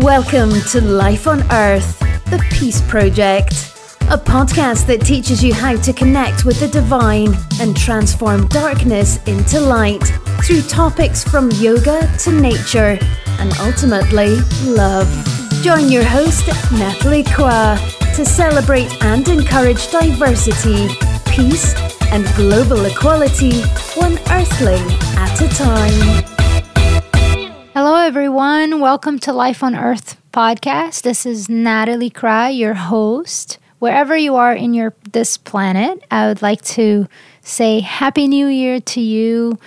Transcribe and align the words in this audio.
Welcome 0.00 0.52
to 0.72 0.80
Life 0.82 1.26
on 1.26 1.40
Earth, 1.50 1.98
the 2.26 2.44
Peace 2.52 2.82
Project, 2.82 3.52
a 4.10 4.18
podcast 4.18 4.86
that 4.88 5.00
teaches 5.00 5.42
you 5.42 5.54
how 5.54 5.74
to 5.76 5.92
connect 5.92 6.44
with 6.44 6.60
the 6.60 6.68
divine 6.68 7.34
and 7.60 7.74
transform 7.74 8.46
darkness 8.48 9.16
into 9.24 9.58
light 9.58 10.04
through 10.44 10.62
topics 10.62 11.24
from 11.24 11.50
yoga 11.52 12.06
to 12.18 12.30
nature 12.30 12.98
and 13.40 13.52
ultimately 13.58 14.36
love. 14.64 15.08
Join 15.62 15.88
your 15.88 16.04
host, 16.04 16.46
Natalie 16.72 17.24
Kwa, 17.24 17.78
to 18.16 18.24
celebrate 18.26 19.02
and 19.02 19.26
encourage 19.28 19.90
diversity, 19.90 20.88
peace, 21.26 21.74
and 22.12 22.26
global 22.36 22.84
equality, 22.84 23.62
one 23.94 24.18
earthling 24.30 24.86
at 25.16 25.40
a 25.40 25.48
time. 25.48 26.35
Hello, 27.78 27.96
everyone. 27.96 28.80
Welcome 28.80 29.18
to 29.18 29.34
Life 29.34 29.62
on 29.62 29.76
Earth 29.76 30.16
podcast. 30.32 31.02
This 31.02 31.26
is 31.26 31.50
Natalie 31.50 32.08
Cry, 32.08 32.48
your 32.48 32.72
host. 32.72 33.58
Wherever 33.80 34.16
you 34.16 34.34
are 34.36 34.54
in 34.54 34.72
your 34.72 34.94
this 35.12 35.36
planet, 35.36 36.02
I 36.10 36.26
would 36.26 36.40
like 36.40 36.62
to 36.76 37.06
say 37.42 37.80
Happy 37.80 38.28
New 38.28 38.46
Year 38.46 38.80
to 38.80 39.00
you. 39.02 39.58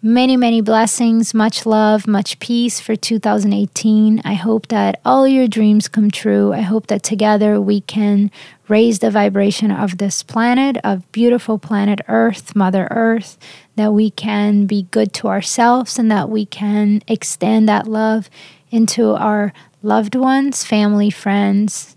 Many, 0.00 0.38
many 0.38 0.62
blessings, 0.62 1.34
much 1.34 1.66
love, 1.66 2.06
much 2.06 2.40
peace 2.40 2.80
for 2.80 2.96
2018. 2.96 4.22
I 4.24 4.32
hope 4.32 4.68
that 4.68 4.98
all 5.04 5.28
your 5.28 5.46
dreams 5.46 5.86
come 5.86 6.10
true. 6.10 6.54
I 6.54 6.62
hope 6.62 6.86
that 6.86 7.02
together 7.02 7.60
we 7.60 7.82
can 7.82 8.30
raise 8.70 9.00
the 9.00 9.10
vibration 9.10 9.72
of 9.72 9.98
this 9.98 10.22
planet, 10.22 10.76
of 10.84 11.10
beautiful 11.10 11.58
planet 11.58 12.00
Earth, 12.06 12.54
Mother 12.54 12.86
Earth, 12.92 13.36
that 13.74 13.92
we 13.92 14.10
can 14.12 14.64
be 14.64 14.86
good 14.92 15.12
to 15.12 15.26
ourselves 15.26 15.98
and 15.98 16.10
that 16.10 16.30
we 16.30 16.46
can 16.46 17.02
extend 17.08 17.68
that 17.68 17.88
love 17.88 18.30
into 18.70 19.10
our 19.10 19.52
loved 19.82 20.14
ones, 20.14 20.64
family, 20.64 21.10
friends, 21.10 21.96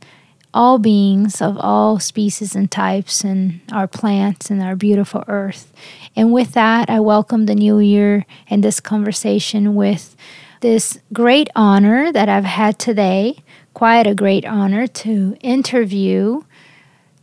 all 0.52 0.80
beings 0.80 1.42
of 1.42 1.58
all 1.60 2.00
species 2.00 2.56
and 2.56 2.72
types, 2.72 3.24
and 3.24 3.62
our 3.72 3.88
plants 3.88 4.50
and 4.50 4.62
our 4.62 4.76
beautiful 4.76 5.24
earth. 5.28 5.72
And 6.16 6.34
with 6.34 6.54
that, 6.54 6.90
I 6.90 7.00
welcome 7.00 7.46
the 7.46 7.56
new 7.56 7.80
year 7.80 8.26
and 8.50 8.64
this 8.64 8.80
conversation 8.80 9.76
with 9.76 10.16
this 10.62 10.98
great 11.12 11.50
honor 11.56 12.12
that 12.12 12.30
I've 12.30 12.46
had 12.46 12.80
today. 12.80 13.44
Quite 13.76 14.08
a 14.08 14.16
great 14.16 14.46
honor 14.46 14.88
to 14.88 15.36
interview 15.42 16.44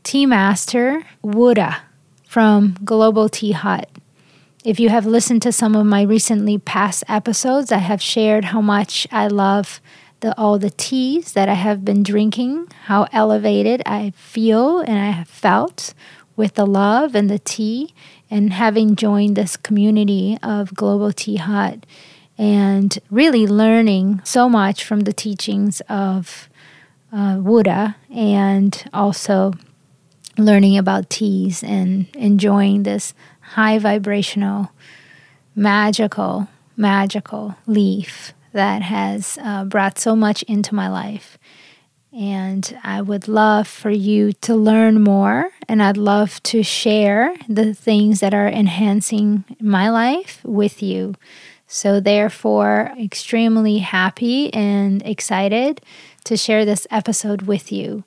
Tea 0.03 0.27
Master 0.27 1.03
Wu 1.23 1.55
De 1.55 1.77
from 2.27 2.77
Global 2.84 3.29
Tea 3.29 3.53
Hut. 3.53 3.89
If 4.65 4.79
you 4.79 4.89
have 4.89 5.06
listened 5.06 5.43
to 5.43 5.53
some 5.53 5.75
of 5.75 5.87
my 5.87 6.03
recently 6.03 6.59
past 6.59 7.05
episodes, 7.09 7.73
I 7.73 7.79
have 7.79 8.03
shared 8.03 8.47
how 8.47 8.61
much 8.61 9.06
I 9.11 9.27
love 9.27 9.81
the, 10.21 10.37
all 10.39 10.59
the 10.59 10.71
teas 10.71 11.33
that 11.33 11.48
I 11.48 11.55
have 11.55 11.84
been 11.84 12.03
drinking, 12.03 12.69
how 12.84 13.06
elevated 13.12 13.83
I 13.87 14.12
feel 14.17 14.81
and 14.81 14.98
I 14.98 15.11
have 15.11 15.28
felt 15.28 15.95
with 16.37 16.55
the 16.55 16.67
love 16.67 17.15
and 17.15 17.28
the 17.28 17.39
tea, 17.39 17.95
and 18.31 18.53
having 18.53 18.97
joined 18.97 19.37
this 19.37 19.56
community 19.56 20.39
of 20.43 20.75
Global 20.75 21.12
Tea 21.12 21.37
Hut 21.37 21.84
and 22.39 22.98
really 23.11 23.47
learning 23.47 24.23
so 24.25 24.48
much 24.48 24.83
from 24.84 25.01
the 25.01 25.12
teachings 25.12 25.83
of 25.89 26.48
uh, 27.12 27.39
Wu 27.39 27.62
De 27.62 27.97
and 28.09 28.89
also 28.95 29.53
learning 30.39 30.78
about 30.78 31.11
teas 31.11 31.62
and 31.62 32.06
enjoying 32.14 32.83
this 32.83 33.14
high 33.41 33.78
vibrational, 33.78 34.70
magical, 35.55 36.48
magical 36.77 37.56
leaf 37.67 38.33
that 38.53 38.83
has 38.83 39.39
uh, 39.42 39.64
brought 39.64 39.98
so 39.98 40.17
much 40.17 40.42
into 40.45 40.75
my 40.75 40.89
life. 40.89 41.39
And 42.12 42.77
I 42.83 43.03
would 43.03 43.28
love 43.28 43.69
for 43.69 43.91
you 43.91 44.33
to 44.33 44.56
learn 44.56 45.00
more, 45.00 45.50
and 45.69 45.81
I'd 45.81 45.97
love 45.97 46.42
to 46.44 46.65
share 46.65 47.37
the 47.49 47.72
things 47.72 48.19
that 48.19 48.34
are 48.34 48.49
enhancing 48.49 49.44
my 49.60 49.91
life 49.91 50.41
with 50.43 50.83
you. 50.83 51.15
So, 51.69 52.00
therefore, 52.00 52.93
extremely 52.99 53.78
happy 53.78 54.53
and 54.53 55.06
excited 55.06 55.81
to 56.25 56.37
share 56.37 56.65
this 56.65 56.84
episode 56.91 57.43
with 57.43 57.71
you. 57.71 58.03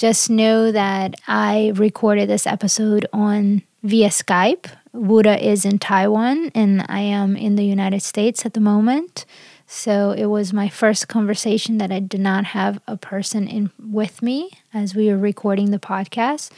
Just 0.00 0.30
know 0.30 0.72
that 0.72 1.20
I 1.28 1.72
recorded 1.74 2.26
this 2.26 2.46
episode 2.46 3.04
on 3.12 3.60
via 3.82 4.08
Skype. 4.08 4.64
Wu 4.94 5.22
De 5.22 5.46
is 5.46 5.66
in 5.66 5.78
Taiwan 5.78 6.50
and 6.54 6.86
I 6.88 7.00
am 7.00 7.36
in 7.36 7.56
the 7.56 7.66
United 7.66 8.00
States 8.00 8.46
at 8.46 8.54
the 8.54 8.60
moment. 8.60 9.26
So 9.66 10.12
it 10.12 10.24
was 10.24 10.54
my 10.54 10.70
first 10.70 11.08
conversation 11.08 11.76
that 11.76 11.92
I 11.92 12.00
did 12.00 12.22
not 12.22 12.46
have 12.46 12.80
a 12.86 12.96
person 12.96 13.46
in 13.46 13.72
with 13.78 14.22
me 14.22 14.52
as 14.72 14.94
we 14.94 15.08
were 15.08 15.18
recording 15.18 15.70
the 15.70 15.78
podcast. 15.78 16.50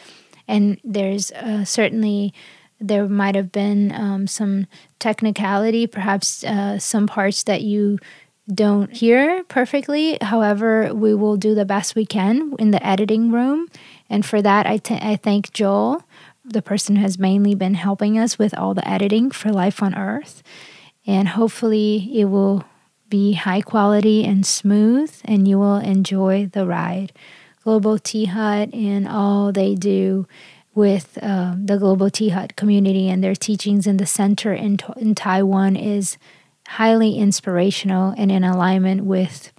And 0.46 0.80
there's 0.84 1.32
uh, 1.32 1.64
certainly 1.64 2.32
there 2.80 3.08
might 3.08 3.34
have 3.34 3.50
been 3.50 3.90
um, 3.90 4.28
some 4.28 4.68
technicality, 5.00 5.88
perhaps 5.88 6.44
uh, 6.44 6.78
some 6.78 7.08
parts 7.08 7.42
that 7.42 7.62
you 7.62 7.98
don't 8.54 8.94
hear 8.94 9.44
perfectly. 9.44 10.18
However, 10.20 10.92
we 10.94 11.14
will 11.14 11.36
do 11.36 11.54
the 11.54 11.64
best 11.64 11.94
we 11.94 12.06
can 12.06 12.54
in 12.58 12.70
the 12.70 12.84
editing 12.86 13.30
room. 13.30 13.68
And 14.10 14.24
for 14.24 14.42
that, 14.42 14.66
I, 14.66 14.78
t- 14.78 14.98
I 15.00 15.16
thank 15.16 15.52
Joel, 15.52 16.02
the 16.44 16.62
person 16.62 16.96
who 16.96 17.02
has 17.02 17.18
mainly 17.18 17.54
been 17.54 17.74
helping 17.74 18.18
us 18.18 18.38
with 18.38 18.56
all 18.56 18.74
the 18.74 18.88
editing 18.88 19.30
for 19.30 19.50
Life 19.50 19.82
on 19.82 19.94
Earth. 19.94 20.42
And 21.06 21.28
hopefully, 21.28 22.10
it 22.14 22.26
will 22.26 22.64
be 23.08 23.32
high 23.32 23.60
quality 23.60 24.24
and 24.24 24.46
smooth, 24.46 25.14
and 25.24 25.46
you 25.46 25.58
will 25.58 25.76
enjoy 25.76 26.46
the 26.46 26.66
ride. 26.66 27.12
Global 27.62 27.98
Tea 27.98 28.24
Hut 28.24 28.72
and 28.72 29.06
all 29.06 29.52
they 29.52 29.74
do 29.74 30.26
with 30.74 31.18
uh, 31.22 31.54
the 31.62 31.76
Global 31.76 32.10
Tea 32.10 32.30
Hut 32.30 32.56
community 32.56 33.08
and 33.08 33.22
their 33.22 33.34
teachings 33.34 33.86
in 33.86 33.98
the 33.98 34.06
center 34.06 34.52
in, 34.52 34.78
in 34.96 35.14
Taiwan 35.14 35.76
is 35.76 36.16
highly 36.66 37.16
inspirational 37.16 38.14
and 38.16 38.30
in 38.30 38.44
alignment 38.44 39.04
with 39.04 39.52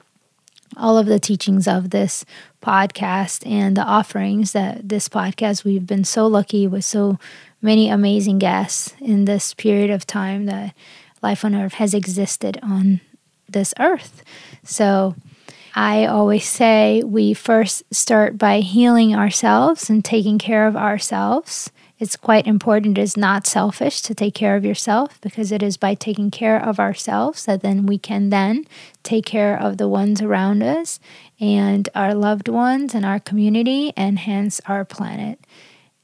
all 0.78 0.98
of 0.98 1.06
the 1.06 1.20
teachings 1.20 1.68
of 1.68 1.92
this 1.92 2.26
podcast 2.62 3.46
and 3.48 3.78
the 3.78 3.84
offerings 3.84 4.54
that 4.54 4.88
this 4.88 5.10
podcast 5.10 5.64
we've 5.64 5.86
been 5.86 6.04
so 6.04 6.26
lucky 6.26 6.66
with 6.66 6.84
so 6.84 7.20
many 7.62 7.90
amazing 7.90 8.40
guests 8.40 8.94
in 9.00 9.26
this 9.26 9.54
period 9.54 9.90
of 9.90 10.08
time 10.08 10.46
that 10.46 10.74
life 11.22 11.46
on 11.46 11.56
earth 11.56 11.74
has 11.74 11.94
existed 11.94 12.60
on 12.64 13.00
this 13.50 13.74
earth. 13.80 14.24
So 14.64 15.16
i 15.76 16.06
always 16.06 16.48
say 16.48 17.02
we 17.04 17.34
first 17.34 17.84
start 17.92 18.38
by 18.38 18.60
healing 18.60 19.16
ourselves 19.16 19.90
and 19.90 20.06
taking 20.06 20.38
care 20.38 20.68
of 20.68 20.76
ourselves 20.76 21.72
it's 22.00 22.16
quite 22.16 22.48
important. 22.48 22.98
It 22.98 23.02
is 23.02 23.16
not 23.16 23.48
selfish 23.48 24.02
to 24.02 24.16
take 24.16 24.34
care 24.34 24.56
of 24.56 24.66
yourself 24.66 25.22
because 25.22 25.52
it 25.52 25.62
is 25.62 25.78
by 25.78 25.94
taking 25.94 26.32
care 26.32 26.62
of 26.62 26.80
ourselves 26.80 27.46
that 27.46 27.62
then 27.62 27.86
we 27.86 27.98
can 27.98 28.30
then 28.30 28.66
take 29.04 29.26
care 29.26 29.58
of 29.58 29.78
the 29.78 29.88
ones 29.88 30.22
around 30.22 30.64
us 30.64 31.00
and 31.40 31.88
our 31.94 32.14
loved 32.14 32.48
ones 32.48 32.96
and 32.96 33.06
our 33.06 33.20
community 33.20 33.94
and 33.96 34.20
hence 34.20 34.60
our 34.66 34.84
planet. 34.84 35.40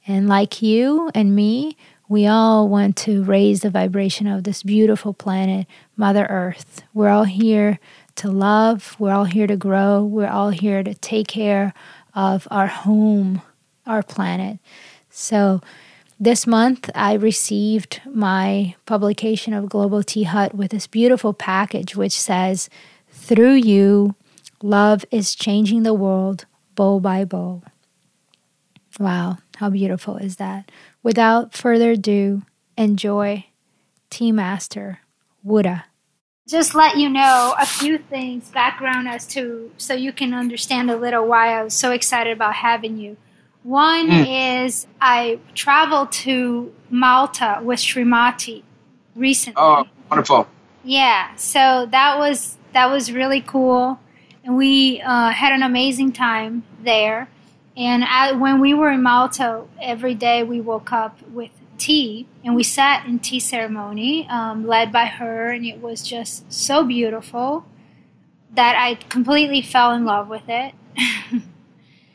And 0.08 0.28
like 0.28 0.62
you 0.62 1.12
and 1.14 1.36
me, 1.36 1.76
we 2.08 2.26
all 2.26 2.68
want 2.68 2.96
to 2.98 3.24
raise 3.24 3.62
the 3.62 3.70
vibration 3.70 4.26
of 4.26 4.44
this 4.44 4.64
beautiful 4.64 5.14
planet, 5.14 5.68
Mother 5.96 6.26
Earth. 6.26 6.82
We're 6.94 7.10
all 7.10 7.26
here 7.26 7.80
to 8.16 8.30
love, 8.32 8.96
we're 9.00 9.14
all 9.14 9.26
here 9.26 9.48
to 9.48 9.56
grow, 9.56 10.04
we're 10.04 10.28
all 10.28 10.50
here 10.50 10.84
to 10.84 10.94
take 10.94 11.28
care 11.28 11.74
of 12.16 12.48
our 12.50 12.68
home, 12.68 13.42
our 13.86 14.02
planet. 14.02 14.60
So, 15.20 15.60
this 16.18 16.48
month, 16.48 16.90
I 16.96 17.14
received 17.14 18.02
my 18.06 18.76
publication 18.86 19.54
of 19.54 19.68
Global 19.68 20.02
Tea 20.02 20.24
Hut 20.24 20.56
with 20.56 20.72
this 20.72 20.88
beautiful 20.88 21.34
package 21.34 21.94
which 21.94 22.18
says, 22.18 22.70
Through 23.12 23.56
you, 23.56 24.16
love 24.64 25.04
is 25.12 25.36
changing 25.36 25.84
the 25.84 25.94
world 25.94 26.46
bowl 26.74 27.02
by 27.02 27.26
bowl. 27.26 27.64
Wow, 28.98 29.40
how 29.58 29.70
beautiful 29.70 30.16
is 30.16 30.38
that? 30.38 30.72
Without 31.04 31.54
further 31.54 31.92
ado, 31.92 32.44
enjoy 32.78 33.46
Tea 34.10 34.32
Master 34.32 35.02
Wu 35.44 35.64
De. 35.64 35.84
Just 36.48 36.74
let 36.74 36.96
you 36.96 37.10
know 37.10 37.56
a 37.60 37.66
few 37.66 37.98
things, 37.98 38.50
background 38.52 39.10
as 39.10 39.28
to, 39.28 39.70
so 39.76 39.94
you 39.94 40.14
can 40.14 40.34
understand 40.34 40.90
a 40.90 40.96
little 40.96 41.28
why 41.28 41.60
I 41.60 41.64
was 41.64 41.74
so 41.74 41.92
excited 41.92 42.32
about 42.32 42.56
having 42.56 42.98
you. 42.98 43.18
One 43.64 44.10
mm. 44.10 44.66
is 44.66 44.88
I 45.02 45.40
traveled 45.54 46.12
to 46.14 46.74
Malta 46.90 47.60
with 47.62 47.80
Srimati 47.80 48.64
recently. 49.16 49.62
Oh, 49.62 49.86
wonderful! 50.10 50.48
Yeah, 50.84 51.36
so 51.36 51.88
that 51.92 52.18
was 52.18 52.58
that 52.74 52.90
was 52.90 53.12
really 53.12 53.42
cool, 53.42 54.00
and 54.44 54.56
we 54.56 55.02
uh, 55.02 55.32
had 55.32 55.52
an 55.54 55.64
amazing 55.64 56.14
time 56.14 56.64
there. 56.84 57.30
And 57.76 58.04
I, 58.04 58.34
when 58.34 58.60
we 58.60 58.74
were 58.74 58.92
in 58.92 59.04
Malta, 59.04 59.64
every 59.82 60.14
day 60.14 60.44
we 60.44 60.60
woke 60.60 60.92
up 60.92 61.22
with 61.30 61.52
tea, 61.78 62.28
and 62.44 62.56
we 62.56 62.64
sat 62.64 63.06
in 63.06 63.20
tea 63.20 63.40
ceremony 63.40 64.28
um, 64.30 64.66
led 64.66 64.92
by 64.92 65.06
her, 65.06 65.50
and 65.50 65.66
it 65.66 65.82
was 65.82 66.02
just 66.02 66.52
so 66.52 66.84
beautiful. 66.84 67.66
that 68.52 68.76
I 68.76 68.96
completely 68.96 69.62
fell 69.62 69.92
in 69.94 70.06
love 70.06 70.28
with 70.28 70.48
it. 70.48 70.74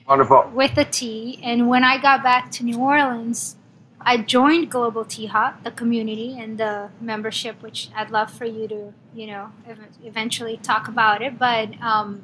Wonderful. 0.06 0.50
With 0.54 0.74
the 0.74 0.84
tea. 0.84 1.40
And 1.42 1.68
when 1.68 1.84
I 1.84 1.98
got 1.98 2.22
back 2.22 2.50
to 2.52 2.64
New 2.64 2.78
Orleans, 2.78 3.56
I 4.00 4.18
joined 4.18 4.70
Global 4.70 5.04
Tea 5.04 5.26
Hut, 5.26 5.56
the 5.64 5.70
community 5.70 6.38
and 6.38 6.58
the 6.58 6.90
membership, 7.00 7.62
which 7.62 7.88
I'd 7.96 8.10
love 8.10 8.30
for 8.30 8.44
you 8.44 8.68
to, 8.68 8.92
you 9.14 9.26
know, 9.26 9.50
eventually 10.04 10.58
talk 10.58 10.88
about 10.88 11.22
it. 11.22 11.38
But 11.38 11.80
um, 11.80 12.22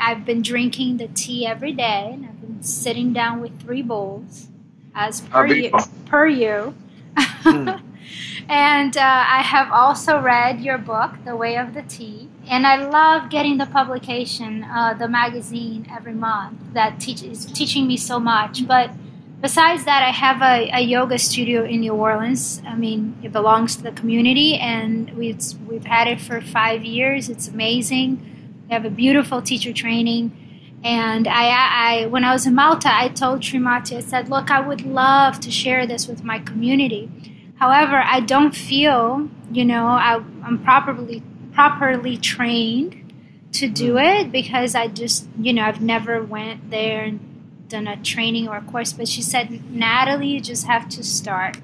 I've 0.00 0.24
been 0.24 0.40
drinking 0.40 0.96
the 0.96 1.08
tea 1.08 1.46
every 1.46 1.72
day, 1.72 2.10
and 2.14 2.24
I've 2.24 2.40
been 2.40 2.62
sitting 2.62 3.12
down 3.12 3.42
with 3.42 3.60
three 3.60 3.82
bowls, 3.82 4.48
as 4.94 5.20
per 5.20 5.46
you. 5.46 5.70
Per 6.06 6.26
you. 6.26 6.74
Mm. 7.16 7.82
and 8.48 8.96
uh, 8.96 9.24
I 9.28 9.42
have 9.42 9.70
also 9.70 10.18
read 10.20 10.60
your 10.60 10.78
book, 10.78 11.12
The 11.24 11.36
Way 11.36 11.56
of 11.58 11.74
the 11.74 11.82
Tea, 11.82 12.27
and 12.48 12.66
I 12.66 12.88
love 12.88 13.30
getting 13.30 13.58
the 13.58 13.66
publication, 13.66 14.64
uh, 14.64 14.94
the 14.94 15.08
magazine 15.08 15.86
every 15.90 16.14
month 16.14 16.58
that 16.72 16.98
teach, 16.98 17.22
is 17.22 17.46
teaching 17.46 17.86
me 17.86 17.96
so 17.96 18.18
much. 18.18 18.66
But 18.66 18.90
besides 19.40 19.84
that, 19.84 20.02
I 20.02 20.10
have 20.10 20.40
a, 20.42 20.70
a, 20.72 20.80
yoga 20.80 21.18
studio 21.18 21.64
in 21.64 21.80
New 21.80 21.92
Orleans. 21.92 22.62
I 22.66 22.74
mean, 22.74 23.18
it 23.22 23.32
belongs 23.32 23.76
to 23.76 23.82
the 23.82 23.92
community, 23.92 24.56
and 24.56 25.10
we've 25.10 25.40
we've 25.66 25.84
had 25.84 26.08
it 26.08 26.20
for 26.20 26.40
five 26.40 26.84
years. 26.84 27.28
It's 27.28 27.48
amazing. 27.48 28.64
We 28.68 28.74
have 28.74 28.84
a 28.84 28.90
beautiful 28.90 29.42
teacher 29.42 29.72
training. 29.72 30.32
And 30.84 31.26
I, 31.26 32.02
I, 32.02 32.06
when 32.06 32.22
I 32.22 32.32
was 32.32 32.46
in 32.46 32.54
Malta, 32.54 32.88
I 32.90 33.08
told 33.08 33.40
Srimati, 33.40 33.96
I 33.96 34.00
said, 34.00 34.28
look, 34.28 34.48
I 34.50 34.60
would 34.60 34.82
love 34.82 35.40
to 35.40 35.50
share 35.50 35.88
this 35.88 36.06
with 36.06 36.22
my 36.22 36.38
community. 36.38 37.10
However, 37.56 37.96
I 37.96 38.20
don't 38.20 38.54
feel, 38.54 39.28
you 39.50 39.64
know, 39.64 39.86
I, 39.86 40.22
I'm 40.44 40.62
properly 40.62 41.24
properly 41.58 42.16
trained 42.16 43.12
to 43.50 43.66
do 43.66 43.94
mm. 43.94 44.20
it 44.20 44.30
because 44.30 44.76
I 44.76 44.86
just, 44.86 45.26
you 45.40 45.52
know, 45.52 45.64
I've 45.64 45.80
never 45.80 46.22
went 46.22 46.70
there 46.70 47.02
and 47.02 47.18
done 47.68 47.88
a 47.88 47.96
training 47.96 48.46
or 48.46 48.58
a 48.58 48.62
course. 48.62 48.92
But 48.92 49.08
she 49.08 49.22
said, 49.22 49.68
Natalie, 49.68 50.28
you 50.28 50.40
just 50.40 50.68
have 50.68 50.88
to 50.90 51.02
start. 51.02 51.56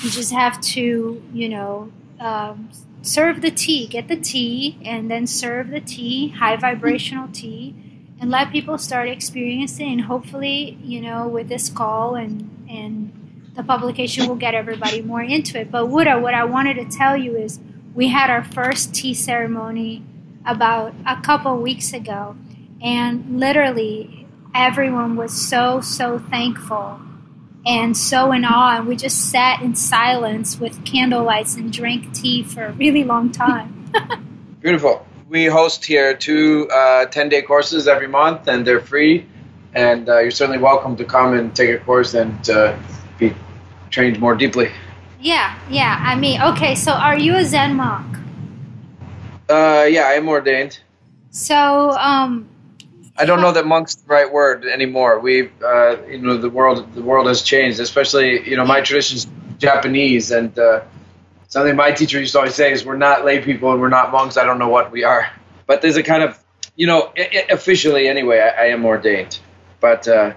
You 0.00 0.10
just 0.10 0.32
have 0.32 0.60
to, 0.60 1.20
you 1.32 1.48
know, 1.48 1.90
um, 2.20 2.70
serve 3.02 3.42
the 3.42 3.50
tea, 3.50 3.88
get 3.88 4.06
the 4.06 4.14
tea, 4.14 4.78
and 4.84 5.10
then 5.10 5.26
serve 5.26 5.70
the 5.70 5.80
tea, 5.80 6.28
high 6.28 6.54
vibrational 6.54 7.26
tea, 7.26 7.74
and 8.20 8.30
let 8.30 8.52
people 8.52 8.78
start 8.78 9.08
experiencing. 9.08 9.90
And 9.90 10.02
hopefully, 10.02 10.78
you 10.84 11.00
know, 11.00 11.26
with 11.26 11.48
this 11.48 11.68
call 11.68 12.14
and 12.14 12.48
and 12.70 13.10
the 13.56 13.64
publication 13.64 14.28
will 14.28 14.36
get 14.36 14.54
everybody 14.54 15.02
more 15.02 15.20
into 15.20 15.58
it. 15.58 15.72
But 15.72 15.86
Wu 15.88 16.04
De, 16.04 16.16
what 16.20 16.32
I 16.32 16.44
wanted 16.44 16.74
to 16.74 16.84
tell 16.84 17.16
you 17.16 17.36
is 17.36 17.58
we 17.94 18.08
had 18.08 18.30
our 18.30 18.44
first 18.44 18.94
tea 18.94 19.14
ceremony 19.14 20.04
about 20.46 20.94
a 21.06 21.20
couple 21.22 21.56
weeks 21.58 21.92
ago, 21.92 22.36
and 22.80 23.38
literally 23.38 24.26
everyone 24.54 25.16
was 25.16 25.32
so, 25.32 25.80
so 25.80 26.18
thankful 26.18 27.00
and 27.64 27.96
so 27.96 28.32
in 28.32 28.44
awe. 28.44 28.78
And 28.78 28.86
we 28.86 28.96
just 28.96 29.30
sat 29.30 29.62
in 29.62 29.74
silence 29.74 30.58
with 30.58 30.84
candlelights 30.84 31.56
and 31.56 31.72
drank 31.72 32.12
tea 32.12 32.42
for 32.42 32.66
a 32.66 32.72
really 32.72 33.04
long 33.04 33.30
time. 33.30 33.90
Beautiful. 34.60 35.06
We 35.28 35.46
host 35.46 35.84
here 35.84 36.14
two 36.14 36.66
10 36.66 36.72
uh, 36.72 37.30
day 37.30 37.42
courses 37.42 37.88
every 37.88 38.08
month, 38.08 38.48
and 38.48 38.66
they're 38.66 38.80
free. 38.80 39.26
And 39.74 40.08
uh, 40.08 40.18
you're 40.18 40.30
certainly 40.30 40.60
welcome 40.60 40.96
to 40.96 41.04
come 41.04 41.32
and 41.34 41.54
take 41.54 41.70
a 41.70 41.78
course 41.78 42.12
and 42.12 42.50
uh, 42.50 42.76
be 43.18 43.34
trained 43.90 44.20
more 44.20 44.34
deeply. 44.34 44.70
Yeah, 45.22 45.56
yeah. 45.70 45.98
I 46.00 46.16
mean, 46.16 46.42
okay. 46.42 46.74
So, 46.74 46.92
are 46.92 47.16
you 47.16 47.36
a 47.36 47.44
Zen 47.44 47.76
monk? 47.76 48.16
Uh, 49.48 49.86
yeah, 49.88 50.02
I 50.02 50.14
am 50.14 50.28
ordained. 50.28 50.80
So, 51.30 51.92
um, 51.92 52.48
I 53.16 53.24
don't 53.24 53.40
know 53.40 53.52
that 53.52 53.64
monk's 53.64 53.94
the 53.94 54.06
right 54.08 54.30
word 54.30 54.64
anymore. 54.64 55.20
We, 55.20 55.50
uh, 55.64 56.02
you 56.08 56.18
know, 56.18 56.38
the 56.38 56.50
world 56.50 56.92
the 56.94 57.02
world 57.02 57.28
has 57.28 57.42
changed. 57.42 57.78
Especially, 57.78 58.48
you 58.48 58.56
know, 58.56 58.64
my 58.64 58.80
tradition's 58.80 59.28
Japanese, 59.58 60.32
and 60.32 60.58
uh, 60.58 60.82
something 61.46 61.76
my 61.76 61.92
teacher 61.92 62.18
used 62.18 62.32
to 62.32 62.38
always 62.38 62.56
say 62.56 62.72
is, 62.72 62.84
"We're 62.84 62.96
not 62.96 63.24
lay 63.24 63.40
people 63.40 63.70
and 63.70 63.80
we're 63.80 63.90
not 63.90 64.10
monks. 64.10 64.36
I 64.36 64.44
don't 64.44 64.58
know 64.58 64.70
what 64.70 64.90
we 64.90 65.04
are." 65.04 65.30
But 65.66 65.82
there's 65.82 65.96
a 65.96 66.02
kind 66.02 66.24
of, 66.24 66.36
you 66.74 66.88
know, 66.88 67.12
officially 67.48 68.08
anyway, 68.08 68.40
I, 68.40 68.64
I 68.64 68.66
am 68.70 68.84
ordained, 68.84 69.38
but. 69.80 70.08
Uh, 70.08 70.32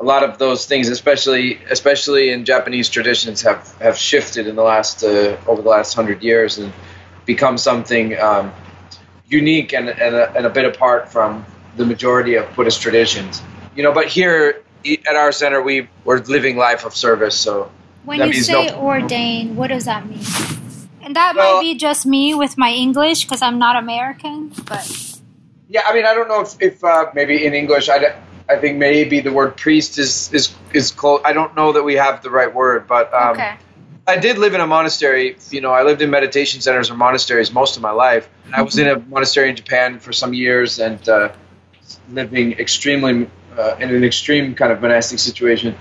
a 0.00 0.04
lot 0.04 0.22
of 0.22 0.38
those 0.38 0.64
things, 0.66 0.88
especially 0.88 1.60
especially 1.70 2.30
in 2.30 2.44
Japanese 2.44 2.88
traditions, 2.88 3.42
have, 3.42 3.76
have 3.78 3.98
shifted 3.98 4.46
in 4.46 4.56
the 4.56 4.62
last 4.62 5.04
uh, 5.04 5.36
over 5.46 5.60
the 5.60 5.68
last 5.68 5.94
hundred 5.94 6.22
years 6.22 6.58
and 6.58 6.72
become 7.26 7.58
something 7.58 8.18
um, 8.18 8.50
unique 9.28 9.74
and, 9.74 9.90
and 9.90 10.14
a, 10.16 10.34
and, 10.34 10.46
a, 10.46 10.50
bit 10.50 10.64
apart 10.64 11.12
from 11.12 11.44
the 11.76 11.84
majority 11.84 12.34
of 12.34 12.52
Buddhist 12.56 12.80
traditions. 12.80 13.42
You 13.76 13.82
know, 13.82 13.92
but 13.92 14.06
here 14.06 14.62
at 14.84 15.16
our 15.16 15.32
center, 15.32 15.60
we 15.62 15.88
we're 16.04 16.18
living 16.20 16.56
life 16.56 16.86
of 16.86 16.96
service. 16.96 17.38
So 17.38 17.70
when 18.04 18.26
you 18.26 18.32
say 18.32 18.68
no, 18.68 18.80
ordain, 18.80 19.54
what 19.54 19.68
does 19.68 19.84
that 19.84 20.08
mean? 20.08 20.24
And 21.02 21.14
that 21.14 21.34
well, 21.36 21.56
might 21.56 21.60
be 21.60 21.74
just 21.74 22.06
me 22.06 22.34
with 22.34 22.56
my 22.56 22.70
English 22.72 23.24
because 23.24 23.42
I'm 23.42 23.58
not 23.58 23.76
American, 23.76 24.52
but. 24.66 25.20
Yeah, 25.68 25.82
I 25.86 25.94
mean, 25.94 26.04
I 26.04 26.14
don't 26.14 26.26
know 26.26 26.40
if, 26.40 26.60
if 26.60 26.82
uh, 26.82 27.10
maybe 27.14 27.46
in 27.46 27.54
English, 27.54 27.88
I, 27.88 28.16
I 28.50 28.56
think 28.56 28.78
maybe 28.78 29.20
the 29.20 29.32
word 29.32 29.56
priest 29.56 29.98
is 29.98 30.32
is 30.32 30.52
is 30.74 30.90
close. 30.90 31.20
I 31.24 31.32
don't 31.32 31.54
know 31.54 31.72
that 31.72 31.82
we 31.82 31.94
have 31.94 32.22
the 32.22 32.30
right 32.30 32.52
word, 32.52 32.86
but 32.88 33.12
um, 33.14 33.32
okay. 33.32 33.56
I 34.06 34.16
did 34.16 34.38
live 34.38 34.54
in 34.54 34.60
a 34.60 34.66
monastery. 34.66 35.36
You 35.50 35.60
know, 35.60 35.70
I 35.70 35.84
lived 35.84 36.02
in 36.02 36.10
meditation 36.10 36.60
centers 36.60 36.90
or 36.90 36.96
monasteries 36.96 37.52
most 37.52 37.76
of 37.76 37.82
my 37.82 37.92
life. 37.92 38.28
And 38.46 38.54
I 38.56 38.62
was 38.62 38.76
in 38.76 38.88
a 38.88 38.98
monastery 38.98 39.48
in 39.50 39.56
Japan 39.56 40.00
for 40.00 40.12
some 40.12 40.34
years 40.34 40.80
and 40.80 41.08
uh, 41.08 41.32
living 42.10 42.52
extremely 42.54 43.30
uh, 43.56 43.76
in 43.78 43.94
an 43.94 44.02
extreme 44.02 44.54
kind 44.54 44.72
of 44.72 44.80
monastic 44.80 45.20
situation. 45.20 45.76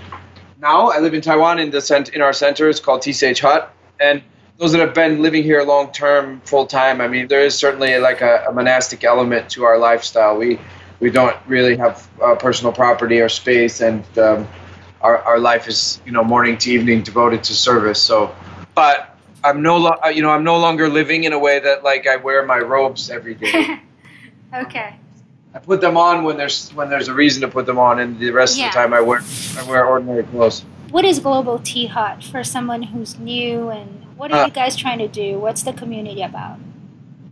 Now 0.59 0.89
I 0.91 0.99
live 0.99 1.13
in 1.13 1.21
Taiwan 1.21 1.59
in 1.59 1.71
the 1.71 1.81
cent- 1.81 2.09
in 2.09 2.21
our 2.21 2.33
center. 2.33 2.69
It's 2.69 2.79
called 2.79 3.03
Sage 3.03 3.39
Hut, 3.39 3.73
and 3.99 4.21
those 4.57 4.73
that 4.73 4.81
have 4.81 4.93
been 4.93 5.21
living 5.21 5.43
here 5.43 5.63
long 5.63 5.91
term, 5.91 6.41
full 6.41 6.67
time. 6.67 6.99
I 7.01 7.07
mean, 7.07 7.29
there 7.29 7.45
is 7.45 7.55
certainly 7.55 7.97
like 7.97 8.21
a, 8.21 8.45
a 8.49 8.51
monastic 8.51 9.03
element 9.03 9.49
to 9.51 9.63
our 9.63 9.77
lifestyle. 9.77 10.37
We 10.37 10.59
we 10.99 11.09
don't 11.09 11.35
really 11.47 11.77
have 11.77 12.07
uh, 12.21 12.35
personal 12.35 12.73
property 12.73 13.19
or 13.19 13.29
space, 13.29 13.81
and 13.81 14.03
um, 14.17 14.47
our, 15.01 15.19
our 15.19 15.39
life 15.39 15.67
is 15.67 16.01
you 16.05 16.11
know 16.11 16.23
morning 16.23 16.57
to 16.57 16.71
evening 16.71 17.03
devoted 17.03 17.43
to 17.45 17.53
service. 17.53 18.01
So, 18.01 18.35
but 18.75 19.17
I'm 19.43 19.61
no 19.61 19.77
lo- 19.77 19.97
uh, 20.03 20.09
you 20.09 20.21
know 20.21 20.31
I'm 20.31 20.43
no 20.43 20.57
longer 20.57 20.89
living 20.89 21.23
in 21.23 21.33
a 21.33 21.39
way 21.39 21.59
that 21.59 21.83
like 21.83 22.07
I 22.07 22.17
wear 22.17 22.45
my 22.45 22.59
robes 22.59 23.09
every 23.09 23.35
day. 23.35 23.81
okay. 24.53 24.95
I 25.53 25.57
put 25.57 25.81
them 25.81 25.97
on 25.97 26.23
when 26.23 26.37
there's 26.37 26.69
when 26.71 26.89
there's 26.89 27.07
a 27.07 27.13
reason 27.13 27.41
to 27.41 27.47
put 27.47 27.65
them 27.65 27.79
on, 27.79 27.99
and 27.99 28.19
the 28.19 28.31
rest 28.31 28.57
yeah. 28.57 28.67
of 28.67 28.73
the 28.73 28.79
time 28.79 28.93
I 28.93 29.01
wear 29.01 29.21
I 29.57 29.63
wear 29.63 29.85
ordinary 29.85 30.23
clothes. 30.23 30.65
What 30.91 31.05
is 31.05 31.19
Global 31.19 31.59
Tea 31.59 31.85
Hut 31.87 32.23
for 32.23 32.43
someone 32.43 32.83
who's 32.83 33.17
new, 33.17 33.69
and 33.69 34.05
what 34.17 34.31
are 34.31 34.43
uh, 34.43 34.45
you 34.45 34.51
guys 34.51 34.75
trying 34.75 34.99
to 34.99 35.07
do? 35.07 35.39
What's 35.39 35.63
the 35.63 35.73
community 35.73 36.21
about? 36.21 36.59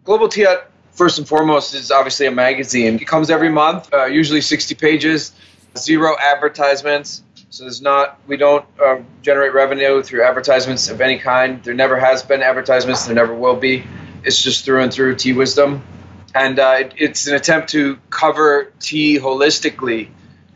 Global 0.04 0.30
Tea 0.30 0.44
Hut 0.44 0.72
First 0.98 1.20
and 1.20 1.27
foremost 1.27 1.75
is 1.75 1.92
obviously 1.92 2.25
a 2.25 2.32
magazine. 2.32 2.96
It 2.96 3.06
comes 3.06 3.30
every 3.30 3.50
month, 3.50 3.94
uh, 3.94 4.06
usually 4.06 4.42
60 4.42 4.74
pages, 4.74 5.32
zero 5.77 6.16
advertisements. 6.20 7.22
So 7.51 7.66
there's 7.66 7.84
not, 7.84 8.20
we 8.25 8.36
don't 8.36 8.66
uh, 8.84 9.01
generate 9.22 9.54
revenue 9.54 10.01
through 10.01 10.24
advertisements 10.24 10.89
of 10.89 11.00
any 11.00 11.20
kind. 11.20 11.63
There 11.63 11.75
never 11.75 12.00
has 12.00 12.24
been 12.24 12.42
advertisements. 12.42 13.06
There 13.06 13.13
never 13.13 13.36
will 13.36 13.56
be. 13.56 13.86
It's 14.24 14.42
just 14.42 14.66
through 14.66 14.82
and 14.82 14.92
through 14.92 15.18
tea 15.18 15.34
wisdom, 15.34 15.84
and 16.34 16.58
uh, 16.58 16.77
it, 16.80 16.94
it's 16.98 17.27
an 17.27 17.36
attempt 17.36 17.70
to 17.70 18.00
cover 18.10 18.74
tea 18.80 19.20
holistically 19.20 20.10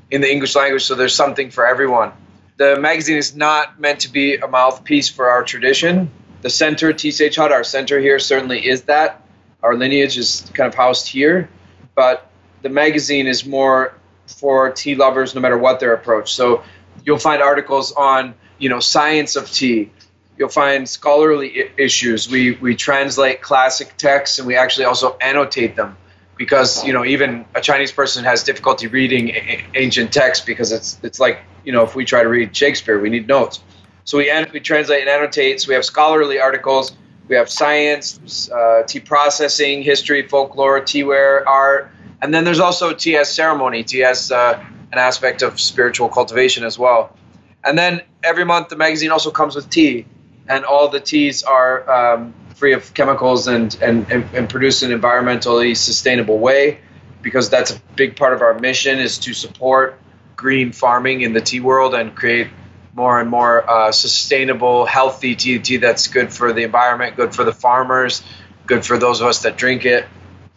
in 0.10 0.22
the 0.22 0.32
English 0.32 0.56
language. 0.56 0.86
So 0.86 0.96
there's 0.96 1.14
something 1.14 1.52
for 1.52 1.68
everyone. 1.68 2.14
The 2.58 2.80
magazine 2.80 3.18
is 3.18 3.36
not 3.36 3.80
meant 3.80 4.00
to 4.02 4.12
be 4.12 4.38
a 4.38 4.48
mouthpiece 4.48 5.08
for 5.08 5.30
our 5.30 5.44
tradition. 5.44 6.10
The 6.42 6.50
center, 6.50 6.98
Sage 6.98 7.36
Hut, 7.36 7.52
our 7.52 7.64
center 7.64 8.00
here 8.00 8.18
certainly 8.18 8.68
is 8.68 8.84
that 8.84 9.21
our 9.64 9.76
lineage 9.76 10.18
is 10.18 10.50
kind 10.54 10.68
of 10.68 10.76
housed 10.76 11.08
here, 11.08 11.50
but 11.96 12.30
the 12.62 12.70
magazine 12.70 13.28
is 13.28 13.46
more 13.46 13.94
for 14.28 14.72
tea 14.72 14.96
lovers, 14.96 15.36
no 15.36 15.42
matter 15.42 15.58
what 15.58 15.80
their 15.80 15.94
approach. 15.94 16.34
So 16.34 16.64
you'll 17.04 17.20
find 17.20 17.42
articles 17.42 17.92
on 17.92 18.34
you 18.58 18.70
know 18.70 18.80
science 18.80 19.36
of 19.36 19.52
tea. 19.52 19.92
You'll 20.38 20.50
find 20.50 20.88
scholarly 20.88 21.64
I- 21.64 21.70
issues. 21.78 22.30
We 22.30 22.52
we 22.54 22.76
translate 22.76 23.42
classic 23.42 23.96
texts 23.98 24.40
and 24.40 24.48
we 24.48 24.56
actually 24.56 24.86
also 24.86 25.18
annotate 25.20 25.76
them 25.76 25.98
because 26.38 26.84
you 26.86 26.94
know 26.94 27.06
even 27.06 27.46
a 27.56 27.62
Chinese 27.62 27.92
person 27.92 28.24
has 28.24 28.44
difficulty 28.44 28.88
reading 28.88 29.30
a- 29.30 29.66
ancient 29.76 30.12
texts 30.14 30.46
because 30.46 30.72
it's 30.72 31.00
it's 31.04 31.20
like 31.20 31.40
you 31.64 31.72
know 31.72 31.84
if 31.84 31.96
we 31.96 32.06
try 32.06 32.24
to 32.24 32.30
read 32.30 32.56
Shakespeare, 32.56 33.00
we 33.00 33.10
need 33.10 33.28
notes. 33.28 33.60
So 34.06 34.18
we 34.18 34.30
an- 34.32 34.50
we 34.54 34.60
translate 34.60 35.02
and 35.02 35.10
annotate. 35.10 35.62
So 35.62 35.70
we 35.70 35.76
have 35.76 35.86
scholarly 35.86 36.40
articles 36.40 36.92
we 37.28 37.36
have 37.36 37.50
science, 37.50 38.50
uh, 38.52 38.84
tea 38.84 39.00
processing, 39.00 39.84
history, 39.84 40.28
folklore, 40.28 40.82
teaware, 40.82 41.46
art, 41.46 41.92
and 42.22 42.34
then 42.34 42.44
there's 42.44 42.60
also 42.60 42.94
tea 42.94 43.18
as 43.18 43.34
ceremony. 43.34 43.84
Tea 43.84 44.04
as 44.04 44.32
uh, 44.32 44.64
an 44.92 44.98
aspect 44.98 45.42
of 45.42 45.60
spiritual 45.60 46.10
cultivation 46.10 46.64
as 46.64 46.78
well. 46.78 47.16
And 47.64 47.78
then 47.78 48.02
every 48.24 48.44
month 48.44 48.70
the 48.70 48.76
magazine 48.76 49.12
also 49.12 49.32
comes 49.32 49.56
with 49.56 49.70
tea, 49.70 50.06
and 50.48 50.66
all 50.66 50.90
the 50.90 51.00
teas 51.00 51.44
are 51.44 51.90
um, 51.90 52.34
free 52.56 52.74
of 52.74 52.94
chemicals 52.94 53.48
and, 53.48 53.76
and, 53.82 54.12
and, 54.12 54.26
and 54.34 54.50
produced 54.50 54.84
in 54.84 54.92
an 54.92 55.00
environmentally 55.00 55.76
sustainable 55.76 56.38
way 56.38 56.80
because 57.22 57.50
that's 57.50 57.72
a 57.72 57.80
big 57.96 58.16
part 58.16 58.34
of 58.34 58.42
our 58.42 58.60
mission 58.60 59.00
is 59.00 59.20
to 59.20 59.34
support 59.34 60.00
green 60.36 60.72
farming 60.72 61.22
in 61.22 61.34
the 61.34 61.42
tea 61.42 61.60
world 61.60 61.94
and 61.94 62.16
create 62.16 62.48
more 62.94 63.20
and 63.20 63.30
more 63.30 63.70
uh, 63.70 63.92
sustainable, 63.92 64.86
healthy 64.86 65.36
tea, 65.36 65.60
tea 65.60 65.78
that's 65.78 66.08
good 66.08 66.34
for 66.34 66.54
the 66.54 66.64
environment, 66.64 67.16
good 67.16 67.34
for 67.34 67.44
the 67.44 67.54
farmers, 67.54 68.24
good 68.66 68.86
for 68.86 68.98
those 68.98 69.22
of 69.22 69.28
us 69.28 69.40
that 69.44 69.58
drink 69.58 69.86
it. 69.86 70.06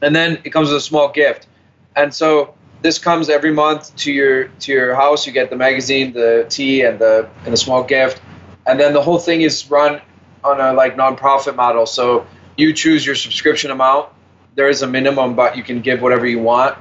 And 0.02 0.14
then 0.14 0.40
it 0.44 0.50
comes 0.50 0.68
with 0.68 0.78
a 0.78 0.80
small 0.80 1.10
gift. 1.10 1.46
And 1.94 2.12
so 2.12 2.54
this 2.82 2.98
comes 2.98 3.30
every 3.30 3.52
month 3.52 3.94
to 3.96 4.12
your 4.12 4.48
to 4.48 4.72
your 4.72 4.94
house. 4.94 5.26
You 5.26 5.32
get 5.32 5.48
the 5.48 5.56
magazine, 5.56 6.12
the 6.12 6.46
tea, 6.48 6.82
and 6.82 6.98
the 6.98 7.30
and 7.44 7.54
a 7.54 7.56
small 7.56 7.84
gift. 7.84 8.20
And 8.66 8.78
then 8.78 8.92
the 8.92 9.02
whole 9.02 9.18
thing 9.18 9.42
is 9.42 9.70
run 9.70 10.00
on 10.42 10.60
a 10.60 10.72
like 10.72 10.96
nonprofit 10.96 11.56
model. 11.56 11.86
So 11.86 12.26
you 12.56 12.72
choose 12.72 13.06
your 13.06 13.14
subscription 13.14 13.70
amount. 13.70 14.10
There 14.54 14.68
is 14.68 14.82
a 14.82 14.86
minimum, 14.86 15.34
but 15.34 15.56
you 15.56 15.62
can 15.62 15.80
give 15.80 16.02
whatever 16.02 16.26
you 16.26 16.40
want. 16.40 16.76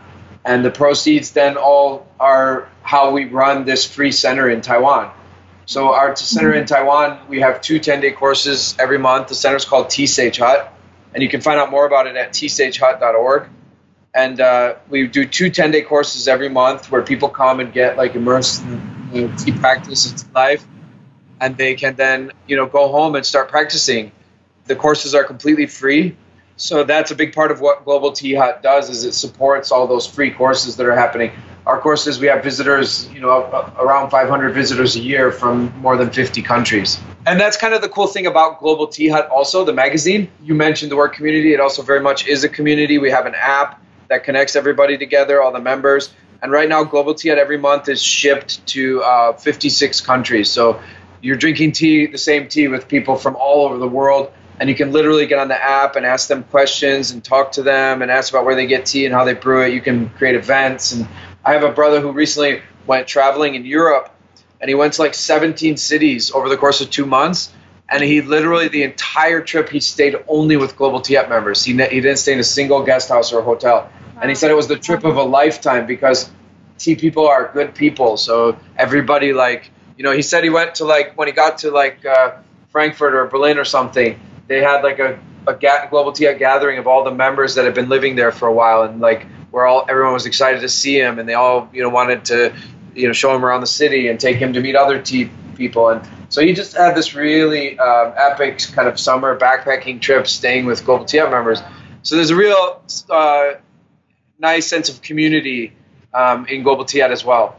And 0.45 0.65
the 0.65 0.71
proceeds 0.71 1.31
then 1.31 1.55
all 1.57 2.05
are 2.19 2.67
how 2.81 3.11
we 3.11 3.25
run 3.25 3.63
this 3.65 3.85
free 3.87 4.11
center 4.11 4.49
in 4.49 4.61
Taiwan. 4.61 5.11
So 5.65 5.93
our 5.93 6.15
center 6.15 6.53
in 6.53 6.65
Taiwan, 6.65 7.19
we 7.29 7.39
have 7.39 7.61
two 7.61 7.79
10-day 7.79 8.11
courses 8.11 8.75
every 8.79 8.97
month. 8.97 9.29
The 9.29 9.35
center 9.35 9.55
is 9.55 9.65
called 9.65 9.91
Sage 9.91 10.37
Hut, 10.37 10.73
and 11.13 11.23
you 11.23 11.29
can 11.29 11.41
find 11.41 11.59
out 11.59 11.71
more 11.71 11.85
about 11.85 12.07
it 12.07 12.15
at 12.15 12.33
teasagehut.org. 12.33 13.49
And 14.13 14.41
uh, 14.41 14.75
we 14.89 15.07
do 15.07 15.25
two 15.25 15.49
10-day 15.49 15.83
courses 15.83 16.27
every 16.27 16.49
month 16.49 16.91
where 16.91 17.01
people 17.01 17.29
come 17.29 17.59
and 17.59 17.71
get 17.71 17.97
like 17.97 18.15
immersed 18.15 18.61
in 19.13 19.35
tea 19.37 19.53
practice 19.53 20.11
and 20.11 20.33
life, 20.35 20.67
and 21.39 21.57
they 21.57 21.75
can 21.75 21.95
then 21.95 22.31
you 22.45 22.55
know 22.55 22.67
go 22.67 22.89
home 22.89 23.15
and 23.15 23.25
start 23.25 23.49
practicing. 23.49 24.11
The 24.65 24.75
courses 24.75 25.15
are 25.15 25.23
completely 25.23 25.65
free, 25.65 26.15
so 26.57 26.83
that's 26.83 27.09
a 27.09 27.15
big 27.15 27.33
part 27.33 27.51
of 27.51 27.59
what 27.59 27.85
Global 27.85 28.11
Tea 28.11 28.35
Hut 28.35 28.61
does 28.61 28.89
is 28.89 29.03
it 29.03 29.13
supports 29.13 29.71
all 29.71 29.87
those 29.87 30.05
free 30.05 30.29
courses 30.29 30.75
that 30.75 30.85
are 30.85 30.95
happening 30.95 31.31
our 31.65 31.79
courses 31.79 32.19
we 32.19 32.27
have 32.27 32.43
visitors 32.43 33.09
you 33.11 33.21
know 33.21 33.29
around 33.79 34.09
500 34.09 34.53
visitors 34.53 34.95
a 34.95 34.99
year 34.99 35.31
from 35.31 35.75
more 35.79 35.97
than 35.97 36.09
50 36.09 36.41
countries. 36.41 36.99
And 37.25 37.39
that's 37.39 37.55
kind 37.55 37.73
of 37.73 37.81
the 37.81 37.89
cool 37.89 38.07
thing 38.07 38.27
about 38.27 38.59
global 38.59 38.87
tea 38.87 39.07
hut 39.07 39.29
also 39.29 39.63
the 39.63 39.73
magazine. 39.73 40.29
You 40.43 40.55
mentioned 40.55 40.91
the 40.91 40.97
word 40.97 41.09
community. 41.09 41.53
It 41.53 41.59
also 41.59 41.81
very 41.81 42.01
much 42.01 42.27
is 42.27 42.43
a 42.43 42.49
community. 42.49 42.97
We 42.97 43.11
have 43.11 43.25
an 43.25 43.35
app 43.35 43.81
that 44.09 44.23
connects 44.23 44.55
everybody 44.55 44.97
together 44.97 45.41
all 45.41 45.51
the 45.51 45.61
members. 45.61 46.13
And 46.41 46.51
right 46.51 46.67
now 46.67 46.83
global 46.83 47.13
tea 47.13 47.29
hut 47.29 47.37
every 47.37 47.57
month 47.57 47.87
is 47.87 48.03
shipped 48.03 48.65
to 48.67 49.01
uh, 49.01 49.33
56 49.33 50.01
countries. 50.01 50.51
So 50.51 50.81
you're 51.21 51.37
drinking 51.37 51.71
tea 51.71 52.07
the 52.07 52.17
same 52.17 52.49
tea 52.49 52.67
with 52.67 52.89
people 52.89 53.15
from 53.15 53.37
all 53.37 53.65
over 53.65 53.77
the 53.77 53.87
world. 53.87 54.33
And 54.59 54.69
you 54.69 54.75
can 54.75 54.91
literally 54.91 55.25
get 55.25 55.39
on 55.39 55.47
the 55.47 55.61
app 55.61 55.95
and 55.95 56.05
ask 56.05 56.27
them 56.27 56.43
questions 56.43 57.11
and 57.11 57.23
talk 57.23 57.53
to 57.53 57.63
them 57.63 58.01
and 58.01 58.11
ask 58.11 58.31
about 58.31 58.45
where 58.45 58.55
they 58.55 58.67
get 58.67 58.85
tea 58.85 59.05
and 59.05 59.15
how 59.15 59.23
they 59.23 59.33
brew 59.33 59.63
it. 59.63 59.73
You 59.73 59.81
can 59.81 60.09
create 60.09 60.35
events 60.35 60.91
and 60.91 61.07
I 61.45 61.53
have 61.53 61.63
a 61.63 61.71
brother 61.71 61.99
who 61.99 62.11
recently 62.11 62.61
went 62.87 63.07
traveling 63.07 63.55
in 63.55 63.65
Europe 63.65 64.13
and 64.61 64.69
he 64.69 64.75
went 64.75 64.93
to 64.93 65.01
like 65.01 65.13
17 65.13 65.75
cities 65.75 66.31
over 66.31 66.47
the 66.47 66.55
course 66.55 66.79
of 66.79 66.89
two 66.89 67.05
months. 67.05 67.51
And 67.89 68.01
he 68.01 68.21
literally, 68.21 68.69
the 68.69 68.83
entire 68.83 69.41
trip, 69.41 69.67
he 69.67 69.81
stayed 69.81 70.15
only 70.27 70.55
with 70.55 70.77
Global 70.77 71.03
Hut 71.05 71.27
members. 71.27 71.63
He, 71.63 71.73
he 71.73 71.99
didn't 72.01 72.15
stay 72.15 72.31
in 72.31 72.39
a 72.39 72.43
single 72.45 72.81
guest 72.83 73.09
house 73.09 73.33
or 73.33 73.41
hotel. 73.41 73.75
Wow. 73.75 74.21
And 74.21 74.29
he 74.29 74.35
said 74.35 74.51
it 74.51 74.55
was 74.55 74.69
the 74.69 74.77
trip 74.77 75.03
of 75.03 75.17
a 75.17 75.23
lifetime 75.23 75.85
because 75.85 76.31
tea 76.77 76.95
people 76.95 77.27
are 77.27 77.51
good 77.53 77.75
people. 77.75 78.15
So 78.15 78.57
everybody, 78.77 79.33
like, 79.33 79.69
you 79.97 80.03
know, 80.05 80.13
he 80.13 80.21
said 80.21 80.45
he 80.45 80.49
went 80.49 80.75
to 80.75 80.85
like, 80.85 81.17
when 81.17 81.27
he 81.27 81.33
got 81.33 81.57
to 81.59 81.71
like 81.71 82.05
uh, 82.05 82.37
Frankfurt 82.69 83.13
or 83.13 83.25
Berlin 83.27 83.57
or 83.57 83.65
something, 83.65 84.17
they 84.47 84.61
had 84.61 84.81
like 84.81 84.99
a, 84.99 85.19
a 85.45 85.53
ga- 85.53 85.87
Global 85.89 86.13
Hut 86.17 86.39
gathering 86.39 86.79
of 86.79 86.87
all 86.87 87.03
the 87.03 87.13
members 87.13 87.55
that 87.55 87.65
had 87.65 87.75
been 87.75 87.89
living 87.89 88.15
there 88.15 88.31
for 88.31 88.47
a 88.47 88.53
while. 88.53 88.83
And 88.83 89.01
like, 89.01 89.27
where 89.53 89.67
all 89.67 89.85
everyone 89.87 90.13
was 90.13 90.25
excited 90.25 90.61
to 90.61 90.67
see 90.67 90.99
him, 90.99 91.19
and 91.19 91.29
they 91.29 91.35
all 91.35 91.69
you 91.71 91.83
know 91.83 91.89
wanted 91.89 92.25
to 92.25 92.55
you 92.95 93.05
know 93.05 93.13
show 93.13 93.35
him 93.35 93.45
around 93.45 93.61
the 93.61 93.67
city 93.67 94.07
and 94.07 94.19
take 94.19 94.37
him 94.37 94.53
to 94.53 94.59
meet 94.59 94.75
other 94.75 94.99
tea 94.99 95.29
people, 95.55 95.89
and 95.89 96.01
so 96.29 96.41
he 96.41 96.53
just 96.53 96.75
had 96.75 96.95
this 96.95 97.13
really 97.13 97.77
um, 97.77 98.13
epic 98.17 98.57
kind 98.73 98.87
of 98.87 98.99
summer 98.99 99.37
backpacking 99.37 100.01
trip, 100.01 100.25
staying 100.25 100.65
with 100.65 100.83
Global 100.83 101.05
Tea 101.05 101.21
members. 101.21 101.61
So 102.01 102.15
there's 102.15 102.31
a 102.31 102.35
real 102.35 102.81
uh, 103.11 103.53
nice 104.39 104.65
sense 104.65 104.89
of 104.89 105.03
community 105.03 105.73
um, 106.15 106.47
in 106.47 106.63
Global 106.63 106.83
Tea 106.83 107.03
as 107.03 107.23
well. 107.23 107.55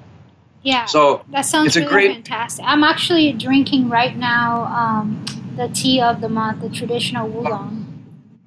Yeah. 0.65 0.87
So 0.87 1.25
that 1.29 1.43
sounds 1.43 1.69
it's 1.69 1.77
really 1.77 1.87
a 1.87 1.91
great, 1.91 2.15
fantastic. 2.15 2.65
I'm 2.67 2.83
actually 2.83 3.33
drinking 3.35 3.89
right 3.89 4.17
now 4.17 4.65
um, 4.65 5.25
the 5.55 5.69
tea 5.69 6.01
of 6.01 6.21
the 6.21 6.29
month, 6.29 6.61
the 6.61 6.71
traditional 6.71 7.31
oolong. 7.31 7.83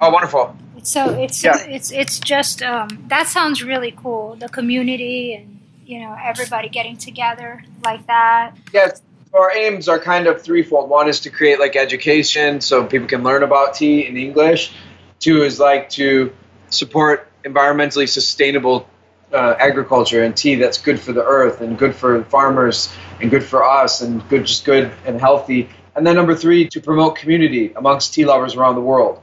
Oh, 0.02 0.12
wonderful! 0.12 0.54
So 0.88 1.20
it's 1.20 1.44
yeah. 1.44 1.58
it's 1.68 1.92
it's 1.92 2.18
just 2.18 2.64
um, 2.64 2.88
that 3.10 3.28
sounds 3.28 3.62
really 3.62 3.92
cool. 3.92 4.36
The 4.36 4.48
community 4.48 5.34
and 5.34 5.60
you 5.86 6.00
know 6.00 6.16
everybody 6.18 6.70
getting 6.70 6.96
together 6.96 7.62
like 7.84 8.08
that. 8.08 8.56
Yes. 8.72 9.02
Our 9.34 9.52
aims 9.52 9.90
are 9.90 10.00
kind 10.00 10.28
of 10.28 10.42
threefold. 10.42 10.90
One 10.90 11.10
is 11.10 11.20
to 11.22 11.30
create 11.30 11.60
like 11.60 11.76
education 11.76 12.62
so 12.62 12.86
people 12.86 13.10
can 13.10 13.22
learn 13.22 13.44
about 13.44 13.74
tea 13.74 14.08
in 14.08 14.16
English. 14.16 14.72
Two 15.20 15.44
is 15.44 15.60
like 15.60 15.90
to 15.90 16.32
support 16.70 17.28
environmentally 17.44 18.08
sustainable 18.08 18.88
uh, 19.34 19.56
agriculture 19.60 20.24
and 20.24 20.38
tea 20.38 20.56
that's 20.56 20.78
good 20.78 21.02
for 21.02 21.12
the 21.12 21.24
earth 21.24 21.60
and 21.60 21.78
good 21.78 21.94
for 21.94 22.24
farmers 22.24 22.90
and 23.20 23.30
good 23.30 23.44
for 23.44 23.62
us 23.62 24.00
and 24.00 24.28
good 24.30 24.46
just 24.46 24.64
good 24.64 24.90
and 25.06 25.20
healthy. 25.20 25.68
And 25.98 26.08
then 26.08 26.16
number 26.16 26.34
three, 26.34 26.66
to 26.70 26.80
promote 26.80 27.18
community 27.18 27.74
amongst 27.76 28.14
tea 28.14 28.24
lovers 28.24 28.56
around 28.56 28.76
the 28.76 28.88
world. 28.94 29.22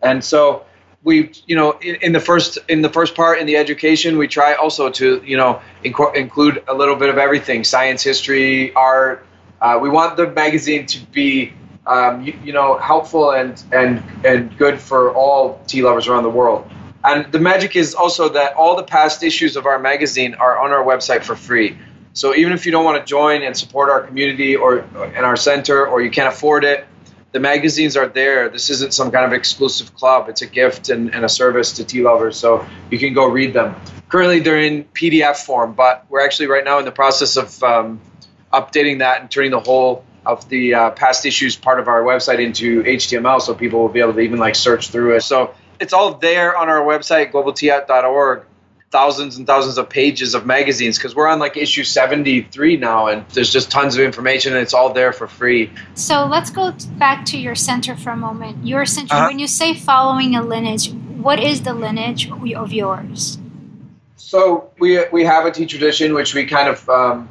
And 0.00 0.22
so 0.22 0.64
we 1.04 1.30
you 1.46 1.54
know 1.54 1.72
in, 1.72 1.96
in, 1.96 2.12
the 2.12 2.20
first 2.20 2.58
in 2.68 2.82
the 2.82 2.88
first 2.88 3.14
part 3.14 3.38
in 3.38 3.46
the 3.46 3.56
education 3.56 4.18
we 4.18 4.26
try 4.26 4.54
also 4.54 4.90
to 4.90 5.22
you 5.24 5.36
know 5.36 5.60
inc- 5.84 6.16
include 6.16 6.64
a 6.66 6.74
little 6.74 6.96
bit 6.96 7.10
of 7.10 7.18
everything 7.18 7.62
science 7.62 8.02
history 8.02 8.74
art. 8.74 9.24
Uh, 9.60 9.78
we 9.80 9.88
want 9.88 10.16
the 10.16 10.28
magazine 10.28 10.86
to 10.86 10.98
be 11.06 11.52
um, 11.86 12.22
you, 12.22 12.38
you, 12.42 12.52
know 12.52 12.78
helpful 12.78 13.30
and 13.30 13.62
and 13.70 14.02
and 14.24 14.56
good 14.56 14.80
for 14.80 15.14
all 15.14 15.62
tea 15.66 15.82
lovers 15.82 16.08
around 16.08 16.24
the 16.24 16.30
world. 16.30 16.68
And 17.04 17.30
the 17.30 17.38
magic 17.38 17.76
is 17.76 17.94
also 17.94 18.30
that 18.30 18.54
all 18.54 18.76
the 18.76 18.82
past 18.82 19.22
issues 19.22 19.56
of 19.56 19.66
our 19.66 19.78
magazine 19.78 20.34
are 20.34 20.58
on 20.58 20.72
our 20.72 20.82
website 20.82 21.22
for 21.22 21.36
free. 21.36 21.76
So 22.14 22.34
even 22.34 22.54
if 22.54 22.64
you 22.64 22.72
don't 22.72 22.84
want 22.84 22.98
to 22.98 23.04
join 23.04 23.42
and 23.42 23.54
support 23.54 23.90
our 23.90 24.00
community 24.00 24.56
or 24.56 24.78
in 24.78 25.24
our 25.24 25.36
center 25.36 25.86
or 25.86 26.00
you 26.00 26.10
can't 26.10 26.32
afford 26.32 26.64
it 26.64 26.86
the 27.34 27.40
magazines 27.40 27.96
are 27.96 28.06
there. 28.06 28.48
This 28.48 28.70
isn't 28.70 28.94
some 28.94 29.10
kind 29.10 29.26
of 29.26 29.32
exclusive 29.32 29.92
club. 29.96 30.28
It's 30.28 30.42
a 30.42 30.46
gift 30.46 30.88
and, 30.88 31.12
and, 31.12 31.24
a 31.24 31.28
service 31.28 31.72
to 31.72 31.84
tea 31.84 32.00
lovers, 32.00 32.38
so 32.38 32.64
you 32.92 32.98
can 32.98 33.12
go 33.12 33.26
read 33.26 33.52
them. 33.52 33.74
Currently, 34.08 34.38
they're 34.38 34.60
in 34.60 34.84
PDF 34.84 35.44
form, 35.44 35.74
but 35.74 36.06
we're 36.08 36.24
actually 36.24 36.46
right 36.46 36.64
now 36.64 36.78
in 36.78 36.84
the 36.84 36.92
process 36.92 37.36
of 37.36 37.60
um, 37.64 38.00
updating 38.52 39.00
that 39.00 39.20
and 39.20 39.28
turning 39.28 39.50
the 39.50 39.58
whole 39.58 40.04
of 40.24 40.48
the 40.48 40.74
uh, 40.74 40.90
past 40.92 41.26
issues 41.26 41.56
part 41.56 41.80
of 41.80 41.88
our 41.88 42.04
website 42.04 42.38
into 42.38 42.84
HTML, 42.84 43.42
so 43.42 43.52
people 43.52 43.80
will 43.80 43.88
be 43.88 43.98
able 43.98 44.14
to 44.14 44.20
even 44.20 44.38
like 44.38 44.54
search 44.54 44.90
through 44.90 45.16
it. 45.16 45.22
So 45.22 45.54
it's 45.80 45.92
all 45.92 46.14
there 46.14 46.56
on 46.56 46.68
our 46.68 46.82
website, 46.82 47.32
globalteahut.org 47.32 48.44
thousands 48.94 49.36
and 49.38 49.44
thousands 49.44 49.76
of 49.76 49.88
pages 49.88 50.36
of 50.36 50.46
magazines 50.46 50.96
because 50.96 51.16
we're 51.16 51.26
on 51.26 51.40
like 51.40 51.56
issue 51.56 51.82
73 51.82 52.76
now 52.76 53.08
and 53.08 53.28
there's 53.30 53.52
just 53.52 53.68
tons 53.68 53.96
of 53.96 54.04
information 54.04 54.52
and 54.52 54.62
it's 54.62 54.72
all 54.72 54.92
there 54.92 55.12
for 55.12 55.26
free. 55.26 55.72
So 55.96 56.26
let's 56.26 56.50
go 56.50 56.72
back 56.96 57.24
to 57.26 57.36
your 57.36 57.56
center 57.56 57.96
for 57.96 58.10
a 58.10 58.16
moment. 58.16 58.64
Your 58.64 58.86
center, 58.86 59.16
uh-huh. 59.16 59.26
when 59.26 59.40
you 59.40 59.48
say 59.48 59.74
following 59.74 60.36
a 60.36 60.42
lineage, 60.42 60.92
what 60.92 61.40
is 61.40 61.62
the 61.62 61.74
lineage 61.74 62.30
of 62.30 62.72
yours? 62.72 63.36
So 64.14 64.70
we, 64.78 65.04
we 65.10 65.24
have 65.24 65.44
a 65.44 65.50
tea 65.50 65.66
tradition 65.66 66.14
which 66.14 66.32
we 66.32 66.46
kind 66.46 66.68
of, 66.68 66.88
um, 66.88 67.28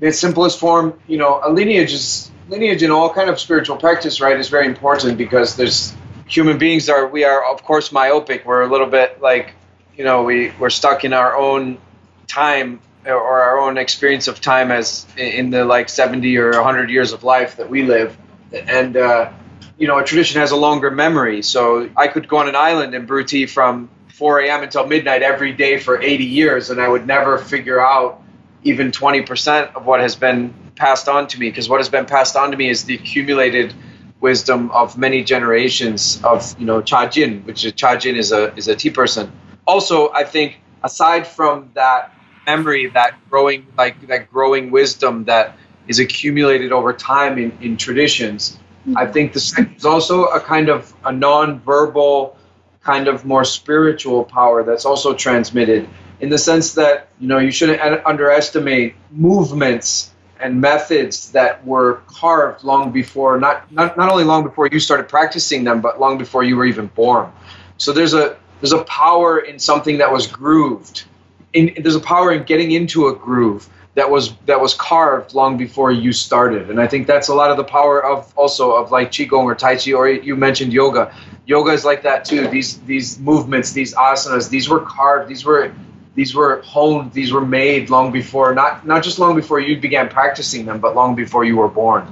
in 0.00 0.08
its 0.08 0.18
simplest 0.18 0.58
form, 0.58 0.98
you 1.06 1.16
know, 1.16 1.40
a 1.44 1.48
lineage 1.48 1.92
is 1.92 2.28
lineage 2.48 2.82
in 2.82 2.90
all 2.90 3.14
kind 3.14 3.30
of 3.30 3.38
spiritual 3.38 3.76
practice, 3.76 4.20
right, 4.20 4.36
is 4.36 4.48
very 4.48 4.66
important 4.66 5.16
because 5.16 5.54
there's 5.54 5.94
human 6.26 6.58
beings 6.58 6.88
are 6.88 7.06
we 7.06 7.22
are 7.22 7.44
of 7.52 7.62
course 7.62 7.92
myopic. 7.92 8.44
We're 8.44 8.62
a 8.62 8.68
little 8.68 8.88
bit 8.88 9.20
like 9.20 9.54
you 9.96 10.04
know 10.04 10.22
we 10.24 10.52
we're 10.58 10.70
stuck 10.70 11.04
in 11.04 11.12
our 11.12 11.36
own 11.36 11.78
time 12.26 12.80
or 13.06 13.42
our 13.42 13.60
own 13.60 13.76
experience 13.76 14.28
of 14.28 14.40
time 14.40 14.70
as 14.70 15.06
in 15.16 15.50
the 15.50 15.64
like 15.64 15.88
70 15.88 16.36
or 16.38 16.52
100 16.52 16.90
years 16.90 17.12
of 17.12 17.22
life 17.22 17.56
that 17.56 17.68
we 17.68 17.82
live. 17.82 18.16
And 18.52 18.96
uh, 18.96 19.30
you 19.78 19.86
know 19.86 19.98
a 19.98 20.04
tradition 20.04 20.40
has 20.40 20.50
a 20.52 20.56
longer 20.56 20.90
memory. 20.90 21.42
So 21.42 21.90
i 21.96 22.08
could 22.08 22.28
go 22.28 22.38
on 22.38 22.48
an 22.48 22.56
island 22.56 22.94
and 22.94 23.06
brew 23.06 23.24
tea 23.24 23.46
from 23.46 23.90
4 24.08 24.40
a.m 24.40 24.62
until 24.62 24.86
midnight 24.86 25.22
every 25.22 25.52
day 25.52 25.78
for 25.78 26.00
80 26.00 26.24
years 26.24 26.70
and 26.70 26.80
i 26.80 26.88
would 26.88 27.04
never 27.06 27.36
figure 27.36 27.80
out 27.80 28.22
even 28.62 28.92
20% 28.92 29.74
of 29.74 29.84
what 29.84 30.00
has 30.00 30.14
been 30.14 30.54
passed 30.76 31.08
on 31.08 31.26
to 31.26 31.38
me 31.38 31.50
because 31.50 31.68
what 31.68 31.80
has 31.80 31.88
been 31.88 32.06
passed 32.06 32.36
on 32.36 32.52
to 32.52 32.56
me 32.56 32.68
is 32.70 32.84
the 32.84 32.94
accumulated 32.94 33.74
wisdom 34.20 34.70
of 34.70 34.96
many 34.96 35.22
generations 35.24 36.22
of 36.22 36.58
you 36.60 36.64
know 36.64 36.80
cha 36.80 37.08
jin 37.08 37.42
which 37.42 37.64
is 37.64 37.72
cha 37.72 37.96
jin 37.96 38.16
is 38.16 38.32
a 38.32 38.54
is 38.54 38.68
a 38.68 38.76
tea 38.76 38.90
person 38.90 39.32
also, 39.66 40.10
I 40.12 40.24
think 40.24 40.60
aside 40.82 41.26
from 41.26 41.70
that 41.74 42.12
memory, 42.46 42.88
that 42.90 43.16
growing 43.30 43.66
like 43.76 44.06
that 44.08 44.30
growing 44.30 44.70
wisdom 44.70 45.24
that 45.24 45.56
is 45.86 45.98
accumulated 45.98 46.72
over 46.72 46.92
time 46.92 47.38
in, 47.38 47.56
in 47.60 47.76
traditions, 47.76 48.58
Mm-hmm. 48.86 48.98
I 48.98 49.06
think 49.10 49.32
the 49.32 49.40
second 49.40 49.76
is 49.76 49.86
also 49.86 50.24
a 50.24 50.40
kind 50.40 50.68
of 50.68 50.92
a 51.04 51.12
non-verbal, 51.12 52.36
kind 52.82 53.08
of 53.08 53.24
more 53.24 53.44
spiritual 53.44 54.24
power 54.24 54.62
that's 54.62 54.84
also 54.84 55.14
transmitted 55.14 55.88
in 56.20 56.28
the 56.28 56.36
sense 56.36 56.74
that 56.74 57.08
you 57.18 57.26
know 57.26 57.38
you 57.38 57.50
shouldn't 57.50 57.80
underestimate 58.06 58.94
movements 59.10 60.12
and 60.38 60.60
methods 60.60 61.32
that 61.32 61.64
were 61.66 62.02
carved 62.06 62.62
long 62.62 62.92
before 62.92 63.38
not, 63.38 63.72
not 63.72 63.96
not 63.96 64.12
only 64.12 64.24
long 64.24 64.42
before 64.42 64.66
you 64.66 64.78
started 64.78 65.08
practicing 65.08 65.64
them 65.64 65.80
but 65.80 65.98
long 65.98 66.18
before 66.18 66.44
you 66.44 66.56
were 66.56 66.66
even 66.66 66.88
born 66.88 67.32
so 67.78 67.90
there's 67.90 68.12
a 68.12 68.36
there's 68.64 68.72
a 68.72 68.84
power 68.84 69.40
in 69.40 69.58
something 69.58 69.98
that 69.98 70.10
was 70.10 70.26
grooved. 70.26 71.04
In, 71.52 71.74
there's 71.82 71.96
a 71.96 72.00
power 72.00 72.32
in 72.32 72.44
getting 72.44 72.70
into 72.72 73.08
a 73.08 73.14
groove 73.14 73.68
that 73.92 74.10
was 74.10 74.34
that 74.46 74.58
was 74.58 74.72
carved 74.72 75.34
long 75.34 75.58
before 75.58 75.92
you 75.92 76.14
started. 76.14 76.70
And 76.70 76.80
i 76.80 76.86
think 76.86 77.06
that's 77.06 77.28
a 77.28 77.34
lot 77.34 77.50
of 77.50 77.58
the 77.58 77.64
power 77.64 78.02
of 78.02 78.32
also 78.38 78.74
of 78.74 78.90
like 78.90 79.12
qigong 79.12 79.44
or 79.44 79.54
tai 79.54 79.76
chi 79.76 79.92
or 79.92 80.08
you 80.08 80.34
mentioned 80.34 80.72
yoga. 80.72 81.14
Yoga 81.44 81.72
is 81.72 81.84
like 81.84 82.04
that 82.04 82.24
too. 82.24 82.48
These 82.48 82.80
these 82.92 83.18
movements 83.18 83.72
these 83.72 83.94
asanas 83.94 84.48
these 84.48 84.66
were 84.66 84.80
carved 84.80 85.28
these 85.28 85.44
were 85.44 85.74
these 86.14 86.34
were 86.34 86.62
honed 86.62 87.12
these 87.12 87.34
were 87.34 87.44
made 87.44 87.90
long 87.90 88.12
before 88.12 88.54
not 88.54 88.86
not 88.86 89.02
just 89.02 89.18
long 89.18 89.36
before 89.36 89.60
you 89.60 89.78
began 89.78 90.08
practicing 90.08 90.64
them 90.64 90.80
but 90.80 90.94
long 90.94 91.14
before 91.14 91.44
you 91.44 91.58
were 91.58 91.68
born 91.68 92.02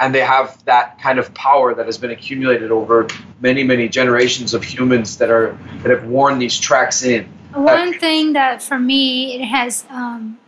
and 0.00 0.14
they 0.14 0.20
have 0.20 0.64
that 0.64 0.98
kind 0.98 1.18
of 1.18 1.32
power 1.34 1.74
that 1.74 1.86
has 1.86 1.98
been 1.98 2.10
accumulated 2.10 2.72
over 2.72 3.06
many 3.40 3.62
many 3.62 3.88
generations 3.88 4.54
of 4.54 4.64
humans 4.64 5.18
that 5.18 5.30
are 5.30 5.56
that 5.82 5.90
have 5.90 6.06
worn 6.06 6.38
these 6.38 6.58
tracks 6.58 7.04
in. 7.04 7.26
One 7.52 7.98
thing 7.98 8.32
that 8.32 8.62
for 8.62 8.78
me 8.78 9.34
it 9.40 9.44
has 9.44 9.84
um, 9.90 10.38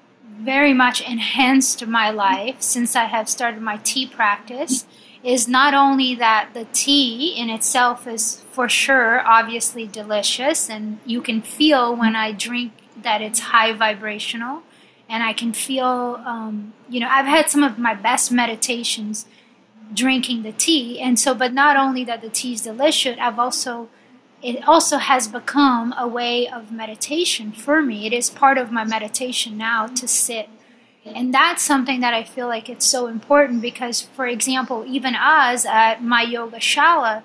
very 0.40 0.72
much 0.72 1.02
enhanced 1.02 1.86
my 1.86 2.10
life 2.10 2.62
since 2.62 2.96
I 2.96 3.04
have 3.04 3.28
started 3.28 3.60
my 3.60 3.76
tea 3.84 4.06
practice 4.06 4.86
is 5.22 5.46
not 5.46 5.72
only 5.72 6.16
that 6.16 6.50
the 6.52 6.66
tea 6.72 7.34
in 7.36 7.48
itself 7.48 8.08
is 8.08 8.42
for 8.50 8.68
sure 8.68 9.24
obviously 9.26 9.86
delicious 9.86 10.68
and 10.68 10.98
you 11.04 11.20
can 11.20 11.42
feel 11.42 11.94
when 11.94 12.16
I 12.16 12.32
drink 12.32 12.72
that 13.02 13.20
it's 13.20 13.38
high 13.38 13.72
vibrational 13.72 14.62
and 15.08 15.22
I 15.22 15.32
can 15.34 15.52
feel 15.52 16.20
um, 16.24 16.72
you 16.88 17.00
know 17.00 17.08
I've 17.08 17.26
had 17.26 17.50
some 17.50 17.62
of 17.62 17.78
my 17.78 17.94
best 17.94 18.32
meditations 18.32 19.26
drinking 19.92 20.42
the 20.42 20.52
tea 20.52 21.00
and 21.00 21.18
so 21.18 21.34
but 21.34 21.52
not 21.52 21.76
only 21.76 22.04
that 22.04 22.22
the 22.22 22.28
tea 22.28 22.54
is 22.54 22.62
delicious 22.62 23.16
I've 23.20 23.38
also 23.38 23.88
it 24.42 24.66
also 24.66 24.98
has 24.98 25.28
become 25.28 25.94
a 25.96 26.08
way 26.08 26.48
of 26.48 26.72
meditation 26.72 27.52
for 27.52 27.80
me. 27.80 28.06
It 28.06 28.12
is 28.12 28.28
part 28.28 28.58
of 28.58 28.72
my 28.72 28.84
meditation 28.84 29.56
now 29.56 29.86
to 29.86 30.08
sit. 30.08 30.48
And 31.04 31.32
that's 31.32 31.62
something 31.62 32.00
that 32.00 32.12
I 32.12 32.24
feel 32.24 32.48
like 32.48 32.68
it's 32.68 32.86
so 32.86 33.06
important 33.06 33.62
because, 33.62 34.02
for 34.02 34.26
example, 34.26 34.84
even 34.86 35.14
us 35.14 35.64
at 35.64 36.02
my 36.02 36.22
yoga 36.22 36.58
shala, 36.58 37.22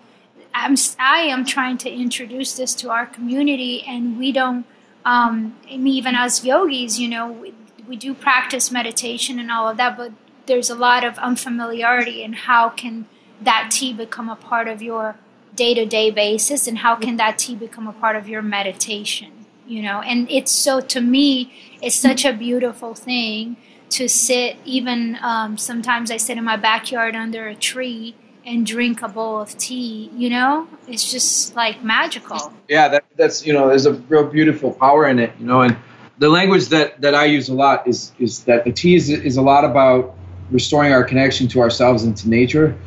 I'm, 0.54 0.76
I 1.00 1.22
am 1.22 1.46
trying 1.46 1.78
to 1.80 1.92
introduce 1.92 2.56
this 2.56 2.74
to 2.76 2.90
our 2.90 3.06
community, 3.06 3.84
and 3.84 4.18
we 4.18 4.32
don't, 4.32 4.66
um, 5.06 5.56
even 5.68 6.16
as 6.16 6.44
yogis, 6.44 7.00
you 7.00 7.08
know, 7.08 7.32
we, 7.32 7.54
we 7.88 7.96
do 7.96 8.16
practice 8.16 8.72
meditation 8.72 9.38
and 9.40 9.52
all 9.52 9.70
of 9.70 9.78
that, 9.78 9.96
but 9.96 10.12
there's 10.48 10.70
a 10.70 10.76
lot 10.76 11.04
of 11.04 11.18
unfamiliarity 11.20 12.24
and 12.24 12.36
how 12.36 12.70
can 12.70 13.06
that 13.42 13.70
tea 13.72 13.94
become 13.94 14.30
a 14.30 14.36
part 14.36 14.68
of 14.68 14.82
your 14.82 15.16
day 15.56 15.74
to 15.74 15.86
day 15.86 16.10
basis, 16.12 16.68
and 16.68 16.78
how 16.80 16.96
can 16.96 17.18
that 17.18 17.38
tea 17.38 17.56
become 17.56 17.88
a 17.88 17.94
part 17.94 18.16
of 18.16 18.30
your 18.30 18.42
meditation? 18.42 19.46
You 19.68 19.82
know, 19.82 20.02
and 20.02 20.30
it's 20.30 20.52
so 20.52 20.80
to 20.80 21.02
me, 21.02 21.54
it's 21.82 21.96
such 21.96 22.24
a 22.24 22.32
beautiful 22.32 22.94
thing 22.94 23.58
to 23.90 24.08
sit. 24.08 24.58
Even 24.64 25.18
um, 25.22 25.58
sometimes 25.58 26.10
I 26.12 26.18
sit 26.18 26.38
in 26.38 26.44
my 26.44 26.56
backyard 26.56 27.16
under 27.16 27.48
a 27.48 27.56
tree 27.56 28.16
and 28.46 28.66
drink 28.66 29.02
a 29.02 29.10
bowl 29.10 29.42
of 29.42 29.58
tea. 29.58 30.10
You 30.16 30.30
know, 30.30 30.68
it's 30.88 31.12
just 31.12 31.56
like 31.56 31.84
magical. 31.84 32.54
Yeah, 32.70 32.88
that, 32.88 33.04
that's 33.18 33.46
you 33.46 33.52
know, 33.52 33.68
there's 33.68 33.86
a 33.86 33.94
real 33.94 34.24
beautiful 34.24 34.72
power 34.72 35.08
in 35.08 35.20
it. 35.20 35.34
You 35.40 35.48
know, 35.48 35.62
and 35.62 35.76
the 36.18 36.30
language 36.30 36.68
that 36.70 37.02
that 37.02 37.14
I 37.14 37.26
use 37.26 37.50
a 37.50 37.54
lot 37.54 37.88
is 37.88 38.14
is 38.20 38.44
that 38.46 38.64
the 38.64 38.72
tea 38.72 38.96
is 38.96 39.10
is 39.10 39.36
a 39.36 39.42
lot 39.42 39.66
about 39.66 40.17
restoring 40.52 40.94
our 40.94 41.04
connection 41.04 41.48
to 41.50 41.62
ourselves 41.62 42.04
and 42.04 42.16
to 42.18 42.30
nature, 42.30 42.78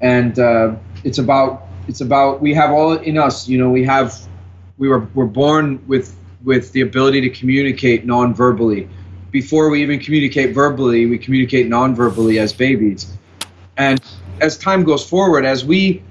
and 0.00 0.38
uh, 0.38 0.74
it's 1.04 1.18
about 1.18 1.66
it's 1.88 2.00
about 2.00 2.40
we 2.40 2.54
have 2.54 2.70
all 2.70 2.92
in 2.92 3.18
us. 3.18 3.48
You 3.48 3.58
know, 3.58 3.70
we 3.70 3.84
have 3.84 4.18
we 4.78 4.88
were 4.88 5.08
we're 5.14 5.26
born 5.26 5.84
with 5.86 6.16
with 6.42 6.72
the 6.72 6.82
ability 6.82 7.20
to 7.22 7.30
communicate 7.30 8.04
non-verbally. 8.04 8.88
Before 9.30 9.70
we 9.70 9.82
even 9.82 9.98
communicate 9.98 10.54
verbally, 10.54 11.06
we 11.06 11.18
communicate 11.18 11.68
non-verbally 11.68 12.38
as 12.38 12.52
babies. 12.52 13.16
And 13.76 14.00
as 14.40 14.56
time 14.58 14.84
goes 14.84 15.08
forward, 15.08 15.44
as 15.44 15.64
we 15.64 16.02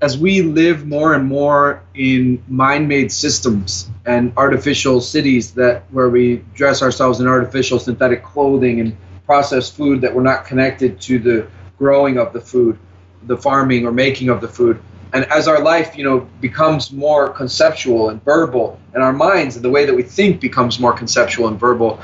as 0.00 0.16
we 0.16 0.42
live 0.42 0.86
more 0.86 1.14
and 1.14 1.26
more 1.26 1.82
in 1.94 2.40
mind-made 2.46 3.10
systems 3.10 3.90
and 4.06 4.32
artificial 4.36 5.00
cities 5.00 5.52
that 5.54 5.82
where 5.90 6.08
we 6.08 6.36
dress 6.54 6.82
ourselves 6.82 7.18
in 7.18 7.26
artificial 7.26 7.80
synthetic 7.80 8.22
clothing 8.22 8.78
and 8.80 8.96
processed 9.28 9.76
food 9.76 10.00
that 10.00 10.14
we're 10.14 10.22
not 10.22 10.46
connected 10.46 10.98
to 11.02 11.18
the 11.18 11.46
growing 11.78 12.16
of 12.16 12.32
the 12.32 12.40
food, 12.40 12.78
the 13.24 13.36
farming 13.36 13.84
or 13.86 13.92
making 13.92 14.30
of 14.30 14.40
the 14.40 14.48
food, 14.48 14.80
and 15.12 15.24
as 15.26 15.46
our 15.48 15.60
life 15.62 15.96
you 15.96 16.04
know 16.04 16.20
becomes 16.40 16.92
more 16.92 17.28
conceptual 17.28 18.08
and 18.10 18.22
verbal 18.24 18.80
and 18.94 19.02
our 19.02 19.12
minds 19.12 19.56
and 19.56 19.64
the 19.64 19.70
way 19.70 19.84
that 19.84 19.94
we 19.94 20.02
think 20.02 20.40
becomes 20.40 20.78
more 20.78 20.92
conceptual 20.92 21.48
and 21.48 21.58
verbal 21.58 22.00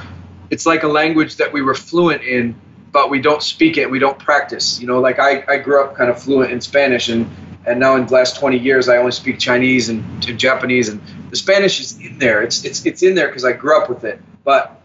it's 0.50 0.66
like 0.66 0.82
a 0.82 0.88
language 0.88 1.36
that 1.36 1.52
we 1.52 1.62
were 1.62 1.74
fluent 1.74 2.22
in 2.22 2.54
but 2.92 3.10
we 3.10 3.20
don't 3.20 3.42
speak 3.42 3.76
it 3.76 3.90
we 3.90 3.98
don't 3.98 4.18
practice. 4.18 4.80
You 4.80 4.86
know 4.86 5.00
like 5.00 5.18
i, 5.18 5.44
I 5.48 5.58
grew 5.58 5.82
up 5.82 5.94
kind 5.94 6.10
of 6.10 6.22
fluent 6.22 6.50
in 6.52 6.60
spanish 6.60 7.08
and 7.08 7.28
and 7.66 7.78
now 7.80 7.96
in 7.96 8.06
the 8.06 8.12
last 8.12 8.38
20 8.38 8.58
years 8.58 8.88
i 8.88 8.96
only 8.96 9.12
speak 9.12 9.38
chinese 9.38 9.88
and, 9.88 10.02
and 10.26 10.38
japanese 10.38 10.88
and 10.88 11.00
the 11.30 11.36
spanish 11.36 11.80
is 11.80 11.98
in 11.98 12.18
there. 12.18 12.42
It's 12.42 12.64
it's, 12.64 12.86
it's 12.86 13.02
in 13.02 13.14
there 13.14 13.26
because 13.26 13.44
i 13.44 13.52
grew 13.52 13.76
up 13.76 13.88
with 13.88 14.04
it. 14.04 14.20
But 14.44 14.80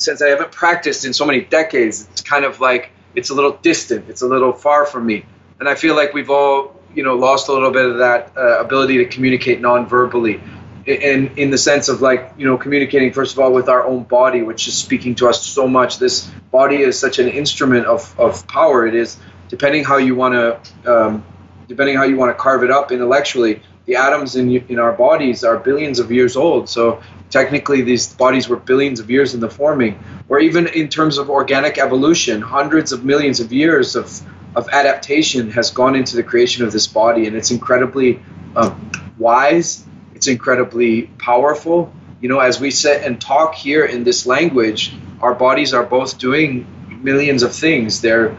since 0.00 0.22
i 0.22 0.28
haven't 0.28 0.50
practiced 0.50 1.04
in 1.04 1.12
so 1.12 1.24
many 1.24 1.40
decades 1.40 2.08
it's 2.10 2.20
kind 2.20 2.44
of 2.44 2.60
like 2.60 2.90
it's 3.14 3.30
a 3.30 3.34
little 3.34 3.52
distant 3.52 4.08
it's 4.08 4.22
a 4.22 4.26
little 4.26 4.52
far 4.52 4.86
from 4.86 5.06
me. 5.06 5.24
And 5.58 5.68
i 5.68 5.74
feel 5.74 5.94
like 5.94 6.14
we've 6.14 6.30
all 6.30 6.80
you 6.94 7.02
know 7.02 7.14
lost 7.14 7.48
a 7.48 7.52
little 7.52 7.70
bit 7.70 7.86
of 7.86 7.98
that 7.98 8.32
uh, 8.36 8.60
ability 8.60 8.98
to 8.98 9.06
communicate 9.06 9.60
non-verbally. 9.60 10.40
In 10.86 11.36
in 11.36 11.50
the 11.50 11.58
sense 11.58 11.88
of 11.88 12.00
like 12.00 12.32
you 12.38 12.46
know 12.46 12.56
communicating 12.56 13.12
first 13.12 13.34
of 13.34 13.38
all 13.38 13.52
with 13.52 13.68
our 13.68 13.84
own 13.84 14.04
body 14.04 14.42
which 14.42 14.66
is 14.66 14.76
speaking 14.76 15.14
to 15.16 15.28
us 15.28 15.44
so 15.44 15.68
much. 15.68 15.98
This 15.98 16.28
body 16.50 16.76
is 16.76 16.98
such 16.98 17.18
an 17.18 17.28
instrument 17.28 17.86
of, 17.86 18.18
of 18.18 18.46
power 18.48 18.86
it 18.86 18.94
is. 18.94 19.18
Depending 19.48 19.84
how 19.84 19.98
you 19.98 20.14
want 20.14 20.34
to 20.34 20.92
um, 20.92 21.24
depending 21.68 21.96
how 21.96 22.04
you 22.04 22.16
want 22.16 22.36
to 22.36 22.42
carve 22.42 22.64
it 22.64 22.70
up 22.70 22.92
intellectually 22.92 23.62
the 23.90 23.96
atoms 23.96 24.36
in 24.36 24.46
in 24.72 24.78
our 24.78 24.94
bodies 25.06 25.42
are 25.44 25.58
billions 25.68 25.98
of 25.98 26.12
years 26.18 26.36
old 26.36 26.68
so 26.68 27.02
technically 27.38 27.80
these 27.82 28.04
bodies 28.24 28.48
were 28.48 28.60
billions 28.72 28.98
of 29.00 29.10
years 29.10 29.34
in 29.34 29.40
the 29.40 29.50
forming 29.60 29.92
or 30.28 30.38
even 30.38 30.66
in 30.68 30.88
terms 30.88 31.18
of 31.18 31.28
organic 31.28 31.78
evolution 31.86 32.36
hundreds 32.40 32.92
of 32.92 33.04
millions 33.04 33.38
of 33.40 33.52
years 33.52 33.96
of 33.96 34.06
of 34.54 34.68
adaptation 34.70 35.50
has 35.50 35.70
gone 35.70 35.94
into 35.94 36.16
the 36.16 36.22
creation 36.22 36.64
of 36.64 36.72
this 36.72 36.86
body, 36.86 37.26
and 37.26 37.36
it's 37.36 37.50
incredibly 37.50 38.20
um, 38.56 38.90
wise. 39.18 39.84
It's 40.14 40.26
incredibly 40.26 41.02
powerful. 41.18 41.92
You 42.20 42.28
know, 42.28 42.40
as 42.40 42.60
we 42.60 42.70
sit 42.70 43.02
and 43.02 43.20
talk 43.20 43.54
here 43.54 43.84
in 43.84 44.04
this 44.04 44.26
language, 44.26 44.94
our 45.20 45.34
bodies 45.34 45.72
are 45.72 45.84
both 45.84 46.18
doing 46.18 46.66
millions 47.02 47.42
of 47.42 47.54
things. 47.54 48.00
They're 48.00 48.36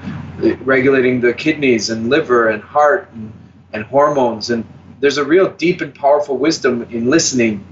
regulating 0.63 1.21
the 1.21 1.33
kidneys 1.33 1.89
and 1.89 2.09
liver 2.09 2.49
and 2.49 2.61
heart 2.61 3.09
and, 3.13 3.33
and 3.73 3.83
hormones. 3.85 4.49
And 4.49 4.65
there's 5.01 5.17
a 5.17 5.25
real 5.25 5.49
deep 5.49 5.81
and 5.81 5.93
powerful 5.93 6.37
wisdom 6.37 6.83
in 6.83 7.09
listening 7.09 7.65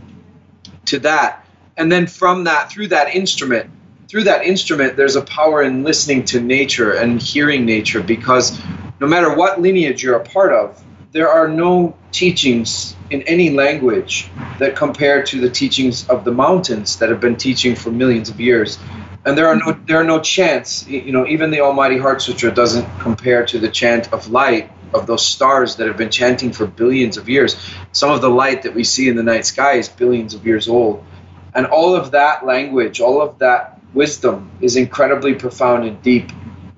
to 0.85 0.99
that. 0.99 1.45
And 1.77 1.91
then 1.91 2.07
from 2.07 2.43
that, 2.45 2.71
through 2.71 2.87
that 2.87 3.15
instrument, 3.15 3.69
through 4.09 4.23
that 4.23 4.43
instrument, 4.43 4.97
there's 4.97 5.15
a 5.15 5.21
power 5.21 5.61
in 5.61 5.83
listening 5.83 6.25
to 6.25 6.41
nature 6.41 6.93
and 6.93 7.21
hearing 7.21 7.65
nature 7.65 8.01
because 8.01 8.59
no 8.99 9.07
matter 9.07 9.33
what 9.33 9.61
lineage 9.61 10.03
you're 10.03 10.17
a 10.17 10.25
part 10.25 10.51
of, 10.51 10.83
there 11.11 11.29
are 11.29 11.47
no 11.47 11.95
teachings 12.11 12.95
in 13.11 13.21
any 13.23 13.51
language 13.51 14.29
that 14.57 14.75
compare 14.75 15.23
to 15.23 15.39
the 15.39 15.49
teachings 15.49 16.07
of 16.09 16.25
the 16.25 16.31
mountains 16.31 16.97
that 16.97 17.09
have 17.09 17.19
been 17.19 17.35
teaching 17.35 17.75
for 17.75 17.91
millions 17.91 18.29
of 18.29 18.39
years. 18.41 18.77
And 19.25 19.37
there 19.37 19.47
are 19.47 19.55
no 19.55 19.77
there 19.85 19.97
are 19.97 20.03
no 20.03 20.19
chants. 20.19 20.87
You 20.87 21.11
know, 21.11 21.27
even 21.27 21.51
the 21.51 21.61
Almighty 21.61 21.97
Heart 21.97 22.21
Sutra 22.21 22.51
doesn't 22.51 22.87
compare 22.99 23.45
to 23.47 23.59
the 23.59 23.69
chant 23.69 24.11
of 24.11 24.29
light 24.29 24.71
of 24.93 25.07
those 25.07 25.25
stars 25.25 25.75
that 25.77 25.87
have 25.87 25.97
been 25.97 26.09
chanting 26.09 26.51
for 26.51 26.65
billions 26.65 27.17
of 27.17 27.29
years. 27.29 27.55
Some 27.91 28.11
of 28.11 28.21
the 28.21 28.29
light 28.29 28.63
that 28.63 28.73
we 28.73 28.83
see 28.83 29.07
in 29.09 29.15
the 29.15 29.23
night 29.23 29.45
sky 29.45 29.73
is 29.73 29.89
billions 29.89 30.33
of 30.33 30.45
years 30.45 30.67
old. 30.67 31.03
And 31.53 31.65
all 31.65 31.95
of 31.95 32.11
that 32.11 32.45
language, 32.45 32.99
all 32.99 33.21
of 33.21 33.39
that 33.39 33.79
wisdom 33.93 34.51
is 34.61 34.75
incredibly 34.75 35.33
profound 35.33 35.85
and 35.85 36.01
deep. 36.01 36.31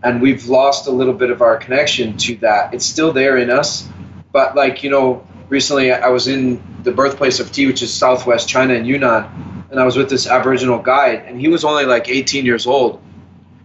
And 0.04 0.21
we've 0.21 0.47
lost 0.47 0.88
a 0.88 0.91
little 0.91 1.13
bit 1.13 1.30
of 1.30 1.41
our 1.41 1.58
connection 1.58 2.17
to 2.17 2.36
that. 2.38 2.74
It's 2.74 2.86
still 2.86 3.12
there 3.12 3.38
in 3.38 3.50
us. 3.50 3.88
But, 4.32 4.56
like, 4.56 4.84
you 4.84 4.89
know, 4.89 5.28
recently 5.50 5.91
I 5.91 6.10
was 6.10 6.28
in 6.28 6.63
the 6.84 6.91
birthplace 6.91 7.39
of 7.39 7.52
tea, 7.52 7.67
which 7.67 7.82
is 7.82 7.93
southwest 7.93 8.47
China 8.47 8.74
in 8.74 8.86
Yunnan. 8.86 9.26
And 9.69 9.80
I 9.80 9.84
was 9.84 9.95
with 9.95 10.10
this 10.10 10.28
Aboriginal 10.28 10.80
guide, 10.80 11.26
and 11.28 11.39
he 11.39 11.47
was 11.47 11.63
only 11.63 11.86
like 11.86 12.10
18 12.10 12.45
years 12.45 12.65
old. 12.65 13.02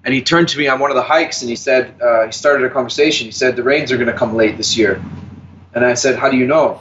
And 0.07 0.15
he 0.15 0.23
turned 0.23 0.47
to 0.51 0.59
me 0.59 0.69
on 0.69 0.79
one 0.79 0.93
of 0.93 0.95
the 0.95 1.03
hikes 1.03 1.43
and 1.43 1.51
he 1.51 1.57
said, 1.57 2.01
uh, 2.01 2.27
he 2.27 2.33
started 2.33 2.65
a 2.65 2.71
conversation. 2.71 3.25
He 3.25 3.33
said, 3.33 3.57
the 3.57 3.65
rains 3.65 3.91
are 3.91 3.97
going 3.97 4.07
to 4.07 4.17
come 4.17 4.37
late 4.37 4.57
this 4.57 4.77
year. 4.77 5.03
And 5.75 5.85
I 5.85 5.95
said, 5.95 6.17
how 6.17 6.31
do 6.31 6.37
you 6.37 6.47
know? 6.47 6.81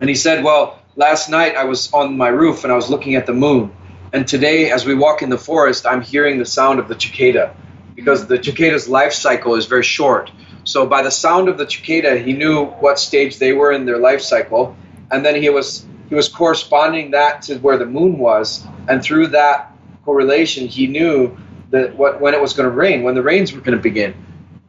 And 0.00 0.10
he 0.10 0.16
said, 0.16 0.42
well, 0.42 0.80
last 0.96 1.30
night 1.30 1.54
I 1.54 1.64
was 1.64 1.92
on 1.92 2.16
my 2.16 2.26
roof 2.26 2.64
and 2.64 2.72
I 2.72 2.76
was 2.76 2.90
looking 2.90 3.14
at 3.14 3.26
the 3.26 3.32
moon. 3.32 3.72
And 4.12 4.26
today, 4.26 4.72
as 4.72 4.84
we 4.84 4.92
walk 4.92 5.22
in 5.22 5.30
the 5.30 5.38
forest, 5.38 5.86
I'm 5.86 6.02
hearing 6.02 6.38
the 6.38 6.44
sound 6.44 6.80
of 6.80 6.88
the 6.88 6.98
cicada 6.98 7.54
because 7.94 8.26
the 8.26 8.42
cicada's 8.42 8.88
life 8.88 9.12
cycle 9.12 9.54
is 9.54 9.66
very 9.66 9.84
short. 9.84 10.32
So 10.64 10.84
by 10.84 11.02
the 11.02 11.10
sound 11.12 11.48
of 11.48 11.58
the 11.58 11.70
cicada, 11.70 12.18
he 12.18 12.32
knew 12.32 12.64
what 12.64 12.98
stage 12.98 13.38
they 13.38 13.52
were 13.52 13.70
in 13.70 13.86
their 13.86 13.98
life 13.98 14.20
cycle, 14.20 14.76
and 15.12 15.24
then 15.24 15.40
he 15.40 15.48
was 15.48 15.86
he 16.08 16.14
was 16.14 16.28
corresponding 16.28 17.12
that 17.12 17.42
to 17.42 17.58
where 17.58 17.78
the 17.78 17.86
moon 17.86 18.18
was, 18.18 18.66
and 18.88 19.02
through 19.02 19.28
that 19.28 19.72
correlation, 20.04 20.66
he 20.66 20.86
knew 20.86 21.36
that 21.72 21.96
what 21.96 22.20
when 22.20 22.34
it 22.34 22.40
was 22.40 22.52
going 22.52 22.68
to 22.68 22.74
rain, 22.74 23.02
when 23.02 23.14
the 23.14 23.22
rains 23.22 23.52
were 23.52 23.60
going 23.60 23.76
to 23.76 23.82
begin. 23.82 24.14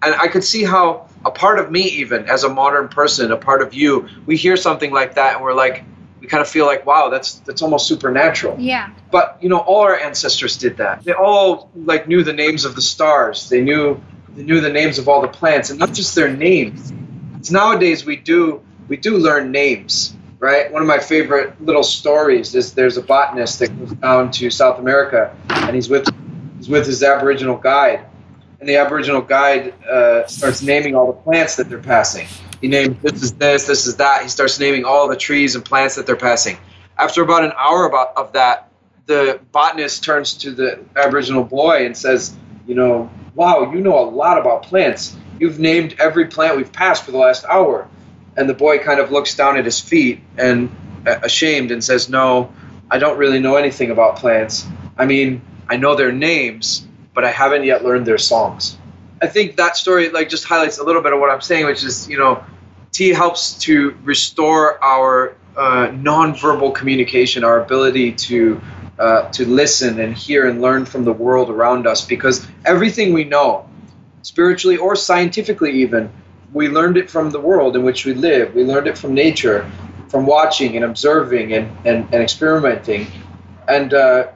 And 0.01 0.15
I 0.15 0.27
could 0.27 0.43
see 0.43 0.63
how 0.63 1.07
a 1.23 1.31
part 1.31 1.59
of 1.59 1.71
me, 1.71 1.83
even 1.83 2.27
as 2.29 2.43
a 2.43 2.49
modern 2.49 2.89
person, 2.89 3.31
a 3.31 3.37
part 3.37 3.61
of 3.61 3.73
you, 3.73 4.09
we 4.25 4.35
hear 4.35 4.57
something 4.57 4.91
like 4.91 5.15
that 5.15 5.35
and 5.35 5.43
we're 5.43 5.53
like, 5.53 5.85
we 6.19 6.27
kind 6.27 6.41
of 6.41 6.47
feel 6.47 6.65
like, 6.65 6.85
wow, 6.85 7.09
that's 7.09 7.35
that's 7.39 7.61
almost 7.61 7.87
supernatural. 7.87 8.57
Yeah. 8.59 8.91
But 9.11 9.37
you 9.41 9.49
know, 9.49 9.59
all 9.59 9.81
our 9.81 9.97
ancestors 9.97 10.57
did 10.57 10.77
that. 10.77 11.03
They 11.03 11.13
all 11.13 11.69
like 11.75 12.07
knew 12.07 12.23
the 12.23 12.33
names 12.33 12.65
of 12.65 12.75
the 12.75 12.81
stars. 12.81 13.49
They 13.49 13.61
knew 13.61 14.01
they 14.35 14.43
knew 14.43 14.61
the 14.61 14.71
names 14.71 14.97
of 14.99 15.09
all 15.09 15.21
the 15.21 15.27
plants, 15.27 15.69
and 15.69 15.79
not 15.79 15.93
just 15.93 16.15
their 16.15 16.33
names. 16.33 16.93
It's 17.37 17.51
nowadays 17.51 18.05
we 18.05 18.15
do 18.15 18.61
we 18.87 18.95
do 18.95 19.17
learn 19.17 19.51
names, 19.51 20.15
right? 20.39 20.71
One 20.71 20.81
of 20.81 20.87
my 20.87 20.99
favorite 20.99 21.61
little 21.61 21.83
stories 21.83 22.55
is 22.55 22.73
there's 22.73 22.95
a 22.95 23.01
botanist 23.01 23.59
that 23.59 23.77
goes 23.77 23.91
down 23.91 24.31
to 24.31 24.49
South 24.49 24.79
America, 24.79 25.35
and 25.49 25.75
he's 25.75 25.89
with 25.89 26.07
he's 26.63 26.69
with 26.69 26.85
his 26.85 27.03
Aboriginal 27.03 27.57
guide, 27.57 28.05
and 28.59 28.69
the 28.69 28.77
Aboriginal 28.77 29.21
guide 29.21 29.73
uh, 29.83 30.25
starts 30.27 30.61
naming 30.61 30.95
all 30.95 31.07
the 31.07 31.19
plants 31.19 31.57
that 31.57 31.67
they're 31.67 31.77
passing. 31.77 32.25
He 32.61 32.69
names 32.69 32.95
this 33.01 33.21
is 33.21 33.33
this, 33.33 33.67
this 33.67 33.85
is 33.85 33.97
that. 33.97 34.21
He 34.23 34.29
starts 34.29 34.57
naming 34.59 34.85
all 34.85 35.09
the 35.09 35.17
trees 35.17 35.55
and 35.55 35.65
plants 35.65 35.95
that 35.95 36.05
they're 36.05 36.15
passing. 36.15 36.57
After 36.97 37.21
about 37.21 37.43
an 37.43 37.51
hour 37.57 37.85
about, 37.85 38.15
of 38.15 38.33
that, 38.33 38.71
the 39.05 39.41
botanist 39.51 40.05
turns 40.05 40.35
to 40.35 40.51
the 40.51 40.79
Aboriginal 40.95 41.43
boy 41.43 41.85
and 41.85 41.97
says, 41.97 42.33
"You 42.65 42.75
know, 42.75 43.11
wow, 43.35 43.73
you 43.73 43.81
know 43.81 43.99
a 43.99 44.07
lot 44.09 44.39
about 44.39 44.63
plants. 44.63 45.17
You've 45.39 45.59
named 45.59 45.95
every 45.99 46.27
plant 46.27 46.55
we've 46.55 46.71
passed 46.71 47.03
for 47.03 47.11
the 47.11 47.17
last 47.17 47.43
hour." 47.43 47.89
And 48.37 48.49
the 48.49 48.53
boy 48.53 48.79
kind 48.79 49.01
of 49.01 49.11
looks 49.11 49.35
down 49.35 49.57
at 49.57 49.65
his 49.65 49.81
feet 49.81 50.21
and 50.37 50.73
uh, 51.05 51.19
ashamed 51.23 51.71
and 51.71 51.83
says, 51.83 52.07
"No, 52.07 52.53
I 52.89 52.99
don't 52.99 53.17
really 53.17 53.39
know 53.41 53.57
anything 53.57 53.91
about 53.91 54.15
plants. 54.15 54.65
I 54.97 55.05
mean, 55.05 55.41
I 55.69 55.77
know 55.77 55.95
their 55.95 56.11
names, 56.11 56.85
but 57.13 57.23
I 57.23 57.31
haven't 57.31 57.63
yet 57.63 57.83
learned 57.83 58.05
their 58.05 58.17
songs." 58.17 58.77
I 59.23 59.27
think 59.27 59.55
that 59.55 59.77
story 59.77 60.09
like 60.09 60.27
just 60.27 60.43
highlights 60.43 60.79
a 60.79 60.83
little 60.83 61.01
bit 61.01 61.13
of 61.13 61.19
what 61.21 61.29
I'm 61.29 61.39
saying, 61.39 61.65
which 61.65 61.83
is, 61.85 62.09
you 62.09 62.17
know, 62.17 62.43
tea 62.91 63.09
helps 63.09 63.53
to 63.59 63.97
restore 64.03 64.83
our 64.83 65.35
uh, 65.55 65.87
nonverbal 65.87 66.75
communication, 66.75 67.45
our 67.45 67.61
ability 67.61 68.11
to 68.11 68.61
uh, 68.99 69.29
to 69.31 69.45
listen 69.47 69.99
and 70.01 70.13
hear 70.15 70.47
and 70.49 70.61
learn 70.61 70.85
from 70.85 71.05
the 71.05 71.13
world 71.13 71.49
around 71.49 71.87
us. 71.87 72.05
Because 72.05 72.45
everything 72.65 73.13
we 73.13 73.23
know, 73.23 73.67
spiritually 74.23 74.77
or 74.77 74.93
scientifically, 74.95 75.71
even, 75.83 76.11
we 76.51 76.67
learned 76.67 76.97
it 76.97 77.09
from 77.09 77.31
the 77.31 77.39
world 77.39 77.77
in 77.77 77.83
which 77.83 78.05
we 78.05 78.13
live. 78.13 78.53
We 78.53 78.65
learned 78.65 78.87
it 78.87 78.97
from 78.97 79.13
nature, 79.13 79.69
from 80.09 80.25
watching 80.25 80.75
and 80.75 80.83
observing 80.83 81.53
and 81.53 81.71
and, 81.85 82.13
and 82.13 82.21
experimenting. 82.21 83.07
And 83.69 83.93
uh, 83.93 84.27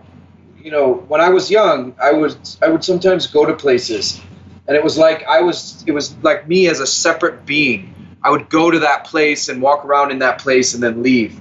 you 0.67 0.73
know, 0.73 0.95
when 1.08 1.21
I 1.21 1.30
was 1.30 1.49
young, 1.49 1.95
I 1.97 2.12
would 2.12 2.38
I 2.62 2.67
would 2.67 2.84
sometimes 2.84 3.27
go 3.27 3.45
to 3.45 3.53
places 3.53 4.19
and 4.67 4.75
it 4.75 4.84
was 4.84 4.97
like 4.97 5.23
I 5.23 5.39
was 5.39 5.82
it 5.88 5.93
was 5.93 6.13
like 6.17 6.45
me 6.45 6.67
as 6.67 6.82
a 6.82 6.86
separate 6.86 7.45
being. 7.45 8.17
I 8.21 8.32
would 8.32 8.49
go 8.49 8.69
to 8.69 8.80
that 8.80 9.06
place 9.06 9.47
and 9.47 9.62
walk 9.62 9.86
around 9.86 10.12
in 10.12 10.19
that 10.19 10.39
place 10.39 10.73
and 10.73 10.84
then 10.84 11.03
leave. 11.03 11.39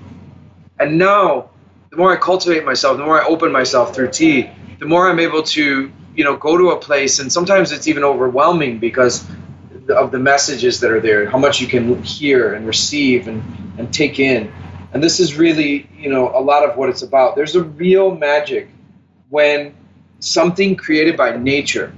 And 0.78 0.96
now, 0.96 1.50
the 1.90 1.96
more 1.96 2.12
I 2.12 2.20
cultivate 2.20 2.64
myself, 2.64 2.98
the 2.98 3.04
more 3.04 3.20
I 3.20 3.26
open 3.26 3.50
myself 3.50 3.96
through 3.96 4.12
tea, 4.12 4.48
the 4.78 4.86
more 4.86 5.10
I'm 5.10 5.18
able 5.18 5.42
to, 5.42 5.90
you 6.14 6.22
know, 6.22 6.36
go 6.36 6.56
to 6.56 6.70
a 6.70 6.78
place 6.78 7.18
and 7.18 7.32
sometimes 7.32 7.72
it's 7.72 7.88
even 7.88 8.04
overwhelming 8.04 8.78
because 8.78 9.28
of 9.88 10.12
the 10.12 10.20
messages 10.20 10.78
that 10.82 10.92
are 10.92 11.00
there, 11.00 11.28
how 11.28 11.38
much 11.38 11.60
you 11.60 11.66
can 11.66 12.00
hear 12.04 12.54
and 12.54 12.64
receive 12.64 13.26
and, 13.26 13.42
and 13.76 13.92
take 13.92 14.20
in. 14.20 14.52
And 14.92 15.02
this 15.02 15.18
is 15.18 15.34
really, 15.34 15.90
you 15.98 16.10
know, 16.10 16.30
a 16.32 16.38
lot 16.38 16.62
of 16.62 16.76
what 16.76 16.90
it's 16.90 17.02
about. 17.02 17.34
There's 17.34 17.56
a 17.56 17.64
real 17.64 18.14
magic 18.14 18.68
when 19.28 19.74
something 20.20 20.76
created 20.76 21.16
by 21.16 21.36
nature 21.36 21.92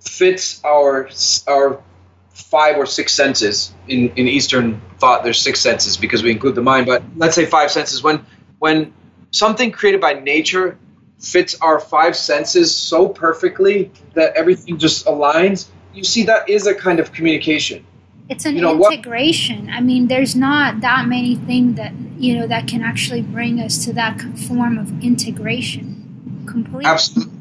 fits 0.00 0.62
our 0.64 1.08
our 1.46 1.82
five 2.30 2.76
or 2.76 2.86
six 2.86 3.12
senses 3.12 3.74
in, 3.88 4.10
in 4.16 4.26
Eastern 4.26 4.80
thought. 4.98 5.22
There's 5.22 5.40
six 5.40 5.60
senses 5.60 5.96
because 5.96 6.22
we 6.22 6.30
include 6.30 6.54
the 6.54 6.62
mind, 6.62 6.86
but 6.86 7.02
let's 7.16 7.34
say 7.34 7.46
five 7.46 7.70
senses. 7.70 8.02
When 8.02 8.24
when 8.58 8.92
something 9.30 9.70
created 9.70 10.00
by 10.00 10.14
nature 10.14 10.78
fits 11.18 11.54
our 11.60 11.78
five 11.78 12.16
senses 12.16 12.74
so 12.74 13.08
perfectly 13.08 13.92
that 14.14 14.34
everything 14.34 14.78
just 14.78 15.06
aligns, 15.06 15.66
you 15.94 16.04
see 16.04 16.24
that 16.24 16.48
is 16.48 16.66
a 16.66 16.74
kind 16.74 16.98
of 17.00 17.12
communication. 17.12 17.86
It's 18.28 18.44
an 18.46 18.56
you 18.56 18.62
know, 18.62 18.90
integration. 18.90 19.66
What, 19.66 19.74
I 19.74 19.80
mean, 19.80 20.08
there's 20.08 20.34
not 20.34 20.80
that 20.80 21.06
many 21.06 21.36
things 21.36 21.76
that 21.76 21.92
you 22.18 22.38
know 22.38 22.46
that 22.46 22.68
can 22.68 22.82
actually 22.82 23.22
bring 23.22 23.60
us 23.60 23.84
to 23.84 23.92
that 23.94 24.20
form 24.48 24.78
of 24.78 25.02
integration. 25.02 26.44
Completely. 26.46 26.84
Absolutely. 26.84 27.32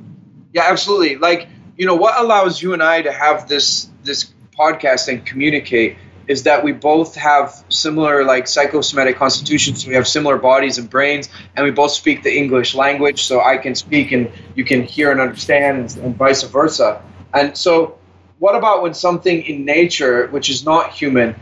Yeah, 0.53 0.63
absolutely. 0.67 1.15
Like 1.17 1.47
you 1.77 1.85
know 1.85 1.95
what 1.95 2.19
allows 2.19 2.61
you 2.61 2.73
and 2.73 2.83
I 2.83 3.01
to 3.01 3.11
have 3.11 3.47
this 3.47 3.89
this 4.03 4.33
podcast 4.57 5.07
and 5.07 5.25
communicate 5.25 5.97
is 6.27 6.43
that 6.43 6.63
we 6.63 6.71
both 6.71 7.15
have 7.15 7.63
similar 7.69 8.23
like 8.23 8.47
psychosomatic 8.47 9.17
constitutions. 9.17 9.85
We 9.85 9.95
have 9.95 10.07
similar 10.07 10.37
bodies 10.37 10.77
and 10.77 10.89
brains, 10.89 11.29
and 11.55 11.65
we 11.65 11.71
both 11.71 11.91
speak 11.91 12.23
the 12.23 12.35
English 12.35 12.73
language. 12.73 13.23
So 13.23 13.41
I 13.41 13.57
can 13.57 13.75
speak 13.75 14.11
and 14.11 14.31
you 14.55 14.63
can 14.63 14.83
hear 14.83 15.11
and 15.11 15.19
understand, 15.19 15.77
and, 15.77 16.05
and 16.05 16.15
vice 16.15 16.43
versa. 16.43 17.01
And 17.33 17.57
so, 17.57 17.97
what 18.41 18.55
about 18.55 18.81
when 18.81 18.95
something 18.95 19.43
in 19.43 19.65
nature, 19.65 20.25
which 20.29 20.49
is 20.49 20.65
not 20.65 20.89
human, 20.89 21.35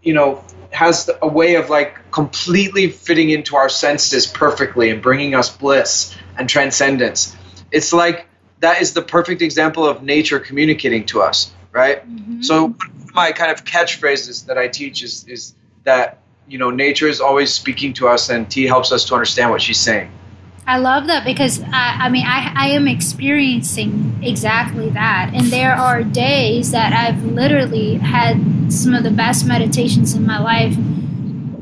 you 0.00 0.14
know, 0.14 0.44
has 0.70 1.10
a 1.20 1.26
way 1.26 1.56
of 1.56 1.70
like 1.70 2.12
completely 2.12 2.88
fitting 2.88 3.30
into 3.30 3.56
our 3.56 3.68
senses 3.68 4.28
perfectly 4.28 4.90
and 4.90 5.02
bringing 5.02 5.34
us 5.34 5.54
bliss 5.54 6.16
and 6.38 6.48
transcendence? 6.48 7.34
It's 7.72 7.92
like 7.92 8.28
that 8.60 8.80
is 8.80 8.92
the 8.92 9.02
perfect 9.02 9.42
example 9.42 9.88
of 9.88 10.04
nature 10.04 10.38
communicating 10.38 11.04
to 11.06 11.20
us, 11.20 11.50
right? 11.72 12.08
Mm-hmm. 12.08 12.42
So 12.42 12.76
my 13.12 13.32
kind 13.32 13.50
of 13.50 13.64
catchphrases 13.64 14.46
that 14.46 14.56
I 14.56 14.68
teach 14.68 15.02
is 15.02 15.26
is 15.26 15.52
that 15.82 16.20
you 16.46 16.58
know 16.58 16.70
nature 16.70 17.08
is 17.08 17.20
always 17.20 17.52
speaking 17.52 17.92
to 17.94 18.06
us, 18.06 18.30
and 18.30 18.48
tea 18.48 18.68
helps 18.68 18.92
us 18.92 19.04
to 19.06 19.14
understand 19.14 19.50
what 19.50 19.62
she's 19.62 19.80
saying. 19.80 20.12
I 20.66 20.78
love 20.78 21.06
that 21.06 21.24
because 21.24 21.62
I, 21.62 21.96
I 22.00 22.08
mean 22.08 22.26
I, 22.26 22.52
I 22.54 22.68
am 22.68 22.88
experiencing 22.88 24.18
exactly 24.22 24.90
that, 24.90 25.30
and 25.32 25.46
there 25.46 25.74
are 25.74 26.02
days 26.02 26.72
that 26.72 26.92
I've 26.92 27.24
literally 27.24 27.94
had 27.94 28.72
some 28.72 28.94
of 28.94 29.04
the 29.04 29.10
best 29.10 29.46
meditations 29.46 30.14
in 30.14 30.26
my 30.26 30.38
life 30.38 30.76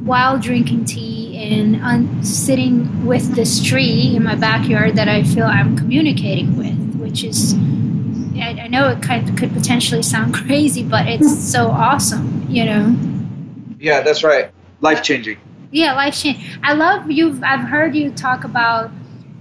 while 0.04 0.38
drinking 0.38 0.84
tea 0.86 1.36
and 1.36 1.76
un- 1.76 2.24
sitting 2.24 3.04
with 3.06 3.34
this 3.34 3.62
tree 3.62 4.16
in 4.16 4.24
my 4.24 4.34
backyard 4.34 4.96
that 4.96 5.08
I 5.08 5.22
feel 5.22 5.46
I'm 5.46 5.76
communicating 5.76 6.56
with 6.56 6.84
which 7.04 7.22
is 7.22 7.54
I, 8.36 8.62
I 8.62 8.66
know 8.68 8.88
it 8.88 9.02
could, 9.02 9.38
could 9.38 9.52
potentially 9.52 10.02
sound 10.02 10.34
crazy, 10.46 10.82
but 10.82 11.06
it's 11.06 11.28
hmm. 11.28 11.38
so 11.38 11.68
awesome, 11.68 12.46
you 12.48 12.64
know. 12.64 12.96
Yeah, 13.78 14.00
that's 14.00 14.24
right. 14.24 14.50
Life 14.80 15.02
changing. 15.02 15.38
Yeah, 15.74 15.94
life 15.94 16.14
changing. 16.14 16.44
I 16.62 16.74
love 16.74 17.10
you. 17.10 17.40
I've 17.42 17.68
heard 17.68 17.96
you 17.96 18.12
talk 18.12 18.44
about 18.44 18.92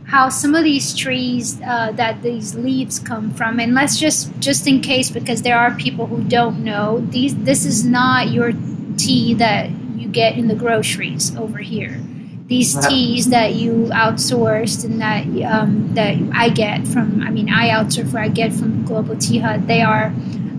how 0.08 0.30
some 0.30 0.56
of 0.56 0.64
these 0.64 0.96
trees 0.96 1.62
uh, 1.62 1.92
that 1.92 2.24
these 2.24 2.56
leaves 2.56 2.98
come 2.98 3.30
from, 3.36 3.60
and 3.60 3.76
let's 3.76 4.00
just 4.00 4.34
just 4.40 4.66
in 4.66 4.82
case 4.82 5.12
because 5.12 5.44
there 5.44 5.56
are 5.56 5.76
people 5.76 6.08
who 6.08 6.24
don't 6.24 6.64
know 6.64 7.02
these. 7.12 7.36
This 7.36 7.66
is 7.66 7.86
not 7.86 8.32
your 8.32 8.52
tea 8.98 9.36
that 9.36 9.70
you 9.96 10.08
get 10.08 10.36
in 10.36 10.48
the 10.48 10.56
groceries 10.56 11.36
over 11.38 11.60
here 11.60 12.02
these 12.48 12.76
teas 12.88 13.30
that 13.30 13.54
you 13.54 13.90
outsourced 13.94 14.84
and 14.84 15.00
that 15.02 15.26
um, 15.50 15.94
that 15.94 16.16
I 16.34 16.50
get 16.50 16.86
from 16.88 17.22
I 17.22 17.30
mean 17.30 17.50
I 17.50 17.70
outsource 17.70 18.14
I 18.16 18.28
get 18.28 18.52
from 18.54 18.84
Global 18.86 19.16
Tea 19.16 19.40
Hut 19.40 19.66
they 19.66 19.82
are 19.82 20.14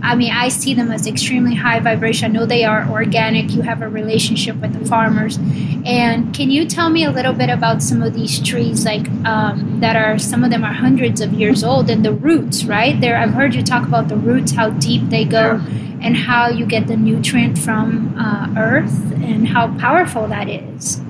I 0.05 0.15
mean 0.15 0.33
I 0.33 0.49
see 0.49 0.75
them 0.75 0.91
as 0.91 1.07
extremely 1.07 1.55
high 1.55 1.81
vibration. 1.81 2.31
I 2.31 2.35
know 2.35 2.47
they 2.47 2.65
are 2.65 2.89
organic. 2.89 3.53
You 3.53 3.63
have 3.63 3.83
a 3.83 3.89
relationship 3.89 4.57
with 4.57 4.79
the 4.79 4.85
farmers. 4.87 5.39
And 5.87 6.35
can 6.35 6.51
you 6.51 6.67
tell 6.67 6.91
me 6.91 7.05
a 7.05 7.11
little 7.11 7.33
bit 7.33 7.49
about 7.49 7.83
some 7.83 8.03
of 8.03 8.15
these 8.15 8.41
trees? 8.41 8.85
Like 8.85 9.09
um, 9.25 9.81
that 9.81 9.97
are 9.97 10.19
some 10.19 10.45
of 10.45 10.51
them 10.51 10.63
are 10.63 10.73
hundreds 10.73 11.21
of 11.21 11.33
years 11.33 11.65
old 11.65 11.91
and 11.91 12.05
the 12.05 12.13
roots 12.13 12.65
right? 12.65 13.01
There 13.01 13.17
I've 13.17 13.35
heard 13.35 13.55
you 13.55 13.63
talk 13.63 13.87
about 13.87 14.09
the 14.09 14.17
roots 14.17 14.53
how 14.53 14.71
deep 14.71 15.09
they 15.09 15.25
go 15.25 15.61
and 16.05 16.17
how 16.17 16.49
you 16.49 16.67
get 16.67 16.87
the 16.87 16.97
nutrient 16.97 17.59
from 17.59 18.15
uh, 18.19 18.53
earth 18.59 19.13
and 19.13 19.49
how 19.49 19.77
powerful 19.79 20.29
that 20.29 20.49
is. 20.49 21.01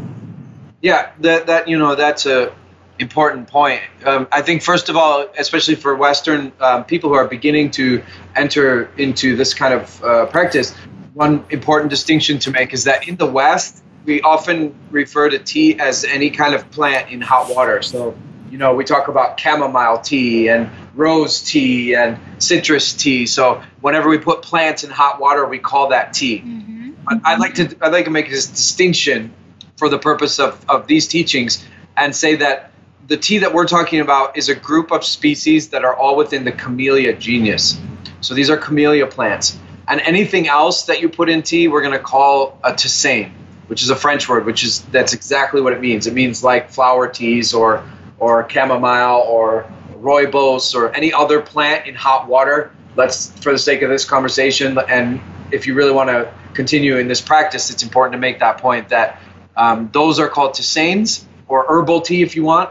Yeah, 0.81 1.11
that 1.21 1.47
that 1.47 1.67
you 1.67 1.79
know 1.79 1.95
that's 1.95 2.27
a 2.27 2.55
important 2.99 3.49
point. 3.49 3.81
Um, 4.05 4.29
I 4.31 4.43
think, 4.43 4.63
first 4.63 4.89
of 4.89 4.97
all, 4.97 5.27
especially 5.39 5.75
for 5.75 5.95
Western 5.95 6.53
um, 6.61 6.85
people 6.85 7.11
who 7.11 7.17
are 7.17 7.27
beginning 7.27 7.71
to 7.73 8.03
enter 8.37 8.91
into 8.97 9.37
this 9.37 9.55
kind 9.55 9.75
of 9.75 10.05
uh, 10.05 10.27
practice, 10.27 10.73
one 11.15 11.45
important 11.51 11.91
distinction 11.91 12.39
to 12.41 12.51
make 12.51 12.73
is 12.73 12.85
that 12.85 13.09
in 13.09 13.17
the 13.17 13.27
West, 13.27 13.83
we 14.05 14.21
often 14.21 14.75
refer 14.91 15.29
to 15.31 15.39
tea 15.39 15.79
as 15.79 16.05
any 16.05 16.31
kind 16.31 16.55
of 16.55 16.71
plant 16.71 17.11
in 17.11 17.21
hot 17.21 17.55
water. 17.55 17.83
So, 17.83 18.17
you 18.51 18.59
know, 18.59 18.75
we 18.75 18.85
talk 18.85 19.09
about 19.09 19.41
chamomile 19.41 19.99
tea 19.99 20.49
and 20.49 20.71
rose 20.95 21.41
tea 21.43 21.95
and 21.95 22.19
citrus 22.39 22.93
tea. 22.93 23.27
So, 23.27 23.63
whenever 23.81 24.09
we 24.09 24.19
put 24.19 24.43
plants 24.43 24.85
in 24.85 24.91
hot 24.91 25.21
water, 25.21 25.47
we 25.47 25.59
call 25.59 25.89
that 25.89 26.13
tea. 26.13 26.41
Mm-hmm. 26.41 27.19
I'd 27.25 27.39
like 27.39 27.55
to 27.55 27.77
I'd 27.81 27.93
like 27.93 28.05
to 28.05 28.11
make 28.11 28.31
this 28.31 28.47
distinction 28.47 29.33
for 29.77 29.89
the 29.89 29.99
purpose 29.99 30.39
of, 30.39 30.65
of 30.69 30.87
these 30.87 31.09
teachings 31.09 31.65
and 31.97 32.15
say 32.15 32.37
that 32.37 32.71
the 33.07 33.17
tea 33.17 33.39
that 33.39 33.53
we're 33.53 33.67
talking 33.67 34.01
about 34.01 34.37
is 34.37 34.49
a 34.49 34.55
group 34.55 34.91
of 34.91 35.05
species 35.05 35.71
that 35.71 35.85
are 35.85 35.95
all 35.95 36.17
within 36.17 36.45
the 36.45 36.53
camellia 36.53 37.15
genus. 37.15 37.79
So 38.21 38.35
these 38.35 38.51
are 38.51 38.57
camellia 38.57 39.07
plants. 39.07 39.59
And 39.87 40.01
anything 40.01 40.49
else 40.49 40.85
that 40.85 41.03
you 41.03 41.11
put 41.11 41.29
in 41.29 41.43
tea, 41.43 41.69
we're 41.69 41.83
going 41.83 41.93
to 41.93 41.99
call 41.99 42.59
a 42.65 42.73
tisane, 42.73 43.33
which 43.67 43.83
is 43.83 43.91
a 43.91 43.97
French 43.97 44.29
word, 44.29 44.47
which 44.47 44.65
is 44.65 44.81
that's 44.85 45.13
exactly 45.13 45.61
what 45.61 45.75
it 45.75 45.81
means. 45.81 46.07
It 46.07 46.15
means 46.15 46.43
like 46.43 46.71
flower 46.71 47.07
teas 47.09 47.53
or 47.53 47.85
or 48.19 48.49
chamomile 48.49 49.21
or 49.21 49.71
rooibos 49.97 50.75
or 50.75 50.95
any 50.95 51.13
other 51.13 51.43
plant 51.43 51.87
in 51.87 51.95
hot 51.95 52.29
water. 52.29 52.71
Let's, 52.97 53.31
for 53.41 53.53
the 53.53 53.59
sake 53.59 53.83
of 53.83 53.91
this 53.91 54.05
conversation, 54.05 54.79
and 54.89 55.21
if 55.51 55.67
you 55.67 55.75
really 55.75 55.93
want 55.93 56.09
to 56.11 56.33
continue 56.55 56.97
in 56.97 57.09
this 57.09 57.21
practice, 57.21 57.71
it's 57.71 57.83
important 57.83 58.13
to 58.13 58.19
make 58.19 58.39
that 58.39 58.59
point 58.59 58.91
that 58.91 59.21
um, 59.57 59.91
those 59.93 60.21
are 60.21 60.29
called 60.29 60.53
tisanes 60.53 61.25
or 61.49 61.67
herbal 61.69 62.03
tea 62.03 62.23
if 62.23 62.37
you 62.37 62.45
want. 62.45 62.71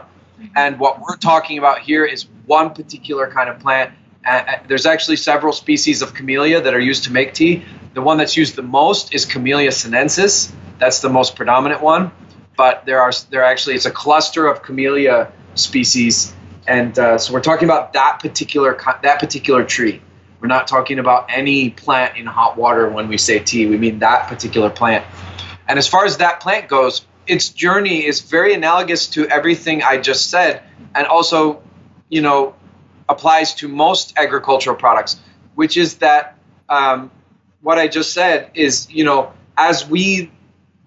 And 0.54 0.78
what 0.78 1.00
we're 1.00 1.16
talking 1.16 1.58
about 1.58 1.80
here 1.80 2.04
is 2.04 2.26
one 2.46 2.74
particular 2.74 3.30
kind 3.30 3.48
of 3.48 3.58
plant. 3.60 3.92
Uh, 4.26 4.56
there's 4.68 4.86
actually 4.86 5.16
several 5.16 5.52
species 5.52 6.02
of 6.02 6.14
camellia 6.14 6.60
that 6.62 6.74
are 6.74 6.80
used 6.80 7.04
to 7.04 7.12
make 7.12 7.34
tea. 7.34 7.64
The 7.94 8.02
one 8.02 8.18
that's 8.18 8.36
used 8.36 8.56
the 8.56 8.62
most 8.62 9.14
is 9.14 9.24
Camellia 9.24 9.70
sinensis. 9.70 10.52
That's 10.78 11.00
the 11.00 11.08
most 11.08 11.36
predominant 11.36 11.80
one. 11.80 12.10
But 12.56 12.86
there 12.86 13.00
are 13.00 13.12
there 13.30 13.44
actually 13.44 13.74
it's 13.76 13.86
a 13.86 13.90
cluster 13.90 14.46
of 14.46 14.62
camellia 14.62 15.32
species, 15.54 16.34
and 16.66 16.96
uh, 16.98 17.18
so 17.18 17.32
we're 17.32 17.40
talking 17.40 17.68
about 17.68 17.92
that 17.94 18.20
particular 18.20 18.78
that 19.02 19.20
particular 19.20 19.64
tree. 19.64 20.00
We're 20.40 20.48
not 20.48 20.68
talking 20.68 20.98
about 20.98 21.26
any 21.30 21.70
plant 21.70 22.16
in 22.16 22.26
hot 22.26 22.56
water 22.56 22.88
when 22.88 23.08
we 23.08 23.18
say 23.18 23.38
tea. 23.38 23.66
We 23.66 23.76
mean 23.76 24.00
that 24.00 24.28
particular 24.28 24.70
plant. 24.70 25.04
And 25.66 25.78
as 25.78 25.88
far 25.88 26.04
as 26.04 26.18
that 26.18 26.40
plant 26.40 26.68
goes, 26.68 27.06
its 27.26 27.48
journey 27.48 28.04
is 28.04 28.20
very 28.20 28.54
analogous 28.54 29.08
to 29.08 29.26
everything 29.28 29.82
I 29.82 29.98
just 29.98 30.30
said, 30.30 30.62
and 30.94 31.06
also, 31.06 31.62
you 32.08 32.20
know, 32.20 32.54
applies 33.08 33.54
to 33.54 33.68
most 33.68 34.14
agricultural 34.16 34.76
products, 34.76 35.20
which 35.54 35.76
is 35.76 35.96
that 35.96 36.36
um, 36.68 37.10
what 37.62 37.78
I 37.78 37.88
just 37.88 38.12
said 38.12 38.50
is, 38.54 38.90
you 38.90 39.04
know, 39.04 39.32
as 39.56 39.88
we 39.88 40.30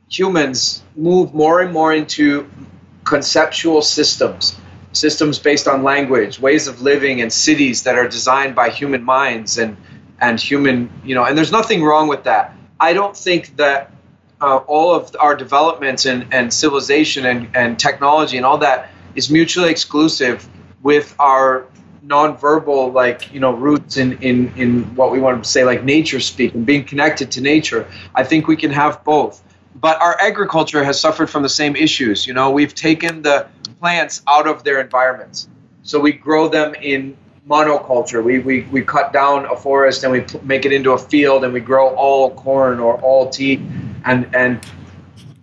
humans 0.10 0.84
move 0.95 1.34
more 1.34 1.62
and 1.62 1.73
more 1.73 1.93
into 1.93 2.50
conceptual 3.04 3.82
systems, 3.82 4.56
systems 4.93 5.39
based 5.39 5.67
on 5.67 5.84
language, 5.84 6.39
ways 6.39 6.67
of 6.67 6.82
living, 6.82 7.21
and 7.21 7.32
cities 7.32 7.84
that 7.84 7.95
are 7.97 8.08
designed 8.08 8.56
by 8.56 8.69
human 8.69 9.04
minds 9.04 9.58
and 9.58 9.78
and 10.19 10.39
human, 10.39 10.89
you 11.04 11.13
know, 11.13 11.23
and 11.23 11.38
there's 11.38 11.52
nothing 11.52 11.84
wrong 11.84 12.08
with 12.08 12.23
that. 12.23 12.56
I 12.80 12.93
don't 12.93 13.15
think 13.15 13.56
that 13.58 13.91
uh, 14.41 14.58
all 14.58 14.93
of 14.93 15.15
our 15.19 15.36
developments 15.36 16.06
and, 16.06 16.28
and 16.32 16.54
civilization 16.54 17.26
and, 17.26 17.50
and 17.56 17.80
technology 17.80 18.38
and 18.38 18.45
all 18.45 18.60
that 18.60 18.89
is 19.15 19.30
mutually 19.30 19.71
exclusive 19.71 20.47
with 20.84 21.15
our 21.19 21.65
nonverbal 22.06 22.93
like 22.93 23.34
you 23.34 23.39
know 23.39 23.54
roots 23.54 23.97
in, 23.97 24.13
in 24.21 24.54
in 24.56 24.95
what 24.95 25.12
we 25.12 25.19
want 25.19 25.43
to 25.43 25.50
say 25.50 25.65
like 25.65 25.84
nature 25.84 26.19
speak 26.19 26.54
and 26.54 26.65
being 26.65 26.86
connected 26.86 27.32
to 27.32 27.41
nature. 27.41 27.88
I 28.15 28.23
think 28.23 28.47
we 28.47 28.56
can 28.56 28.71
have 28.71 29.04
both. 29.04 29.43
But 29.76 30.02
our 30.02 30.17
agriculture 30.19 30.84
has 30.84 31.00
suffered 31.00 31.30
from 31.30 31.43
the 31.43 31.50
same 31.50 31.76
issues. 31.76 32.26
You 32.26 32.34
know 32.34 32.52
we've 32.52 32.73
taken 32.73 33.23
the 33.23 33.47
plants 33.80 34.21
out 34.28 34.47
of 34.47 34.63
their 34.63 34.80
environments. 34.80 35.50
So 35.84 36.00
we 36.00 36.12
grow 36.12 36.47
them 36.47 36.76
in 36.76 37.17
monoculture. 37.47 38.21
We, 38.23 38.39
we, 38.39 38.63
we 38.63 38.82
cut 38.82 39.13
down 39.13 39.45
a 39.45 39.56
forest 39.56 40.04
and 40.04 40.12
we 40.12 40.26
make 40.43 40.65
it 40.65 40.73
into 40.73 40.91
a 40.91 40.97
field 40.97 41.45
and 41.45 41.54
we 41.54 41.62
grow 41.62 41.95
all 41.95 42.32
corn 42.32 42.80
or 42.80 43.00
all 43.00 43.30
tea 43.30 43.65
and 44.08 44.36
and 44.36 44.65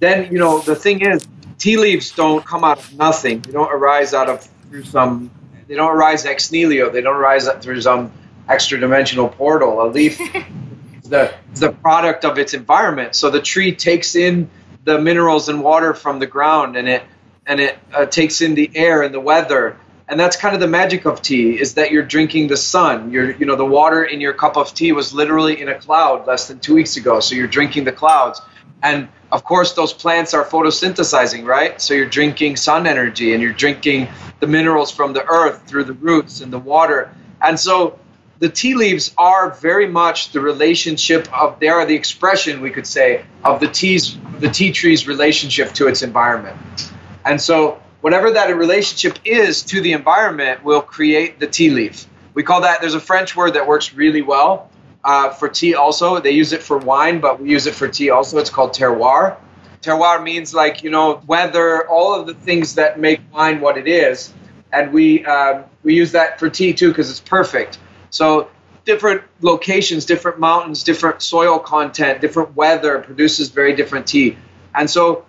then 0.01 0.33
you 0.33 0.39
know 0.39 0.59
the 0.61 0.75
thing 0.75 1.01
is 1.01 1.27
tea 1.59 1.77
leaves 1.77 2.13
don't 2.13 2.45
come 2.45 2.65
out 2.65 2.79
of 2.79 2.95
nothing. 2.95 3.41
They 3.41 3.53
don't 3.53 3.73
arise 3.73 4.15
out 4.15 4.29
of 4.29 4.43
through 4.69 4.85
some 4.85 5.31
they 5.69 5.75
don't 5.75 5.91
arise 5.91 6.27
ex 6.27 6.51
nihilo. 6.51 6.91
They 6.91 7.01
don't 7.01 7.17
arise 7.17 7.49
through 7.61 7.81
some 7.81 8.13
extra 8.49 8.79
dimensional 8.79 9.29
portal. 9.29 9.83
A 9.83 9.87
leaf 9.89 10.21
is 11.03 11.09
the 11.09 11.33
the 11.55 11.73
product 11.73 12.25
of 12.25 12.39
its 12.39 12.55
environment. 12.55 13.15
So 13.15 13.31
the 13.31 13.41
tree 13.41 13.75
takes 13.75 14.15
in 14.15 14.51
the 14.85 14.99
minerals 14.99 15.49
and 15.49 15.63
water 15.63 15.95
from 15.95 16.19
the 16.19 16.27
ground 16.27 16.77
and 16.77 16.89
it 16.89 17.03
and 17.47 17.61
it 17.61 17.79
uh, 17.93 18.07
takes 18.07 18.41
in 18.41 18.55
the 18.55 18.71
air 18.75 19.03
and 19.03 19.15
the 19.15 19.21
weather. 19.21 19.79
And 20.07 20.21
that's 20.21 20.37
kind 20.37 20.55
of 20.55 20.61
the 20.61 20.67
magic 20.67 21.07
of 21.07 21.23
tea 21.23 21.59
is 21.59 21.75
that 21.75 21.91
you're 21.91 22.03
drinking 22.03 22.49
the 22.49 22.59
sun. 22.59 23.11
You're 23.11 23.31
you 23.31 23.47
know 23.47 23.57
the 23.57 23.65
water 23.65 24.05
in 24.05 24.21
your 24.21 24.35
cup 24.35 24.57
of 24.57 24.75
tea 24.75 24.93
was 24.93 25.15
literally 25.15 25.61
in 25.61 25.69
a 25.69 25.79
cloud 25.79 26.27
less 26.27 26.49
than 26.49 26.59
two 26.59 26.75
weeks 26.75 26.97
ago. 26.97 27.21
So 27.21 27.35
you're 27.35 27.47
drinking 27.47 27.85
the 27.85 27.93
clouds 27.93 28.43
and 28.85 29.09
of 29.33 29.43
course 29.43 29.73
those 29.73 29.93
plants 29.93 30.35
are 30.35 30.45
photosynthesizing 30.45 31.45
right? 31.45 31.81
So 31.81 31.95
you're 31.95 32.07
drinking 32.07 32.57
sun 32.57 32.87
energy 32.87 33.33
and 33.33 33.43
you're 33.43 33.53
drinking 33.53 34.09
the 34.39 34.47
minerals 34.47 34.93
from 34.93 35.13
the 35.13 35.25
earth 35.25 35.67
through 35.67 35.85
the 35.85 35.95
roots 35.95 36.41
and 36.41 36.53
the 36.53 36.59
water. 36.59 37.13
And 37.41 37.59
so 37.59 37.99
the 38.39 38.49
tea 38.49 38.75
leaves 38.75 39.13
are 39.17 39.51
very 39.51 39.89
much 39.89 40.31
the 40.33 40.41
relationship 40.41 41.27
of 41.37 41.59
they 41.59 41.69
are 41.69 41.87
the 41.87 41.95
expression 41.95 42.61
we 42.61 42.71
could 42.71 42.87
say 42.87 43.25
of 43.43 43.59
the 43.59 43.69
tea's 43.69 44.17
the 44.39 44.51
tea 44.51 44.71
tree's 44.71 45.09
relationship 45.09 45.73
to 45.73 45.89
its 45.89 46.03
environment. 46.03 46.93
And 47.25 47.41
so 47.41 47.81
whatever 48.03 48.31
that 48.33 48.55
relationship 48.55 49.19
is 49.25 49.63
to 49.63 49.81
the 49.81 49.93
environment 49.93 50.63
will 50.63 50.83
create 50.83 51.41
the 51.41 51.47
tea 51.47 51.71
leaf. 51.71 52.07
We 52.35 52.43
call 52.43 52.61
that, 52.63 52.81
there's 52.81 52.95
a 52.95 53.01
French 53.01 53.35
word 53.35 53.55
that 53.55 53.67
works 53.67 53.95
really 53.95 54.21
well 54.21 54.69
uh, 55.05 55.31
for 55.31 55.49
tea 55.49 55.75
also. 55.75 56.19
They 56.21 56.31
use 56.31 56.53
it 56.53 56.63
for 56.63 56.79
wine, 56.79 57.21
but 57.21 57.41
we 57.41 57.51
use 57.51 57.67
it 57.67 57.75
for 57.75 57.89
tea 57.89 58.11
also. 58.11 58.39
It's 58.39 58.51
called 58.51 58.73
terroir. 58.73 59.37
Terroir 59.83 60.23
means 60.23 60.55
like, 60.55 60.83
you 60.83 60.91
know, 60.91 61.23
weather, 61.27 61.87
all 61.89 62.15
of 62.15 62.27
the 62.27 62.35
things 62.35 62.77
that 62.77 62.99
make 62.99 63.21
wine 63.33 63.61
what 63.61 63.77
it 63.77 63.87
is. 63.87 64.33
And 64.73 64.93
we, 64.93 65.25
um, 65.27 65.65
we 65.83 65.95
use 65.95 66.13
that 66.13 66.41
for 66.41 66.49
tea 66.49 66.73
too 66.73 66.89
because 66.89 67.11
it's 67.11 67.21
perfect. 67.21 67.79
So 68.11 68.49
different 68.85 69.23
locations, 69.41 70.07
different 70.07 70.39
mountains, 70.39 70.83
different 70.85 71.23
soil 71.23 71.59
content, 71.59 72.21
different 72.21 72.57
weather 72.57 72.99
produces 72.99 73.51
very 73.51 73.77
different 73.77 74.07
tea. 74.07 74.39
And 74.75 74.89
so 74.91 75.27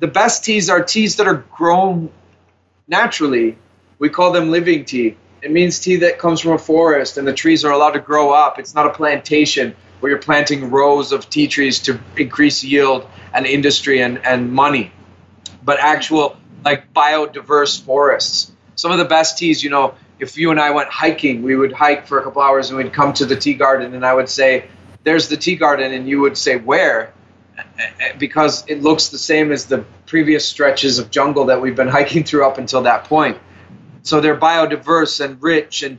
the 0.00 0.08
best 0.08 0.44
teas 0.44 0.68
are 0.68 0.82
teas 0.82 1.16
that 1.16 1.26
are 1.26 1.44
grown 1.56 2.10
naturally. 2.88 3.56
We 3.98 4.08
call 4.08 4.32
them 4.32 4.50
living 4.50 4.84
tea. 4.84 5.16
It 5.44 5.50
means 5.50 5.78
tea 5.78 5.96
that 5.96 6.18
comes 6.18 6.40
from 6.40 6.52
a 6.52 6.58
forest 6.58 7.18
and 7.18 7.28
the 7.28 7.34
trees 7.34 7.66
are 7.66 7.70
allowed 7.70 7.90
to 7.90 8.00
grow 8.00 8.30
up. 8.30 8.58
It's 8.58 8.74
not 8.74 8.86
a 8.86 8.90
plantation 8.90 9.76
where 10.00 10.08
you're 10.08 10.22
planting 10.22 10.70
rows 10.70 11.12
of 11.12 11.28
tea 11.28 11.48
trees 11.48 11.80
to 11.80 12.00
increase 12.16 12.64
yield 12.64 13.06
and 13.34 13.44
industry 13.44 14.00
and, 14.00 14.24
and 14.24 14.50
money, 14.50 14.90
but 15.62 15.78
actual 15.78 16.38
like 16.64 16.94
biodiverse 16.94 17.82
forests. 17.82 18.52
Some 18.74 18.90
of 18.90 18.96
the 18.96 19.04
best 19.04 19.36
teas, 19.36 19.62
you 19.62 19.68
know, 19.68 19.94
if 20.18 20.38
you 20.38 20.50
and 20.50 20.58
I 20.58 20.70
went 20.70 20.88
hiking, 20.88 21.42
we 21.42 21.56
would 21.56 21.72
hike 21.72 22.06
for 22.06 22.18
a 22.18 22.24
couple 22.24 22.40
hours 22.40 22.70
and 22.70 22.78
we'd 22.78 22.94
come 22.94 23.12
to 23.12 23.26
the 23.26 23.36
tea 23.36 23.54
garden 23.54 23.94
and 23.94 24.06
I 24.06 24.14
would 24.14 24.30
say, 24.30 24.68
There's 25.02 25.28
the 25.28 25.36
tea 25.36 25.56
garden. 25.56 25.92
And 25.92 26.08
you 26.08 26.20
would 26.20 26.38
say, 26.38 26.56
Where? 26.56 27.12
because 28.18 28.64
it 28.66 28.82
looks 28.82 29.08
the 29.08 29.18
same 29.18 29.52
as 29.52 29.66
the 29.66 29.84
previous 30.06 30.46
stretches 30.46 30.98
of 30.98 31.10
jungle 31.10 31.46
that 31.46 31.60
we've 31.60 31.76
been 31.76 31.88
hiking 31.98 32.24
through 32.24 32.46
up 32.46 32.58
until 32.58 32.82
that 32.82 33.04
point. 33.04 33.38
So 34.04 34.20
they're 34.20 34.36
biodiverse 34.36 35.24
and 35.24 35.42
rich, 35.42 35.82
and 35.82 35.98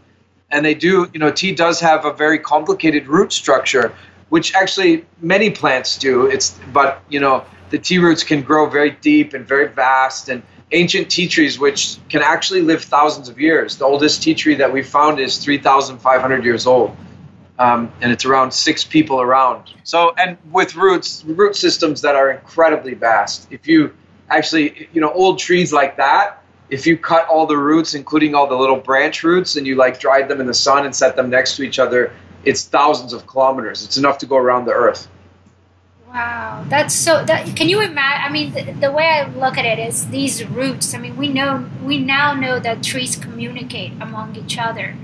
and 0.50 0.66
they 0.66 0.74
do, 0.74 1.10
you 1.12 1.20
know, 1.20 1.32
tea 1.32 1.54
does 1.54 1.82
have 1.82 2.06
a 2.06 2.14
very 2.14 2.40
complicated 2.40 3.08
root 3.08 3.34
structure, 3.34 3.94
which 4.30 4.56
actually 4.56 5.06
many 5.20 5.50
plants 5.50 5.98
do. 5.98 6.28
It's 6.28 6.58
but 6.72 7.04
you 7.10 7.20
know 7.20 7.44
the 7.72 7.78
tea 7.78 7.98
roots 7.98 8.24
can 8.24 8.42
grow 8.42 8.70
very 8.70 8.92
deep 8.92 9.34
and 9.34 9.46
very 9.46 9.68
vast, 9.68 10.30
and 10.30 10.42
ancient 10.72 11.12
tea 11.12 11.28
trees 11.28 11.60
which 11.60 11.98
can 12.08 12.22
actually 12.22 12.62
live 12.62 12.84
thousands 12.84 13.28
of 13.28 13.40
years. 13.40 13.76
The 13.78 13.86
oldest 13.86 14.24
tea 14.24 14.34
tree 14.34 14.56
that 14.56 14.72
we 14.72 14.82
found 14.82 15.20
is 15.20 15.38
3,500 15.38 16.44
years 16.46 16.66
old 16.66 16.96
um, 17.58 17.92
and 18.02 18.12
it's 18.12 18.26
around 18.26 18.52
six 18.52 18.84
people 18.84 19.22
around. 19.22 19.72
So, 19.84 20.14
and 20.18 20.38
with 20.52 20.76
roots, 20.76 21.24
root 21.26 21.56
systems 21.56 22.02
that 22.02 22.16
are 22.16 22.32
incredibly 22.32 22.94
vast. 22.94 23.48
If 23.52 23.68
you 23.68 23.94
actually, 24.30 24.90
you 24.94 25.02
know, 25.02 25.12
old 25.12 25.40
trees 25.40 25.72
like 25.72 25.98
that, 25.98 26.44
if 26.70 26.88
you 26.88 26.98
cut 26.98 27.28
all 27.28 27.46
the 27.46 27.58
roots, 27.58 27.94
including 27.94 28.34
all 28.36 28.48
the 28.48 28.56
little 28.56 28.78
branch 28.78 29.24
roots, 29.24 29.56
and 29.56 29.68
you 29.68 29.76
like 29.76 30.00
dried 30.00 30.28
them 30.28 30.42
in 30.42 30.48
the 30.48 30.54
sun 30.54 30.86
and 30.86 30.96
set 30.96 31.16
them 31.16 31.30
next 31.30 31.56
to 31.58 31.64
each 31.64 31.80
other, 31.80 32.12
it's 32.44 32.66
thousands 32.66 33.14
of 33.14 33.28
kilometers. 33.28 33.84
It's 33.84 33.98
enough 33.98 34.18
to 34.20 34.26
go 34.26 34.38
around 34.38 34.66
the 34.66 34.74
Earth. 34.74 35.08
Wow. 36.08 36.64
That's 36.70 36.96
so. 36.96 37.26
That, 37.26 37.56
can 37.56 37.68
you 37.68 37.82
imagine? 37.82 38.24
I 38.24 38.30
mean, 38.32 38.54
the, 38.54 38.88
the, 38.88 38.92
way 38.92 39.06
I 39.06 39.28
look 39.28 39.58
at 39.58 39.66
it 39.66 39.80
is 39.80 40.08
these 40.08 40.46
roots. 40.46 40.94
I 40.94 40.98
mean, 40.98 41.18
we 41.18 41.28
know 41.28 41.70
we 41.84 41.98
now 41.98 42.34
know 42.34 42.60
that 42.60 42.84
trees 42.84 43.16
communicate 43.16 43.92
among 44.00 44.36
each 44.36 44.58
other. 44.58 44.96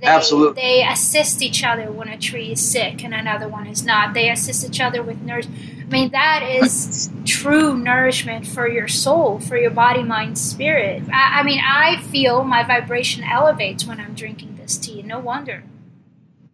They, 0.00 0.06
Absolutely, 0.06 0.60
they 0.60 0.86
assist 0.86 1.40
each 1.40 1.64
other 1.64 1.90
when 1.90 2.08
a 2.08 2.18
tree 2.18 2.52
is 2.52 2.60
sick 2.60 3.02
and 3.02 3.14
another 3.14 3.48
one 3.48 3.66
is 3.66 3.84
not. 3.84 4.12
They 4.12 4.30
assist 4.30 4.64
each 4.64 4.80
other 4.80 5.02
with 5.02 5.22
nourishment. 5.22 5.58
I 5.80 5.84
mean, 5.84 6.10
that 6.10 6.42
is 6.42 7.10
true 7.24 7.78
nourishment 7.78 8.46
for 8.46 8.68
your 8.68 8.88
soul, 8.88 9.40
for 9.40 9.56
your 9.56 9.70
body, 9.70 10.02
mind, 10.02 10.38
spirit. 10.38 11.02
I, 11.10 11.40
I 11.40 11.42
mean, 11.44 11.60
I 11.64 12.02
feel 12.02 12.44
my 12.44 12.62
vibration 12.62 13.24
elevates 13.24 13.86
when 13.86 14.00
I'm 14.00 14.14
drinking 14.14 14.56
this 14.56 14.76
tea. 14.76 15.02
No 15.02 15.18
wonder. 15.18 15.64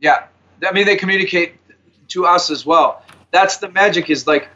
Yeah, 0.01 0.27
I 0.65 0.73
mean, 0.73 0.87
they 0.87 0.97
communicate 0.97 1.55
to 2.09 2.27
us 2.27 2.51
as 2.51 2.65
well 2.65 3.03
that's 3.33 3.57
the 3.57 3.69
magic 3.71 4.11
is 4.11 4.27
like 4.27 4.49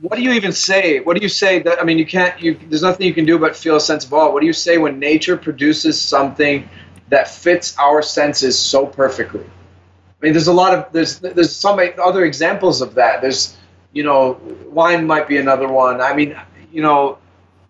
what 0.00 0.16
do 0.16 0.22
you 0.22 0.32
even 0.32 0.52
say 0.52 1.00
what 1.00 1.16
do 1.16 1.22
you 1.22 1.28
say 1.28 1.58
that 1.58 1.80
i 1.80 1.84
mean 1.84 1.98
you 1.98 2.06
can't 2.06 2.40
you 2.40 2.58
there's 2.68 2.82
nothing 2.82 3.06
you 3.06 3.12
can 3.12 3.26
do 3.26 3.38
but 3.38 3.54
feel 3.54 3.76
a 3.76 3.80
sense 3.80 4.04
of 4.06 4.12
awe 4.14 4.30
what 4.30 4.40
do 4.40 4.46
you 4.46 4.52
say 4.52 4.78
when 4.78 4.98
nature 4.98 5.36
produces 5.36 6.00
something 6.00 6.68
that 7.12 7.28
fits 7.28 7.76
our 7.78 8.00
senses 8.00 8.58
so 8.58 8.86
perfectly. 8.86 9.44
I 9.44 10.24
mean 10.24 10.32
there's 10.32 10.46
a 10.46 10.52
lot 10.52 10.72
of 10.72 10.92
there's 10.92 11.18
there's 11.18 11.54
some 11.54 11.78
other 12.02 12.24
examples 12.24 12.80
of 12.80 12.94
that. 12.94 13.20
There's 13.20 13.54
you 13.92 14.02
know 14.02 14.40
wine 14.70 15.06
might 15.06 15.28
be 15.28 15.36
another 15.36 15.68
one. 15.68 16.00
I 16.00 16.14
mean 16.14 16.40
you 16.72 16.80
know 16.80 17.18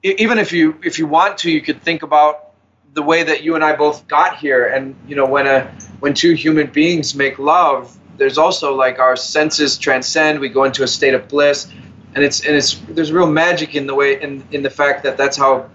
even 0.04 0.38
if 0.38 0.52
you 0.52 0.78
if 0.84 1.00
you 1.00 1.08
want 1.08 1.38
to 1.38 1.50
you 1.50 1.60
could 1.60 1.82
think 1.82 2.04
about 2.04 2.52
the 2.94 3.02
way 3.02 3.24
that 3.24 3.42
you 3.42 3.56
and 3.56 3.64
i 3.64 3.74
both 3.74 4.06
got 4.06 4.36
here. 4.36 4.64
And 4.64 4.94
you 5.08 5.16
know 5.16 5.26
when 5.26 5.48
a 5.48 5.64
when 5.98 6.14
two 6.14 6.34
human 6.34 6.68
beings 6.68 7.16
make 7.16 7.40
love 7.40 7.98
there's 8.18 8.38
also 8.38 8.76
like 8.76 9.00
our 9.00 9.16
senses 9.16 9.76
transcend. 9.76 10.38
We 10.38 10.50
go 10.50 10.62
into 10.62 10.84
a 10.84 10.88
state 10.88 11.14
of 11.14 11.26
bliss, 11.26 11.66
and 12.14 12.22
it's 12.22 12.46
and 12.46 12.54
it's 12.54 12.74
there's 12.88 13.10
real 13.10 13.26
magic 13.26 13.74
in 13.74 13.88
the 13.88 13.94
way 13.96 14.22
in 14.22 14.44
in 14.52 14.62
the 14.62 14.70
fact 14.70 15.02
that 15.02 15.16
that's 15.16 15.36
how 15.36 15.68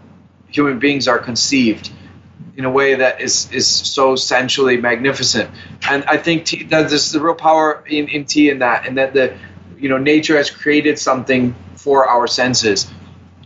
human 0.48 0.80
beings 0.80 1.10
are 1.10 1.20
conceived 1.20 1.92
in 2.58 2.66
a 2.66 2.72
way 2.72 2.96
that 2.96 3.22
is 3.22 3.50
is 3.54 3.68
so 3.68 4.16
sensually 4.16 4.78
magnificent. 4.78 5.50
And 5.88 6.04
I 6.06 6.18
think 6.18 6.46
tea, 6.46 6.64
that 6.64 6.90
there's 6.90 7.12
the 7.12 7.22
real 7.22 7.36
power 7.36 7.84
in, 7.88 8.08
in 8.08 8.26
tea 8.26 8.50
in 8.50 8.60
that, 8.60 8.88
and 8.88 8.98
that 8.98 9.14
the 9.14 9.38
you 9.78 9.90
know 9.90 10.00
nature 10.00 10.36
has 10.36 10.50
created 10.50 10.98
something 10.98 11.56
for 11.76 12.08
our 12.10 12.26
senses, 12.26 12.92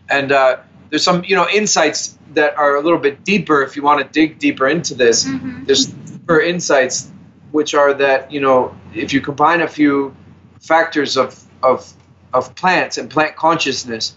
and 0.10 0.32
uh, 0.32 0.62
there's 0.90 1.04
some 1.04 1.26
you 1.26 1.36
know 1.36 1.48
insights 1.48 2.18
that 2.34 2.58
are 2.58 2.78
a 2.78 2.82
little 2.82 2.98
bit 2.98 3.26
deeper 3.26 3.62
if 3.62 3.76
you 3.76 3.84
want 3.84 4.00
to 4.02 4.08
dig 4.08 4.40
deeper 4.40 4.68
into 4.68 4.96
this. 4.96 5.26
Mm-hmm. 5.26 5.66
There's 5.66 5.88
deeper 5.88 6.40
insights 6.40 7.12
which 7.52 7.74
are 7.74 7.94
that 7.94 8.32
you 8.32 8.40
know 8.40 8.74
if 8.96 9.12
you 9.12 9.20
combine 9.20 9.60
a 9.60 9.68
few 9.68 10.16
factors 10.62 11.18
of 11.18 11.38
of 11.62 11.94
of 12.34 12.56
plants 12.56 12.98
and 12.98 13.10
plant 13.10 13.36
consciousness 13.36 14.16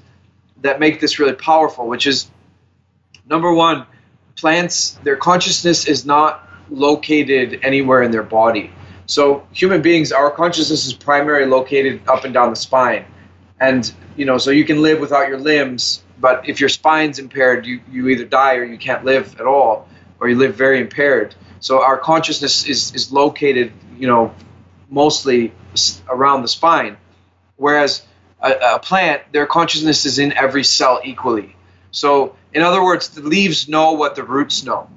that 0.63 0.79
make 0.79 1.01
this 1.01 1.19
really 1.19 1.35
powerful, 1.35 1.89
which 1.89 2.07
is 2.07 2.31
number 3.29 3.53
one, 3.53 3.87
plants 4.37 4.93
their 5.03 5.17
consciousness 5.17 5.87
is 5.87 6.05
not 6.05 6.49
located 6.71 7.61
anywhere 7.63 8.03
in 8.03 8.11
their 8.11 8.23
body. 8.23 8.71
So 9.07 9.47
human 9.53 9.83
beings, 9.83 10.13
our 10.13 10.31
consciousness 10.31 10.87
is 10.87 10.95
primarily 10.95 11.47
located 11.47 12.01
up 12.09 12.25
and 12.25 12.33
down 12.33 12.51
the 12.51 12.57
spine, 12.57 13.05
and 13.61 13.91
you 14.17 14.25
know 14.25 14.39
so 14.39 14.51
you 14.51 14.65
can 14.65 14.83
live 14.83 15.01
without 15.01 15.29
your 15.29 15.39
limbs, 15.39 16.03
but 16.19 16.49
if 16.49 16.61
your 16.61 16.71
spine's 16.71 17.19
impaired, 17.19 17.67
you 17.67 17.81
you 17.91 18.09
either 18.09 18.25
die 18.25 18.57
or 18.57 18.65
you 18.65 18.79
can't 18.79 19.05
live 19.05 19.39
at 19.39 19.47
all, 19.47 19.89
or 20.21 20.29
you 20.29 20.37
live 20.37 20.55
very 20.55 20.81
impaired. 20.81 21.35
So 21.61 21.83
our 21.83 21.97
consciousness 21.97 22.67
is, 22.67 22.95
is 22.95 23.11
located, 23.11 23.73
you 23.99 24.07
know, 24.07 24.35
mostly 24.91 25.51
around 26.09 26.43
the 26.43 26.49
spine, 26.49 26.99
whereas 27.57 28.03
a, 28.39 28.75
a 28.75 28.79
plant, 28.79 29.23
their 29.33 29.47
consciousness 29.47 30.05
is 30.05 30.19
in 30.19 30.35
every 30.35 30.63
cell 30.63 31.01
equally. 31.05 31.57
So, 31.91 32.37
in 32.55 32.63
other 32.63 32.83
words, 32.83 33.09
the 33.09 33.21
leaves 33.21 33.69
know 33.69 33.93
what 33.93 34.15
the 34.15 34.23
roots 34.23 34.65
know, 34.65 34.89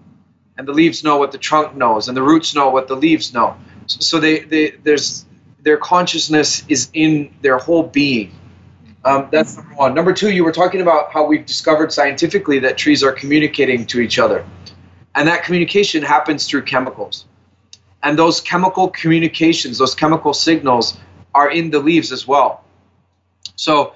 and 0.58 0.68
the 0.68 0.74
leaves 0.74 1.04
know 1.04 1.18
what 1.18 1.32
the 1.32 1.38
trunk 1.38 1.76
knows, 1.76 2.08
and 2.08 2.16
the 2.16 2.24
roots 2.24 2.56
know 2.56 2.70
what 2.70 2.88
the 2.88 2.96
leaves 2.96 3.34
know. 3.34 3.58
So 3.88 4.20
they, 4.20 4.40
they 4.40 4.72
there's 4.72 5.26
their 5.62 5.78
consciousness 5.78 6.64
is 6.68 6.90
in 6.94 7.36
their 7.42 7.58
whole 7.58 7.84
being. 7.84 8.32
Um, 9.04 9.30
that's 9.32 9.58
number 9.58 9.76
one. 9.76 9.94
Number 9.94 10.14
two, 10.14 10.32
you 10.32 10.44
were 10.44 10.52
talking 10.52 10.82
about 10.82 11.12
how 11.12 11.26
we've 11.26 11.46
discovered 11.46 11.92
scientifically 11.92 12.60
that 12.60 12.78
trees 12.78 13.04
are 13.04 13.12
communicating 13.12 13.86
to 13.88 14.02
each 14.02 14.20
other. 14.20 14.46
And 15.16 15.28
that 15.28 15.44
communication 15.44 16.04
happens 16.04 16.46
through 16.48 16.64
chemicals. 16.64 17.26
And 18.04 18.20
those 18.20 18.42
chemical 18.42 18.90
communications, 18.90 19.78
those 19.80 19.96
chemical 19.96 20.34
signals, 20.34 20.98
are 21.34 21.50
in 21.50 21.72
the 21.72 21.80
leaves 21.80 22.12
as 22.12 22.28
well. 22.28 22.64
So 23.56 23.94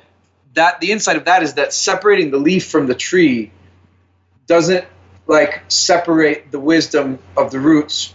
that 0.54 0.80
the 0.82 0.92
insight 0.92 1.18
of 1.18 1.26
that 1.26 1.44
is 1.44 1.56
that 1.56 1.74
separating 1.74 2.32
the 2.32 2.38
leaf 2.38 2.70
from 2.70 2.88
the 2.88 2.96
tree 2.96 3.52
doesn't 4.48 4.86
like 5.28 5.62
separate 5.68 6.52
the 6.52 6.60
wisdom 6.60 7.20
of 7.38 7.52
the 7.52 7.60
roots 7.60 8.14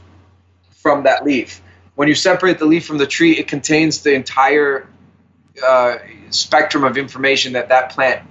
from 0.71 1.05
that 1.05 1.25
leaf. 1.25 1.63
When 1.95 2.09
you 2.09 2.15
separate 2.15 2.59
the 2.59 2.67
leaf 2.67 2.87
from 2.87 2.99
the 2.99 3.07
tree, 3.07 3.39
it 3.39 3.49
contains 3.49 4.03
the 4.03 4.15
entire 4.15 4.89
uh, 5.65 5.97
spectrum 6.31 6.85
of 6.85 6.99
information 6.99 7.55
that 7.55 7.71
that 7.71 7.91
plant, 7.91 8.29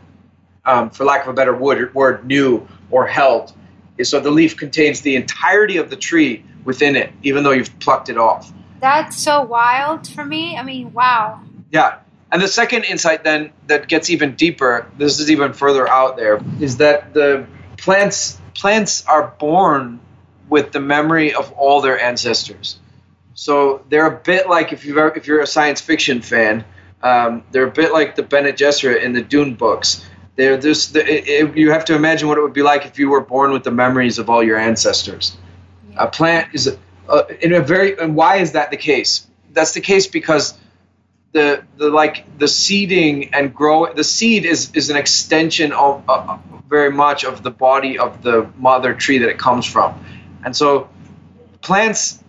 um, 0.63 0.91
for 0.91 1.03
lack 1.03 1.23
of 1.23 1.29
a 1.29 1.33
better 1.33 1.55
word, 1.55 1.93
word, 1.95 2.25
knew 2.25 2.67
or 2.91 3.07
held 3.07 3.53
so 4.03 4.19
the 4.19 4.31
leaf 4.31 4.57
contains 4.57 5.01
the 5.01 5.15
entirety 5.15 5.77
of 5.77 5.89
the 5.89 5.95
tree 5.95 6.43
within 6.65 6.95
it, 6.95 7.13
even 7.23 7.43
though 7.43 7.51
you've 7.51 7.79
plucked 7.79 8.09
it 8.09 8.17
off. 8.17 8.51
That's 8.81 9.17
so 9.17 9.41
wild 9.41 10.07
for 10.07 10.25
me. 10.25 10.57
I 10.57 10.63
mean, 10.63 10.91
wow. 10.93 11.41
Yeah. 11.71 11.99
And 12.35 12.41
the 12.41 12.49
second 12.49 12.83
insight 12.83 13.23
then 13.23 13.53
that 13.67 13.87
gets 13.87 14.09
even 14.09 14.35
deeper, 14.35 14.91
this 14.97 15.21
is 15.21 15.31
even 15.31 15.53
further 15.53 15.87
out 15.87 16.17
there, 16.17 16.41
is 16.59 16.75
that 16.77 17.13
the 17.13 17.47
plants 17.77 18.37
plants 18.53 19.05
are 19.05 19.33
born 19.39 20.01
with 20.49 20.73
the 20.73 20.81
memory 20.81 21.33
of 21.33 21.53
all 21.53 21.79
their 21.79 21.97
ancestors. 21.97 22.77
So 23.35 23.85
they're 23.87 24.07
a 24.07 24.19
bit 24.19 24.49
like 24.49 24.73
if 24.73 24.83
you 24.83 24.99
if 24.99 25.27
you're 25.27 25.39
a 25.39 25.47
science 25.47 25.79
fiction 25.79 26.21
fan, 26.21 26.65
um, 27.01 27.45
they're 27.51 27.67
a 27.67 27.71
bit 27.71 27.93
like 27.93 28.17
the 28.17 28.23
Bene 28.23 28.51
Gesserit 28.51 29.01
in 29.01 29.13
the 29.13 29.21
Dune 29.21 29.55
books. 29.55 30.05
They're 30.35 30.57
this. 30.57 30.87
The, 30.87 31.05
it, 31.07 31.55
you 31.55 31.71
have 31.71 31.85
to 31.85 31.95
imagine 31.95 32.27
what 32.27 32.37
it 32.37 32.41
would 32.41 32.51
be 32.51 32.63
like 32.63 32.85
if 32.85 32.99
you 32.99 33.11
were 33.11 33.21
born 33.21 33.53
with 33.53 33.63
the 33.63 33.71
memories 33.71 34.19
of 34.19 34.29
all 34.29 34.43
your 34.43 34.57
ancestors. 34.57 35.37
Yeah. 35.89 36.03
A 36.03 36.07
plant 36.07 36.53
is 36.53 36.67
a, 36.67 36.77
uh, 37.07 37.23
in 37.39 37.53
a 37.53 37.61
very. 37.61 37.97
And 37.97 38.13
why 38.13 38.39
is 38.39 38.51
that 38.51 38.71
the 38.71 38.77
case? 38.91 39.25
That's 39.53 39.71
the 39.71 39.79
case 39.79 40.07
because 40.07 40.53
the 41.35 41.63
the 41.75 41.89
like 41.89 42.37
the 42.39 42.47
seeding 42.47 43.33
and 43.33 43.53
grow. 43.53 43.93
The 43.93 44.05
seed 44.05 44.45
is 44.45 44.71
is 44.73 44.89
an 44.89 44.95
extension 44.95 45.73
of 45.73 46.03
uh, 46.07 46.37
very 46.67 46.91
much 46.91 47.25
of 47.25 47.43
the 47.43 47.51
body 47.51 47.99
of 47.99 48.23
the 48.23 48.49
mother 48.57 48.93
tree 48.93 49.17
that 49.19 49.29
it 49.29 49.37
comes 49.37 49.65
from, 49.65 50.03
and 50.43 50.55
so 50.55 50.89
plants. 51.61 52.23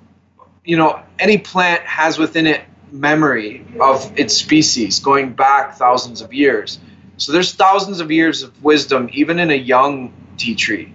You 0.64 0.76
know, 0.76 1.00
any 1.20 1.38
plant 1.38 1.82
has 1.82 2.18
within 2.18 2.48
it 2.48 2.62
memory 2.90 3.64
of 3.80 4.18
its 4.18 4.36
species 4.36 4.98
going 4.98 5.34
back 5.34 5.76
thousands 5.76 6.20
of 6.20 6.34
years. 6.34 6.80
So 7.18 7.30
there's 7.30 7.54
thousands 7.54 8.00
of 8.00 8.10
years 8.10 8.42
of 8.42 8.64
wisdom, 8.64 9.08
even 9.12 9.38
in 9.38 9.50
a 9.50 9.60
young 9.74 10.12
tea 10.36 10.56
tree. 10.56 10.92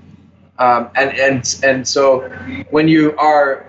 Um, 0.60 0.90
and 0.96 1.18
and 1.18 1.60
and 1.64 1.88
so 1.88 2.28
when 2.70 2.90
you 2.90 3.16
are 3.18 3.66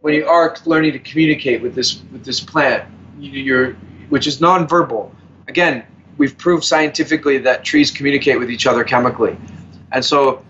when 0.00 0.14
you 0.14 0.28
are 0.28 0.56
learning 0.64 0.92
to 0.92 1.00
communicate 1.00 1.60
with 1.60 1.74
this 1.74 2.00
with 2.12 2.24
this 2.24 2.38
plant, 2.38 2.84
you're 3.18 3.72
which 4.08 4.26
is 4.26 4.40
nonverbal. 4.40 5.10
Again, 5.46 5.84
we've 6.16 6.36
proved 6.36 6.64
scientifically 6.64 7.38
that 7.38 7.64
trees 7.64 7.90
communicate 7.90 8.38
with 8.38 8.50
each 8.50 8.66
other 8.66 8.84
chemically, 8.84 9.36
and 9.92 10.04
so 10.04 10.44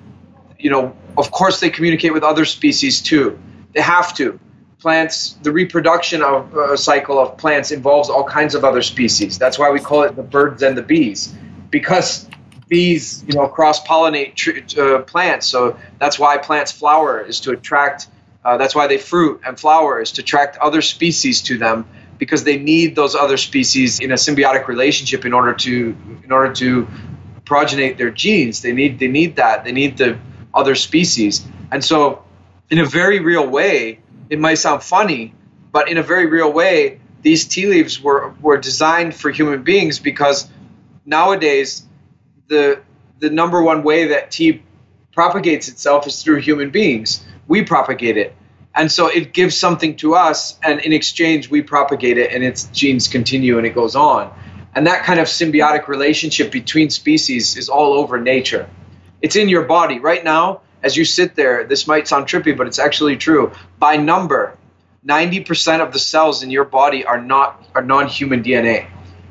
you 0.59 0.71
know, 0.71 0.97
of 1.17 1.31
course, 1.31 1.61
they 1.61 1.71
communicate 1.71 2.13
with 2.13 2.25
other 2.25 2.45
species 2.45 3.01
too. 3.01 3.39
They 3.73 3.81
have 3.81 4.15
to 4.17 4.41
plants, 4.79 5.37
the 5.43 5.53
reproduction 5.53 6.23
of 6.23 6.57
uh, 6.57 6.77
cycle 6.77 7.19
of 7.19 7.37
plants 7.37 7.71
involves 7.71 8.09
all 8.09 8.25
kinds 8.25 8.55
of 8.55 8.65
other 8.65 8.83
species. 8.83 9.39
That's 9.39 9.59
why 9.59 9.71
we 9.71 9.81
call 9.81 10.03
it 10.03 10.17
the 10.17 10.23
birds 10.23 10.63
and 10.63 10.77
the 10.77 10.83
bees, 10.83 11.35
because 11.71 12.29
bees, 12.69 13.25
you 13.27 13.35
know, 13.35 13.49
cross 13.49 13.85
pollinate 13.85 14.35
tr- 14.35 14.81
uh, 14.81 15.03
plants. 15.03 15.47
So 15.47 15.79
that's 15.99 16.19
why 16.19 16.39
plants 16.39 16.73
flower 16.73 17.21
is 17.21 17.41
to 17.41 17.53
attract. 17.53 18.09
Uh, 18.45 18.57
that's 18.57 18.75
why 18.75 18.87
they 18.87 18.99
fruit 18.99 19.41
and 19.45 19.59
flower 19.59 20.01
is 20.01 20.13
to 20.13 20.23
attract 20.23 20.57
other 20.59 20.81
species 20.81 21.43
to 21.43 21.59
them 21.59 21.87
because 22.19 22.45
they 22.45 22.59
need 22.59 22.95
those 22.97 23.15
other 23.15 23.37
species 23.37 24.01
in 24.01 24.11
a 24.11 24.17
symbiotic 24.17 24.67
relationship 24.69 25.25
in 25.25 25.33
order 25.33 25.55
to 25.55 25.97
in 26.25 26.33
order 26.33 26.53
to 26.55 26.89
progenate 27.45 27.97
their 27.97 28.11
genes. 28.11 28.63
They 28.63 28.73
need 28.73 28.99
they 28.99 29.09
need 29.09 29.37
that. 29.37 29.65
They 29.65 29.73
need 29.73 29.97
the 29.97 30.19
other 30.53 30.75
species. 30.75 31.47
And 31.71 31.85
so 31.85 32.25
in 32.71 32.79
a 32.79 32.85
very 32.85 33.21
real 33.21 33.47
way, 33.49 34.01
it 34.31 34.39
might 34.39 34.55
sound 34.57 34.83
funny, 34.83 35.35
but 35.73 35.89
in 35.89 35.97
a 35.97 36.03
very 36.03 36.27
real 36.27 36.53
way, 36.53 37.01
these 37.23 37.47
tea 37.47 37.67
leaves 37.67 38.01
were, 38.01 38.35
were 38.41 38.59
designed 38.59 39.15
for 39.15 39.31
human 39.31 39.63
beings 39.63 39.99
because 39.99 40.49
nowadays 41.05 41.87
the 42.49 42.83
the 43.19 43.31
number 43.31 43.63
one 43.63 43.83
way 43.83 44.09
that 44.09 44.31
tea 44.31 44.63
propagates 45.13 45.69
itself 45.69 46.07
is 46.07 46.23
through 46.23 46.37
human 46.37 46.71
beings. 46.71 47.25
We 47.49 47.65
propagate 47.65 48.17
it. 48.17 48.37
And 48.79 48.93
so 48.93 49.09
it 49.09 49.33
gives 49.33 49.57
something 49.57 49.97
to 49.97 50.15
us, 50.15 50.57
and 50.63 50.81
in 50.81 50.93
exchange, 50.93 51.51
we 51.51 51.63
propagate 51.63 52.17
it, 52.17 52.33
and 52.33 52.45
its 52.45 52.67
genes 52.67 53.09
continue 53.09 53.59
and 53.59 53.67
it 53.67 53.75
goes 53.75 53.97
on. 53.97 54.33
And 54.73 54.87
that 54.87 55.03
kind 55.03 55.19
of 55.19 55.27
symbiotic 55.27 55.89
relationship 55.89 56.53
between 56.53 56.89
species 56.91 57.57
is 57.57 57.69
all 57.69 57.95
over 57.95 58.21
nature. 58.21 58.71
It's 59.21 59.35
in 59.35 59.49
your 59.49 59.65
body. 59.65 59.99
Right 59.99 60.23
now, 60.23 60.61
as 60.81 60.97
you 60.97 61.05
sit 61.05 61.35
there, 61.35 61.65
this 61.65 61.89
might 61.89 62.07
sound 62.07 62.27
trippy, 62.27 62.57
but 62.57 62.69
it's 62.69 62.79
actually 62.79 63.17
true. 63.17 63.51
By 63.81 63.97
number, 63.97 64.57
90% 65.05 65.81
of 65.81 65.93
the 65.93 65.99
cells 65.99 66.45
in 66.45 66.53
your 66.53 66.65
body 66.65 67.05
are 67.05 67.21
not 67.21 67.67
are 67.75 67.83
non-human 67.83 68.45
DNA. 68.45 68.89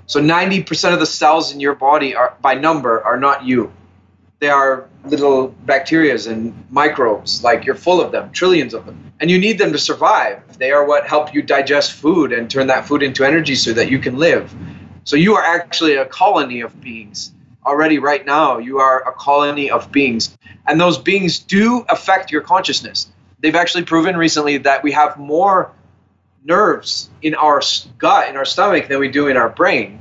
So 0.08 0.20
90% 0.22 0.94
of 0.94 1.00
the 1.00 1.06
cells 1.06 1.54
in 1.54 1.62
your 1.62 1.76
body 1.76 2.16
are 2.16 2.36
by 2.42 2.56
number 2.56 3.02
are 3.02 3.18
not 3.18 3.46
you. 3.46 3.72
They 4.40 4.50
are 4.50 4.88
little 5.06 5.56
bacterias 5.66 6.32
and 6.32 6.54
microbes, 6.70 7.44
like 7.44 7.66
you're 7.66 7.76
full 7.76 8.00
of 8.00 8.12
them, 8.12 8.32
trillions 8.32 8.76
of 8.76 8.86
them. 8.86 9.12
And 9.20 9.32
you 9.32 9.40
need 9.40 9.58
them 9.58 9.72
to 9.72 9.80
survive. 9.80 10.60
They 10.60 10.72
are 10.72 10.86
what 10.86 11.08
help 11.08 11.34
you 11.34 11.42
digest 11.42 11.94
food 11.94 12.32
and 12.32 12.50
turn 12.50 12.68
that 12.68 12.86
food 12.88 13.02
into 13.02 13.24
energy 13.24 13.56
so 13.56 13.74
that 13.74 13.90
you 13.90 13.98
can 13.98 14.18
live. 14.18 14.54
So 15.06 15.16
you 15.16 15.36
are 15.36 15.44
actually 15.44 15.96
a 15.96 16.06
colony 16.06 16.62
of 16.62 16.80
beings. 16.82 17.34
Already 17.66 17.98
right 17.98 18.24
now, 18.26 18.60
you 18.60 18.78
are 18.78 19.10
a 19.10 19.14
colony 19.14 19.72
of 19.72 19.92
beings. 19.92 20.38
And 20.68 20.80
those 20.80 21.00
beings 21.00 21.40
do 21.40 21.84
affect 21.90 22.32
your 22.32 22.42
consciousness. 22.42 23.10
They've 23.40 23.56
actually 23.56 23.86
proven 23.86 24.16
recently 24.18 24.58
that 24.60 24.84
we 24.84 24.92
have 24.92 25.18
more 25.18 25.72
nerves 26.44 27.10
in 27.24 27.34
our 27.34 27.62
gut, 27.98 28.30
in 28.30 28.38
our 28.38 28.46
stomach, 28.46 28.88
than 28.88 29.00
we 29.00 29.10
do 29.10 29.28
in 29.28 29.38
our 29.38 29.50
brain. 29.50 30.00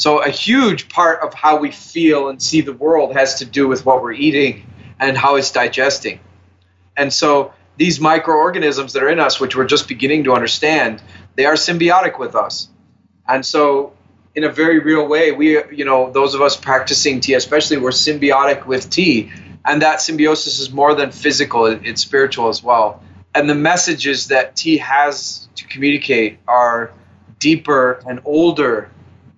So, 0.00 0.22
a 0.22 0.30
huge 0.30 0.88
part 0.88 1.20
of 1.20 1.34
how 1.34 1.58
we 1.58 1.70
feel 1.70 2.30
and 2.30 2.40
see 2.40 2.62
the 2.62 2.72
world 2.72 3.12
has 3.12 3.40
to 3.40 3.44
do 3.44 3.68
with 3.68 3.84
what 3.84 4.00
we're 4.00 4.14
eating 4.14 4.64
and 4.98 5.14
how 5.14 5.36
it's 5.36 5.50
digesting. 5.50 6.20
And 6.96 7.12
so, 7.12 7.52
these 7.76 8.00
microorganisms 8.00 8.94
that 8.94 9.02
are 9.02 9.10
in 9.10 9.20
us, 9.20 9.38
which 9.38 9.54
we're 9.54 9.66
just 9.66 9.88
beginning 9.88 10.24
to 10.24 10.32
understand, 10.32 11.02
they 11.36 11.44
are 11.44 11.52
symbiotic 11.52 12.18
with 12.18 12.34
us. 12.34 12.70
And 13.28 13.44
so, 13.44 13.92
in 14.34 14.44
a 14.44 14.48
very 14.48 14.78
real 14.78 15.06
way, 15.06 15.32
we, 15.32 15.62
you 15.70 15.84
know, 15.84 16.10
those 16.10 16.34
of 16.34 16.40
us 16.40 16.56
practicing 16.56 17.20
tea, 17.20 17.34
especially, 17.34 17.76
we're 17.76 17.90
symbiotic 17.90 18.64
with 18.64 18.88
tea. 18.88 19.30
And 19.66 19.82
that 19.82 20.00
symbiosis 20.00 20.60
is 20.60 20.70
more 20.72 20.94
than 20.94 21.10
physical, 21.10 21.66
it's 21.66 22.00
spiritual 22.00 22.48
as 22.48 22.62
well. 22.62 23.02
And 23.34 23.50
the 23.50 23.54
messages 23.54 24.28
that 24.28 24.56
tea 24.56 24.78
has 24.78 25.46
to 25.56 25.66
communicate 25.66 26.38
are 26.48 26.90
deeper 27.38 28.02
and 28.08 28.20
older 28.24 28.90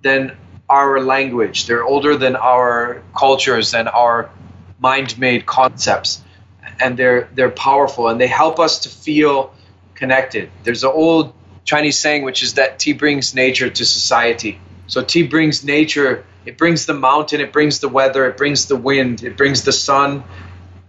than 0.02 0.36
our 0.72 1.00
language. 1.00 1.66
They're 1.66 1.84
older 1.84 2.16
than 2.16 2.34
our 2.34 3.02
cultures 3.14 3.74
and 3.74 3.88
our 3.88 4.30
mind-made 4.80 5.44
concepts, 5.44 6.22
and 6.80 6.96
they're 6.96 7.28
they're 7.34 7.50
powerful 7.50 8.08
and 8.08 8.18
they 8.18 8.26
help 8.26 8.58
us 8.58 8.80
to 8.84 8.88
feel 8.88 9.52
connected. 9.94 10.50
There's 10.64 10.82
an 10.82 10.92
old 10.94 11.34
Chinese 11.64 11.98
saying 12.00 12.24
which 12.24 12.42
is 12.42 12.54
that 12.54 12.78
tea 12.78 12.94
brings 12.94 13.34
nature 13.34 13.68
to 13.68 13.84
society. 13.84 14.58
So 14.86 15.02
tea 15.02 15.24
brings 15.24 15.62
nature. 15.62 16.24
It 16.46 16.56
brings 16.56 16.86
the 16.86 16.94
mountain. 16.94 17.40
It 17.40 17.52
brings 17.52 17.78
the 17.80 17.88
weather. 17.88 18.26
It 18.26 18.36
brings 18.36 18.66
the 18.66 18.76
wind. 18.76 19.22
It 19.22 19.36
brings 19.36 19.62
the 19.62 19.72
sun. 19.72 20.24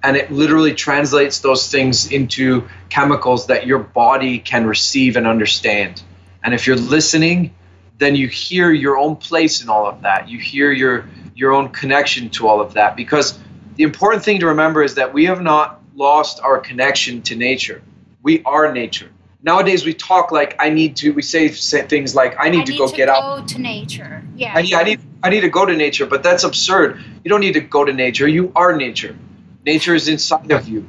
And 0.02 0.18
it 0.18 0.32
literally 0.32 0.74
translates 0.74 1.40
those 1.40 1.70
things 1.70 2.12
into 2.12 2.68
chemicals 2.90 3.48
that 3.48 3.68
your 3.68 3.80
body 3.80 4.40
can 4.40 4.66
receive 4.66 5.18
and 5.18 5.28
understand. 5.28 6.02
And 6.44 6.54
if 6.54 6.68
you're 6.68 6.84
listening, 6.98 7.54
then 7.98 8.16
you 8.16 8.28
hear 8.28 8.72
your 8.72 8.98
own 8.98 9.16
place 9.16 9.62
in 9.62 9.70
all 9.70 9.88
of 9.88 10.02
that. 10.02 10.30
You 10.30 10.40
hear 10.40 10.72
your 10.72 11.06
your 11.36 11.52
own 11.52 11.70
connection 11.70 12.30
to 12.30 12.48
all 12.48 12.62
of 12.62 12.74
that 12.74 12.96
because 12.96 13.38
the 13.76 13.84
important 13.84 14.24
thing 14.24 14.40
to 14.42 14.48
remember 14.48 14.84
is 14.84 14.96
that 14.96 15.14
we 15.14 15.26
have 15.26 15.42
not 15.42 15.82
lost 15.96 16.42
our 16.42 16.60
connection 16.60 17.22
to 17.24 17.36
nature. 17.36 17.82
We 18.22 18.44
are 18.44 18.72
nature. 18.72 19.10
Nowadays 19.42 19.86
we 19.86 19.94
talk 19.94 20.32
like 20.32 20.56
I 20.60 20.70
need 20.70 20.98
to 20.98 21.12
we 21.12 21.22
say, 21.22 21.50
say 21.50 21.82
things 21.86 22.16
like 22.16 22.36
I 22.40 22.50
need 22.50 22.62
I 22.62 22.64
to 22.66 22.72
need 22.72 22.78
go 22.78 22.88
to 22.88 22.96
get 22.96 23.08
go 23.08 23.14
out. 23.14 23.48
to 23.50 23.60
nature. 23.60 24.24
Yeah. 24.36 24.54
I 24.56 24.62
need, 24.62 24.74
I 24.74 24.84
need 24.84 25.00
I 25.24 25.30
need 25.30 25.42
to 25.42 25.50
go 25.50 25.66
to 25.66 25.76
nature, 25.76 26.06
but 26.06 26.24
that's 26.24 26.44
absurd. 26.44 27.04
You 27.24 27.30
don't 27.30 27.42
need 27.42 27.54
to 27.54 27.62
go 27.62 27.84
to 27.84 27.94
nature. 27.94 28.28
You 28.28 28.52
are 28.56 28.76
nature. 28.76 29.18
Nature 29.66 29.96
is 29.96 30.08
inside 30.08 30.52
of 30.52 30.68
you. 30.68 30.88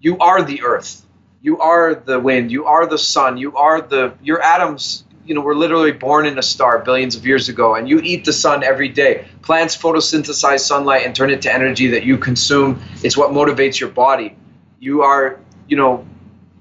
You 0.00 0.18
are 0.18 0.42
the 0.42 0.62
earth. 0.62 1.04
You 1.40 1.60
are 1.60 1.94
the 1.94 2.18
wind. 2.18 2.50
You 2.50 2.66
are 2.66 2.86
the 2.86 2.98
sun. 2.98 3.36
You 3.36 3.56
are 3.56 3.80
the 3.80 4.14
your 4.22 4.42
atoms 4.42 5.01
you 5.24 5.34
know, 5.34 5.40
we're 5.40 5.54
literally 5.54 5.92
born 5.92 6.26
in 6.26 6.38
a 6.38 6.42
star 6.42 6.78
billions 6.80 7.14
of 7.16 7.24
years 7.26 7.48
ago, 7.48 7.74
and 7.76 7.88
you 7.88 8.00
eat 8.00 8.24
the 8.24 8.32
sun 8.32 8.64
every 8.64 8.88
day. 8.88 9.26
Plants 9.42 9.76
photosynthesize 9.76 10.60
sunlight 10.60 11.06
and 11.06 11.14
turn 11.14 11.30
it 11.30 11.42
to 11.42 11.52
energy 11.52 11.88
that 11.88 12.04
you 12.04 12.18
consume. 12.18 12.80
It's 13.02 13.16
what 13.16 13.30
motivates 13.30 13.78
your 13.78 13.90
body. 13.90 14.36
You 14.80 15.02
are, 15.02 15.38
you 15.68 15.76
know, 15.76 16.04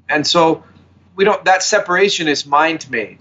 and 0.07 0.25
so 0.25 0.63
we 1.15 1.23
don't. 1.25 1.43
That 1.45 1.63
separation 1.63 2.27
is 2.27 2.45
mind 2.45 2.89
made, 2.91 3.17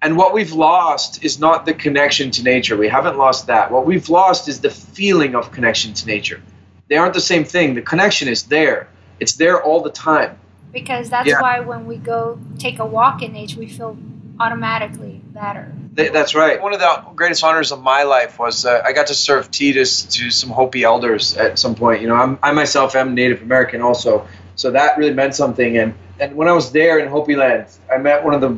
and 0.00 0.16
what 0.16 0.32
we've 0.32 0.52
lost 0.52 1.24
is 1.24 1.38
not 1.40 1.66
the 1.66 1.74
connection 1.74 2.30
to 2.32 2.42
nature. 2.44 2.76
We 2.76 2.88
haven't 2.88 3.18
lost 3.18 3.48
that. 3.48 3.72
What 3.72 3.86
we've 3.86 4.08
lost 4.08 4.48
is 4.48 4.60
the 4.60 4.70
feeling 4.70 5.34
of 5.34 5.50
connection 5.50 5.92
to 5.94 6.06
nature. 6.06 6.40
They 6.88 6.96
aren't 6.96 7.14
the 7.14 7.20
same 7.20 7.44
thing. 7.44 7.74
The 7.74 7.82
connection 7.82 8.28
is 8.28 8.44
there. 8.44 8.88
It's 9.18 9.32
there 9.34 9.60
all 9.62 9.80
the 9.82 9.90
time. 9.90 10.38
because 10.72 11.08
that's 11.08 11.28
Yeah. 11.28 11.40
why 11.40 11.60
when 11.60 11.86
we 11.86 11.96
go 11.96 12.36
take 12.58 12.80
a 12.80 12.84
walk 12.84 13.22
in 13.22 13.32
nature, 13.32 13.60
we 13.60 13.68
feel 13.68 13.96
automatically 14.40 15.20
better. 15.26 15.72
That's 15.92 16.34
right. 16.34 16.60
One 16.60 16.72
of 16.72 16.80
the 16.80 17.04
greatest 17.14 17.44
honors 17.44 17.70
of 17.70 17.80
my 17.82 18.02
life 18.02 18.38
was 18.38 18.66
uh, 18.66 18.82
I 18.84 18.92
got 18.92 19.08
to 19.08 19.14
serve 19.14 19.50
tea 19.50 19.72
to, 19.74 19.84
to 19.84 20.30
some 20.30 20.50
Hopi 20.50 20.82
elders 20.82 21.36
at 21.36 21.58
some 21.58 21.74
point. 21.74 22.02
You 22.02 22.08
know, 22.08 22.16
I'm, 22.16 22.38
I 22.42 22.52
myself 22.52 22.96
am 22.96 23.14
Native 23.14 23.42
American 23.42 23.80
also, 23.80 24.26
so 24.56 24.72
that 24.72 24.98
really 24.98 25.14
meant 25.14 25.34
something. 25.34 25.78
And 25.78 25.94
and 26.18 26.34
when 26.36 26.48
I 26.48 26.52
was 26.52 26.72
there 26.72 26.98
in 26.98 27.08
Hopi 27.08 27.36
land, 27.36 27.66
I 27.92 27.98
met 27.98 28.24
one 28.24 28.34
of 28.34 28.40
the 28.40 28.50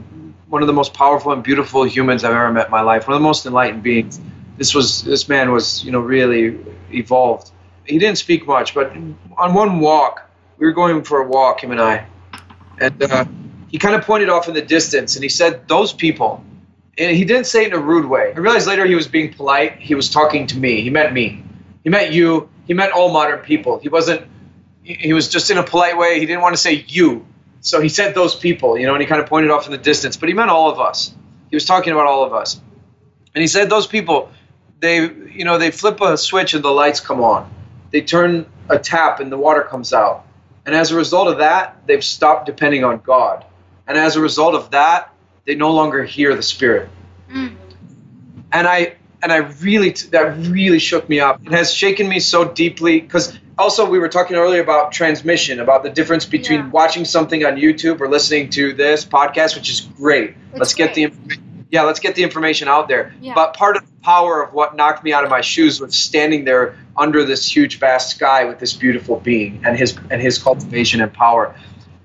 one 0.48 0.62
of 0.62 0.66
the 0.66 0.72
most 0.72 0.94
powerful 0.94 1.32
and 1.32 1.42
beautiful 1.42 1.84
humans 1.84 2.24
I've 2.24 2.32
ever 2.32 2.50
met 2.52 2.66
in 2.66 2.70
my 2.70 2.82
life. 2.82 3.06
One 3.06 3.14
of 3.14 3.20
the 3.20 3.26
most 3.26 3.44
enlightened 3.44 3.82
beings. 3.82 4.20
This 4.56 4.74
was 4.74 5.02
this 5.02 5.28
man 5.28 5.52
was 5.52 5.84
you 5.84 5.92
know 5.92 6.00
really 6.00 6.58
evolved. 6.90 7.50
He 7.84 7.98
didn't 7.98 8.18
speak 8.18 8.46
much, 8.46 8.74
but 8.74 8.96
on 9.36 9.54
one 9.54 9.80
walk, 9.80 10.28
we 10.56 10.66
were 10.66 10.72
going 10.72 11.04
for 11.04 11.20
a 11.20 11.28
walk, 11.28 11.62
him 11.62 11.70
and 11.72 11.80
I, 11.80 12.06
and 12.80 13.02
uh, 13.02 13.26
he 13.76 13.78
kind 13.78 13.94
of 13.94 14.06
pointed 14.06 14.30
off 14.30 14.48
in 14.48 14.54
the 14.54 14.62
distance, 14.62 15.16
and 15.16 15.22
he 15.22 15.28
said, 15.28 15.68
"Those 15.68 15.92
people." 15.92 16.42
and 16.98 17.16
he 17.16 17.24
didn't 17.24 17.46
say 17.46 17.64
it 17.64 17.68
in 17.68 17.72
a 17.74 17.78
rude 17.78 18.06
way. 18.06 18.32
I 18.34 18.38
realized 18.38 18.66
later 18.66 18.86
he 18.86 18.94
was 18.94 19.06
being 19.06 19.32
polite. 19.32 19.78
He 19.78 19.94
was 19.94 20.10
talking 20.10 20.46
to 20.46 20.58
me. 20.58 20.80
He 20.80 20.90
meant 20.90 21.12
me. 21.12 21.42
He 21.84 21.90
meant 21.90 22.12
you. 22.12 22.48
He 22.66 22.74
meant 22.74 22.92
all 22.92 23.12
modern 23.12 23.40
people. 23.40 23.78
He 23.78 23.88
wasn't. 23.88 24.26
He 24.82 25.12
was 25.12 25.28
just 25.28 25.50
in 25.50 25.58
a 25.58 25.62
polite 25.62 25.98
way. 25.98 26.20
He 26.20 26.26
didn't 26.26 26.42
want 26.42 26.54
to 26.54 26.60
say 26.60 26.84
you. 26.88 27.26
So 27.60 27.80
he 27.80 27.88
said 27.88 28.14
those 28.14 28.34
people, 28.34 28.78
you 28.78 28.86
know, 28.86 28.94
and 28.94 29.02
he 29.02 29.06
kind 29.06 29.20
of 29.20 29.28
pointed 29.28 29.50
off 29.50 29.66
in 29.66 29.72
the 29.72 29.78
distance. 29.78 30.16
But 30.16 30.28
he 30.28 30.34
meant 30.34 30.50
all 30.50 30.70
of 30.70 30.80
us. 30.80 31.12
He 31.50 31.56
was 31.56 31.64
talking 31.64 31.92
about 31.92 32.06
all 32.06 32.24
of 32.24 32.32
us. 32.32 32.60
And 33.34 33.42
he 33.42 33.48
said 33.48 33.68
those 33.68 33.86
people, 33.86 34.30
they, 34.80 35.02
you 35.02 35.44
know, 35.44 35.58
they 35.58 35.70
flip 35.70 36.00
a 36.00 36.16
switch 36.16 36.54
and 36.54 36.64
the 36.64 36.70
lights 36.70 37.00
come 37.00 37.20
on. 37.20 37.52
They 37.90 38.00
turn 38.00 38.46
a 38.68 38.78
tap 38.78 39.20
and 39.20 39.30
the 39.30 39.36
water 39.36 39.62
comes 39.62 39.92
out. 39.92 40.24
And 40.64 40.74
as 40.74 40.92
a 40.92 40.96
result 40.96 41.28
of 41.28 41.38
that, 41.38 41.76
they've 41.86 42.02
stopped 42.02 42.46
depending 42.46 42.84
on 42.84 42.98
God. 42.98 43.44
And 43.86 43.96
as 43.96 44.16
a 44.16 44.20
result 44.20 44.54
of 44.54 44.70
that, 44.72 45.12
they 45.44 45.54
no 45.54 45.72
longer 45.72 46.02
hear 46.04 46.34
the 46.34 46.42
Spirit. 46.42 46.88
Mm. 47.30 47.54
And 48.52 48.66
I 48.66 48.96
and 49.22 49.32
I 49.32 49.38
really 49.60 49.90
that 50.10 50.36
really 50.48 50.78
shook 50.78 51.08
me 51.08 51.20
up. 51.20 51.44
It 51.46 51.52
has 51.52 51.72
shaken 51.72 52.08
me 52.08 52.20
so 52.20 52.44
deeply 52.44 53.00
because 53.00 53.36
also 53.58 53.88
we 53.88 53.98
were 53.98 54.08
talking 54.08 54.36
earlier 54.36 54.62
about 54.62 54.92
transmission, 54.92 55.60
about 55.60 55.82
the 55.82 55.90
difference 55.90 56.24
between 56.24 56.60
Yeah. 56.60 56.70
watching 56.70 57.04
something 57.04 57.44
on 57.44 57.56
YouTube 57.56 58.00
or 58.00 58.08
listening 58.08 58.50
to 58.50 58.72
this 58.72 59.04
podcast, 59.04 59.56
which 59.56 59.70
is 59.70 59.80
great. 59.80 60.30
It's 60.50 60.58
let's 60.58 60.74
get 60.74 60.94
the 60.94 61.04
information. 61.04 61.42
Yeah, 61.70 61.82
let's 61.82 61.98
get 61.98 62.14
the 62.14 62.22
information 62.22 62.68
out 62.68 62.86
there. 62.86 63.12
Yeah. 63.20 63.34
But 63.34 63.54
part 63.54 63.76
of 63.76 63.84
the 63.84 63.92
power 64.02 64.42
of 64.42 64.52
what 64.52 64.76
knocked 64.76 65.02
me 65.02 65.12
out 65.12 65.24
of 65.24 65.30
my 65.30 65.40
shoes 65.40 65.80
was 65.80 65.96
standing 65.96 66.44
there 66.44 66.76
under 66.96 67.24
this 67.24 67.44
huge, 67.54 67.80
vast 67.80 68.10
sky 68.10 68.44
with 68.44 68.60
this 68.60 68.72
beautiful 68.72 69.16
being 69.18 69.62
and 69.64 69.76
his 69.76 69.96
and 70.10 70.22
his 70.22 70.38
cultivation 70.38 71.00
and 71.00 71.12
power. 71.12 71.54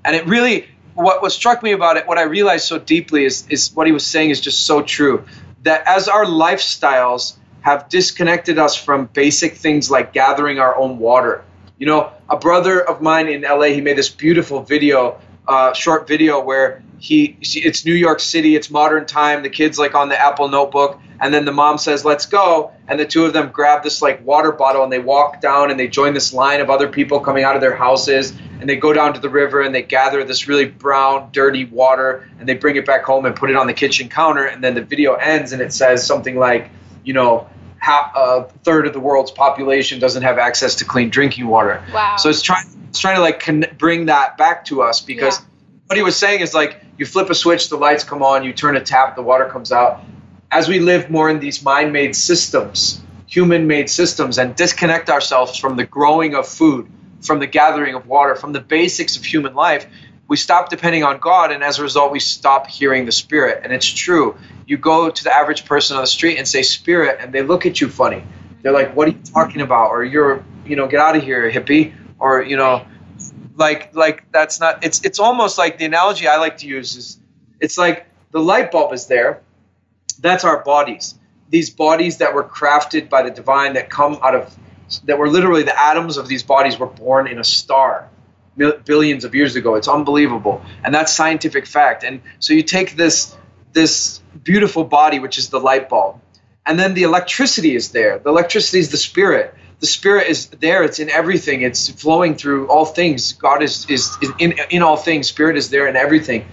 And 0.03 0.15
it 0.15 0.25
really, 0.25 0.67
what 1.01 1.21
what 1.21 1.31
struck 1.31 1.63
me 1.63 1.71
about 1.71 1.97
it, 1.97 2.07
what 2.07 2.17
I 2.17 2.23
realized 2.23 2.65
so 2.65 2.79
deeply 2.79 3.25
is 3.25 3.47
is 3.49 3.71
what 3.73 3.87
he 3.87 3.93
was 3.93 4.05
saying 4.05 4.29
is 4.29 4.39
just 4.39 4.65
so 4.65 4.81
true. 4.81 5.25
That 5.63 5.83
as 5.87 6.07
our 6.07 6.25
lifestyles 6.25 7.37
have 7.61 7.89
disconnected 7.89 8.57
us 8.57 8.75
from 8.75 9.05
basic 9.13 9.55
things 9.55 9.91
like 9.91 10.13
gathering 10.13 10.59
our 10.59 10.75
own 10.75 10.97
water. 10.97 11.43
You 11.77 11.87
know, 11.87 12.11
a 12.29 12.37
brother 12.37 12.81
of 12.81 13.01
mine 13.01 13.27
in 13.27 13.41
LA, 13.41 13.65
he 13.65 13.81
made 13.81 13.97
this 13.97 14.09
beautiful 14.09 14.61
video, 14.61 15.19
uh, 15.47 15.73
short 15.73 16.07
video 16.07 16.43
where 16.43 16.83
he, 17.01 17.35
it's 17.41 17.83
New 17.83 17.95
York 17.95 18.19
City, 18.19 18.55
it's 18.55 18.69
modern 18.69 19.07
time. 19.07 19.41
The 19.41 19.49
kid's 19.49 19.79
like 19.79 19.95
on 19.95 20.09
the 20.09 20.21
Apple 20.21 20.49
notebook, 20.49 20.99
and 21.19 21.33
then 21.33 21.45
the 21.45 21.51
mom 21.51 21.79
says, 21.79 22.05
"Let's 22.05 22.27
go," 22.27 22.71
and 22.87 22.99
the 22.99 23.07
two 23.07 23.25
of 23.25 23.33
them 23.33 23.49
grab 23.49 23.81
this 23.81 24.03
like 24.03 24.23
water 24.23 24.51
bottle 24.51 24.83
and 24.83 24.91
they 24.93 24.99
walk 24.99 25.41
down 25.41 25.71
and 25.71 25.79
they 25.79 25.87
join 25.87 26.13
this 26.13 26.31
line 26.31 26.61
of 26.61 26.69
other 26.69 26.87
people 26.87 27.19
coming 27.19 27.43
out 27.43 27.55
of 27.55 27.61
their 27.61 27.75
houses, 27.75 28.33
and 28.59 28.69
they 28.69 28.75
go 28.75 28.93
down 28.93 29.15
to 29.15 29.19
the 29.19 29.29
river 29.29 29.61
and 29.61 29.73
they 29.73 29.81
gather 29.81 30.23
this 30.23 30.47
really 30.47 30.65
brown, 30.65 31.29
dirty 31.31 31.65
water, 31.65 32.29
and 32.39 32.47
they 32.47 32.53
bring 32.53 32.75
it 32.75 32.85
back 32.85 33.03
home 33.03 33.25
and 33.25 33.35
put 33.35 33.49
it 33.49 33.55
on 33.55 33.65
the 33.65 33.73
kitchen 33.73 34.07
counter, 34.07 34.45
and 34.45 34.63
then 34.63 34.75
the 34.75 34.83
video 34.83 35.15
ends 35.15 35.53
and 35.53 35.61
it 35.61 35.73
says 35.73 36.05
something 36.05 36.37
like, 36.37 36.69
you 37.03 37.13
know. 37.13 37.49
Half, 37.79 38.15
a 38.15 38.43
third 38.63 38.85
of 38.85 38.93
the 38.93 38.99
world's 38.99 39.31
population 39.31 39.99
doesn't 39.99 40.21
have 40.21 40.37
access 40.37 40.75
to 40.75 40.85
clean 40.85 41.09
drinking 41.09 41.47
water. 41.47 41.83
Wow. 41.91 42.17
So 42.17 42.29
it's 42.29 42.43
trying 42.43 42.67
it's 42.89 42.99
trying 42.99 43.15
to 43.15 43.21
like 43.21 43.39
con- 43.39 43.65
bring 43.79 44.05
that 44.05 44.37
back 44.37 44.65
to 44.65 44.83
us 44.83 45.01
because 45.01 45.39
Yeah. 45.39 45.45
What 45.91 45.97
he 45.97 46.03
was 46.03 46.15
saying 46.15 46.39
is 46.39 46.53
like 46.53 46.81
you 46.97 47.05
flip 47.05 47.29
a 47.29 47.35
switch, 47.35 47.67
the 47.67 47.75
lights 47.75 48.05
come 48.05 48.23
on, 48.23 48.45
you 48.45 48.53
turn 48.53 48.77
a 48.77 48.79
tap, 48.79 49.17
the 49.17 49.21
water 49.21 49.43
comes 49.43 49.73
out. 49.73 50.01
As 50.49 50.69
we 50.69 50.79
live 50.79 51.09
more 51.09 51.29
in 51.29 51.41
these 51.41 51.61
mind 51.63 51.91
made 51.91 52.15
systems, 52.15 53.01
human 53.27 53.67
made 53.67 53.89
systems, 53.89 54.37
and 54.37 54.55
disconnect 54.55 55.09
ourselves 55.09 55.57
from 55.57 55.75
the 55.75 55.83
growing 55.83 56.33
of 56.33 56.47
food, 56.47 56.89
from 57.19 57.39
the 57.39 57.45
gathering 57.45 57.93
of 57.93 58.07
water, 58.07 58.37
from 58.37 58.53
the 58.53 58.61
basics 58.61 59.17
of 59.17 59.25
human 59.25 59.53
life, 59.53 59.85
we 60.29 60.37
stop 60.37 60.69
depending 60.69 61.03
on 61.03 61.19
God, 61.19 61.51
and 61.51 61.61
as 61.61 61.77
a 61.77 61.83
result, 61.83 62.13
we 62.13 62.21
stop 62.21 62.67
hearing 62.67 63.05
the 63.05 63.11
Spirit. 63.11 63.59
And 63.65 63.73
it's 63.73 63.85
true. 63.85 64.37
You 64.65 64.77
go 64.77 65.09
to 65.09 65.23
the 65.25 65.35
average 65.35 65.65
person 65.65 65.97
on 65.97 66.03
the 66.03 66.07
street 66.07 66.37
and 66.37 66.47
say 66.47 66.61
Spirit, 66.61 67.17
and 67.19 67.33
they 67.33 67.41
look 67.41 67.65
at 67.65 67.81
you 67.81 67.89
funny. 67.89 68.23
They're 68.61 68.71
like, 68.71 68.95
"What 68.95 69.09
are 69.09 69.11
you 69.11 69.19
talking 69.33 69.59
about?" 69.59 69.89
Or 69.89 70.05
"You're, 70.05 70.41
you 70.65 70.77
know, 70.77 70.87
get 70.87 71.01
out 71.01 71.17
of 71.17 71.23
here, 71.23 71.51
hippie." 71.51 71.91
Or 72.17 72.41
you 72.41 72.55
know, 72.55 72.85
like 73.62 73.95
like 73.95 74.30
that's 74.32 74.59
not 74.59 74.84
it's 74.84 75.05
it's 75.05 75.20
almost 75.20 75.57
like 75.57 75.78
the 75.78 75.86
analogy 75.86 76.28
I 76.28 76.38
like 76.38 76.57
to 76.57 76.68
use 76.68 76.95
is 76.97 77.20
it's 77.59 77.78
like 77.78 78.07
the 78.32 78.39
light 78.39 78.72
bulb 78.72 78.91
is 78.91 79.05
there. 79.05 79.41
That's 80.20 80.43
our 80.43 80.64
bodies. 80.64 81.16
These 81.49 81.70
bodies 81.70 82.18
that 82.18 82.34
were 82.34 82.43
crafted 82.43 83.07
by 83.07 83.22
the 83.22 83.30
divine 83.30 83.74
that 83.74 83.89
come 83.89 84.18
out 84.24 84.36
of 84.36 84.57
that 85.05 85.18
were 85.18 85.30
literally 85.30 85.64
the 85.64 85.80
atoms 85.80 86.18
of 86.18 86.28
these 86.28 86.43
bodies 86.43 86.80
were 86.80 86.88
born 86.88 87.28
in 87.28 87.38
a 87.39 87.43
star 87.43 88.09
billions 88.84 89.24
of 89.26 89.34
years 89.34 89.55
ago. 89.55 89.76
It's 89.76 89.88
unbelievable. 89.88 90.62
And 90.84 90.93
that's 90.93 91.14
scientific 91.14 91.66
fact. 91.66 92.03
And 92.03 92.22
so 92.39 92.53
you 92.53 92.64
take 92.64 92.95
this 92.95 93.38
this 93.74 94.20
beautiful 94.43 94.84
body 94.84 95.20
which 95.20 95.38
is 95.38 95.49
the 95.49 95.59
light 95.59 95.88
bulb 95.88 96.20
and 96.66 96.80
then 96.80 96.93
the 96.95 97.03
electricity 97.03 97.76
is 97.76 97.91
there. 97.91 98.18
The 98.18 98.30
electricity 98.30 98.80
is 98.80 98.89
the 98.89 98.97
spirit 98.97 99.53
the 99.82 99.88
spirit 99.88 100.29
is 100.29 100.47
there. 100.47 100.84
It's 100.84 100.99
in 100.99 101.09
everything. 101.09 101.63
It's 101.63 101.89
flowing 101.89 102.36
through 102.36 102.69
all 102.69 102.86
things. 102.86 103.34
God 103.34 103.61
is, 103.61 103.89
is, 103.89 104.17
in, 104.39 104.53
in 104.69 104.82
all 104.82 104.95
things. 104.95 105.27
Spirit 105.27 105.57
is 105.57 105.69
there 105.69 105.88
in 105.88 105.97
everything. 105.97 106.47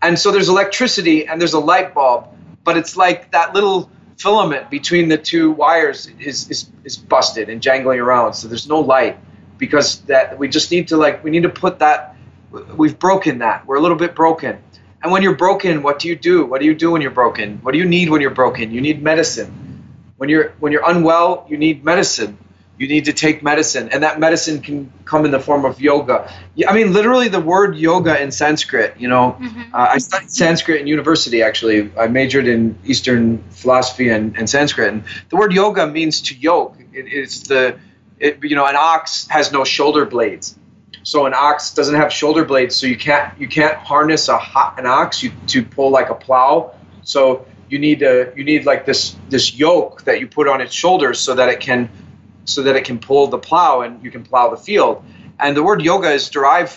And 0.00 0.18
so 0.18 0.30
there's 0.30 0.48
electricity 0.48 1.26
and 1.26 1.38
there's 1.40 1.54
a 1.54 1.60
light 1.60 1.92
bulb 1.92 2.28
but 2.68 2.76
it's 2.76 2.98
like 2.98 3.30
that 3.30 3.54
little 3.54 3.90
filament 4.18 4.68
between 4.68 5.08
the 5.08 5.16
two 5.16 5.52
wires 5.52 6.06
is, 6.20 6.50
is, 6.50 6.70
is 6.84 6.98
busted 6.98 7.48
and 7.48 7.62
jangling 7.62 7.98
around. 7.98 8.34
So 8.34 8.46
there's 8.46 8.68
no 8.68 8.80
light 8.80 9.18
because 9.56 10.02
that 10.02 10.38
we 10.38 10.48
just 10.48 10.70
need 10.70 10.88
to 10.88 10.98
like 10.98 11.24
we 11.24 11.30
need 11.30 11.44
to 11.44 11.48
put 11.48 11.78
that 11.78 12.14
we've 12.76 12.98
broken 12.98 13.38
that. 13.38 13.66
We're 13.66 13.76
a 13.76 13.80
little 13.80 13.96
bit 13.96 14.14
broken. 14.14 14.58
And 15.02 15.10
when 15.10 15.22
you're 15.22 15.34
broken 15.34 15.82
what 15.82 15.98
do 15.98 16.08
you 16.08 16.14
do? 16.14 16.44
What 16.44 16.60
do 16.60 16.66
you 16.66 16.74
do 16.74 16.90
when 16.90 17.00
you're 17.00 17.10
broken? 17.10 17.56
What 17.62 17.72
do 17.72 17.78
you 17.78 17.86
need 17.86 18.10
when 18.10 18.20
you're 18.20 18.38
broken? 18.42 18.70
You 18.70 18.82
need 18.82 19.02
medicine. 19.02 19.50
When 20.18 20.28
you're 20.28 20.50
when 20.60 20.72
you're 20.72 20.86
unwell 20.86 21.46
you 21.48 21.56
need 21.56 21.86
medicine 21.86 22.36
you 22.78 22.86
need 22.86 23.06
to 23.06 23.12
take 23.12 23.42
medicine. 23.42 23.88
And 23.90 24.02
that 24.04 24.20
medicine 24.20 24.60
can 24.60 24.92
come 25.04 25.24
in 25.24 25.30
the 25.30 25.40
form 25.40 25.64
of 25.64 25.80
yoga. 25.80 26.32
I 26.66 26.72
mean 26.74 26.92
literally 26.92 27.28
the 27.28 27.40
word 27.40 27.76
yoga 27.76 28.20
in 28.20 28.30
sanskrit 28.30 28.98
you 28.98 29.08
know 29.08 29.36
mm-hmm. 29.40 29.74
uh, 29.74 29.88
i 29.90 29.98
studied 29.98 30.30
sanskrit 30.30 30.80
in 30.80 30.86
university 30.86 31.42
actually. 31.42 31.90
I 31.96 32.06
majored 32.06 32.46
in 32.46 32.78
eastern 32.84 33.42
philosophy 33.50 34.08
and, 34.08 34.36
and 34.36 34.48
sanskrit. 34.48 34.92
And 34.92 35.04
the 35.28 35.36
word 35.36 35.52
yoga 35.52 35.86
means 35.86 36.22
to 36.22 36.34
yoke. 36.34 36.76
It, 36.92 37.06
it's 37.12 37.48
the 37.48 37.78
it, 38.18 38.42
you 38.42 38.56
know 38.56 38.66
an 38.66 38.76
ox 38.76 39.26
has 39.28 39.52
no 39.52 39.64
shoulder 39.64 40.04
blades. 40.04 40.56
So 41.02 41.26
an 41.26 41.34
ox 41.34 41.74
doesn't 41.74 41.94
have 41.94 42.12
shoulder 42.12 42.44
blades 42.44 42.76
so 42.76 42.86
you 42.86 42.96
can't 42.96 43.38
you 43.40 43.48
can't 43.48 43.76
harness 43.76 44.28
a 44.28 44.38
an 44.76 44.86
ox. 44.86 45.22
You, 45.22 45.32
to 45.48 45.64
pull 45.64 45.90
like 45.90 46.10
a 46.10 46.14
plow. 46.14 46.74
So 47.02 47.46
you 47.68 47.78
need 47.78 48.02
a 48.02 48.32
you 48.36 48.44
need 48.44 48.66
like 48.66 48.86
this 48.86 49.16
this 49.28 49.54
yoke 49.54 50.04
that 50.04 50.20
you 50.20 50.26
put 50.26 50.48
on 50.48 50.60
its 50.60 50.74
shoulders 50.74 51.18
so 51.20 51.34
that 51.34 51.48
it 51.48 51.60
can 51.60 51.88
so 52.48 52.62
that 52.62 52.76
it 52.76 52.84
can 52.84 52.98
pull 52.98 53.26
the 53.26 53.38
plow 53.38 53.82
and 53.82 54.02
you 54.02 54.10
can 54.10 54.22
plow 54.22 54.48
the 54.48 54.56
field. 54.56 55.04
And 55.38 55.56
the 55.56 55.62
word 55.62 55.82
yoga 55.82 56.10
is 56.10 56.30
derived, 56.30 56.76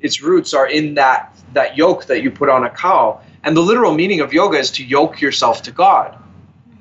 its 0.00 0.22
roots 0.22 0.54
are 0.54 0.68
in 0.68 0.94
that, 0.94 1.36
that 1.52 1.76
yoke 1.76 2.06
that 2.06 2.22
you 2.22 2.30
put 2.30 2.48
on 2.48 2.64
a 2.64 2.70
cow. 2.70 3.20
And 3.42 3.56
the 3.56 3.60
literal 3.60 3.92
meaning 3.92 4.20
of 4.20 4.32
yoga 4.32 4.58
is 4.58 4.70
to 4.72 4.84
yoke 4.84 5.20
yourself 5.20 5.62
to 5.62 5.72
God, 5.72 6.16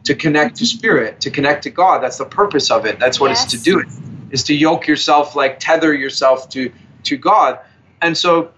to 0.03 0.13
connect 0.13 0.57
to 0.57 0.65
spirit, 0.65 1.21
to 1.21 1.31
connect 1.31 1.63
to 1.63 1.71
God. 1.71 2.03
That's 2.03 2.17
the 2.17 2.25
purpose 2.25 2.69
of 2.69 2.85
it. 2.85 2.99
That's 2.99 3.19
what 3.19 3.29
yes. 3.31 3.51
it's 3.51 3.63
to 3.63 3.71
do, 3.71 3.83
is 4.29 4.43
to 4.43 4.53
yoke 4.53 4.85
yourself, 4.85 5.35
like 5.35 5.59
tether 5.59 5.93
yourself 5.93 6.49
to, 6.49 6.71
to 7.03 7.17
God. 7.17 7.59
And 8.01 8.15
so 8.15 8.51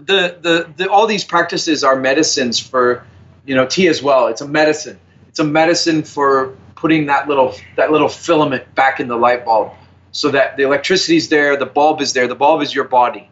the, 0.00 0.38
the, 0.40 0.72
the, 0.76 0.90
all 0.90 1.06
these 1.06 1.24
practices 1.24 1.84
are 1.84 1.96
medicines 1.96 2.58
for, 2.58 3.04
you 3.44 3.54
know, 3.54 3.66
tea 3.66 3.88
as 3.88 4.02
well. 4.02 4.28
It's 4.28 4.40
a 4.40 4.48
medicine. 4.48 4.98
It's 5.36 5.40
a 5.42 5.44
medicine 5.44 6.02
for 6.02 6.56
putting 6.76 7.04
that 7.06 7.28
little 7.28 7.54
that 7.76 7.92
little 7.92 8.08
filament 8.08 8.74
back 8.74 9.00
in 9.00 9.06
the 9.06 9.16
light 9.16 9.44
bulb 9.44 9.70
so 10.10 10.30
that 10.30 10.56
the 10.56 10.62
electricity 10.62 11.18
is 11.18 11.28
there, 11.28 11.58
the 11.58 11.66
bulb 11.66 12.00
is 12.00 12.14
there. 12.14 12.26
The 12.26 12.34
bulb 12.34 12.62
is 12.62 12.74
your 12.74 12.84
body, 12.84 13.28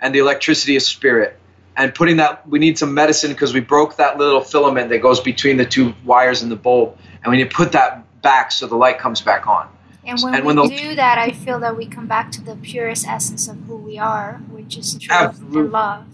and 0.00 0.12
the 0.12 0.18
electricity 0.18 0.74
is 0.74 0.84
spirit. 0.88 1.38
And 1.76 1.94
putting 1.94 2.16
that, 2.16 2.48
we 2.48 2.58
need 2.58 2.76
some 2.80 2.94
medicine 2.94 3.30
because 3.30 3.54
we 3.54 3.60
broke 3.60 3.94
that 3.98 4.18
little 4.18 4.40
filament 4.40 4.88
that 4.88 4.98
goes 4.98 5.20
between 5.20 5.56
the 5.56 5.64
two 5.64 5.94
wires 6.04 6.42
in 6.42 6.48
the 6.48 6.56
bulb, 6.56 6.98
and 7.22 7.30
we 7.30 7.36
need 7.36 7.48
to 7.48 7.56
put 7.56 7.70
that 7.70 8.02
back 8.22 8.50
so 8.50 8.66
the 8.66 8.74
light 8.74 8.98
comes 8.98 9.20
back 9.20 9.46
on. 9.46 9.68
And 10.04 10.20
when 10.22 10.34
and 10.34 10.44
we 10.44 10.52
when 10.52 10.68
the, 10.68 10.76
do 10.76 10.96
that, 10.96 11.16
I 11.16 11.30
feel 11.30 11.60
that 11.60 11.76
we 11.76 11.86
come 11.86 12.08
back 12.08 12.32
to 12.32 12.42
the 12.42 12.56
purest 12.56 13.06
essence 13.06 13.46
of 13.46 13.56
who 13.68 13.76
we 13.76 14.00
are, 14.00 14.40
which 14.50 14.76
is 14.76 14.98
truth 14.98 15.38
and 15.38 15.70
love. 15.70 16.06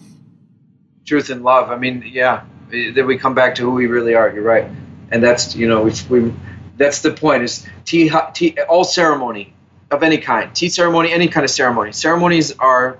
Truth 1.06 1.30
and 1.30 1.42
love. 1.42 1.70
I 1.70 1.78
mean, 1.78 2.04
yeah, 2.06 2.44
eh, 2.70 2.92
that 2.92 3.06
we 3.06 3.16
come 3.16 3.34
back 3.34 3.54
to 3.54 3.62
who 3.62 3.70
we 3.70 3.86
really 3.86 4.14
are. 4.14 4.30
You're 4.30 4.44
right, 4.44 4.68
and 5.12 5.22
that's 5.22 5.54
you 5.54 5.68
know 5.68 5.82
we 5.82 5.92
we 6.08 6.34
that's 6.76 7.02
the 7.02 7.12
point. 7.12 7.44
Is 7.44 7.66
tea, 7.84 8.10
tea 8.32 8.58
all 8.68 8.82
ceremony 8.82 9.54
of 9.90 10.02
any 10.02 10.18
kind, 10.18 10.54
tea 10.54 10.70
ceremony, 10.70 11.12
any 11.12 11.28
kind 11.28 11.44
of 11.44 11.50
ceremony. 11.50 11.92
Ceremonies 11.92 12.52
are 12.58 12.98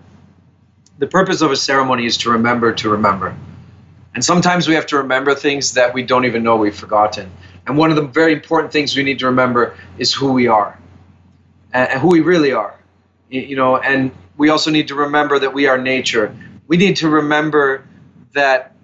the 0.99 1.07
purpose 1.07 1.41
of 1.41 1.51
a 1.51 1.57
ceremony 1.57 2.07
is 2.07 2.19
to 2.19 2.31
remember 2.31 2.73
to 2.75 2.91
remember. 2.91 3.35
And 4.15 4.23
sometimes 4.23 4.69
we 4.69 4.75
have 4.75 4.87
to 4.87 4.99
remember 4.99 5.35
things 5.35 5.73
that 5.73 5.95
we 5.95 6.03
don't 6.03 6.27
even 6.27 6.43
know 6.43 6.57
we've 6.57 6.77
forgotten. 6.77 7.33
And 7.67 7.79
one 7.79 7.89
of 7.89 7.97
the 7.97 8.03
very 8.03 8.35
important 8.35 8.73
things 8.73 8.95
we 8.95 9.03
need 9.03 9.19
to 9.21 9.27
remember 9.27 9.75
is 9.97 10.13
who 10.13 10.33
we 10.35 10.49
are 10.49 10.79
and 11.73 11.99
who 11.99 12.09
we 12.09 12.21
really 12.21 12.53
are. 12.53 12.79
You 13.31 13.57
know, 13.57 13.79
and 13.79 14.13
we 14.37 14.51
also 14.51 14.71
need 14.71 14.89
to 14.89 14.95
remember 14.95 15.39
that 15.39 15.55
we 15.55 15.67
are 15.67 15.79
nature. 15.79 16.37
We 16.67 16.77
need 16.77 16.97
to 16.97 17.09
remember 17.09 17.87
that 18.33 18.75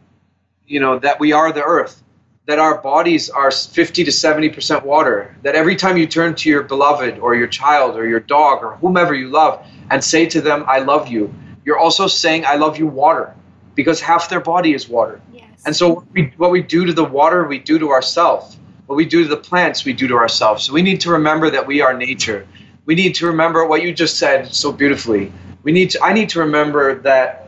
you 0.67 0.81
know 0.81 0.99
that 0.99 1.21
we 1.21 1.33
are 1.33 1.53
the 1.53 1.63
earth 1.63 2.03
that 2.49 2.59
our 2.59 2.79
bodies 2.79 3.29
are 3.29 3.51
50 3.51 4.05
to 4.05 4.11
70% 4.11 4.83
water. 4.83 5.37
That 5.43 5.55
every 5.55 5.77
time 5.77 5.99
you 5.99 6.07
turn 6.07 6.35
to 6.37 6.49
your 6.49 6.63
beloved 6.63 7.19
or 7.19 7.35
your 7.35 7.47
child 7.47 7.95
or 7.95 8.09
your 8.09 8.21
dog 8.21 8.65
or 8.65 8.77
whomever 8.77 9.15
you 9.15 9.29
love 9.29 9.67
and 9.91 10.03
say 10.03 10.25
to 10.31 10.41
them, 10.41 10.65
I 10.67 10.79
love 10.79 11.09
you, 11.09 11.35
you're 11.67 11.79
also 11.79 12.07
saying, 12.07 12.47
I 12.47 12.55
love 12.55 12.79
you, 12.79 12.87
water, 12.87 13.35
because 13.75 14.01
half 14.01 14.31
their 14.31 14.41
body 14.41 14.73
is 14.73 14.89
water. 14.89 15.21
Yes. 15.31 15.45
And 15.67 15.77
so 15.77 15.91
what 15.91 16.11
we, 16.11 16.33
what 16.39 16.51
we 16.51 16.63
do 16.63 16.87
to 16.87 16.95
the 16.95 17.05
water, 17.05 17.47
we 17.47 17.59
do 17.59 17.79
to 17.81 17.91
ourselves. 17.91 18.57
What 18.87 18.97
we 18.97 19.05
do 19.05 19.25
to 19.25 19.29
the 19.29 19.37
plants, 19.37 19.85
we 19.85 19.93
do 19.93 20.09
to 20.09 20.15
ourselves. 20.15 20.65
So 20.65 20.73
we 20.73 20.81
need 20.81 21.03
to 21.03 21.11
remember 21.11 21.51
that 21.51 21.67
we 21.67 21.83
are 21.83 21.93
nature. 21.93 22.49
We 22.87 22.95
need 22.95 23.15
to 23.17 23.27
remember 23.27 23.67
what 23.67 23.83
you 23.83 23.93
just 23.93 24.17
said 24.17 24.55
so 24.55 24.73
beautifully. 24.73 25.31
We 25.65 25.73
need 25.73 25.91
to, 25.91 26.03
I 26.03 26.15
need 26.15 26.31
to 26.31 26.39
remember 26.41 26.99
that 27.01 27.45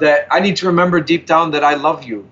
that 0.00 0.28
I 0.30 0.40
need 0.40 0.56
to 0.56 0.66
remember 0.66 1.00
deep 1.00 1.26
down 1.26 1.50
that 1.50 1.64
I 1.64 1.74
love 1.74 2.04
you 2.04 2.26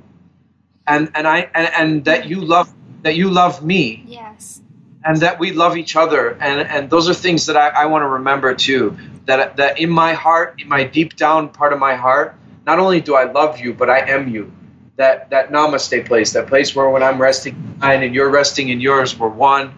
and 0.89 1.11
and 1.14 1.28
I 1.28 1.49
and, 1.55 1.70
and 1.74 2.05
that 2.07 2.26
you 2.26 2.41
love 2.41 2.72
that 3.03 3.14
you 3.14 3.30
love 3.30 3.64
me. 3.64 4.03
Yes. 4.07 4.62
And 5.05 5.18
that 5.18 5.39
we 5.39 5.53
love 5.53 5.76
each 5.76 5.95
other, 5.95 6.32
and 6.41 6.61
and 6.68 6.91
those 6.91 7.09
are 7.09 7.14
things 7.14 7.47
that 7.47 7.57
I, 7.57 7.68
I 7.68 7.86
want 7.86 8.03
to 8.03 8.09
remember 8.09 8.55
too. 8.55 8.97
That 9.26 9.57
that 9.57 9.78
in 9.78 9.91
my 9.91 10.14
heart, 10.14 10.61
in 10.61 10.68
my 10.68 10.84
deep 10.84 11.16
down 11.16 11.51
part 11.51 11.72
of 11.72 11.78
my 11.78 11.95
heart, 11.95 12.34
not 12.66 12.78
only 12.78 13.01
do 13.01 13.14
I 13.14 13.30
love 13.30 13.61
you, 13.61 13.72
but 13.72 13.89
I 13.89 14.01
am 14.01 14.28
you. 14.28 14.53
That 14.97 15.30
that 15.30 15.51
namaste 15.51 16.07
place, 16.07 16.32
that 16.32 16.49
place 16.49 16.74
where 16.74 16.91
when 16.91 17.03
I'm 17.03 17.20
resting 17.20 17.55
in 17.55 17.78
mine 17.78 18.03
and 18.03 18.14
you're 18.14 18.30
resting 18.30 18.70
in 18.70 18.80
yours, 18.80 19.16
we're 19.16 19.28
one. 19.28 19.72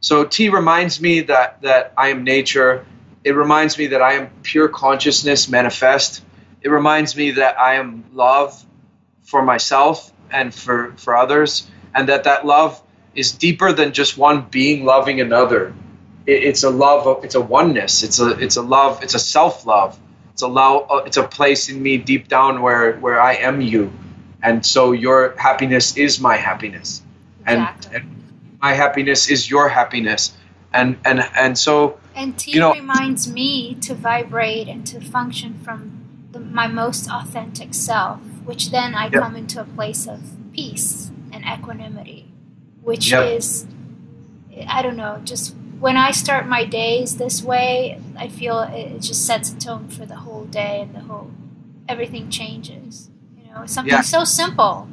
So 0.00 0.24
tea 0.24 0.48
reminds 0.48 1.00
me 1.00 1.20
that 1.20 1.62
that 1.62 1.92
I 1.96 2.08
am 2.08 2.24
nature. 2.24 2.84
It 3.24 3.36
reminds 3.36 3.78
me 3.78 3.86
that 3.88 4.02
I 4.02 4.14
am 4.14 4.30
pure 4.42 4.68
consciousness 4.68 5.48
manifest. 5.48 6.24
It 6.60 6.70
reminds 6.70 7.16
me 7.16 7.30
that 7.32 7.58
I 7.58 7.74
am 7.76 8.04
love 8.12 8.66
for 9.22 9.42
myself 9.42 10.11
and 10.32 10.54
for, 10.54 10.92
for 10.96 11.16
others, 11.16 11.70
and 11.94 12.08
that 12.08 12.24
that 12.24 12.46
love 12.46 12.82
is 13.14 13.32
deeper 13.32 13.72
than 13.72 13.92
just 13.92 14.16
one 14.16 14.46
being 14.50 14.84
loving 14.84 15.20
another. 15.20 15.74
It, 16.26 16.44
it's 16.44 16.62
a 16.62 16.70
love. 16.70 17.06
Of, 17.06 17.24
it's 17.24 17.34
a 17.34 17.40
oneness. 17.40 18.02
It's 18.02 18.20
a 18.20 18.30
it's 18.38 18.56
a 18.56 18.62
love. 18.62 19.02
It's 19.02 19.14
a 19.14 19.18
self 19.18 19.66
love. 19.66 19.98
It's 20.32 20.42
a 20.42 20.48
love. 20.48 20.90
Uh, 20.90 20.96
it's 21.04 21.16
a 21.16 21.26
place 21.26 21.68
in 21.68 21.82
me 21.82 21.98
deep 21.98 22.28
down 22.28 22.62
where 22.62 22.94
where 22.98 23.20
I 23.20 23.34
am 23.34 23.60
you, 23.60 23.92
and 24.42 24.64
so 24.64 24.92
your 24.92 25.34
happiness 25.36 25.96
is 25.96 26.20
my 26.20 26.36
happiness, 26.36 27.02
exactly. 27.40 27.96
and, 27.96 28.04
and 28.04 28.58
my 28.62 28.72
happiness 28.72 29.28
is 29.28 29.50
your 29.50 29.68
happiness, 29.68 30.32
and 30.72 30.98
and 31.04 31.20
and 31.36 31.58
so. 31.58 31.98
And 32.14 32.38
tea 32.38 32.52
you 32.52 32.60
know, 32.60 32.74
reminds 32.74 33.26
me 33.26 33.74
to 33.76 33.94
vibrate 33.94 34.68
and 34.68 34.86
to 34.88 35.00
function 35.00 35.58
from 35.64 36.28
the, 36.30 36.40
my 36.40 36.66
most 36.66 37.10
authentic 37.10 37.72
self 37.72 38.20
which 38.44 38.70
then 38.70 38.94
I 38.94 39.04
yep. 39.04 39.14
come 39.14 39.36
into 39.36 39.60
a 39.60 39.64
place 39.64 40.06
of 40.06 40.20
peace 40.52 41.10
and 41.32 41.44
equanimity, 41.44 42.30
which 42.82 43.10
yep. 43.12 43.26
is, 43.26 43.66
I 44.66 44.82
don't 44.82 44.96
know, 44.96 45.20
just 45.24 45.54
when 45.80 45.96
I 45.96 46.12
start 46.12 46.46
my 46.46 46.64
days 46.64 47.16
this 47.16 47.42
way, 47.42 48.00
I 48.16 48.28
feel 48.28 48.60
it 48.60 49.00
just 49.00 49.26
sets 49.26 49.52
a 49.52 49.58
tone 49.58 49.88
for 49.88 50.06
the 50.06 50.16
whole 50.16 50.44
day 50.44 50.80
and 50.80 50.94
the 50.94 51.00
whole 51.00 51.30
everything 51.88 52.30
changes. 52.30 53.10
You 53.36 53.52
know, 53.52 53.66
something 53.66 53.92
yeah. 53.92 54.02
so 54.02 54.24
simple, 54.24 54.88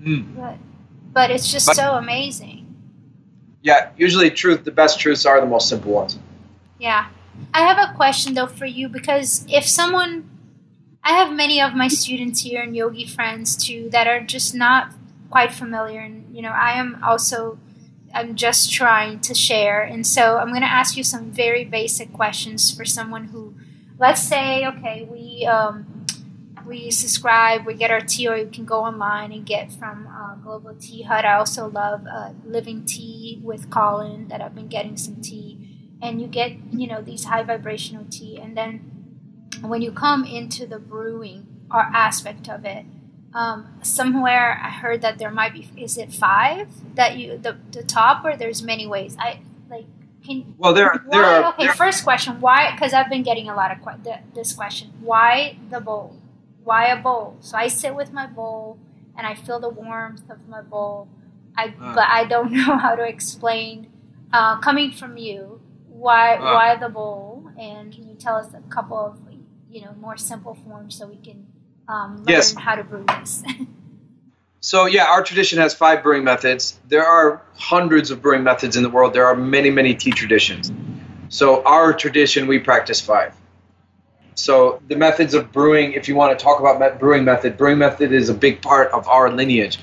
mm. 0.00 0.34
but 0.36 0.56
but 1.12 1.30
it's 1.30 1.50
just 1.50 1.66
but, 1.66 1.76
so 1.76 1.92
amazing. 1.92 2.66
Yeah, 3.62 3.90
usually 3.96 4.30
truth, 4.30 4.64
the 4.64 4.70
best 4.70 4.98
truths 4.98 5.24
are 5.24 5.40
the 5.40 5.46
most 5.46 5.68
simple 5.68 5.92
ones. 5.92 6.18
Yeah. 6.78 7.08
I 7.54 7.60
have 7.60 7.78
a 7.78 7.94
question 7.94 8.34
though 8.34 8.46
for 8.46 8.66
you 8.66 8.88
because 8.88 9.46
if 9.48 9.66
someone 9.66 10.28
I 11.08 11.12
have 11.12 11.32
many 11.32 11.58
of 11.58 11.72
my 11.72 11.88
students 11.88 12.42
here 12.42 12.60
and 12.60 12.76
yogi 12.76 13.06
friends 13.06 13.56
too 13.56 13.88
that 13.92 14.06
are 14.06 14.20
just 14.20 14.54
not 14.54 14.92
quite 15.30 15.54
familiar. 15.54 16.00
And 16.00 16.36
you 16.36 16.42
know 16.42 16.50
I 16.50 16.72
am 16.72 17.02
also 17.02 17.58
I'm 18.14 18.34
just 18.34 18.70
trying 18.70 19.20
to 19.20 19.32
share. 19.32 19.80
And 19.80 20.06
so 20.06 20.36
I'm 20.36 20.48
going 20.48 20.60
to 20.60 20.70
ask 20.80 20.98
you 20.98 21.04
some 21.04 21.30
very 21.30 21.64
basic 21.64 22.12
questions 22.12 22.70
for 22.70 22.84
someone 22.84 23.28
who 23.28 23.54
let's 23.98 24.22
say 24.22 24.66
okay 24.66 25.08
we 25.10 25.46
um, 25.46 26.04
we 26.66 26.90
subscribe 26.90 27.64
we 27.64 27.72
get 27.72 27.90
our 27.90 28.02
tea 28.02 28.28
or 28.28 28.36
you 28.36 28.50
can 28.50 28.66
go 28.66 28.80
online 28.84 29.32
and 29.32 29.46
get 29.46 29.72
from 29.72 30.06
uh, 30.08 30.34
global 30.34 30.74
tea 30.78 31.04
hut. 31.04 31.24
I 31.24 31.38
also 31.38 31.68
love 31.70 32.06
uh, 32.06 32.32
living 32.44 32.84
tea 32.84 33.40
with 33.42 33.70
Colin 33.70 34.28
that 34.28 34.42
I've 34.42 34.54
been 34.54 34.68
getting 34.68 34.98
some 34.98 35.22
tea. 35.22 35.56
And 36.02 36.20
you 36.20 36.26
get 36.28 36.52
you 36.70 36.86
know 36.86 37.00
these 37.00 37.24
high 37.24 37.44
vibrational 37.44 38.04
tea. 38.10 38.38
And 38.38 38.54
then 38.54 38.97
when 39.62 39.82
you 39.82 39.92
come 39.92 40.24
into 40.24 40.66
the 40.66 40.78
brewing 40.78 41.46
or 41.70 41.80
aspect 41.80 42.48
of 42.48 42.64
it 42.64 42.84
um, 43.34 43.66
somewhere 43.82 44.60
I 44.62 44.70
heard 44.70 45.02
that 45.02 45.18
there 45.18 45.30
might 45.30 45.52
be 45.52 45.68
is 45.76 45.98
it 45.98 46.12
five 46.12 46.68
that 46.94 47.16
you 47.16 47.38
the, 47.38 47.56
the 47.72 47.82
top 47.82 48.24
or 48.24 48.36
there's 48.36 48.62
many 48.62 48.86
ways? 48.86 49.16
I 49.18 49.40
like 49.70 49.86
can 50.24 50.54
well 50.56 50.72
there 50.72 51.04
there 51.10 51.22
why, 51.22 51.42
are 51.42 51.52
okay 51.52 51.66
there, 51.66 51.74
first 51.74 52.04
question 52.04 52.40
why 52.40 52.72
because 52.72 52.92
I've 52.92 53.10
been 53.10 53.22
getting 53.22 53.48
a 53.48 53.54
lot 53.54 53.70
of 53.70 53.82
que- 53.82 54.02
the, 54.02 54.18
this 54.34 54.52
question 54.52 54.92
why 55.00 55.58
the 55.70 55.80
bowl? 55.80 56.16
Why 56.64 56.86
a 56.86 57.00
bowl? 57.00 57.36
So 57.40 57.56
I 57.56 57.68
sit 57.68 57.94
with 57.94 58.12
my 58.12 58.26
bowl 58.26 58.78
and 59.16 59.26
I 59.26 59.34
feel 59.34 59.60
the 59.60 59.68
warmth 59.68 60.28
of 60.30 60.48
my 60.48 60.62
bowl. 60.62 61.08
I 61.56 61.66
uh, 61.66 61.94
but 61.94 62.08
I 62.08 62.24
don't 62.24 62.52
know 62.58 62.78
how 62.78 62.94
to 62.94 63.02
explain 63.02 63.88
uh, 64.32 64.58
coming 64.60 64.90
from 64.90 65.16
you 65.18 65.60
why 65.88 66.36
uh, 66.36 66.54
why 66.54 66.76
the 66.76 66.88
bowl? 66.88 67.50
And 67.58 67.92
can 67.92 68.08
you 68.08 68.14
tell 68.14 68.36
us 68.36 68.54
a 68.54 68.60
couple 68.70 68.98
of 68.98 69.27
you 69.70 69.82
know 69.82 69.92
more 70.00 70.16
simple 70.16 70.54
forms 70.54 70.96
so 70.96 71.06
we 71.06 71.16
can 71.16 71.46
um, 71.88 72.16
learn 72.18 72.28
yes. 72.28 72.54
how 72.54 72.74
to 72.74 72.84
brew 72.84 73.04
this. 73.20 73.42
so 74.60 74.86
yeah, 74.86 75.06
our 75.06 75.22
tradition 75.22 75.58
has 75.58 75.74
five 75.74 76.02
brewing 76.02 76.24
methods. 76.24 76.78
There 76.88 77.04
are 77.04 77.42
hundreds 77.56 78.10
of 78.10 78.22
brewing 78.22 78.42
methods 78.42 78.76
in 78.76 78.82
the 78.82 78.90
world. 78.90 79.14
There 79.14 79.26
are 79.26 79.36
many 79.36 79.70
many 79.70 79.94
tea 79.94 80.12
traditions. 80.12 80.72
So 81.30 81.62
our 81.64 81.92
tradition, 81.92 82.46
we 82.46 82.58
practice 82.58 83.00
five. 83.00 83.34
So 84.34 84.80
the 84.86 84.96
methods 84.96 85.34
of 85.34 85.52
brewing, 85.52 85.92
if 85.92 86.08
you 86.08 86.14
want 86.14 86.38
to 86.38 86.42
talk 86.42 86.60
about 86.60 87.00
brewing 87.00 87.24
method, 87.24 87.58
brewing 87.58 87.78
method 87.78 88.12
is 88.12 88.28
a 88.28 88.34
big 88.34 88.62
part 88.62 88.92
of 88.92 89.08
our 89.08 89.30
lineage, 89.30 89.78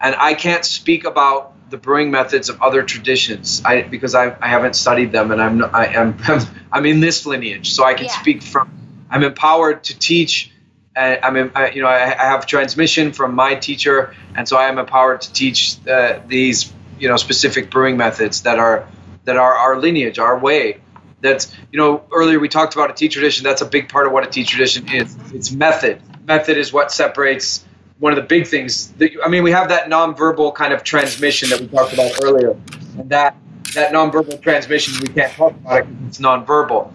and 0.00 0.14
I 0.16 0.34
can't 0.34 0.64
speak 0.64 1.04
about 1.04 1.54
the 1.70 1.76
brewing 1.76 2.10
methods 2.10 2.48
of 2.48 2.60
other 2.60 2.82
traditions 2.82 3.62
I, 3.64 3.82
because 3.82 4.14
I, 4.14 4.36
I 4.40 4.48
haven't 4.48 4.74
studied 4.74 5.12
them 5.12 5.30
and 5.30 5.40
I'm 5.40 5.62
I 5.74 5.86
am 5.86 6.18
I'm 6.72 6.84
in 6.84 7.00
this 7.00 7.26
lineage 7.26 7.72
so 7.72 7.84
I 7.84 7.94
can 7.94 8.06
yeah. 8.06 8.20
speak 8.20 8.42
from 8.42 8.79
I'm 9.10 9.22
empowered 9.24 9.84
to 9.84 9.98
teach. 9.98 10.52
Uh, 10.96 11.16
I'm, 11.22 11.52
I, 11.54 11.70
you 11.70 11.82
know, 11.82 11.88
I, 11.88 12.04
I, 12.04 12.24
have 12.24 12.46
transmission 12.46 13.12
from 13.12 13.34
my 13.34 13.54
teacher, 13.54 14.14
and 14.34 14.48
so 14.48 14.56
I 14.56 14.68
am 14.68 14.78
empowered 14.78 15.20
to 15.22 15.32
teach 15.32 15.76
uh, 15.86 16.20
these, 16.26 16.72
you 16.98 17.08
know, 17.08 17.16
specific 17.16 17.70
brewing 17.70 17.96
methods 17.96 18.42
that 18.42 18.58
are 18.58 18.88
that 19.24 19.36
are 19.36 19.54
our 19.54 19.78
lineage, 19.78 20.18
our 20.18 20.38
way. 20.38 20.80
That's, 21.20 21.54
you 21.70 21.78
know, 21.78 22.04
earlier 22.12 22.38
we 22.38 22.48
talked 22.48 22.74
about 22.74 22.90
a 22.90 22.94
tea 22.94 23.08
tradition. 23.08 23.44
That's 23.44 23.62
a 23.62 23.66
big 23.66 23.88
part 23.88 24.06
of 24.06 24.12
what 24.12 24.26
a 24.26 24.30
tea 24.30 24.44
tradition 24.44 24.88
is. 24.92 25.16
It's 25.32 25.52
method. 25.52 26.00
Method 26.26 26.56
is 26.56 26.72
what 26.72 26.90
separates 26.90 27.64
one 27.98 28.12
of 28.12 28.16
the 28.16 28.22
big 28.22 28.46
things. 28.46 28.88
That, 28.92 29.12
I 29.22 29.28
mean, 29.28 29.42
we 29.42 29.52
have 29.52 29.68
that 29.68 29.88
nonverbal 29.88 30.54
kind 30.54 30.72
of 30.72 30.82
transmission 30.82 31.50
that 31.50 31.60
we 31.60 31.68
talked 31.68 31.92
about 31.92 32.12
earlier, 32.24 32.56
and 32.98 33.10
that 33.10 33.36
that 33.74 33.92
nonverbal 33.92 34.42
transmission 34.42 35.00
we 35.00 35.08
can't 35.08 35.32
talk 35.32 35.52
about 35.52 35.80
it 35.80 35.88
because 35.88 36.06
it's 36.08 36.18
nonverbal. 36.18 36.92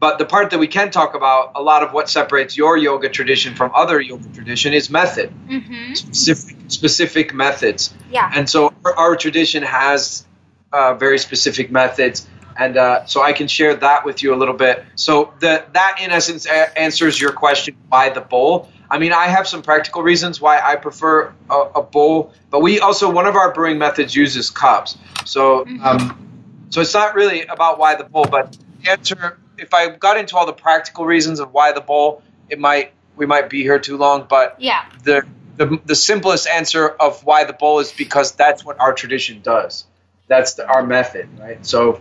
But 0.00 0.18
the 0.18 0.24
part 0.24 0.50
that 0.50 0.58
we 0.58 0.68
can 0.68 0.90
talk 0.90 1.14
about, 1.14 1.52
a 1.56 1.62
lot 1.62 1.82
of 1.82 1.92
what 1.92 2.08
separates 2.08 2.56
your 2.56 2.76
yoga 2.76 3.08
tradition 3.08 3.54
from 3.54 3.72
other 3.74 4.00
yoga 4.00 4.28
tradition 4.28 4.72
is 4.72 4.90
method, 4.90 5.32
mm-hmm. 5.48 5.94
specific, 5.94 6.56
specific 6.68 7.34
methods. 7.34 7.92
Yeah. 8.10 8.30
And 8.32 8.48
so 8.48 8.72
our, 8.84 8.94
our 8.94 9.16
tradition 9.16 9.64
has 9.64 10.24
uh, 10.72 10.94
very 10.94 11.18
specific 11.18 11.72
methods. 11.72 12.28
And 12.56 12.76
uh, 12.76 13.06
so 13.06 13.22
I 13.22 13.32
can 13.32 13.48
share 13.48 13.74
that 13.74 14.04
with 14.04 14.22
you 14.22 14.34
a 14.34 14.36
little 14.36 14.54
bit. 14.54 14.84
So 14.94 15.34
the, 15.40 15.64
that, 15.72 15.98
in 16.00 16.10
essence, 16.10 16.46
a- 16.46 16.78
answers 16.78 17.20
your 17.20 17.32
question 17.32 17.76
why 17.88 18.10
the 18.10 18.20
bowl. 18.20 18.68
I 18.90 18.98
mean, 18.98 19.12
I 19.12 19.26
have 19.26 19.46
some 19.46 19.62
practical 19.62 20.02
reasons 20.02 20.40
why 20.40 20.60
I 20.60 20.76
prefer 20.76 21.32
a, 21.50 21.54
a 21.76 21.82
bowl, 21.82 22.32
but 22.50 22.60
we 22.60 22.80
also 22.80 23.10
one 23.10 23.26
of 23.26 23.36
our 23.36 23.52
brewing 23.52 23.78
methods 23.78 24.14
uses 24.14 24.48
cups. 24.50 24.96
So, 25.24 25.64
mm-hmm. 25.64 25.84
um, 25.84 26.66
so 26.70 26.80
it's 26.80 26.94
not 26.94 27.14
really 27.14 27.42
about 27.46 27.78
why 27.78 27.96
the 27.96 28.04
bowl, 28.04 28.26
but 28.30 28.56
the 28.82 28.90
answer 28.90 29.38
if 29.58 29.74
I 29.74 29.88
got 29.90 30.16
into 30.16 30.36
all 30.36 30.46
the 30.46 30.52
practical 30.52 31.04
reasons 31.04 31.40
of 31.40 31.52
why 31.52 31.72
the 31.72 31.80
bowl, 31.80 32.22
it 32.48 32.58
might 32.58 32.92
we 33.16 33.26
might 33.26 33.50
be 33.50 33.62
here 33.62 33.78
too 33.78 33.96
long. 33.96 34.26
But 34.28 34.60
yeah, 34.60 34.88
the 35.04 35.26
the, 35.56 35.80
the 35.84 35.94
simplest 35.94 36.46
answer 36.46 36.88
of 36.88 37.24
why 37.24 37.44
the 37.44 37.52
bowl 37.52 37.80
is 37.80 37.92
because 37.92 38.32
that's 38.32 38.64
what 38.64 38.78
our 38.80 38.92
tradition 38.92 39.40
does. 39.42 39.84
That's 40.28 40.54
the, 40.54 40.66
our 40.66 40.84
method, 40.84 41.28
right? 41.38 41.64
So. 41.66 42.00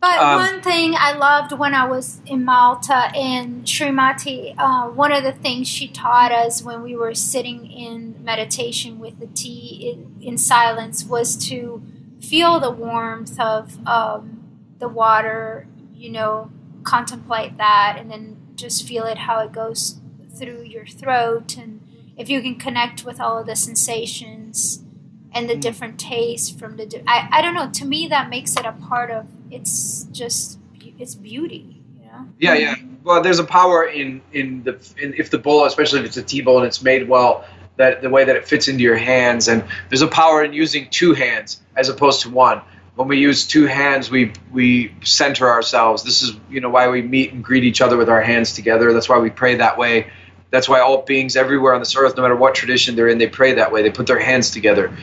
But 0.00 0.18
um, 0.18 0.40
one 0.40 0.62
thing 0.62 0.94
I 0.96 1.12
loved 1.12 1.52
when 1.52 1.74
I 1.74 1.86
was 1.86 2.22
in 2.24 2.42
Malta 2.42 3.10
and 3.14 3.64
Srimati, 3.64 4.54
uh, 4.56 4.88
one 4.88 5.12
of 5.12 5.24
the 5.24 5.32
things 5.32 5.68
she 5.68 5.88
taught 5.88 6.32
us 6.32 6.62
when 6.62 6.82
we 6.82 6.96
were 6.96 7.14
sitting 7.14 7.70
in 7.70 8.16
meditation 8.24 8.98
with 8.98 9.20
the 9.20 9.26
tea 9.26 9.92
in, 9.92 10.26
in 10.26 10.38
silence 10.38 11.04
was 11.04 11.36
to 11.48 11.82
feel 12.18 12.60
the 12.60 12.70
warmth 12.70 13.38
of 13.38 13.86
um, 13.86 14.42
the 14.78 14.88
water, 14.88 15.66
you 15.94 16.10
know, 16.10 16.50
contemplate 16.82 17.56
that 17.58 17.96
and 17.98 18.10
then 18.10 18.36
just 18.54 18.86
feel 18.86 19.04
it 19.04 19.18
how 19.18 19.40
it 19.40 19.52
goes 19.52 20.00
through 20.34 20.62
your 20.62 20.86
throat 20.86 21.56
and 21.56 21.80
if 22.16 22.28
you 22.28 22.42
can 22.42 22.56
connect 22.56 23.04
with 23.04 23.20
all 23.20 23.38
of 23.38 23.46
the 23.46 23.56
sensations 23.56 24.84
and 25.32 25.48
the 25.48 25.54
mm. 25.54 25.60
different 25.60 25.98
tastes 25.98 26.50
from 26.50 26.76
the 26.76 26.86
di- 26.86 27.02
I, 27.06 27.28
I 27.32 27.42
don't 27.42 27.54
know 27.54 27.70
to 27.70 27.84
me 27.84 28.08
that 28.08 28.28
makes 28.28 28.56
it 28.56 28.64
a 28.64 28.72
part 28.72 29.10
of 29.10 29.26
it's 29.50 30.04
just 30.04 30.58
it's 30.98 31.14
beauty 31.14 31.82
you 31.98 32.06
know? 32.06 32.28
Yeah 32.38 32.54
yeah. 32.54 32.74
Well 33.04 33.22
there's 33.22 33.38
a 33.38 33.44
power 33.44 33.84
in 33.84 34.20
in 34.32 34.62
the 34.62 34.78
in, 34.98 35.14
if 35.16 35.30
the 35.30 35.38
bowl 35.38 35.64
especially 35.64 36.00
if 36.00 36.06
it's 36.06 36.16
a 36.16 36.22
tea 36.22 36.42
bowl 36.42 36.58
and 36.58 36.66
it's 36.66 36.82
made 36.82 37.08
well 37.08 37.44
that 37.76 38.02
the 38.02 38.10
way 38.10 38.24
that 38.24 38.36
it 38.36 38.46
fits 38.46 38.68
into 38.68 38.82
your 38.82 38.96
hands 38.96 39.48
and 39.48 39.64
there's 39.88 40.02
a 40.02 40.08
power 40.08 40.44
in 40.44 40.52
using 40.52 40.88
two 40.90 41.14
hands 41.14 41.62
as 41.76 41.88
opposed 41.88 42.20
to 42.22 42.30
one 42.30 42.60
when 43.00 43.08
we 43.08 43.16
use 43.16 43.46
two 43.46 43.64
hands, 43.64 44.10
we 44.10 44.34
we 44.52 44.94
center 45.02 45.48
ourselves. 45.48 46.02
This 46.02 46.22
is 46.22 46.36
you 46.50 46.60
know 46.60 46.68
why 46.68 46.88
we 46.88 47.00
meet 47.00 47.32
and 47.32 47.42
greet 47.42 47.64
each 47.64 47.80
other 47.80 47.96
with 47.96 48.10
our 48.10 48.20
hands 48.20 48.52
together. 48.52 48.92
That's 48.92 49.08
why 49.08 49.18
we 49.18 49.30
pray 49.30 49.54
that 49.54 49.78
way. 49.78 50.12
That's 50.50 50.68
why 50.68 50.80
all 50.80 51.00
beings 51.00 51.34
everywhere 51.34 51.72
on 51.72 51.80
this 51.80 51.96
earth, 51.96 52.14
no 52.18 52.22
matter 52.22 52.36
what 52.36 52.54
tradition 52.54 52.96
they're 52.96 53.08
in, 53.08 53.16
they 53.16 53.26
pray 53.26 53.54
that 53.54 53.72
way. 53.72 53.80
They 53.82 53.90
put 53.90 54.06
their 54.06 54.18
hands 54.18 54.50
together. 54.50 54.94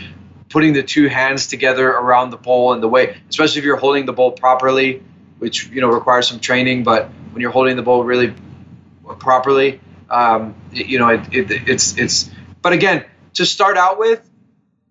Putting 0.50 0.74
the 0.74 0.84
two 0.84 1.08
hands 1.08 1.48
together 1.48 1.90
around 1.90 2.30
the 2.30 2.38
bowl 2.38 2.74
and 2.74 2.84
the 2.84 2.88
way, 2.88 3.18
especially 3.32 3.60
if 3.60 3.66
you're 3.66 3.78
holding 3.78 4.06
the 4.06 4.14
bowl 4.14 4.32
properly, 4.32 5.02
which 5.40 5.68
you 5.70 5.82
know 5.82 5.90
requires 5.90 6.28
some 6.28 6.40
training, 6.40 6.84
but 6.84 7.10
when 7.32 7.42
you're 7.42 7.50
holding 7.50 7.78
the 7.78 7.82
bowl 7.82 8.04
really 8.04 8.32
properly, 9.18 9.80
um, 10.12 10.54
you 10.72 11.00
know 11.00 11.08
it, 11.08 11.34
it, 11.34 11.68
it's 11.68 11.98
it's. 11.98 12.30
But 12.62 12.74
again, 12.74 13.06
to 13.34 13.46
start 13.46 13.76
out 13.76 13.98
with, 13.98 14.22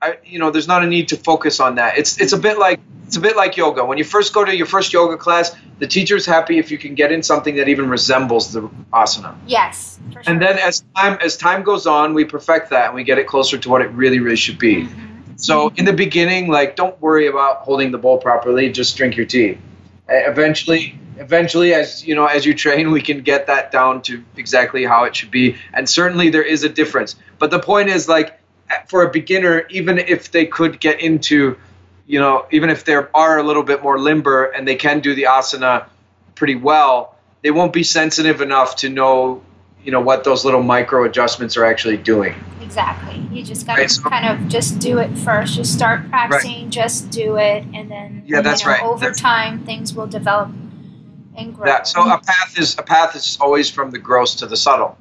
I, 0.01 0.18
you 0.24 0.38
know, 0.38 0.51
there's 0.51 0.68
not 0.68 0.82
a 0.82 0.86
need 0.86 1.09
to 1.09 1.16
focus 1.16 1.61
on 1.61 1.76
that. 1.76 1.99
It's 1.99 2.20
it's 2.20 2.32
a 2.32 2.38
bit 2.38 2.59
like 2.59 2.80
it's 3.07 3.16
a 3.16 3.20
bit 3.20 3.36
like 3.36 3.57
yoga. 3.57 3.84
When 3.84 3.99
you 3.99 4.05
first 4.05 4.34
go 4.34 4.44
to 4.44 4.55
your 4.55 4.66
first 4.66 4.92
yoga 4.92 5.16
class, 5.16 5.55
the 5.78 5.86
teacher's 5.86 6.26
happy 6.26 6.59
if 6.59 6.70
you 6.70 6.78
can 6.78 6.94
get 6.94 7.12
in 7.12 7.22
something 7.22 7.57
that 7.57 7.68
even 7.68 7.88
resembles 7.88 8.53
the 8.53 8.68
asana. 8.92 9.36
Yes. 9.47 9.99
Sure. 10.12 10.22
And 10.26 10.40
then 10.40 10.59
as 10.59 10.84
time 10.94 11.18
as 11.22 11.36
time 11.36 11.62
goes 11.62 11.86
on, 11.86 12.14
we 12.14 12.24
perfect 12.24 12.70
that 12.70 12.86
and 12.86 12.94
we 12.94 13.05
get 13.05 13.18
it 13.18 13.26
closer 13.26 13.57
to 13.59 13.68
what 13.68 13.80
it 13.80 13.88
really 13.92 14.18
really 14.18 14.36
should 14.36 14.59
be. 14.59 14.82
Mm-hmm. 14.82 15.36
So 15.36 15.72
in 15.76 15.84
the 15.84 15.92
beginning, 15.92 16.49
like 16.49 16.76
don't 16.76 17.01
worry 17.01 17.26
about 17.26 17.59
holding 17.59 17.90
the 17.90 17.99
bowl 17.99 18.18
properly. 18.18 18.70
Just 18.70 18.97
drink 18.97 19.16
your 19.16 19.26
tea. 19.26 19.59
Eventually, 20.09 20.99
eventually, 21.18 21.74
as 21.74 22.07
you 22.07 22.14
know, 22.14 22.26
as 22.26 22.44
you 22.44 22.55
train, 22.55 22.90
we 22.90 23.01
can 23.01 23.22
get 23.22 23.47
that 23.47 23.72
down 23.72 24.03
to 24.03 24.22
exactly 24.36 24.84
how 24.84 25.05
it 25.05 25.16
should 25.16 25.30
be. 25.30 25.57
And 25.72 25.88
certainly, 25.88 26.28
there 26.28 26.42
is 26.44 26.64
a 26.64 26.68
difference. 26.68 27.16
But 27.38 27.51
the 27.51 27.59
point 27.59 27.88
is, 27.88 28.09
like 28.09 28.38
for 28.88 29.02
a 29.02 29.10
beginner, 29.10 29.66
even 29.70 29.98
if 29.98 30.30
they 30.30 30.46
could 30.46 30.80
get 30.80 31.00
into, 31.00 31.56
you 32.06 32.18
know, 32.18 32.46
even 32.50 32.70
if 32.70 32.84
they 32.84 32.94
are 32.94 33.38
a 33.38 33.42
little 33.42 33.62
bit 33.62 33.82
more 33.82 33.98
limber 33.98 34.44
and 34.44 34.66
they 34.66 34.76
can 34.76 35.00
do 35.00 35.14
the 35.14 35.24
asana 35.24 35.86
pretty 36.34 36.54
well, 36.54 37.16
they 37.42 37.50
won't 37.50 37.72
be 37.72 37.82
sensitive 37.82 38.40
enough 38.40 38.76
to 38.76 38.88
know, 38.88 39.42
you 39.84 39.92
know, 39.92 40.00
what 40.00 40.24
those 40.24 40.44
little 40.44 40.62
micro 40.62 41.04
adjustments 41.04 41.56
are 41.56 41.64
actually 41.64 41.96
doing. 41.96 42.34
Exactly. 42.60 43.26
You 43.32 43.42
just 43.42 43.66
got 43.66 43.76
to 43.76 43.82
right, 43.82 43.90
so, 43.90 44.02
kind 44.02 44.26
of 44.26 44.48
just 44.48 44.78
do 44.80 44.98
it 44.98 45.16
first. 45.18 45.54
Just 45.54 45.72
start 45.72 46.08
practicing, 46.10 46.64
right. 46.64 46.70
just 46.70 47.10
do 47.10 47.36
it, 47.36 47.64
and 47.72 47.90
then 47.90 48.24
yeah, 48.26 48.40
that's 48.40 48.64
know, 48.64 48.72
right. 48.72 48.82
Over 48.82 49.06
that's 49.06 49.20
time, 49.20 49.64
things 49.64 49.94
will 49.94 50.06
develop 50.06 50.50
and 51.36 51.54
grow. 51.54 51.66
Yeah. 51.66 51.82
So 51.84 52.02
a 52.02 52.18
path 52.18 52.58
is 52.58 52.76
a 52.78 52.82
path 52.82 53.14
is 53.14 53.38
always 53.40 53.70
from 53.70 53.92
the 53.92 53.98
gross 53.98 54.34
to 54.36 54.46
the 54.46 54.56
subtle 54.56 54.98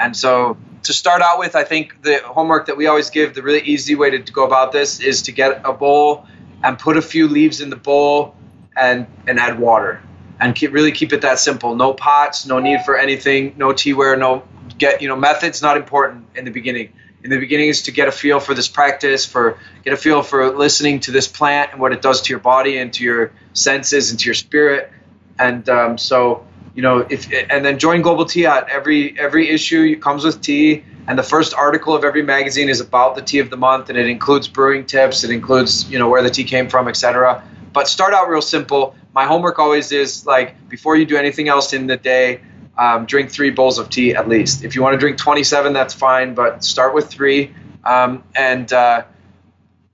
And 0.00 0.16
so 0.16 0.56
to 0.84 0.92
start 0.92 1.20
out 1.20 1.38
with, 1.38 1.54
I 1.54 1.64
think 1.64 2.02
the 2.02 2.20
homework 2.24 2.66
that 2.66 2.76
we 2.76 2.86
always 2.86 3.10
give, 3.10 3.34
the 3.34 3.42
really 3.42 3.60
easy 3.60 3.94
way 3.94 4.10
to 4.10 4.32
go 4.32 4.46
about 4.46 4.72
this 4.72 5.00
is 5.00 5.22
to 5.22 5.32
get 5.32 5.60
a 5.64 5.72
bowl 5.72 6.26
and 6.64 6.78
put 6.78 6.96
a 6.96 7.02
few 7.02 7.28
leaves 7.28 7.60
in 7.60 7.70
the 7.70 7.76
bowl 7.76 8.34
and 8.76 9.06
and 9.26 9.38
add 9.38 9.58
water 9.58 10.02
and 10.40 10.54
keep, 10.54 10.72
really 10.72 10.92
keep 10.92 11.12
it 11.12 11.20
that 11.20 11.38
simple. 11.38 11.76
No 11.76 11.92
pots, 11.92 12.46
no 12.46 12.58
need 12.58 12.80
for 12.82 12.96
anything, 12.96 13.54
no 13.58 13.68
teaware, 13.68 14.18
no 14.18 14.42
get 14.78 15.02
you 15.02 15.08
know 15.08 15.16
methods 15.16 15.60
not 15.60 15.76
important 15.76 16.26
in 16.34 16.44
the 16.44 16.50
beginning. 16.50 16.92
In 17.22 17.28
the 17.28 17.38
beginning 17.38 17.68
is 17.68 17.82
to 17.82 17.92
get 17.92 18.08
a 18.08 18.12
feel 18.12 18.40
for 18.40 18.54
this 18.54 18.68
practice, 18.68 19.26
for 19.26 19.58
get 19.84 19.92
a 19.92 19.96
feel 19.96 20.22
for 20.22 20.56
listening 20.56 21.00
to 21.00 21.10
this 21.10 21.28
plant 21.28 21.72
and 21.72 21.80
what 21.80 21.92
it 21.92 22.00
does 22.00 22.22
to 22.22 22.30
your 22.30 22.40
body 22.40 22.78
and 22.78 22.90
to 22.94 23.04
your 23.04 23.32
senses 23.52 24.10
and 24.10 24.18
to 24.20 24.24
your 24.24 24.34
spirit. 24.34 24.90
And 25.38 25.68
um, 25.68 25.98
so 25.98 26.46
you 26.74 26.82
know 26.82 26.98
if 26.98 27.30
and 27.50 27.64
then 27.64 27.78
join 27.78 28.02
Global 28.02 28.24
Tea 28.24 28.44
Hut. 28.44 28.68
Every 28.70 29.18
every 29.18 29.48
issue 29.48 29.98
comes 29.98 30.24
with 30.24 30.40
tea. 30.40 30.84
And 31.08 31.18
the 31.18 31.24
first 31.24 31.54
article 31.54 31.96
of 31.96 32.04
every 32.04 32.22
magazine 32.22 32.68
is 32.68 32.80
about 32.80 33.16
the 33.16 33.22
tea 33.22 33.40
of 33.40 33.50
the 33.50 33.56
month, 33.56 33.88
and 33.88 33.98
it 33.98 34.06
includes 34.06 34.46
brewing 34.46 34.86
tips. 34.86 35.24
It 35.24 35.30
includes, 35.30 35.90
you 35.90 35.98
know, 35.98 36.08
where 36.08 36.22
the 36.22 36.30
tea 36.30 36.44
came 36.44 36.68
from, 36.68 36.86
etc. 36.86 37.42
But 37.72 37.88
start 37.88 38.14
out 38.14 38.28
real 38.28 38.42
simple. 38.42 38.94
My 39.12 39.26
homework 39.26 39.58
always 39.58 39.90
is 39.90 40.24
like 40.24 40.68
before 40.68 40.94
you 40.96 41.04
do 41.04 41.16
anything 41.16 41.48
else 41.48 41.72
in 41.72 41.88
the 41.88 41.96
day, 41.96 42.42
um, 42.78 43.06
drink 43.06 43.30
three 43.30 43.50
bowls 43.50 43.78
of 43.78 43.90
tea 43.90 44.14
at 44.14 44.28
least. 44.28 44.62
If 44.62 44.76
you 44.76 44.82
want 44.82 44.94
to 44.94 44.98
drink 44.98 45.18
27, 45.18 45.72
that's 45.72 45.94
fine, 45.94 46.34
but 46.34 46.62
start 46.62 46.94
with 46.94 47.08
three. 47.08 47.52
Um, 47.82 48.22
and 48.36 48.72
uh, 48.72 49.04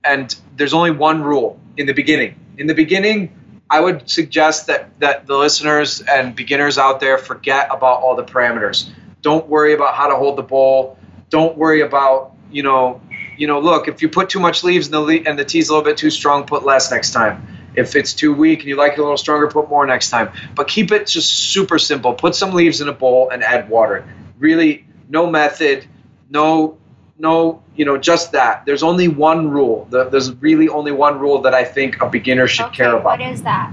and 0.03 0.35
there's 0.55 0.73
only 0.73 0.91
one 0.91 1.23
rule 1.23 1.59
in 1.77 1.85
the 1.85 1.93
beginning. 1.93 2.39
In 2.57 2.67
the 2.67 2.73
beginning, 2.73 3.33
I 3.69 3.79
would 3.81 4.09
suggest 4.09 4.67
that 4.67 4.99
that 4.99 5.27
the 5.27 5.35
listeners 5.35 6.01
and 6.01 6.35
beginners 6.35 6.77
out 6.77 6.99
there 6.99 7.17
forget 7.17 7.67
about 7.69 8.01
all 8.01 8.15
the 8.15 8.23
parameters. 8.23 8.89
Don't 9.21 9.47
worry 9.47 9.73
about 9.73 9.95
how 9.95 10.07
to 10.07 10.15
hold 10.15 10.37
the 10.37 10.43
bowl. 10.43 10.97
Don't 11.29 11.57
worry 11.57 11.81
about 11.81 12.33
you 12.49 12.63
know 12.63 13.01
you 13.37 13.47
know 13.47 13.59
look 13.59 13.87
if 13.87 14.01
you 14.01 14.09
put 14.09 14.29
too 14.29 14.39
much 14.39 14.63
leaves 14.63 14.87
in 14.87 14.91
the 14.93 15.01
le- 15.01 15.23
and 15.25 15.37
the 15.37 15.43
tea's 15.45 15.69
a 15.69 15.73
little 15.73 15.83
bit 15.83 15.97
too 15.97 16.09
strong, 16.09 16.45
put 16.45 16.63
less 16.63 16.91
next 16.91 17.11
time. 17.11 17.45
If 17.75 17.95
it's 17.95 18.13
too 18.13 18.33
weak 18.33 18.59
and 18.59 18.69
you 18.69 18.75
like 18.75 18.93
it 18.93 18.99
a 18.99 19.01
little 19.01 19.17
stronger, 19.17 19.47
put 19.47 19.69
more 19.69 19.85
next 19.85 20.09
time. 20.09 20.31
But 20.55 20.67
keep 20.67 20.91
it 20.91 21.05
just 21.05 21.31
super 21.31 21.77
simple. 21.77 22.13
Put 22.13 22.35
some 22.35 22.53
leaves 22.53 22.81
in 22.81 22.87
a 22.87 22.93
bowl 22.93 23.29
and 23.29 23.43
add 23.43 23.69
water. 23.69 24.07
Really, 24.39 24.87
no 25.09 25.29
method, 25.29 25.85
no, 26.29 26.76
no, 27.19 27.63
you 27.75 27.85
know, 27.85 27.97
just 27.97 28.31
that. 28.33 28.65
There's 28.65 28.83
only 28.83 29.07
one 29.07 29.49
rule. 29.49 29.87
There's 29.89 30.33
really 30.35 30.69
only 30.69 30.91
one 30.91 31.19
rule 31.19 31.41
that 31.41 31.53
I 31.53 31.63
think 31.63 32.01
a 32.01 32.09
beginner 32.09 32.47
should 32.47 32.67
okay, 32.67 32.77
care 32.77 32.95
about. 32.95 33.19
What 33.19 33.21
is 33.21 33.43
that? 33.43 33.71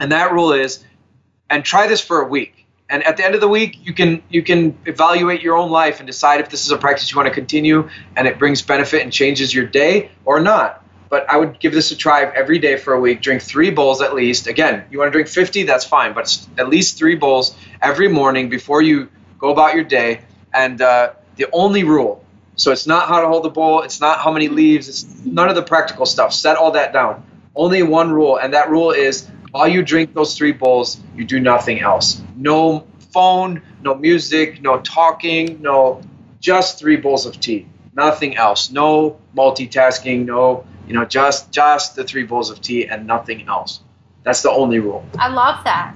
And 0.00 0.12
that 0.12 0.32
rule 0.32 0.52
is, 0.52 0.84
and 1.48 1.64
try 1.64 1.86
this 1.86 2.00
for 2.00 2.20
a 2.20 2.28
week. 2.28 2.66
And 2.88 3.02
at 3.02 3.16
the 3.16 3.24
end 3.24 3.34
of 3.34 3.40
the 3.40 3.48
week, 3.48 3.78
you 3.84 3.92
can 3.92 4.22
you 4.28 4.42
can 4.42 4.76
evaluate 4.86 5.42
your 5.42 5.56
own 5.56 5.70
life 5.70 5.98
and 5.98 6.06
decide 6.06 6.40
if 6.40 6.50
this 6.50 6.64
is 6.64 6.70
a 6.70 6.78
practice 6.78 7.10
you 7.10 7.16
want 7.16 7.28
to 7.28 7.34
continue 7.34 7.88
and 8.16 8.28
it 8.28 8.38
brings 8.38 8.62
benefit 8.62 9.02
and 9.02 9.12
changes 9.12 9.52
your 9.52 9.66
day 9.66 10.10
or 10.24 10.40
not 10.40 10.84
but 11.08 11.28
I 11.30 11.36
would 11.36 11.58
give 11.60 11.72
this 11.72 11.90
a 11.90 11.96
try 11.96 12.24
every 12.24 12.58
day 12.58 12.76
for 12.76 12.94
a 12.94 13.00
week. 13.00 13.20
Drink 13.22 13.42
three 13.42 13.70
bowls 13.70 14.02
at 14.02 14.14
least. 14.14 14.46
Again, 14.46 14.84
you 14.90 14.98
want 14.98 15.08
to 15.08 15.12
drink 15.12 15.28
50, 15.28 15.64
that's 15.64 15.84
fine, 15.84 16.12
but 16.12 16.46
at 16.58 16.68
least 16.68 16.98
three 16.98 17.14
bowls 17.14 17.56
every 17.80 18.08
morning 18.08 18.48
before 18.48 18.82
you 18.82 19.08
go 19.38 19.50
about 19.50 19.74
your 19.74 19.84
day. 19.84 20.22
And 20.52 20.80
uh, 20.80 21.12
the 21.36 21.46
only 21.52 21.84
rule, 21.84 22.24
so 22.56 22.72
it's 22.72 22.86
not 22.86 23.08
how 23.08 23.20
to 23.20 23.28
hold 23.28 23.44
the 23.44 23.50
bowl, 23.50 23.82
it's 23.82 24.00
not 24.00 24.18
how 24.18 24.32
many 24.32 24.48
leaves, 24.48 24.88
it's 24.88 25.04
none 25.24 25.48
of 25.48 25.54
the 25.54 25.62
practical 25.62 26.06
stuff. 26.06 26.32
Set 26.32 26.56
all 26.56 26.72
that 26.72 26.92
down. 26.92 27.24
Only 27.54 27.82
one 27.82 28.10
rule, 28.10 28.36
and 28.36 28.52
that 28.54 28.70
rule 28.70 28.90
is 28.90 29.28
while 29.50 29.68
you 29.68 29.82
drink 29.82 30.14
those 30.14 30.36
three 30.36 30.52
bowls, 30.52 31.00
you 31.14 31.24
do 31.24 31.40
nothing 31.40 31.80
else. 31.80 32.22
No 32.36 32.86
phone, 33.12 33.62
no 33.82 33.94
music, 33.94 34.60
no 34.60 34.80
talking, 34.80 35.62
no, 35.62 36.02
just 36.40 36.78
three 36.78 36.96
bowls 36.96 37.24
of 37.24 37.40
tea. 37.40 37.66
Nothing 37.94 38.36
else. 38.36 38.70
No 38.70 39.18
multitasking, 39.34 40.26
no 40.26 40.66
you 40.86 40.94
know, 40.94 41.04
just 41.04 41.50
just 41.50 41.96
the 41.96 42.04
three 42.04 42.22
bowls 42.22 42.50
of 42.50 42.60
tea 42.60 42.86
and 42.86 43.06
nothing 43.06 43.46
else. 43.48 43.80
That's 44.22 44.42
the 44.42 44.50
only 44.50 44.78
rule. 44.78 45.04
I 45.18 45.28
love 45.28 45.64
that. 45.64 45.94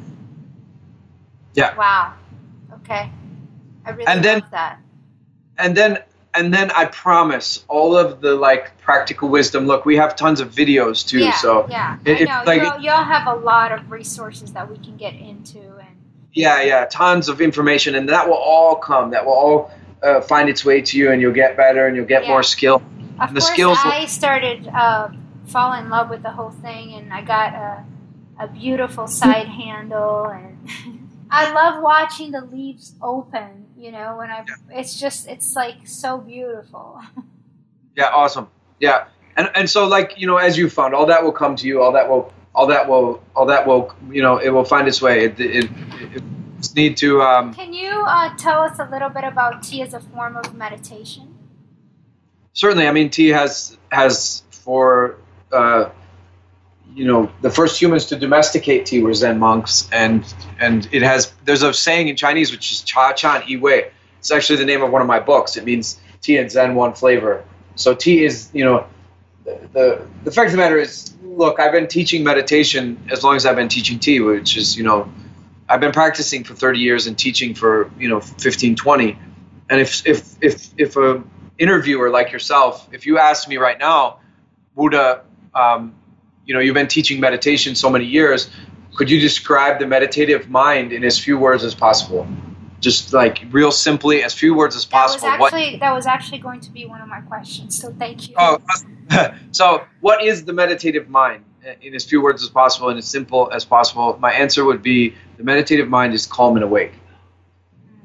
Yeah. 1.55 1.77
Wow. 1.77 2.15
Okay. 2.75 3.11
I 3.85 3.91
really 3.91 4.07
and 4.07 4.25
then, 4.25 4.41
love 4.41 4.51
that. 4.51 4.81
And 5.61 5.77
then 5.77 5.99
and 6.35 6.55
then 6.55 6.71
I 6.71 6.85
promise 6.87 7.65
all 7.69 7.97
of 7.97 8.21
the 8.21 8.35
like 8.35 8.79
practical 8.79 9.29
wisdom. 9.29 9.67
Look, 9.67 9.85
we 9.85 9.97
have 9.97 10.15
tons 10.17 10.41
of 10.41 10.53
videos 10.53 11.07
too. 11.07 11.19
Yeah, 11.19 11.33
so 11.33 11.67
yeah, 11.69 11.99
it, 12.05 12.21
I 12.23 12.25
know. 12.25 12.43
like, 12.47 12.63
y'all, 12.63 12.81
you'll 12.81 12.95
have 12.95 13.27
a 13.27 13.35
lot 13.41 13.73
of 13.73 13.91
resources 13.91 14.53
that 14.53 14.71
we 14.71 14.79
can 14.79 14.97
get 14.97 15.15
into, 15.15 15.59
and 15.59 15.97
yeah, 16.33 16.63
yeah, 16.63 16.85
tons 16.87 17.29
of 17.29 17.41
information, 17.41 17.95
and 17.97 18.09
that 18.09 18.29
will 18.29 18.35
all 18.35 18.77
come. 18.77 19.11
That 19.11 19.25
will 19.27 19.33
all 19.33 19.71
uh, 20.03 20.21
find 20.21 20.49
its 20.49 20.65
way 20.65 20.81
to 20.83 20.97
you, 20.99 21.11
and 21.11 21.21
you'll 21.21 21.33
get 21.35 21.57
better, 21.57 21.87
and 21.87 21.97
you'll 21.97 22.07
get 22.07 22.23
Yeah. 22.23 22.29
more 22.31 22.43
skill. 22.43 22.83
of 23.21 23.35
the 23.35 23.41
course, 23.41 23.53
skills- 23.53 23.79
I 23.85 24.07
started 24.07 24.69
uh, 24.69 25.09
fall 25.47 25.73
in 25.75 25.91
love 25.91 26.09
with 26.11 26.23
the 26.23 26.31
whole 26.31 26.51
thing, 26.51 26.95
and 26.95 27.13
I 27.13 27.23
got 27.23 27.55
a 27.55 27.85
a 28.39 28.49
beautiful 28.49 29.07
side 29.07 29.49
handle, 29.49 30.25
and 30.27 30.57
I 31.31 31.53
love 31.53 31.83
watching 31.83 32.31
the 32.31 32.41
leaves 32.43 32.95
open. 33.03 33.67
You 33.81 33.93
know, 33.93 34.19
when 34.19 34.31
I 34.31 34.45
it's 34.69 35.01
just 35.01 35.27
it's 35.27 35.57
like 35.57 35.87
so 35.87 36.19
beautiful. 36.19 37.01
Yeah, 37.97 38.11
awesome. 38.15 38.49
Yeah, 38.79 39.09
and 39.37 39.51
and 39.55 39.69
so 39.69 39.87
like 39.87 40.15
you 40.17 40.27
know, 40.27 40.37
as 40.37 40.57
you 40.57 40.71
found, 40.71 40.95
all 40.95 41.07
that 41.07 41.25
will 41.25 41.33
come 41.33 41.57
to 41.57 41.67
you. 41.67 41.83
All 41.83 41.93
that 41.93 42.09
will, 42.09 42.33
all 42.55 42.69
that 42.69 42.89
will, 42.89 43.21
all 43.35 43.47
that 43.47 43.67
will, 43.67 43.93
you 44.11 44.23
know, 44.23 44.39
it 44.39 44.51
will 44.51 44.65
find 44.65 44.87
its 44.87 45.03
way. 45.03 45.25
It, 45.25 45.41
it, 45.41 45.69
it, 46.15 46.23
need 46.77 46.97
to. 46.99 47.21
Um, 47.21 47.53
Can 47.53 47.75
you 47.75 47.91
uh, 47.91 48.35
tell 48.37 48.63
us 48.63 48.79
a 48.79 48.89
little 48.89 49.09
bit 49.09 49.25
about 49.25 49.65
tea 49.65 49.83
as 49.83 49.93
a 49.93 50.01
form 50.01 50.37
of 50.37 50.55
meditation? 50.55 51.37
certainly, 52.53 52.87
I 52.87 52.93
mean, 52.93 53.11
tea 53.11 53.29
has 53.29 53.77
has 53.91 54.45
for. 54.51 55.17
Uh, 55.53 55.91
you 56.95 57.07
know, 57.07 57.31
the 57.41 57.51
first 57.51 57.81
humans 57.81 58.07
to 58.07 58.17
domesticate 58.17 58.87
tea 58.87 59.03
were 59.03 59.15
Zen 59.15 59.39
monks, 59.39 59.89
and 59.93 60.25
and 60.59 60.89
it 60.93 61.03
has. 61.03 61.33
There's 61.45 61.63
a 61.63 61.73
saying 61.73 62.09
in 62.09 62.17
Chinese 62.17 62.51
which 62.51 62.73
is 62.73 62.83
"cha 62.83 63.13
chan 63.13 63.45
yi 63.47 63.57
wei." 63.57 63.91
It's 64.19 64.31
actually 64.31 64.57
the 64.57 64.67
name 64.67 64.83
of 64.83 64.91
one 64.91 65.01
of 65.01 65.09
my 65.09 65.21
books. 65.21 65.57
It 65.57 65.65
means 65.65 65.99
tea 66.21 66.37
and 66.37 66.51
Zen 66.51 66.75
one 66.75 66.93
flavor. 66.95 67.45
So 67.75 67.95
tea 67.95 68.25
is, 68.25 68.51
you 68.53 68.65
know, 68.65 68.87
the, 69.45 69.61
the 69.73 70.07
the 70.25 70.31
fact 70.31 70.47
of 70.47 70.53
the 70.53 70.59
matter 70.59 70.79
is, 70.79 71.15
look, 71.23 71.59
I've 71.61 71.73
been 71.73 71.87
teaching 71.87 72.23
meditation 72.23 73.09
as 73.11 73.25
long 73.25 73.37
as 73.37 73.47
I've 73.47 73.57
been 73.57 73.69
teaching 73.69 73.99
tea, 73.99 74.21
which 74.21 74.57
is, 74.57 74.77
you 74.77 74.83
know, 74.83 75.11
I've 75.69 75.81
been 75.81 75.93
practicing 75.93 76.45
for 76.45 76.55
30 76.55 76.81
years 76.81 77.07
and 77.07 77.17
teaching 77.17 77.55
for, 77.55 77.91
you 77.99 78.09
know, 78.09 78.21
15, 78.21 78.77
20. 78.77 79.19
And 79.71 79.81
if 79.81 80.07
if 80.07 80.35
if 80.43 80.69
if 80.77 80.97
a 80.97 81.23
interviewer 81.59 82.11
like 82.11 82.33
yourself, 82.33 82.89
if 82.93 83.07
you 83.07 83.19
asked 83.19 83.49
me 83.49 83.57
right 83.57 83.79
now, 83.79 84.19
Wu 84.75 84.91
De, 84.91 85.23
um, 85.55 85.95
you 86.51 86.55
know, 86.55 86.59
you've 86.59 86.75
been 86.75 86.89
teaching 86.89 87.21
meditation 87.21 87.77
so 87.77 87.89
many 87.89 88.05
years, 88.05 88.51
could 88.97 89.09
you 89.09 89.21
describe 89.21 89.79
the 89.79 89.87
meditative 89.87 90.51
mind 90.51 90.93
in 90.93 91.05
as 91.05 91.17
few 91.17 91.39
words 91.39 91.63
as 91.63 91.77
possible? 91.77 92.27
Just 92.81 93.13
like 93.13 93.45
real 93.53 93.71
simply, 93.71 94.25
as 94.25 94.35
few 94.35 94.53
words 94.57 94.75
as 94.75 94.85
That 94.87 95.05
was 95.05 95.17
possible. 95.21 95.39
What 95.39 95.79
that 95.79 95.95
was 95.95 96.07
actually 96.07 96.39
going 96.39 96.59
to 96.63 96.73
be 96.73 96.87
one 96.87 97.01
of 97.01 97.07
my 97.07 97.21
questions. 97.21 97.81
So 97.81 97.93
thank 97.93 98.29
you. 98.29 98.35
Oh, 98.37 98.59
so 99.53 99.85
what 100.01 100.25
is 100.25 100.45
the 100.45 100.53
meditative 100.53 101.09
mind 101.09 101.45
in 101.83 101.95
as 101.95 102.05
few 102.05 102.21
words 102.21 102.43
as 102.43 102.49
possible 102.49 102.89
and 102.89 102.99
as 102.99 103.07
simple 103.07 103.49
as 103.53 103.65
possible? 103.65 104.19
My 104.19 104.33
answer 104.33 104.65
would 104.65 104.83
be 104.83 105.15
the 105.37 105.45
meditative 105.45 105.89
mind 105.89 106.15
is 106.15 106.27
calm 106.27 106.57
and 106.57 106.65
awake. 106.65 106.95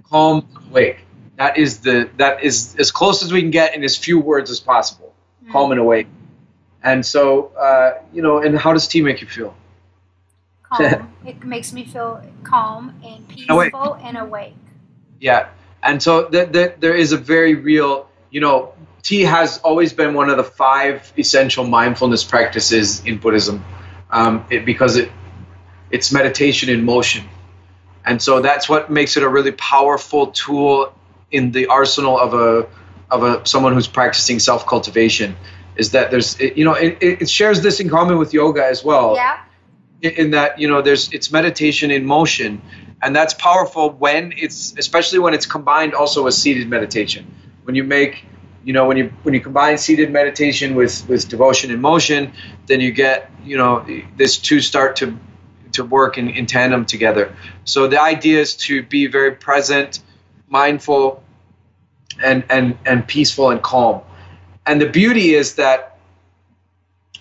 Calm, 0.07 0.47
and 0.55 0.67
awake. 0.69 0.99
That 1.37 1.57
is 1.57 1.79
the 1.79 2.11
that 2.17 2.43
is 2.43 2.75
as 2.77 2.91
close 2.91 3.23
as 3.23 3.33
we 3.33 3.41
can 3.41 3.49
get 3.49 3.73
in 3.73 3.83
as 3.83 3.97
few 3.97 4.19
words 4.19 4.51
as 4.51 4.59
possible. 4.59 5.15
Mm. 5.43 5.51
Calm 5.51 5.71
and 5.71 5.79
awake. 5.79 6.05
And 6.85 7.05
so, 7.05 7.47
uh, 7.59 7.99
you 8.13 8.21
know, 8.21 8.41
and 8.41 8.57
how 8.57 8.71
does 8.71 8.87
tea 8.87 9.01
make 9.01 9.19
you 9.19 9.27
feel? 9.27 9.53
calm. 10.77 11.13
it 11.25 11.43
makes 11.43 11.73
me 11.73 11.85
feel 11.85 12.21
calm 12.43 12.99
and 13.03 13.25
awake. 13.49 13.71
peaceful 13.71 13.93
and 14.01 14.17
awake. 14.17 14.55
Yeah, 15.19 15.49
and 15.83 16.01
so 16.01 16.25
th- 16.25 16.51
th- 16.51 16.73
there 16.79 16.95
is 16.95 17.11
a 17.11 17.17
very 17.17 17.55
real, 17.55 18.09
you 18.29 18.41
know, 18.41 18.73
tea 19.01 19.21
has 19.21 19.59
always 19.59 19.93
been 19.93 20.13
one 20.13 20.29
of 20.29 20.37
the 20.37 20.43
five 20.43 21.11
essential 21.17 21.65
mindfulness 21.65 22.23
practices 22.23 23.03
in 23.05 23.17
Buddhism, 23.17 23.63
um, 24.09 24.45
it, 24.49 24.65
because 24.65 24.97
it 24.97 25.11
it's 25.91 26.11
meditation 26.11 26.69
in 26.69 26.83
motion, 26.83 27.25
and 28.05 28.21
so 28.21 28.41
that's 28.41 28.67
what 28.67 28.89
makes 28.89 29.17
it 29.17 29.23
a 29.23 29.29
really 29.29 29.51
powerful 29.51 30.27
tool 30.27 30.93
in 31.31 31.51
the 31.51 31.67
arsenal 31.67 32.19
of 32.19 32.33
a 32.33 32.67
of 33.09 33.23
a 33.23 33.45
someone 33.45 33.73
who's 33.73 33.87
practicing 33.87 34.39
self 34.39 34.67
cultivation. 34.67 35.35
Is 35.75 35.91
that 35.91 36.11
there's 36.11 36.39
it, 36.39 36.57
you 36.57 36.65
know 36.65 36.73
it, 36.73 36.97
it 37.01 37.29
shares 37.29 37.61
this 37.61 37.79
in 37.79 37.89
common 37.89 38.17
with 38.17 38.33
yoga 38.33 38.65
as 38.65 38.83
well 38.83 39.15
Yeah. 39.15 39.39
in 40.01 40.11
in 40.11 40.31
that 40.31 40.59
you 40.59 40.67
know 40.67 40.81
there's 40.81 41.11
it's 41.13 41.31
meditation 41.31 41.91
in 41.91 42.05
motion 42.05 42.61
and 43.01 43.15
that's 43.15 43.33
powerful 43.33 43.91
when 43.91 44.33
it's 44.37 44.73
especially 44.77 45.19
when 45.19 45.33
it's 45.33 45.45
combined 45.45 45.93
also 45.93 46.23
with 46.23 46.33
seated 46.33 46.69
meditation 46.69 47.25
when 47.63 47.75
you 47.75 47.83
make 47.83 48.25
you 48.63 48.73
know 48.73 48.85
when 48.87 48.97
you 48.97 49.11
when 49.23 49.33
you 49.33 49.41
combine 49.41 49.77
seated 49.77 50.11
meditation 50.11 50.75
with 50.75 51.07
with 51.09 51.27
devotion 51.27 51.71
in 51.71 51.81
motion 51.81 52.31
then 52.67 52.79
you 52.79 52.91
get 52.91 53.29
you 53.43 53.57
know 53.57 53.85
this 54.17 54.37
two 54.37 54.61
start 54.61 54.95
to 54.97 55.17
to 55.73 55.83
work 55.83 56.17
in, 56.17 56.29
in 56.29 56.45
tandem 56.45 56.85
together 56.85 57.35
so 57.65 57.87
the 57.87 58.01
idea 58.01 58.39
is 58.39 58.55
to 58.55 58.81
be 58.83 59.07
very 59.07 59.31
present 59.33 59.99
mindful, 60.47 61.23
and 62.23 62.43
and 62.49 62.77
and 62.85 63.07
peaceful 63.07 63.49
and 63.49 63.61
calm. 63.61 64.01
And 64.65 64.81
the 64.81 64.89
beauty 64.89 65.33
is 65.33 65.55
that 65.55 65.97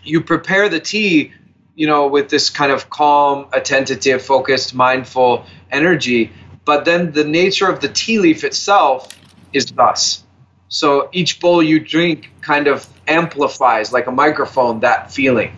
you 0.03 0.21
prepare 0.21 0.69
the 0.69 0.81
tea, 0.81 1.33
you 1.75 1.87
know, 1.87 2.07
with 2.07 2.29
this 2.29 2.51
kind 2.51 2.73
of 2.73 2.89
calm, 2.91 3.47
attentive, 3.53 4.23
focused, 4.23 4.75
mindful 4.75 5.45
energy. 5.71 6.33
But 6.65 6.85
then 6.85 7.13
the 7.13 7.25
nature 7.25 7.69
of 7.69 7.81
the 7.81 7.89
tea 7.89 8.19
leaf 8.19 8.45
itself 8.45 9.09
is 9.53 9.67
thus. 9.67 10.25
So 10.69 11.09
each 11.13 11.41
bowl 11.41 11.63
you 11.63 11.81
drink 11.81 12.31
kind 12.41 12.67
of 12.67 12.89
amplifies, 13.07 13.93
like 13.93 14.07
a 14.07 14.13
microphone, 14.13 14.81
that 14.81 15.13
feeling. 15.13 15.57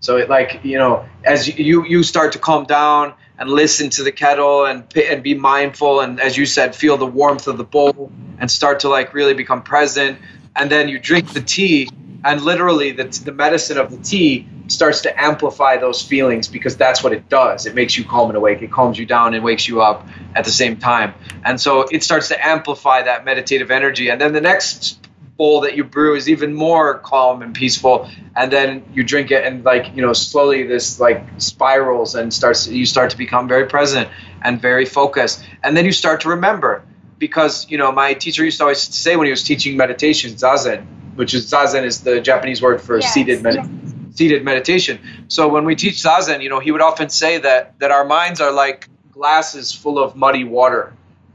So 0.00 0.18
it 0.18 0.28
like 0.28 0.60
you 0.64 0.78
know, 0.78 1.06
as 1.24 1.48
you 1.58 1.84
you 1.84 2.02
start 2.02 2.32
to 2.32 2.38
calm 2.38 2.64
down 2.64 3.14
and 3.38 3.48
listen 3.48 3.90
to 3.90 4.02
the 4.02 4.12
kettle 4.12 4.66
and 4.66 4.84
and 4.96 5.22
be 5.22 5.34
mindful 5.34 6.00
and 6.00 6.20
as 6.20 6.36
you 6.36 6.46
said, 6.46 6.76
feel 6.76 6.96
the 6.98 7.06
warmth 7.06 7.48
of 7.48 7.56
the 7.56 7.64
bowl 7.64 8.12
and 8.38 8.50
start 8.50 8.80
to 8.80 8.88
like 8.88 9.14
really 9.14 9.34
become 9.34 9.62
present. 9.62 10.18
And 10.56 10.70
then 10.70 10.88
you 10.88 10.98
drink 10.98 11.32
the 11.32 11.40
tea, 11.40 11.88
and 12.24 12.40
literally 12.40 12.92
the 12.92 13.04
the 13.24 13.32
medicine 13.32 13.78
of 13.78 13.90
the 13.90 13.98
tea 13.98 14.48
starts 14.68 15.02
to 15.02 15.20
amplify 15.20 15.76
those 15.76 16.00
feelings 16.00 16.48
because 16.48 16.76
that's 16.76 17.02
what 17.02 17.12
it 17.12 17.28
does. 17.28 17.66
It 17.66 17.74
makes 17.74 17.96
you 17.96 18.04
calm 18.04 18.30
and 18.30 18.36
awake. 18.36 18.62
It 18.62 18.72
calms 18.72 18.98
you 18.98 19.06
down 19.06 19.34
and 19.34 19.44
wakes 19.44 19.68
you 19.68 19.82
up 19.82 20.06
at 20.34 20.44
the 20.44 20.50
same 20.50 20.78
time. 20.78 21.14
And 21.44 21.60
so 21.60 21.82
it 21.82 22.02
starts 22.02 22.28
to 22.28 22.46
amplify 22.46 23.02
that 23.02 23.24
meditative 23.24 23.70
energy. 23.70 24.08
And 24.08 24.20
then 24.20 24.32
the 24.32 24.40
next 24.40 25.04
bowl 25.36 25.62
that 25.62 25.76
you 25.76 25.84
brew 25.84 26.14
is 26.14 26.28
even 26.28 26.54
more 26.54 26.98
calm 26.98 27.42
and 27.42 27.54
peaceful 27.54 28.08
and 28.36 28.52
then 28.52 28.84
you 28.92 29.02
drink 29.02 29.30
it 29.32 29.44
and 29.44 29.64
like 29.64 29.94
you 29.94 30.00
know 30.00 30.12
slowly 30.12 30.62
this 30.62 31.00
like 31.00 31.26
spirals 31.38 32.14
and 32.14 32.32
starts 32.32 32.68
you 32.68 32.86
start 32.86 33.10
to 33.10 33.18
become 33.18 33.48
very 33.48 33.66
present 33.66 34.08
and 34.42 34.60
very 34.60 34.84
focused 34.84 35.44
and 35.64 35.76
then 35.76 35.84
you 35.84 35.90
start 35.90 36.20
to 36.20 36.28
remember 36.28 36.84
because 37.18 37.70
you 37.70 37.78
know 37.78 37.92
my 37.92 38.14
teacher 38.14 38.44
used 38.44 38.58
to 38.58 38.64
always 38.64 38.82
say 38.82 39.16
when 39.16 39.26
he 39.26 39.30
was 39.30 39.42
teaching 39.42 39.76
meditation 39.76 40.32
zazen 40.32 40.84
which 41.14 41.34
is 41.34 41.50
zazen 41.50 41.84
is 41.84 42.00
the 42.02 42.20
japanese 42.20 42.60
word 42.60 42.80
for 42.80 42.98
yes, 42.98 43.12
seated 43.12 43.42
meditation 43.42 43.80
yes. 44.06 44.16
seated 44.16 44.44
meditation 44.44 44.98
so 45.28 45.48
when 45.48 45.64
we 45.64 45.74
teach 45.76 45.94
zazen 45.94 46.42
you 46.42 46.48
know 46.48 46.60
he 46.60 46.70
would 46.70 46.82
often 46.82 47.08
say 47.08 47.38
that 47.38 47.78
that 47.78 47.90
our 47.90 48.04
minds 48.04 48.40
are 48.40 48.52
like 48.52 48.88
glasses 49.12 49.72
full 49.72 49.98
of 49.98 50.16
muddy 50.16 50.44
water 50.44 50.92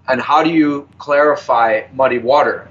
and 0.08 0.22
how 0.22 0.44
do 0.44 0.50
you 0.50 0.88
clarify 0.98 1.84
muddy 1.94 2.18
water 2.18 2.68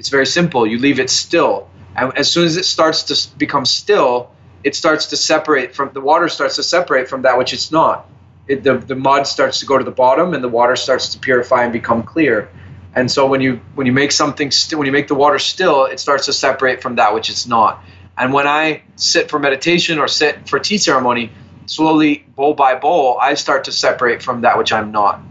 it's 0.00 0.08
very 0.08 0.24
simple. 0.24 0.66
You 0.66 0.78
leave 0.78 0.98
it 0.98 1.10
still. 1.10 1.68
And 1.94 2.16
as 2.16 2.30
soon 2.30 2.46
as 2.46 2.56
it 2.56 2.64
starts 2.64 3.02
to 3.04 3.36
become 3.36 3.66
still, 3.66 4.30
it 4.64 4.74
starts 4.74 5.06
to 5.08 5.16
separate 5.18 5.74
from 5.74 5.90
the 5.92 6.00
water 6.00 6.30
starts 6.30 6.56
to 6.56 6.62
separate 6.62 7.06
from 7.06 7.22
that 7.22 7.36
which 7.36 7.52
it's 7.52 7.70
not. 7.70 8.08
It, 8.50 8.62
the, 8.64 8.78
the 8.78 8.96
mud 8.96 9.26
starts 9.26 9.60
to 9.60 9.66
go 9.66 9.78
to 9.78 9.84
the 9.84 9.90
bottom 9.90 10.34
and 10.34 10.42
the 10.42 10.48
water 10.48 10.76
starts 10.76 11.10
to 11.10 11.18
purify 11.18 11.62
and 11.62 11.72
become 11.72 12.02
clear. 12.02 12.48
And 12.94 13.08
so 13.08 13.26
when 13.26 13.40
you 13.40 13.60
when 13.76 13.86
you 13.86 13.92
make 13.92 14.10
something 14.10 14.50
still 14.50 14.78
when 14.80 14.86
you 14.86 14.92
make 14.92 15.06
the 15.06 15.14
water 15.14 15.38
still, 15.38 15.84
it 15.84 16.00
starts 16.00 16.26
to 16.26 16.32
separate 16.32 16.82
from 16.82 16.96
that 16.96 17.14
which 17.14 17.30
it's 17.30 17.46
not. 17.46 17.84
And 18.18 18.32
when 18.32 18.48
I 18.48 18.82
sit 18.96 19.30
for 19.30 19.38
meditation 19.38 19.98
or 19.98 20.08
sit 20.08 20.48
for 20.48 20.58
tea 20.58 20.78
ceremony, 20.78 21.30
slowly 21.66 22.26
bowl 22.34 22.54
by 22.54 22.74
bowl, 22.74 23.18
I 23.20 23.34
start 23.34 23.64
to 23.64 23.72
separate 23.72 24.22
from 24.22 24.40
that 24.40 24.58
which 24.58 24.72
I'm 24.72 24.90
not. 24.90 25.22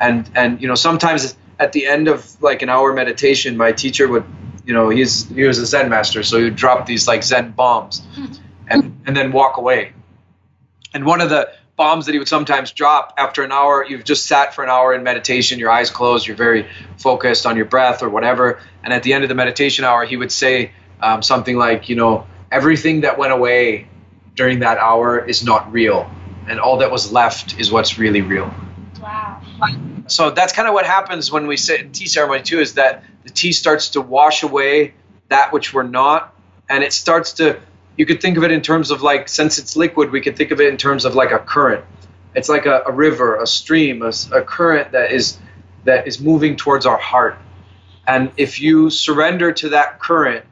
And 0.00 0.30
and 0.34 0.62
you 0.62 0.68
know 0.68 0.74
sometimes 0.74 1.36
at 1.62 1.72
the 1.72 1.86
end 1.86 2.08
of 2.08 2.42
like 2.42 2.62
an 2.62 2.68
hour 2.68 2.92
meditation, 2.92 3.56
my 3.56 3.72
teacher 3.72 4.08
would, 4.08 4.24
you 4.64 4.74
know, 4.74 4.88
he's 4.88 5.28
he 5.28 5.44
was 5.44 5.58
a 5.58 5.66
Zen 5.66 5.88
master, 5.88 6.22
so 6.22 6.38
he 6.38 6.44
would 6.44 6.56
drop 6.56 6.86
these 6.86 7.06
like 7.06 7.22
Zen 7.22 7.52
bombs, 7.52 8.02
hmm. 8.14 8.26
and 8.66 9.00
and 9.06 9.16
then 9.16 9.32
walk 9.32 9.58
away. 9.58 9.92
And 10.94 11.04
one 11.06 11.20
of 11.20 11.30
the 11.30 11.52
bombs 11.82 12.06
that 12.06 12.12
he 12.12 12.20
would 12.20 12.28
sometimes 12.28 12.70
drop. 12.70 13.12
After 13.18 13.42
an 13.42 13.50
hour, 13.50 13.84
you've 13.84 14.04
just 14.04 14.26
sat 14.26 14.54
for 14.54 14.62
an 14.62 14.70
hour 14.70 14.94
in 14.94 15.02
meditation, 15.02 15.58
your 15.58 15.68
eyes 15.68 15.90
closed, 15.90 16.28
you're 16.28 16.36
very 16.36 16.68
focused 16.96 17.44
on 17.44 17.56
your 17.56 17.64
breath 17.64 18.04
or 18.04 18.08
whatever, 18.08 18.60
and 18.84 18.92
at 18.92 19.02
the 19.02 19.12
end 19.12 19.24
of 19.24 19.28
the 19.28 19.34
meditation 19.34 19.84
hour, 19.84 20.04
he 20.04 20.16
would 20.16 20.30
say 20.30 20.70
um, 21.00 21.22
something 21.22 21.56
like, 21.56 21.88
you 21.88 21.96
know, 21.96 22.24
everything 22.52 23.00
that 23.00 23.18
went 23.18 23.32
away 23.32 23.88
during 24.36 24.60
that 24.60 24.78
hour 24.78 25.18
is 25.18 25.42
not 25.42 25.72
real, 25.72 26.08
and 26.46 26.60
all 26.60 26.76
that 26.76 26.92
was 26.92 27.10
left 27.10 27.58
is 27.58 27.72
what's 27.72 27.98
really 27.98 28.22
real. 28.22 28.54
Wow. 29.00 29.42
So 30.06 30.30
that's 30.30 30.52
kind 30.52 30.68
of 30.68 30.74
what 30.74 30.86
happens 30.86 31.32
when 31.32 31.48
we 31.48 31.56
sit 31.56 31.80
in 31.80 31.90
tea 31.90 32.06
ceremony 32.06 32.42
too 32.42 32.60
is 32.60 32.74
that 32.74 33.02
the 33.24 33.30
tea 33.30 33.50
starts 33.50 33.88
to 33.90 34.00
wash 34.00 34.44
away 34.44 34.94
that 35.30 35.52
which 35.52 35.74
we're 35.74 35.82
not 35.82 36.32
and 36.68 36.84
it 36.84 36.92
starts 36.92 37.32
to 37.34 37.60
you 37.96 38.06
could 38.06 38.20
think 38.20 38.36
of 38.36 38.44
it 38.44 38.52
in 38.52 38.60
terms 38.60 38.90
of 38.90 39.02
like 39.02 39.28
since 39.28 39.58
it's 39.58 39.76
liquid 39.76 40.10
we 40.10 40.20
could 40.20 40.36
think 40.36 40.50
of 40.50 40.60
it 40.60 40.68
in 40.68 40.76
terms 40.76 41.04
of 41.04 41.14
like 41.14 41.30
a 41.30 41.38
current. 41.38 41.84
It's 42.34 42.48
like 42.48 42.66
a, 42.66 42.82
a 42.86 42.92
river 42.92 43.40
a 43.40 43.46
stream 43.46 44.02
a, 44.02 44.12
a 44.32 44.42
current 44.42 44.92
that 44.92 45.12
is 45.12 45.38
that 45.84 46.06
is 46.06 46.20
moving 46.20 46.56
towards 46.56 46.86
our 46.86 46.98
heart. 46.98 47.38
And 48.06 48.32
if 48.36 48.60
you 48.60 48.90
surrender 48.90 49.52
to 49.52 49.70
that 49.70 50.00
current 50.00 50.44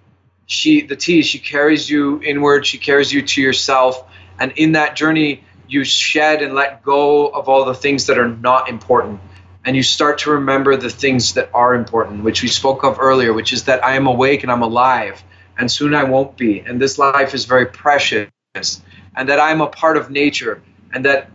she 0.47 0.83
the 0.83 0.97
tea 0.97 1.23
she 1.23 1.39
carries 1.39 1.89
you 1.89 2.21
inward 2.23 2.67
she 2.67 2.79
carries 2.79 3.13
you 3.13 3.23
to 3.23 3.41
yourself. 3.41 4.05
And 4.39 4.53
in 4.57 4.73
that 4.73 4.97
journey 4.97 5.45
you 5.71 5.85
shed 5.85 6.43
and 6.43 6.55
let 6.55 6.83
go 6.83 7.29
of 7.29 7.49
all 7.49 7.65
the 7.65 7.75
things 7.75 8.07
that 8.07 8.19
are 8.19 8.29
not 8.29 8.69
important. 8.69 9.21
And 9.65 9.77
you 9.77 9.83
start 9.83 10.19
to 10.19 10.31
remember 10.31 10.77
the 10.77 10.91
things 10.91 11.35
that 11.35 11.51
are 11.55 11.75
important, 11.75 12.25
which 12.25 12.43
we 12.43 12.49
spoke 12.49 12.83
of 12.83 12.99
earlier, 12.99 13.33
which 13.33 13.53
is 13.53 13.65
that 13.65 13.85
I 13.85 13.95
am 13.95 14.07
awake 14.07 14.43
and 14.43 14.51
I'm 14.51 14.63
alive, 14.63 15.23
and 15.61 15.71
soon 15.71 15.95
I 15.95 16.05
won't 16.05 16.37
be, 16.37 16.61
and 16.61 16.81
this 16.81 16.99
life 16.99 17.35
is 17.35 17.45
very 17.45 17.67
precious, 17.67 18.31
and 18.55 19.29
that 19.29 19.39
I'm 19.39 19.61
a 19.61 19.69
part 19.69 19.99
of 19.99 20.11
nature, 20.11 20.63
and 20.93 21.05
that 21.05 21.31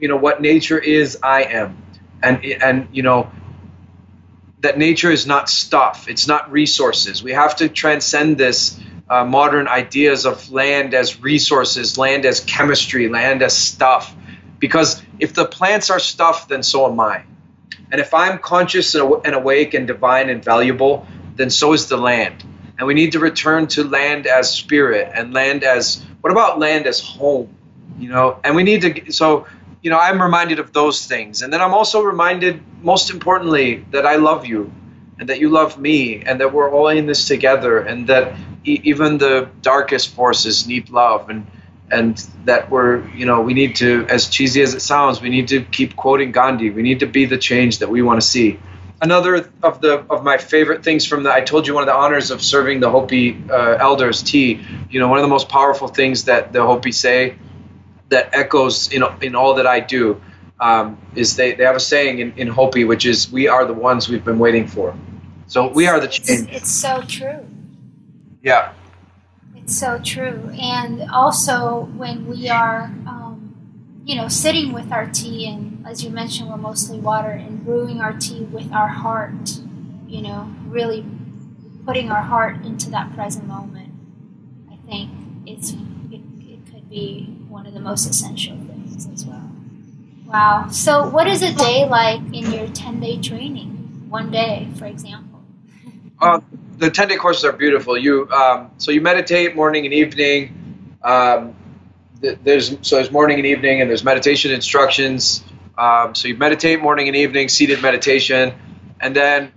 you 0.00 0.08
know 0.08 0.18
what 0.18 0.42
nature 0.42 0.78
is, 0.78 1.18
I 1.22 1.44
am, 1.44 1.82
and 2.22 2.44
and 2.44 2.88
you 2.92 3.02
know 3.04 3.30
that 4.60 4.78
nature 4.78 5.10
is 5.10 5.26
not 5.26 5.48
stuff, 5.48 6.08
it's 6.08 6.26
not 6.28 6.52
resources. 6.52 7.22
We 7.22 7.32
have 7.32 7.56
to 7.56 7.68
transcend 7.68 8.38
this. 8.38 8.78
Uh, 9.10 9.24
modern 9.24 9.68
ideas 9.68 10.26
of 10.26 10.52
land 10.52 10.92
as 10.92 11.22
resources, 11.22 11.96
land 11.96 12.26
as 12.26 12.40
chemistry, 12.40 13.08
land 13.08 13.42
as 13.42 13.56
stuff. 13.56 14.14
Because 14.58 15.02
if 15.18 15.32
the 15.32 15.46
plants 15.46 15.88
are 15.88 15.98
stuff, 15.98 16.48
then 16.48 16.62
so 16.62 16.92
am 16.92 17.00
I 17.00 17.24
and 17.90 18.00
if 18.00 18.12
I'm 18.12 18.38
conscious 18.38 18.94
and 18.94 19.34
awake 19.34 19.74
and 19.74 19.86
divine 19.86 20.28
and 20.28 20.44
valuable, 20.44 21.06
then 21.36 21.50
so 21.50 21.72
is 21.72 21.88
the 21.88 21.96
land. 21.96 22.44
And 22.78 22.86
we 22.86 22.94
need 22.94 23.12
to 23.12 23.18
return 23.18 23.66
to 23.68 23.84
land 23.84 24.26
as 24.26 24.52
spirit 24.52 25.10
and 25.14 25.34
land 25.34 25.64
as 25.64 26.04
what 26.20 26.32
about 26.32 26.58
land 26.58 26.86
as 26.86 27.00
home? 27.00 27.54
You 27.98 28.10
know, 28.10 28.40
and 28.44 28.56
we 28.56 28.62
need 28.62 28.82
to 28.82 29.12
so 29.12 29.46
you 29.82 29.90
know, 29.90 29.98
I'm 29.98 30.20
reminded 30.20 30.58
of 30.58 30.72
those 30.72 31.06
things. 31.06 31.42
And 31.42 31.52
then 31.52 31.60
I'm 31.60 31.74
also 31.74 32.02
reminded 32.02 32.62
most 32.82 33.10
importantly 33.10 33.84
that 33.92 34.06
I 34.06 34.16
love 34.16 34.46
you 34.46 34.72
and 35.18 35.28
that 35.28 35.40
you 35.40 35.50
love 35.50 35.78
me 35.78 36.22
and 36.22 36.40
that 36.40 36.52
we're 36.52 36.70
all 36.70 36.88
in 36.88 37.06
this 37.06 37.26
together 37.28 37.78
and 37.80 38.06
that 38.08 38.34
e- 38.64 38.80
even 38.84 39.18
the 39.18 39.48
darkest 39.62 40.14
forces 40.14 40.66
need 40.66 40.90
love 40.90 41.30
and 41.30 41.46
and 41.90 42.18
that 42.44 42.70
we're 42.70 43.06
you 43.10 43.24
know 43.24 43.40
we 43.40 43.54
need 43.54 43.76
to 43.76 44.06
as 44.10 44.28
cheesy 44.28 44.60
as 44.62 44.74
it 44.74 44.80
sounds 44.80 45.22
we 45.22 45.30
need 45.30 45.48
to 45.48 45.62
keep 45.62 45.96
quoting 45.96 46.32
gandhi 46.32 46.70
we 46.70 46.82
need 46.82 47.00
to 47.00 47.06
be 47.06 47.24
the 47.24 47.38
change 47.38 47.78
that 47.78 47.88
we 47.88 48.02
want 48.02 48.20
to 48.20 48.26
see 48.26 48.60
another 49.00 49.50
of 49.62 49.80
the 49.80 50.04
of 50.10 50.24
my 50.24 50.36
favorite 50.36 50.82
things 50.82 51.06
from 51.06 51.22
the 51.22 51.32
i 51.32 51.40
told 51.40 51.66
you 51.66 51.74
one 51.74 51.82
of 51.82 51.86
the 51.86 51.94
honors 51.94 52.30
of 52.30 52.42
serving 52.42 52.80
the 52.80 52.90
hopi 52.90 53.40
uh, 53.50 53.76
elders 53.78 54.22
tea 54.22 54.60
you 54.90 54.98
know 54.98 55.08
one 55.08 55.18
of 55.18 55.22
the 55.22 55.28
most 55.28 55.48
powerful 55.48 55.86
things 55.86 56.24
that 56.24 56.52
the 56.52 56.60
hopi 56.60 56.90
say 56.90 57.36
that 58.08 58.28
echoes 58.32 58.92
in, 58.92 59.04
in 59.22 59.36
all 59.36 59.54
that 59.54 59.66
i 59.66 59.78
do 59.78 60.20
um, 60.60 60.98
is 61.14 61.36
they, 61.36 61.54
they 61.54 61.64
have 61.64 61.76
a 61.76 61.80
saying 61.80 62.18
in, 62.18 62.32
in 62.36 62.48
hopi 62.48 62.84
which 62.84 63.06
is 63.06 63.30
we 63.30 63.48
are 63.48 63.64
the 63.64 63.74
ones 63.74 64.08
we've 64.08 64.24
been 64.24 64.38
waiting 64.38 64.66
for. 64.66 64.94
So 65.46 65.68
we 65.68 65.86
are 65.86 66.00
the 66.00 66.08
change. 66.08 66.48
it's, 66.48 66.62
it's 66.62 66.72
so 66.72 67.02
true. 67.06 67.46
Yeah. 68.42 68.72
It's 69.56 69.78
so 69.78 70.00
true. 70.02 70.50
And 70.60 71.10
also, 71.10 71.88
when 71.96 72.26
we 72.26 72.48
are, 72.48 72.84
um, 73.06 74.02
you 74.04 74.16
know, 74.16 74.28
sitting 74.28 74.72
with 74.72 74.92
our 74.92 75.06
tea, 75.06 75.46
and 75.46 75.77
as 75.88 76.04
you 76.04 76.10
mentioned, 76.10 76.50
we're 76.50 76.56
mostly 76.58 76.98
water, 76.98 77.30
and 77.30 77.64
brewing 77.64 78.00
our 78.00 78.12
tea 78.12 78.40
with 78.40 78.70
our 78.72 78.88
heart, 78.88 79.58
you 80.06 80.20
know, 80.20 80.54
really 80.66 81.04
putting 81.86 82.10
our 82.10 82.20
heart 82.20 82.56
into 82.66 82.90
that 82.90 83.14
present 83.14 83.46
moment, 83.46 83.94
I 84.70 84.76
think 84.86 85.10
it's 85.46 85.72
it, 85.72 86.20
it 86.40 86.70
could 86.70 86.90
be 86.90 87.24
one 87.48 87.66
of 87.66 87.72
the 87.72 87.80
most 87.80 88.06
essential 88.06 88.56
things 88.58 89.08
as 89.12 89.24
well. 89.24 89.50
Wow. 90.26 90.68
So, 90.70 91.08
what 91.08 91.26
is 91.26 91.42
a 91.42 91.54
day 91.54 91.86
like 91.88 92.20
in 92.34 92.52
your 92.52 92.68
10 92.68 93.00
day 93.00 93.18
training? 93.18 94.06
One 94.10 94.30
day, 94.30 94.68
for 94.76 94.84
example. 94.84 95.42
Uh, 96.20 96.40
the 96.76 96.90
10 96.90 97.08
day 97.08 97.16
courses 97.16 97.46
are 97.46 97.52
beautiful. 97.52 97.96
You 97.96 98.28
um, 98.30 98.70
so 98.76 98.90
you 98.90 99.00
meditate 99.00 99.56
morning 99.56 99.86
and 99.86 99.94
evening. 99.94 100.98
Um, 101.02 101.54
there's 102.20 102.76
so 102.82 102.96
there's 102.96 103.10
morning 103.10 103.38
and 103.38 103.46
evening, 103.46 103.80
and 103.80 103.88
there's 103.88 104.04
meditation 104.04 104.50
instructions. 104.50 105.44
Um, 105.78 106.16
so 106.16 106.26
you 106.26 106.36
meditate 106.36 106.82
morning 106.82 107.06
and 107.06 107.16
evening, 107.16 107.48
seated 107.48 107.80
meditation, 107.80 108.52
and 109.00 109.14
then 109.14 109.52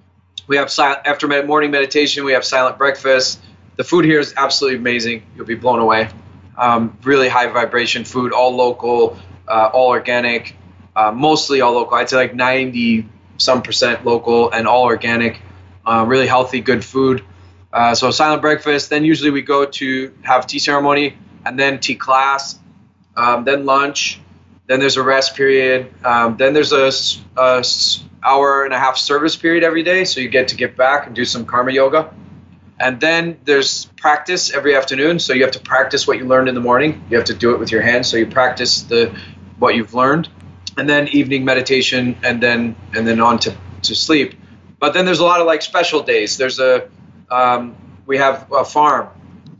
we 0.45 0.57
have 0.57 0.69
silent 0.69 1.01
after 1.05 1.27
med- 1.27 1.47
morning 1.47 1.71
meditation. 1.71 2.23
We 2.25 2.33
have 2.33 2.45
silent 2.45 2.77
breakfast. 2.77 3.41
The 3.77 3.83
food 3.83 4.05
here 4.05 4.19
is 4.19 4.35
absolutely 4.37 4.77
amazing. 4.77 5.23
You'll 5.35 5.47
be 5.47 5.55
blown 5.55 5.79
away. 5.79 6.09
Um, 6.55 6.95
really 7.03 7.27
high 7.27 7.47
vibration 7.47 8.05
food, 8.05 8.33
all 8.33 8.55
local, 8.55 9.17
uh, 9.47 9.71
all 9.73 9.87
organic, 9.87 10.55
uh, 10.95 11.11
mostly 11.11 11.61
all 11.61 11.73
local. 11.73 11.95
I'd 11.97 12.09
say 12.09 12.17
like 12.17 12.33
97% 12.33 13.07
some 13.37 13.63
percent 13.63 14.05
local 14.05 14.51
and 14.51 14.67
all 14.67 14.83
organic, 14.83 15.41
uh, 15.87 16.05
really 16.07 16.27
healthy, 16.27 16.61
good 16.61 16.85
food. 16.85 17.23
Uh, 17.73 17.95
so 17.95 18.11
silent 18.11 18.43
breakfast. 18.43 18.91
Then 18.91 19.03
usually 19.03 19.31
we 19.31 19.41
go 19.41 19.65
to 19.65 20.13
have 20.21 20.45
tea 20.45 20.59
ceremony 20.59 21.17
and 21.43 21.57
then 21.57 21.79
tea 21.79 21.95
class, 21.95 22.59
um, 23.17 23.43
then 23.43 23.65
lunch. 23.65 24.21
Then 24.71 24.79
there's 24.79 24.95
a 24.95 25.03
rest 25.03 25.35
period. 25.35 25.93
Um, 26.05 26.37
then 26.37 26.53
there's 26.53 26.71
a, 26.71 26.93
a 27.35 27.61
hour 28.23 28.63
and 28.63 28.73
a 28.73 28.79
half 28.79 28.95
service 28.95 29.35
period 29.35 29.65
every 29.65 29.83
day, 29.83 30.05
so 30.05 30.21
you 30.21 30.29
get 30.29 30.47
to 30.47 30.55
get 30.55 30.77
back 30.77 31.07
and 31.07 31.13
do 31.13 31.25
some 31.25 31.45
karma 31.45 31.73
yoga. 31.73 32.13
And 32.79 32.97
then 33.01 33.37
there's 33.43 33.87
practice 33.97 34.49
every 34.49 34.73
afternoon, 34.73 35.19
so 35.19 35.33
you 35.33 35.41
have 35.41 35.51
to 35.51 35.59
practice 35.59 36.07
what 36.07 36.19
you 36.19 36.25
learned 36.25 36.47
in 36.47 36.55
the 36.55 36.61
morning. 36.61 37.03
You 37.09 37.17
have 37.17 37.25
to 37.25 37.33
do 37.33 37.53
it 37.53 37.59
with 37.59 37.69
your 37.69 37.81
hands, 37.81 38.07
so 38.07 38.15
you 38.15 38.27
practice 38.27 38.83
the 38.83 39.13
what 39.59 39.75
you've 39.75 39.93
learned. 39.93 40.29
And 40.77 40.89
then 40.89 41.09
evening 41.09 41.43
meditation, 41.43 42.17
and 42.23 42.41
then 42.41 42.77
and 42.95 43.05
then 43.05 43.19
on 43.19 43.39
to, 43.39 43.53
to 43.81 43.93
sleep. 43.93 44.35
But 44.79 44.93
then 44.93 45.03
there's 45.03 45.19
a 45.19 45.25
lot 45.25 45.41
of 45.41 45.47
like 45.47 45.63
special 45.63 46.01
days. 46.01 46.37
There's 46.37 46.59
a 46.59 46.87
um, 47.29 47.75
we 48.05 48.19
have 48.19 48.49
a 48.53 48.63
farm, 48.63 49.09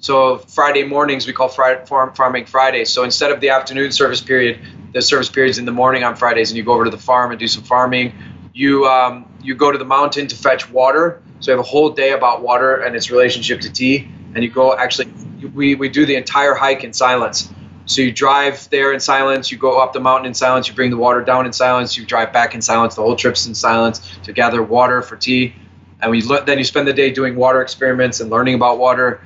so 0.02 0.38
Friday 0.38 0.84
mornings 0.84 1.26
we 1.26 1.34
call 1.34 1.48
Friday, 1.48 1.86
farm, 1.86 2.14
farming 2.14 2.46
Fridays. 2.46 2.90
So 2.90 3.04
instead 3.04 3.32
of 3.32 3.40
the 3.40 3.50
afternoon 3.50 3.92
service 3.92 4.20
period, 4.22 4.60
the 4.94 5.02
service 5.02 5.30
period's 5.30 5.58
in 5.58 5.66
the 5.66 5.72
morning 5.72 6.04
on 6.04 6.18
Fridays, 6.18 6.52
and 6.52 6.58
you 6.58 6.64
go 6.64 6.74
over 6.74 6.84
to 6.84 6.92
the 6.92 6.98
farm 6.98 7.32
and 7.32 7.40
do 7.40 7.48
some 7.48 7.64
farming 7.64 8.14
you 8.54 8.86
um, 8.86 9.26
you 9.42 9.56
go 9.56 9.72
to 9.72 9.78
the 9.78 9.86
mountain 9.86 10.28
to 10.28 10.36
fetch 10.36 10.70
water. 10.70 11.22
So 11.40 11.52
we 11.52 11.58
have 11.58 11.66
a 11.66 11.68
whole 11.68 11.90
day 11.90 12.12
about 12.12 12.42
water 12.42 12.82
and 12.82 12.96
its 12.96 13.10
relationship 13.10 13.62
to 13.62 13.72
tea. 13.72 14.10
And 14.36 14.44
you 14.44 14.50
go 14.50 14.76
actually, 14.78 15.12
we, 15.54 15.76
we 15.76 15.90
do 15.90 16.06
the 16.06 16.16
entire 16.16 16.54
hike 16.54 16.84
in 16.84 16.94
silence. 16.94 17.52
So 17.86 18.02
you 18.02 18.12
drive 18.12 18.70
there 18.70 18.94
in 18.94 19.00
silence, 19.00 19.52
you 19.52 19.58
go 19.58 19.82
up 19.82 19.92
the 19.92 20.00
mountain 20.00 20.28
in 20.28 20.34
silence, 20.34 20.68
you 20.68 20.74
bring 20.76 20.92
the 20.92 20.98
water 20.98 21.22
down 21.24 21.46
in 21.46 21.54
silence, 21.54 21.98
you 21.98 22.06
drive 22.06 22.32
back 22.32 22.54
in 22.54 22.62
silence. 22.62 22.96
The 22.96 23.02
whole 23.02 23.16
trip's 23.16 23.48
in 23.48 23.56
silence 23.56 24.00
to 24.24 24.34
gather 24.34 24.62
water 24.62 25.02
for 25.02 25.16
tea. 25.16 25.56
And 26.02 26.12
we 26.12 26.22
then 26.22 26.58
you 26.58 26.64
spend 26.64 26.88
the 26.88 26.94
day 26.94 27.12
doing 27.12 27.36
water 27.36 27.62
experiments 27.62 28.20
and 28.20 28.30
learning 28.30 28.56
about 28.56 28.78
water. 28.78 29.22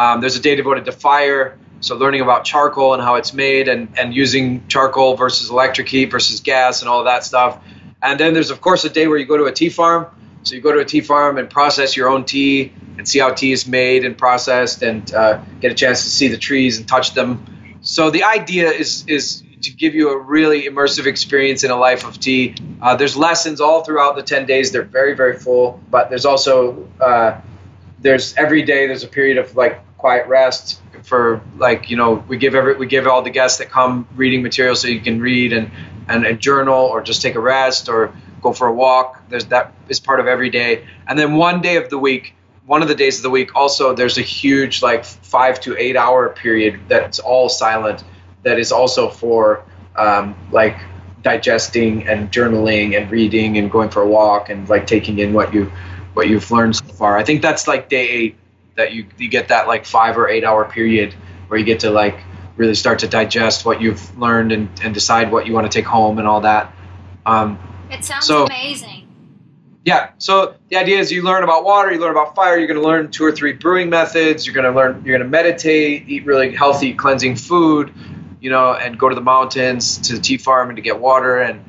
Um, 0.00 0.22
there's 0.22 0.34
a 0.34 0.40
day 0.40 0.56
devoted 0.56 0.86
to 0.86 0.92
fire, 0.92 1.58
so 1.80 1.94
learning 1.94 2.22
about 2.22 2.44
charcoal 2.44 2.94
and 2.94 3.02
how 3.02 3.16
it's 3.16 3.34
made 3.34 3.68
and, 3.68 3.98
and 3.98 4.14
using 4.14 4.66
charcoal 4.66 5.14
versus 5.14 5.50
electric 5.50 5.90
heat 5.90 6.06
versus 6.06 6.40
gas 6.40 6.80
and 6.80 6.88
all 6.88 7.04
that 7.04 7.22
stuff. 7.22 7.62
And 8.00 8.18
then 8.18 8.32
there's 8.32 8.50
of 8.50 8.62
course 8.62 8.82
a 8.86 8.88
day 8.88 9.08
where 9.08 9.18
you 9.18 9.26
go 9.26 9.36
to 9.36 9.44
a 9.44 9.52
tea 9.52 9.68
farm. 9.68 10.06
So 10.42 10.54
you 10.54 10.62
go 10.62 10.72
to 10.72 10.78
a 10.78 10.86
tea 10.86 11.02
farm 11.02 11.36
and 11.36 11.50
process 11.50 11.98
your 11.98 12.08
own 12.08 12.24
tea 12.24 12.72
and 12.96 13.06
see 13.06 13.18
how 13.18 13.34
tea 13.34 13.52
is 13.52 13.66
made 13.66 14.06
and 14.06 14.16
processed 14.16 14.82
and 14.82 15.12
uh, 15.12 15.42
get 15.60 15.70
a 15.70 15.74
chance 15.74 16.04
to 16.04 16.08
see 16.08 16.28
the 16.28 16.38
trees 16.38 16.78
and 16.78 16.88
touch 16.88 17.12
them. 17.12 17.44
So 17.82 18.08
the 18.08 18.24
idea 18.24 18.70
is 18.70 19.04
is 19.06 19.42
to 19.64 19.70
give 19.70 19.94
you 19.94 20.12
a 20.12 20.18
really 20.18 20.62
immersive 20.62 21.04
experience 21.04 21.62
in 21.62 21.70
a 21.70 21.76
life 21.76 22.06
of 22.06 22.18
tea. 22.18 22.54
Uh, 22.80 22.96
there's 22.96 23.18
lessons 23.18 23.60
all 23.60 23.84
throughout 23.84 24.16
the 24.16 24.22
10 24.22 24.46
days. 24.46 24.72
They're 24.72 24.80
very 24.80 25.14
very 25.14 25.36
full, 25.36 25.78
but 25.90 26.08
there's 26.08 26.24
also 26.24 26.88
uh, 27.02 27.38
there's 27.98 28.34
every 28.36 28.62
day 28.62 28.86
there's 28.86 29.04
a 29.04 29.08
period 29.08 29.36
of 29.36 29.56
like 29.56 29.78
quiet 30.00 30.26
rest 30.26 30.80
for 31.02 31.40
like 31.56 31.90
you 31.90 31.96
know 31.96 32.24
we 32.28 32.36
give 32.36 32.54
every 32.54 32.76
we 32.76 32.86
give 32.86 33.06
all 33.06 33.22
the 33.22 33.30
guests 33.30 33.58
that 33.58 33.70
come 33.70 34.06
reading 34.14 34.42
material 34.42 34.74
so 34.74 34.88
you 34.88 35.00
can 35.00 35.20
read 35.20 35.52
and 35.52 35.70
and 36.08 36.26
a 36.26 36.34
journal 36.34 36.74
or 36.74 37.02
just 37.02 37.22
take 37.22 37.36
a 37.36 37.40
rest 37.40 37.88
or 37.88 38.12
go 38.40 38.52
for 38.52 38.66
a 38.66 38.72
walk. 38.72 39.22
There's 39.28 39.46
that 39.46 39.72
is 39.88 40.00
part 40.00 40.20
of 40.20 40.26
every 40.26 40.50
day. 40.50 40.86
And 41.06 41.18
then 41.18 41.34
one 41.34 41.60
day 41.60 41.76
of 41.76 41.90
the 41.90 41.98
week, 41.98 42.34
one 42.66 42.82
of 42.82 42.88
the 42.88 42.94
days 42.94 43.16
of 43.18 43.22
the 43.22 43.30
week, 43.30 43.54
also 43.54 43.94
there's 43.94 44.18
a 44.18 44.22
huge 44.22 44.82
like 44.82 45.04
five 45.04 45.60
to 45.60 45.76
eight 45.76 45.96
hour 45.96 46.28
period 46.30 46.80
that's 46.88 47.18
all 47.18 47.48
silent. 47.48 48.04
That 48.42 48.58
is 48.58 48.72
also 48.72 49.10
for 49.10 49.64
um, 49.96 50.34
like 50.50 50.78
digesting 51.22 52.08
and 52.08 52.32
journaling 52.32 52.96
and 52.96 53.10
reading 53.10 53.58
and 53.58 53.70
going 53.70 53.90
for 53.90 54.02
a 54.02 54.08
walk 54.08 54.48
and 54.48 54.68
like 54.68 54.86
taking 54.86 55.18
in 55.18 55.32
what 55.32 55.52
you 55.52 55.70
what 56.14 56.28
you've 56.28 56.50
learned 56.50 56.76
so 56.76 56.86
far. 56.86 57.16
I 57.16 57.24
think 57.24 57.42
that's 57.42 57.68
like 57.68 57.88
day 57.88 58.08
eight 58.08 58.36
that 58.76 58.92
you 58.92 59.06
you 59.18 59.28
get 59.28 59.48
that 59.48 59.66
like 59.66 59.86
five 59.86 60.16
or 60.16 60.28
eight 60.28 60.44
hour 60.44 60.64
period 60.64 61.14
where 61.48 61.58
you 61.58 61.66
get 61.66 61.80
to 61.80 61.90
like 61.90 62.20
really 62.56 62.74
start 62.74 63.00
to 63.00 63.08
digest 63.08 63.64
what 63.64 63.80
you've 63.80 64.18
learned 64.18 64.52
and, 64.52 64.68
and 64.82 64.92
decide 64.92 65.32
what 65.32 65.46
you 65.46 65.52
want 65.52 65.70
to 65.70 65.76
take 65.76 65.86
home 65.86 66.18
and 66.18 66.28
all 66.28 66.42
that. 66.42 66.74
Um, 67.24 67.58
it 67.90 68.04
sounds 68.04 68.26
so, 68.26 68.44
amazing. 68.44 69.08
Yeah. 69.84 70.10
So 70.18 70.56
the 70.68 70.76
idea 70.76 70.98
is 70.98 71.10
you 71.10 71.22
learn 71.22 71.42
about 71.42 71.64
water, 71.64 71.90
you 71.90 71.98
learn 71.98 72.10
about 72.10 72.34
fire, 72.34 72.58
you're 72.58 72.66
going 72.68 72.80
to 72.80 72.86
learn 72.86 73.10
two 73.10 73.24
or 73.24 73.32
three 73.32 73.54
brewing 73.54 73.88
methods, 73.88 74.46
you're 74.46 74.54
going 74.54 74.70
to 74.70 74.76
learn, 74.76 75.02
you're 75.04 75.16
going 75.16 75.26
to 75.26 75.30
meditate, 75.30 76.08
eat 76.08 76.26
really 76.26 76.54
healthy, 76.54 76.92
cleansing 76.92 77.36
food, 77.36 77.94
you 78.40 78.50
know, 78.50 78.74
and 78.74 78.98
go 78.98 79.08
to 79.08 79.14
the 79.14 79.22
mountains 79.22 79.98
to 79.98 80.14
the 80.14 80.20
tea 80.20 80.36
farm 80.36 80.68
and 80.68 80.76
to 80.76 80.82
get 80.82 81.00
water 81.00 81.38
and 81.38 81.64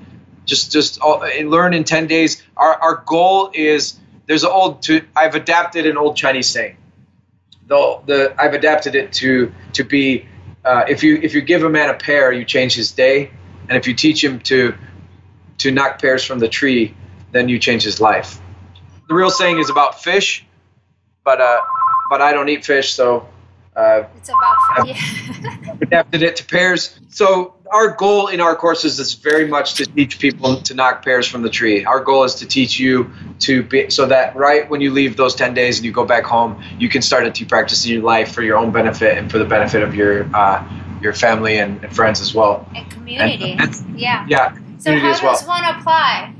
just, 0.45 0.72
just 0.72 0.99
all, 0.99 1.24
and 1.24 1.49
learn 1.49 1.74
in 1.74 1.86
10 1.86 2.08
days. 2.08 2.43
Our, 2.58 2.76
our 2.76 3.04
goal 3.06 3.52
is 3.54 3.97
there's 4.26 4.43
an 4.43 4.52
old, 4.52 4.82
to, 4.84 5.06
I've 5.16 5.36
adapted 5.36 5.86
an 5.86 5.97
old 5.97 6.18
Chinese 6.18 6.49
saying. 6.49 6.76
The, 7.72 8.01
the, 8.05 8.36
I've 8.38 8.53
adapted 8.53 8.95
it 8.95 9.13
to, 9.13 9.51
to 9.74 9.84
be 9.84 10.28
uh, 10.63 10.86
if 10.88 11.03
you 11.03 11.19
if 11.24 11.34
you 11.34 11.41
give 11.41 11.63
a 11.63 11.69
man 11.69 11.89
a 11.89 11.93
pear, 11.93 12.32
you 12.32 12.45
change 12.45 12.76
his 12.76 12.91
day, 12.91 13.32
and 13.67 13.78
if 13.78 13.88
you 13.88 13.93
teach 13.95 14.24
him 14.24 14.39
to 14.41 14.76
to 15.59 15.72
knock 15.72 16.01
pears 16.01 16.24
from 16.24 16.39
the 16.39 16.47
tree, 16.47 16.95
then 17.32 17.49
you 17.49 17.57
change 17.57 17.84
his 17.84 17.99
life. 17.99 18.39
The 19.07 19.15
real 19.15 19.32
saying 19.32 19.59
is 19.59 19.69
about 19.69 20.03
fish, 20.03 20.45
but 21.24 21.41
uh, 21.41 21.61
but 22.09 22.22
I 22.22 22.34
don't 22.34 22.49
eat 22.49 22.63
fish, 22.63 22.93
so 22.93 23.28
uh, 23.76 24.03
it's 24.17 24.30
about 24.30 24.88
yeah. 24.88 25.76
adapted 25.82 26.24
it 26.24 26.36
to 26.38 26.45
pears. 26.45 26.99
So 27.09 27.55
our 27.72 27.89
goal 27.95 28.28
in 28.28 28.41
our 28.41 28.55
courses 28.55 28.99
is 28.99 29.13
very 29.13 29.47
much 29.47 29.76
to 29.76 29.86
teach 29.86 30.19
people 30.19 30.57
to 30.63 30.74
knock 30.74 31.05
pears 31.05 31.26
from 31.26 31.41
the 31.41 31.49
tree. 31.49 31.86
Our 31.86 32.01
goal 32.01 32.26
is 32.26 32.36
to 32.36 32.45
teach 32.45 32.78
you 32.78 33.11
to 33.39 33.63
be 33.63 33.89
so 33.89 34.07
that 34.07 34.36
right 34.36 34.69
when 34.69 34.82
you 34.82 34.91
leave 34.91 35.15
those 35.15 35.36
10 35.36 35.53
days 35.53 35.78
and 35.78 35.86
you 35.86 35.93
go 35.93 36.05
back 36.05 36.26
home, 36.26 36.61
you 36.80 36.89
can 36.89 37.01
start 37.01 37.26
a 37.26 37.32
tea 37.32 37.45
practice 37.45 37.86
in 37.86 37.93
your 37.93 38.03
life 38.03 38.34
for 38.34 38.41
your 38.41 38.57
own 38.57 38.72
benefit 38.72 39.17
and 39.17 39.32
for 39.32 39.38
the 39.38 39.45
benefit 39.45 39.84
of 39.84 39.95
your 39.95 40.24
uh, 40.36 40.67
your 41.01 41.13
family 41.13 41.57
and, 41.57 41.84
and, 41.84 41.95
friends 41.95 42.22
as 42.22 42.36
well. 42.36 42.69
And 42.76 42.89
community. 42.91 43.53
And, 43.57 43.61
and, 43.61 43.99
yeah. 43.99 44.26
Yeah. 44.30 44.55
So 44.78 44.95
how 44.95 45.11
does 45.11 45.22
well. 45.24 45.47
one 45.47 45.76
apply? 45.76 46.36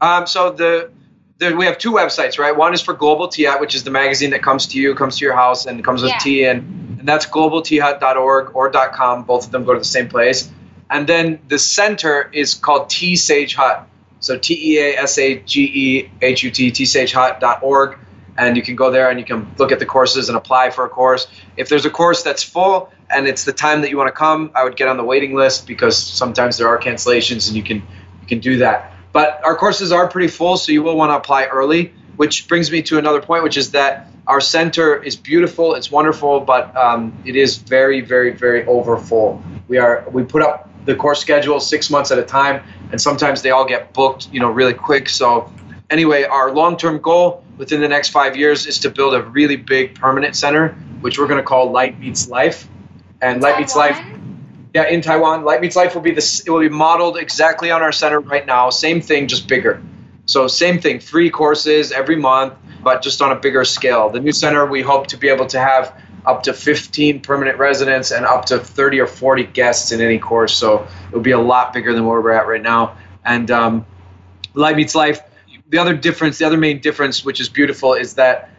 Um, 0.00 0.26
so 0.26 0.50
the 0.50 0.90
there, 1.38 1.56
we 1.56 1.66
have 1.66 1.78
two 1.78 1.92
websites, 1.92 2.38
right? 2.38 2.56
One 2.56 2.74
is 2.74 2.80
for 2.80 2.94
Global 2.94 3.28
Tea 3.28 3.44
Hut, 3.44 3.60
which 3.60 3.74
is 3.74 3.84
the 3.84 3.90
magazine 3.90 4.30
that 4.30 4.42
comes 4.42 4.68
to 4.68 4.78
you, 4.78 4.94
comes 4.94 5.18
to 5.18 5.24
your 5.24 5.34
house, 5.34 5.66
and 5.66 5.84
comes 5.84 6.02
with 6.02 6.12
yeah. 6.12 6.18
tea, 6.18 6.44
and, 6.44 6.98
and 7.00 7.08
that's 7.08 7.26
globalteahut.org 7.26 8.54
or 8.54 8.70
.com. 8.70 9.24
Both 9.24 9.46
of 9.46 9.52
them 9.52 9.64
go 9.64 9.72
to 9.72 9.78
the 9.78 9.84
same 9.84 10.08
place. 10.08 10.50
And 10.88 11.06
then 11.06 11.40
the 11.48 11.58
center 11.58 12.30
is 12.32 12.54
called 12.54 12.90
Tea 12.90 13.16
Sage 13.16 13.54
Hut. 13.54 13.88
So 14.20 14.38
T 14.38 14.74
E 14.74 14.78
A 14.78 14.96
S 14.96 15.18
A 15.18 15.38
G 15.40 15.64
E 15.64 16.10
H 16.22 16.42
U 16.44 16.50
T, 16.50 16.70
teasagehut.org. 16.70 17.98
And 18.36 18.56
you 18.56 18.62
can 18.62 18.74
go 18.74 18.90
there 18.90 19.10
and 19.10 19.18
you 19.18 19.24
can 19.24 19.54
look 19.58 19.70
at 19.70 19.78
the 19.78 19.86
courses 19.86 20.28
and 20.28 20.36
apply 20.36 20.70
for 20.70 20.84
a 20.84 20.88
course. 20.88 21.26
If 21.56 21.68
there's 21.68 21.84
a 21.84 21.90
course 21.90 22.22
that's 22.22 22.42
full 22.42 22.90
and 23.10 23.28
it's 23.28 23.44
the 23.44 23.52
time 23.52 23.82
that 23.82 23.90
you 23.90 23.98
want 23.98 24.08
to 24.08 24.12
come, 24.12 24.50
I 24.54 24.64
would 24.64 24.76
get 24.76 24.88
on 24.88 24.96
the 24.96 25.04
waiting 25.04 25.34
list 25.34 25.66
because 25.66 25.96
sometimes 25.96 26.56
there 26.58 26.68
are 26.68 26.78
cancellations 26.78 27.48
and 27.48 27.56
you 27.56 27.62
can 27.62 27.76
you 28.22 28.26
can 28.26 28.40
do 28.40 28.58
that. 28.58 28.93
But 29.14 29.40
our 29.44 29.56
courses 29.56 29.92
are 29.92 30.08
pretty 30.08 30.26
full, 30.26 30.56
so 30.56 30.72
you 30.72 30.82
will 30.82 30.96
want 30.96 31.10
to 31.10 31.16
apply 31.16 31.44
early. 31.44 31.94
Which 32.16 32.48
brings 32.48 32.70
me 32.70 32.82
to 32.82 32.98
another 32.98 33.22
point, 33.22 33.44
which 33.44 33.56
is 33.56 33.70
that 33.70 34.08
our 34.26 34.40
center 34.40 35.02
is 35.02 35.16
beautiful, 35.16 35.74
it's 35.74 35.90
wonderful, 35.90 36.40
but 36.40 36.76
um, 36.76 37.16
it 37.24 37.36
is 37.36 37.56
very, 37.56 38.00
very, 38.00 38.32
very 38.32 38.66
overfull. 38.66 39.42
We 39.68 39.78
are 39.78 40.04
we 40.10 40.24
put 40.24 40.42
up 40.42 40.68
the 40.84 40.94
course 40.94 41.20
schedule 41.20 41.60
six 41.60 41.90
months 41.90 42.10
at 42.10 42.18
a 42.18 42.24
time, 42.24 42.62
and 42.90 43.00
sometimes 43.00 43.42
they 43.42 43.50
all 43.50 43.64
get 43.64 43.92
booked, 43.92 44.28
you 44.32 44.40
know, 44.40 44.50
really 44.50 44.74
quick. 44.74 45.08
So 45.08 45.52
anyway, 45.90 46.24
our 46.24 46.52
long-term 46.52 46.98
goal 46.98 47.44
within 47.56 47.80
the 47.80 47.88
next 47.88 48.08
five 48.10 48.36
years 48.36 48.66
is 48.66 48.80
to 48.80 48.90
build 48.90 49.14
a 49.14 49.22
really 49.22 49.56
big 49.56 49.94
permanent 49.94 50.34
center, 50.36 50.70
which 51.02 51.18
we're 51.18 51.28
going 51.28 51.40
to 51.40 51.46
call 51.46 51.70
Light 51.70 51.98
Meets 52.00 52.28
Life. 52.28 52.68
And 53.20 53.40
Light 53.40 53.58
Meets 53.58 53.76
Life, 53.76 53.98
yeah, 54.74 54.88
in 54.88 55.00
Taiwan, 55.02 55.44
Light 55.44 55.60
Meets 55.60 55.76
Life 55.76 55.94
will 55.94 56.02
be 56.02 56.10
this. 56.10 56.40
It 56.40 56.50
will 56.50 56.60
be 56.60 56.68
modeled 56.68 57.16
exactly 57.16 57.70
on 57.70 57.80
our 57.80 57.92
center 57.92 58.18
right 58.18 58.44
now. 58.44 58.70
Same 58.70 59.00
thing, 59.00 59.28
just 59.28 59.46
bigger. 59.46 59.80
So 60.26 60.48
same 60.48 60.80
thing, 60.80 60.98
free 60.98 61.30
courses 61.30 61.92
every 61.92 62.16
month, 62.16 62.54
but 62.82 63.00
just 63.00 63.22
on 63.22 63.30
a 63.30 63.36
bigger 63.36 63.64
scale. 63.64 64.10
The 64.10 64.18
new 64.18 64.32
center, 64.32 64.66
we 64.66 64.82
hope 64.82 65.06
to 65.08 65.16
be 65.16 65.28
able 65.28 65.46
to 65.46 65.60
have 65.60 65.96
up 66.26 66.42
to 66.44 66.52
15 66.52 67.20
permanent 67.20 67.58
residents 67.58 68.10
and 68.10 68.24
up 68.26 68.46
to 68.46 68.58
30 68.58 69.00
or 69.00 69.06
40 69.06 69.44
guests 69.44 69.92
in 69.92 70.00
any 70.00 70.18
course. 70.18 70.56
So 70.56 70.88
it'll 71.08 71.20
be 71.20 71.32
a 71.32 71.38
lot 71.38 71.72
bigger 71.72 71.94
than 71.94 72.04
where 72.04 72.20
we're 72.20 72.32
at 72.32 72.48
right 72.48 72.62
now. 72.62 72.96
And 73.24 73.50
um, 73.52 73.86
Light 74.54 74.76
Meets 74.76 74.94
Life. 74.94 75.20
The 75.68 75.78
other 75.78 75.94
difference, 75.94 76.38
the 76.38 76.46
other 76.46 76.58
main 76.58 76.80
difference, 76.80 77.24
which 77.24 77.40
is 77.40 77.48
beautiful, 77.48 77.94
is 77.94 78.14
that 78.14 78.50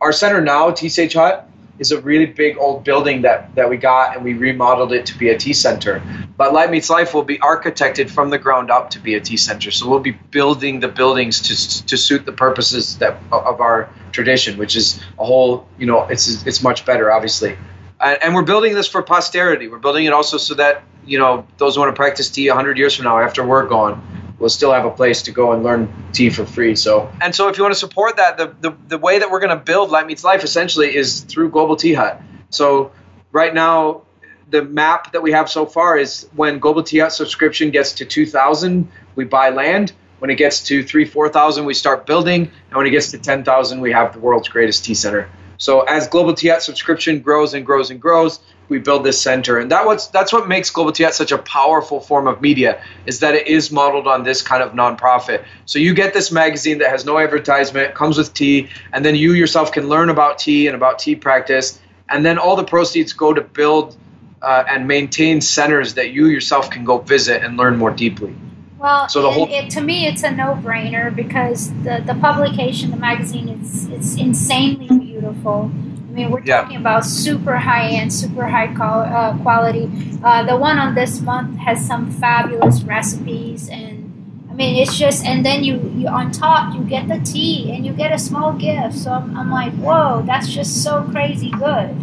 our 0.00 0.12
center 0.12 0.40
now, 0.40 0.74
Sage 0.74 1.14
Hut, 1.14 1.48
is 1.80 1.90
a 1.92 2.00
really 2.00 2.26
big 2.26 2.58
old 2.58 2.84
building 2.84 3.22
that, 3.22 3.52
that 3.54 3.68
we 3.68 3.78
got 3.78 4.14
and 4.14 4.22
we 4.22 4.34
remodeled 4.34 4.92
it 4.92 5.06
to 5.06 5.18
be 5.18 5.30
a 5.30 5.38
tea 5.38 5.54
center. 5.54 6.00
But 6.36 6.52
Light 6.52 6.70
Meets 6.70 6.90
Life 6.90 7.14
will 7.14 7.24
be 7.24 7.38
architected 7.38 8.10
from 8.10 8.28
the 8.28 8.38
ground 8.38 8.70
up 8.70 8.90
to 8.90 9.00
be 9.00 9.14
a 9.14 9.20
tea 9.20 9.38
center. 9.38 9.70
So 9.70 9.88
we'll 9.88 9.98
be 10.00 10.12
building 10.12 10.80
the 10.80 10.88
buildings 10.88 11.40
to, 11.40 11.86
to 11.86 11.96
suit 11.96 12.26
the 12.26 12.32
purposes 12.32 12.98
that 12.98 13.20
of 13.32 13.60
our 13.60 13.88
tradition, 14.12 14.58
which 14.58 14.76
is 14.76 15.02
a 15.18 15.24
whole, 15.24 15.66
you 15.78 15.86
know, 15.86 16.04
it's 16.04 16.46
it's 16.46 16.62
much 16.62 16.84
better, 16.84 17.10
obviously. 17.10 17.56
And, 17.98 18.22
and 18.22 18.34
we're 18.34 18.42
building 18.42 18.74
this 18.74 18.86
for 18.86 19.02
posterity. 19.02 19.68
We're 19.68 19.78
building 19.78 20.04
it 20.04 20.12
also 20.12 20.36
so 20.36 20.54
that 20.54 20.82
you 21.06 21.18
know 21.18 21.46
those 21.56 21.74
who 21.74 21.80
want 21.80 21.94
to 21.94 21.96
practice 21.96 22.28
tea 22.28 22.48
100 22.48 22.76
years 22.76 22.94
from 22.94 23.06
now, 23.06 23.18
after 23.18 23.44
we're 23.44 23.66
gone, 23.66 24.19
will 24.40 24.48
still 24.48 24.72
have 24.72 24.86
a 24.86 24.90
place 24.90 25.22
to 25.22 25.32
go 25.32 25.52
and 25.52 25.62
learn 25.62 25.92
tea 26.12 26.30
for 26.30 26.44
free. 26.44 26.74
So, 26.74 27.12
and 27.20 27.34
so 27.34 27.48
if 27.48 27.58
you 27.58 27.62
want 27.62 27.74
to 27.74 27.78
support 27.78 28.16
that, 28.16 28.38
the, 28.38 28.54
the, 28.60 28.76
the 28.88 28.98
way 28.98 29.18
that 29.18 29.30
we're 29.30 29.40
going 29.40 29.56
to 29.56 29.64
build 29.64 29.90
Light 29.90 30.06
Meets 30.06 30.24
Life 30.24 30.42
essentially 30.42 30.96
is 30.96 31.20
through 31.20 31.50
Global 31.50 31.76
Tea 31.76 31.92
Hut. 31.92 32.20
So, 32.48 32.90
right 33.30 33.54
now, 33.54 34.02
the 34.48 34.62
map 34.62 35.12
that 35.12 35.22
we 35.22 35.32
have 35.32 35.48
so 35.48 35.66
far 35.66 35.96
is 35.96 36.28
when 36.34 36.58
Global 36.58 36.82
Tea 36.82 36.98
Hut 36.98 37.12
subscription 37.12 37.70
gets 37.70 37.94
to 37.94 38.04
2,000, 38.04 38.90
we 39.14 39.24
buy 39.24 39.50
land. 39.50 39.92
When 40.18 40.30
it 40.30 40.36
gets 40.36 40.64
to 40.64 40.82
three, 40.82 41.04
4,000, 41.04 41.64
we 41.64 41.74
start 41.74 42.04
building. 42.04 42.50
And 42.68 42.76
when 42.76 42.86
it 42.86 42.90
gets 42.90 43.12
to 43.12 43.18
10,000, 43.18 43.80
we 43.80 43.92
have 43.92 44.12
the 44.12 44.18
world's 44.18 44.48
greatest 44.48 44.84
tea 44.84 44.94
center. 44.94 45.30
So 45.56 45.82
as 45.82 46.08
Global 46.08 46.34
Tea 46.34 46.48
Hut 46.48 46.62
subscription 46.62 47.20
grows 47.20 47.54
and 47.54 47.64
grows 47.64 47.90
and 47.90 48.00
grows, 48.00 48.40
we 48.70 48.78
build 48.78 49.04
this 49.04 49.20
center, 49.20 49.58
and 49.58 49.70
that 49.70 49.84
what's 49.84 50.06
that's 50.06 50.32
what 50.32 50.48
makes 50.48 50.70
Global 50.70 50.92
Tea 50.92 51.10
such 51.12 51.32
a 51.32 51.38
powerful 51.38 52.00
form 52.00 52.26
of 52.26 52.40
media 52.40 52.82
is 53.04 53.20
that 53.20 53.34
it 53.34 53.46
is 53.46 53.70
modeled 53.70 54.06
on 54.06 54.22
this 54.22 54.40
kind 54.40 54.62
of 54.62 54.72
nonprofit. 54.72 55.44
So 55.66 55.78
you 55.78 55.92
get 55.92 56.14
this 56.14 56.32
magazine 56.32 56.78
that 56.78 56.88
has 56.88 57.04
no 57.04 57.18
advertisement, 57.18 57.94
comes 57.94 58.16
with 58.16 58.32
tea, 58.32 58.68
and 58.92 59.04
then 59.04 59.14
you 59.16 59.34
yourself 59.34 59.72
can 59.72 59.88
learn 59.88 60.08
about 60.08 60.38
tea 60.38 60.68
and 60.68 60.76
about 60.76 60.98
tea 61.00 61.16
practice, 61.16 61.80
and 62.08 62.24
then 62.24 62.38
all 62.38 62.56
the 62.56 62.64
proceeds 62.64 63.12
go 63.12 63.34
to 63.34 63.42
build 63.42 63.96
uh, 64.40 64.64
and 64.68 64.86
maintain 64.86 65.40
centers 65.40 65.94
that 65.94 66.10
you 66.12 66.26
yourself 66.26 66.70
can 66.70 66.84
go 66.84 66.98
visit 66.98 67.42
and 67.42 67.56
learn 67.56 67.76
more 67.76 67.90
deeply. 67.90 68.34
Well, 68.78 69.08
so 69.10 69.20
the 69.20 69.30
whole 69.30 69.46
it, 69.50 69.68
to 69.70 69.82
me, 69.82 70.06
it's 70.06 70.22
a 70.22 70.30
no-brainer 70.30 71.14
because 71.14 71.70
the, 71.82 72.02
the 72.06 72.14
publication, 72.14 72.90
the 72.90 72.96
magazine, 72.96 73.48
it's 73.50 73.84
it's 73.86 74.16
insanely 74.16 74.88
beautiful. 74.98 75.70
I 76.10 76.12
mean, 76.12 76.30
we're 76.32 76.42
yeah. 76.42 76.62
talking 76.62 76.76
about 76.76 77.04
super 77.04 77.56
high-end, 77.56 78.12
super 78.12 78.48
high 78.48 78.74
qual- 78.74 79.02
uh, 79.02 79.38
quality. 79.42 79.88
Uh, 80.24 80.42
the 80.42 80.56
one 80.56 80.76
on 80.76 80.96
this 80.96 81.20
month 81.20 81.56
has 81.58 81.86
some 81.86 82.10
fabulous 82.10 82.82
recipes, 82.82 83.68
and 83.68 84.44
I 84.50 84.54
mean, 84.54 84.74
it's 84.74 84.98
just. 84.98 85.24
And 85.24 85.46
then 85.46 85.62
you, 85.62 85.78
you 85.94 86.08
on 86.08 86.32
top, 86.32 86.74
you 86.74 86.82
get 86.82 87.06
the 87.06 87.20
tea, 87.20 87.70
and 87.72 87.86
you 87.86 87.92
get 87.92 88.10
a 88.12 88.18
small 88.18 88.52
gift. 88.54 88.98
So 88.98 89.12
I'm, 89.12 89.36
I'm 89.36 89.52
like, 89.52 89.72
whoa, 89.74 90.24
that's 90.26 90.48
just 90.48 90.82
so 90.82 91.04
crazy 91.12 91.52
good. 91.52 91.94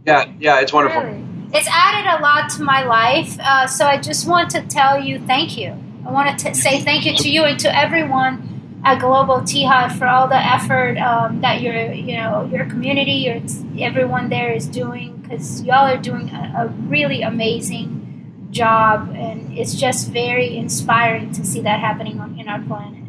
yeah, 0.06 0.32
yeah, 0.40 0.60
it's 0.60 0.72
wonderful. 0.72 1.02
Really 1.02 1.26
it's 1.52 1.68
added 1.68 2.18
a 2.18 2.22
lot 2.22 2.48
to 2.50 2.62
my 2.62 2.84
life. 2.84 3.36
Uh, 3.40 3.66
so 3.66 3.84
I 3.84 3.96
just 3.98 4.26
want 4.26 4.50
to 4.50 4.62
tell 4.62 5.02
you 5.02 5.18
thank 5.26 5.58
you. 5.58 5.76
I 6.06 6.10
want 6.10 6.38
to 6.38 6.54
say 6.54 6.80
thank 6.80 7.04
you 7.04 7.16
to 7.16 7.28
you 7.28 7.44
and 7.44 7.58
to 7.60 7.76
everyone 7.76 8.49
at 8.84 9.00
Global 9.00 9.42
Tea 9.42 9.64
Hut 9.64 9.92
for 9.92 10.06
all 10.06 10.26
the 10.28 10.36
effort 10.36 10.96
um, 10.98 11.40
that 11.42 11.60
your 11.60 11.92
you 11.92 12.16
know 12.16 12.48
your 12.52 12.66
community, 12.66 13.12
your 13.12 13.40
everyone 13.86 14.28
there 14.28 14.52
is 14.52 14.66
doing 14.66 15.16
because 15.18 15.62
y'all 15.62 15.86
are 15.86 15.98
doing 15.98 16.30
a, 16.30 16.64
a 16.64 16.66
really 16.88 17.22
amazing 17.22 18.48
job, 18.50 19.10
and 19.14 19.56
it's 19.56 19.74
just 19.74 20.08
very 20.08 20.56
inspiring 20.56 21.32
to 21.32 21.44
see 21.44 21.60
that 21.60 21.80
happening 21.80 22.20
on 22.20 22.38
in 22.38 22.48
our 22.48 22.60
planet. 22.62 23.04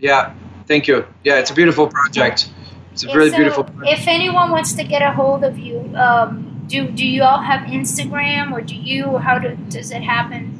Yeah, 0.00 0.34
thank 0.66 0.86
you. 0.86 1.06
Yeah, 1.24 1.38
it's 1.38 1.50
a 1.50 1.54
beautiful 1.54 1.88
project. 1.88 2.50
It's 2.92 3.04
a 3.04 3.14
really 3.14 3.30
so 3.30 3.36
beautiful. 3.36 3.64
Project. 3.64 4.00
If 4.00 4.08
anyone 4.08 4.50
wants 4.50 4.72
to 4.74 4.84
get 4.84 5.02
a 5.02 5.12
hold 5.12 5.44
of 5.44 5.58
you. 5.58 5.78
Um, 5.96 6.48
do 6.68 6.86
do 6.88 7.06
you 7.06 7.22
all 7.22 7.40
have 7.40 7.66
Instagram 7.68 8.52
or 8.52 8.60
do 8.60 8.74
you 8.74 9.16
how 9.18 9.38
do, 9.38 9.56
does 9.70 9.90
it 9.90 10.02
happen? 10.02 10.54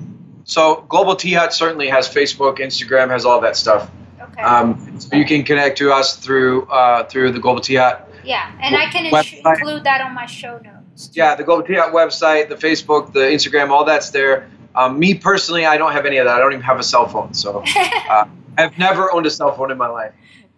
So 0.44 0.86
Global 0.88 1.14
Tea 1.14 1.34
Hut 1.34 1.52
certainly 1.52 1.88
has 1.88 2.08
Facebook, 2.08 2.58
Instagram, 2.58 3.10
has 3.10 3.26
all 3.26 3.40
that 3.42 3.56
stuff. 3.56 3.90
Okay. 4.38 4.46
Um, 4.46 5.00
so 5.00 5.16
you 5.16 5.24
can 5.24 5.42
connect 5.42 5.78
to 5.78 5.92
us 5.92 6.16
through 6.16 6.66
uh, 6.66 7.04
through 7.04 7.32
the 7.32 7.40
Global 7.40 7.60
Tea 7.60 7.74
Hut. 7.74 8.08
Yeah, 8.22 8.52
and 8.60 8.76
I 8.76 8.86
can 8.86 9.06
include 9.06 9.84
that 9.84 10.00
on 10.00 10.14
my 10.14 10.26
show 10.26 10.58
notes. 10.58 11.08
Too. 11.08 11.20
Yeah, 11.20 11.34
the 11.34 11.42
Global 11.42 11.66
Tea 11.66 11.74
Hut 11.74 11.92
website, 11.92 12.48
the 12.48 12.54
Facebook, 12.54 13.12
the 13.12 13.20
Instagram, 13.20 13.70
all 13.70 13.84
that's 13.84 14.10
there. 14.10 14.48
Um, 14.76 14.98
me 14.98 15.14
personally, 15.14 15.66
I 15.66 15.76
don't 15.76 15.92
have 15.92 16.06
any 16.06 16.18
of 16.18 16.26
that. 16.26 16.36
I 16.36 16.38
don't 16.38 16.52
even 16.52 16.62
have 16.62 16.78
a 16.78 16.84
cell 16.84 17.08
phone, 17.08 17.34
so 17.34 17.64
uh, 18.10 18.26
I've 18.56 18.78
never 18.78 19.12
owned 19.12 19.26
a 19.26 19.30
cell 19.30 19.56
phone 19.56 19.72
in 19.72 19.78
my 19.78 19.88
life. 19.88 20.12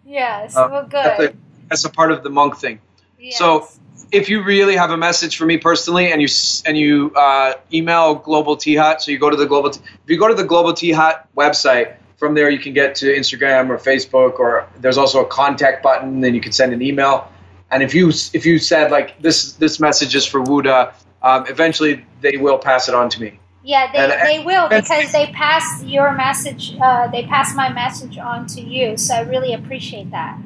Yes, 0.05 0.55
uh, 0.55 0.67
well, 0.69 0.83
good. 0.83 1.05
That's 1.05 1.23
a, 1.23 1.33
that's 1.69 1.85
a 1.85 1.89
part 1.89 2.11
of 2.11 2.21
the 2.21 2.29
monk 2.29 2.57
thing. 2.57 2.81
Yes. 3.19 3.37
So 3.37 3.67
if 4.11 4.29
you 4.29 4.43
really 4.43 4.75
have 4.75 4.91
a 4.91 4.97
message 4.97 5.37
for 5.37 5.45
me 5.45 5.57
personally, 5.57 6.11
and 6.11 6.21
you 6.21 6.27
and 6.65 6.77
you 6.77 7.13
uh, 7.15 7.53
email 7.73 8.13
Global 8.15 8.57
Tea 8.57 8.75
Hut, 8.75 9.01
so 9.01 9.09
you 9.09 9.17
go 9.17 9.31
to 9.31 9.37
the 9.37 9.47
Global, 9.47 9.69
if 9.69 9.81
you 10.05 10.19
go 10.19 10.27
to 10.27 10.35
the 10.35 10.43
Global 10.43 10.73
Tea 10.73 10.91
Hut 10.91 11.27
website, 11.35 11.95
from 12.21 12.35
there 12.35 12.51
you 12.51 12.59
can 12.59 12.71
get 12.71 12.93
to 12.93 13.07
Instagram 13.07 13.69
or 13.69 13.77
Facebook, 13.79 14.37
or 14.37 14.67
there's 14.79 14.99
also 15.03 15.25
a 15.25 15.25
contact 15.25 15.81
button. 15.81 16.23
and 16.23 16.35
you 16.35 16.39
can 16.39 16.51
send 16.51 16.71
an 16.71 16.79
email. 16.79 17.27
And 17.71 17.81
if 17.81 17.95
you 17.95 18.09
if 18.37 18.45
you 18.45 18.59
said 18.59 18.91
like 18.91 19.19
this 19.23 19.53
this 19.53 19.79
message 19.79 20.13
is 20.15 20.23
for 20.23 20.39
Wu 20.39 20.61
De, 20.61 20.93
um, 21.23 21.47
eventually 21.47 22.05
they 22.21 22.37
will 22.37 22.59
pass 22.59 22.87
it 22.87 22.93
on 22.93 23.09
to 23.09 23.19
me. 23.19 23.39
Yeah, 23.63 23.91
they, 23.91 23.97
and, 23.97 24.11
they 24.33 24.43
will 24.45 24.69
because 24.69 25.11
they 25.11 25.27
pass 25.33 25.83
your 25.83 26.11
message. 26.13 26.77
Uh, 26.79 27.07
they 27.07 27.23
pass 27.25 27.55
my 27.55 27.69
message 27.73 28.19
on 28.19 28.45
to 28.53 28.61
you. 28.61 28.97
So 28.97 29.15
I 29.15 29.21
really 29.21 29.53
appreciate 29.53 30.11
that. 30.11 30.37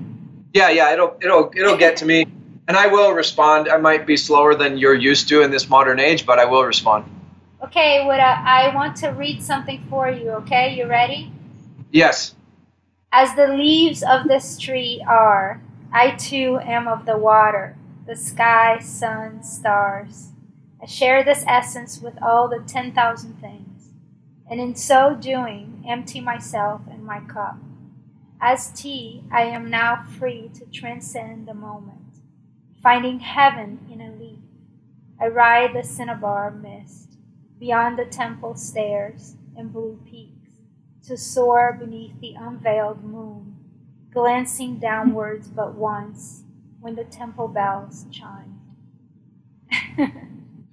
Yeah, 0.54 0.70
yeah, 0.70 0.94
it'll 0.94 1.18
it'll 1.22 1.52
it'll 1.58 1.78
get 1.78 1.98
to 1.98 2.06
me 2.06 2.26
and 2.70 2.78
I 2.78 2.88
will 2.88 3.12
respond. 3.12 3.68
I 3.68 3.78
might 3.78 4.08
be 4.08 4.16
slower 4.16 4.56
than 4.56 4.78
you're 4.78 5.02
used 5.12 5.28
to 5.28 5.42
in 5.42 5.52
this 5.52 5.68
modern 5.68 6.00
age, 6.00 6.26
but 6.26 6.40
I 6.40 6.46
will 6.46 6.64
respond. 6.64 7.04
Okay, 7.66 8.06
Wu 8.06 8.14
De, 8.14 8.22
I 8.22 8.74
want 8.74 8.96
to 9.04 9.10
read 9.10 9.44
something 9.44 9.86
for 9.90 10.10
you. 10.10 10.30
Okay, 10.42 10.76
you 10.78 10.88
ready? 10.88 11.35
Yes. 11.96 12.36
As 13.14 13.36
the 13.36 13.48
leaves 13.48 14.04
of 14.04 14.28
this 14.28 14.58
tree 14.60 15.02
are, 15.08 15.62
I 15.94 16.12
too 16.12 16.60
am 16.62 16.90
of 16.90 17.06
the 17.06 17.18
water, 17.18 17.78
the 18.06 18.18
sky, 18.18 18.80
sun, 18.80 19.42
stars. 19.42 20.34
I 20.84 20.88
share 20.88 21.24
this 21.24 21.46
essence 21.48 22.02
with 22.02 22.22
all 22.22 22.50
the 22.50 22.60
10,000 22.68 23.40
things, 23.40 23.92
and 24.52 24.60
in 24.60 24.76
so 24.76 25.16
doing, 25.16 25.86
empty 25.88 26.20
myself 26.20 26.82
and 26.92 27.06
my 27.06 27.22
cup. 27.22 27.60
As 28.42 28.72
tea, 28.72 29.24
I 29.32 29.44
am 29.44 29.70
now 29.70 30.04
free 30.20 30.52
to 30.56 30.66
transcend 30.66 31.48
the 31.48 31.54
moment 31.54 32.02
finding 32.84 33.20
heaven 33.20 33.80
in 33.90 34.02
a 34.02 34.12
leaf. 34.12 34.44
I 35.20 35.28
ride 35.28 35.74
the 35.74 35.82
cinnabar 35.82 36.52
mist 36.52 37.18
beyond 37.58 37.98
the 37.98 38.06
temple 38.06 38.56
stairs 38.56 39.38
and 39.56 39.72
blue 39.72 39.98
peaks 40.06 40.35
to 41.08 41.18
soar 41.18 41.74
beneath 41.80 42.20
the 42.20 42.34
unveiled 42.34 43.04
moon, 43.04 43.56
glancing 44.12 44.80
downwards 44.80 45.48
but 45.48 45.76
once 45.76 46.44
when 46.80 46.96
the 46.96 47.04
temple 47.04 47.48
bells 47.48 48.06
chime. 48.12 48.60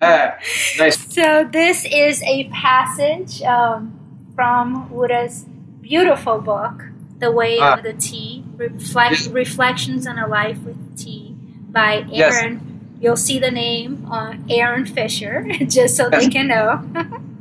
ah, 0.03 0.37
nice. 0.78 1.14
So 1.14 1.49
this 1.51 1.85
is 1.85 2.22
a 2.22 2.49
passage 2.49 3.43
um, 3.43 4.30
from 4.35 4.91
Wu 4.91 5.09
De's 5.09 5.45
beautiful 5.80 6.39
book, 6.39 6.85
The 7.18 7.30
Way 7.30 7.59
ah. 7.59 7.74
of 7.74 7.83
the 7.83 7.93
Tea, 7.93 8.45
Reflect, 8.57 9.28
Reflections 9.33 10.07
on 10.07 10.18
a 10.18 10.26
Life 10.26 10.59
with 10.62 10.99
Tea 10.99 11.35
by 11.70 12.07
Aaron. 12.12 12.12
Yes. 12.12 12.61
You'll 13.01 13.16
see 13.16 13.39
the 13.39 13.51
name 13.51 14.07
on 14.09 14.45
Aaron 14.49 14.87
Fisher, 14.87 15.45
just 15.66 15.97
so 15.97 16.09
yes. 16.12 16.24
they 16.24 16.30
can 16.30 16.47
know. 16.47 16.83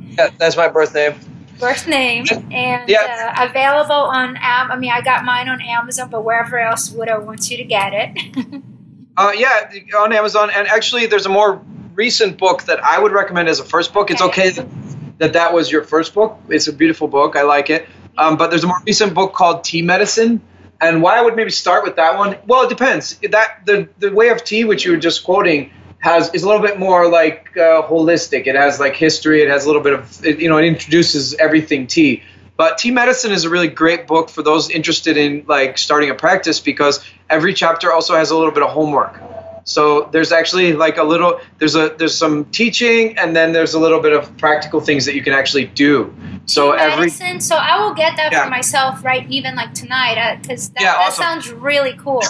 yeah, 0.18 0.30
that's 0.38 0.56
my 0.56 0.68
birth 0.68 0.94
name. 0.94 1.14
Birth 1.62 1.86
name 1.86 2.24
and 2.50 2.88
yeah. 2.88 3.34
uh, 3.38 3.48
available 3.48 3.94
on. 3.94 4.36
Am- 4.40 4.70
I 4.70 4.76
mean, 4.76 4.90
I 4.90 5.00
got 5.00 5.24
mine 5.24 5.48
on 5.48 5.62
Amazon, 5.62 6.10
but 6.10 6.24
wherever 6.24 6.58
else 6.58 6.90
would 6.90 7.08
I 7.08 7.18
want 7.18 7.50
you 7.50 7.56
to 7.56 7.64
get 7.64 7.92
it? 7.94 8.62
uh, 9.16 9.32
yeah, 9.34 9.70
on 9.96 10.12
Amazon, 10.12 10.50
and 10.50 10.66
actually, 10.68 11.06
there's 11.06 11.26
a 11.26 11.30
more 11.30 11.62
recent 11.94 12.36
book 12.36 12.64
that 12.64 12.82
I 12.84 12.98
would 12.98 13.12
recommend 13.12 13.48
as 13.48 13.60
a 13.60 13.64
first 13.64 13.92
book. 13.92 14.10
Okay. 14.10 14.14
It's 14.14 14.22
okay 14.22 14.50
that, 14.50 14.66
that 15.18 15.32
that 15.34 15.54
was 15.54 15.70
your 15.70 15.84
first 15.84 16.14
book. 16.14 16.38
It's 16.48 16.66
a 16.66 16.72
beautiful 16.72 17.08
book. 17.08 17.36
I 17.36 17.42
like 17.42 17.70
it. 17.70 17.86
Um, 18.18 18.36
but 18.36 18.50
there's 18.50 18.64
a 18.64 18.66
more 18.66 18.82
recent 18.86 19.14
book 19.14 19.32
called 19.32 19.64
Tea 19.64 19.82
Medicine 19.82 20.42
and 20.82 21.00
why 21.00 21.16
I 21.16 21.22
would 21.22 21.36
maybe 21.36 21.50
start 21.50 21.84
with 21.84 21.96
that 21.96 22.18
one? 22.18 22.36
Well, 22.46 22.64
it 22.64 22.68
depends. 22.68 23.16
That 23.30 23.64
the 23.64 23.88
the 23.98 24.12
way 24.12 24.28
of 24.28 24.44
tea, 24.44 24.64
which 24.64 24.84
you 24.84 24.90
were 24.90 24.98
just 24.98 25.24
quoting, 25.24 25.70
has 26.02 26.34
is 26.34 26.42
a 26.42 26.46
little 26.46 26.60
bit 26.60 26.78
more 26.78 27.08
like 27.08 27.56
uh, 27.56 27.82
holistic. 27.82 28.46
It 28.46 28.56
has 28.56 28.78
like 28.78 28.94
history. 28.94 29.40
It 29.40 29.48
has 29.48 29.64
a 29.64 29.68
little 29.68 29.82
bit 29.82 29.94
of 29.94 30.26
it, 30.26 30.40
you 30.40 30.48
know. 30.48 30.58
It 30.58 30.66
introduces 30.66 31.34
everything 31.34 31.86
tea. 31.86 32.22
But 32.56 32.76
Tea 32.76 32.90
Medicine 32.90 33.32
is 33.32 33.44
a 33.44 33.50
really 33.50 33.68
great 33.68 34.06
book 34.06 34.28
for 34.28 34.42
those 34.42 34.68
interested 34.68 35.16
in 35.16 35.44
like 35.48 35.78
starting 35.78 36.10
a 36.10 36.14
practice 36.14 36.60
because 36.60 37.02
every 37.30 37.54
chapter 37.54 37.92
also 37.92 38.14
has 38.14 38.30
a 38.30 38.36
little 38.36 38.52
bit 38.52 38.62
of 38.62 38.70
homework. 38.70 39.20
So 39.64 40.08
there's 40.10 40.32
actually 40.32 40.72
like 40.72 40.96
a 40.96 41.04
little 41.04 41.40
there's 41.58 41.76
a 41.76 41.94
there's 41.96 42.16
some 42.16 42.46
teaching 42.46 43.16
and 43.16 43.34
then 43.34 43.52
there's 43.52 43.74
a 43.74 43.78
little 43.78 44.00
bit 44.00 44.12
of 44.12 44.36
practical 44.38 44.80
things 44.80 45.04
that 45.04 45.14
you 45.14 45.22
can 45.22 45.32
actually 45.32 45.66
do. 45.66 46.12
So 46.46 46.72
every 46.72 47.06
medicine. 47.06 47.40
So 47.40 47.54
I 47.54 47.80
will 47.80 47.94
get 47.94 48.16
that 48.16 48.32
yeah. 48.32 48.44
for 48.44 48.50
myself 48.50 49.04
right 49.04 49.24
even 49.30 49.54
like 49.54 49.72
tonight 49.72 50.40
because 50.42 50.70
uh, 50.70 50.72
that, 50.74 50.82
yeah, 50.82 50.92
that 50.94 51.08
awesome. 51.08 51.22
sounds 51.22 51.52
really 51.52 51.96
cool. 51.96 52.22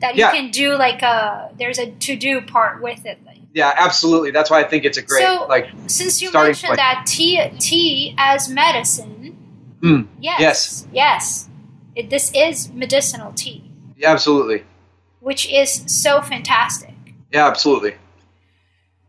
That 0.00 0.16
you 0.16 0.20
yeah. 0.20 0.32
can 0.32 0.50
do 0.50 0.76
like 0.76 1.02
a 1.02 1.50
there's 1.56 1.78
a 1.78 1.90
to 1.90 2.16
do 2.16 2.40
part 2.42 2.82
with 2.82 3.06
it. 3.06 3.18
Yeah, 3.52 3.72
absolutely. 3.74 4.32
That's 4.32 4.50
why 4.50 4.60
I 4.60 4.64
think 4.64 4.84
it's 4.84 4.98
a 4.98 5.02
great 5.02 5.22
so, 5.22 5.46
like. 5.48 5.70
Since 5.86 6.20
you 6.20 6.30
mentioned 6.30 6.68
point. 6.68 6.76
that 6.76 7.04
tea 7.06 7.40
tea 7.58 8.14
as 8.18 8.50
medicine. 8.50 9.34
Mm, 9.80 10.08
yes. 10.20 10.40
Yes. 10.40 10.88
Yes. 10.92 11.48
It, 11.94 12.10
this 12.10 12.30
is 12.34 12.70
medicinal 12.72 13.32
tea. 13.32 13.70
Yeah, 13.96 14.12
absolutely 14.12 14.64
which 15.26 15.52
is 15.52 15.82
so 15.88 16.22
fantastic. 16.22 16.94
Yeah, 17.32 17.48
absolutely. 17.48 17.96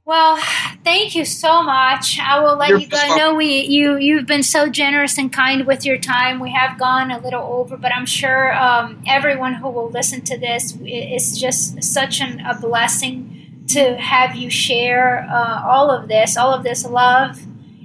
Well, 0.08 0.38
thank 0.86 1.16
you 1.16 1.26
so 1.26 1.62
much. 1.62 2.18
I 2.18 2.40
will 2.40 2.56
let 2.56 2.70
You're 2.70 2.80
you 2.80 2.88
go. 2.88 2.98
I 2.98 3.18
know 3.18 3.36
we 3.36 3.64
you 3.64 3.98
you've 3.98 4.26
been 4.26 4.42
so 4.42 4.70
generous 4.70 5.18
and 5.18 5.34
kind 5.34 5.68
with 5.68 5.84
your 5.84 5.98
time. 5.98 6.40
We 6.40 6.54
have 6.54 6.80
gone 6.80 7.12
a 7.12 7.20
little 7.20 7.44
over, 7.44 7.76
but 7.76 7.94
I'm 7.94 8.06
sure 8.06 8.56
um, 8.56 9.04
everyone 9.06 9.56
who 9.56 9.68
will 9.68 9.90
listen 9.90 10.22
to 10.22 10.38
this, 10.38 10.78
it's 10.82 11.38
just 11.38 11.84
such 11.84 12.22
an, 12.22 12.40
a 12.40 12.58
blessing 12.58 13.66
to 13.68 13.98
have 13.98 14.34
you 14.38 14.50
share 14.50 15.28
uh, 15.30 15.62
all 15.68 15.92
of 15.92 16.08
this, 16.08 16.38
all 16.38 16.54
of 16.54 16.64
this 16.64 16.86
love 16.86 17.42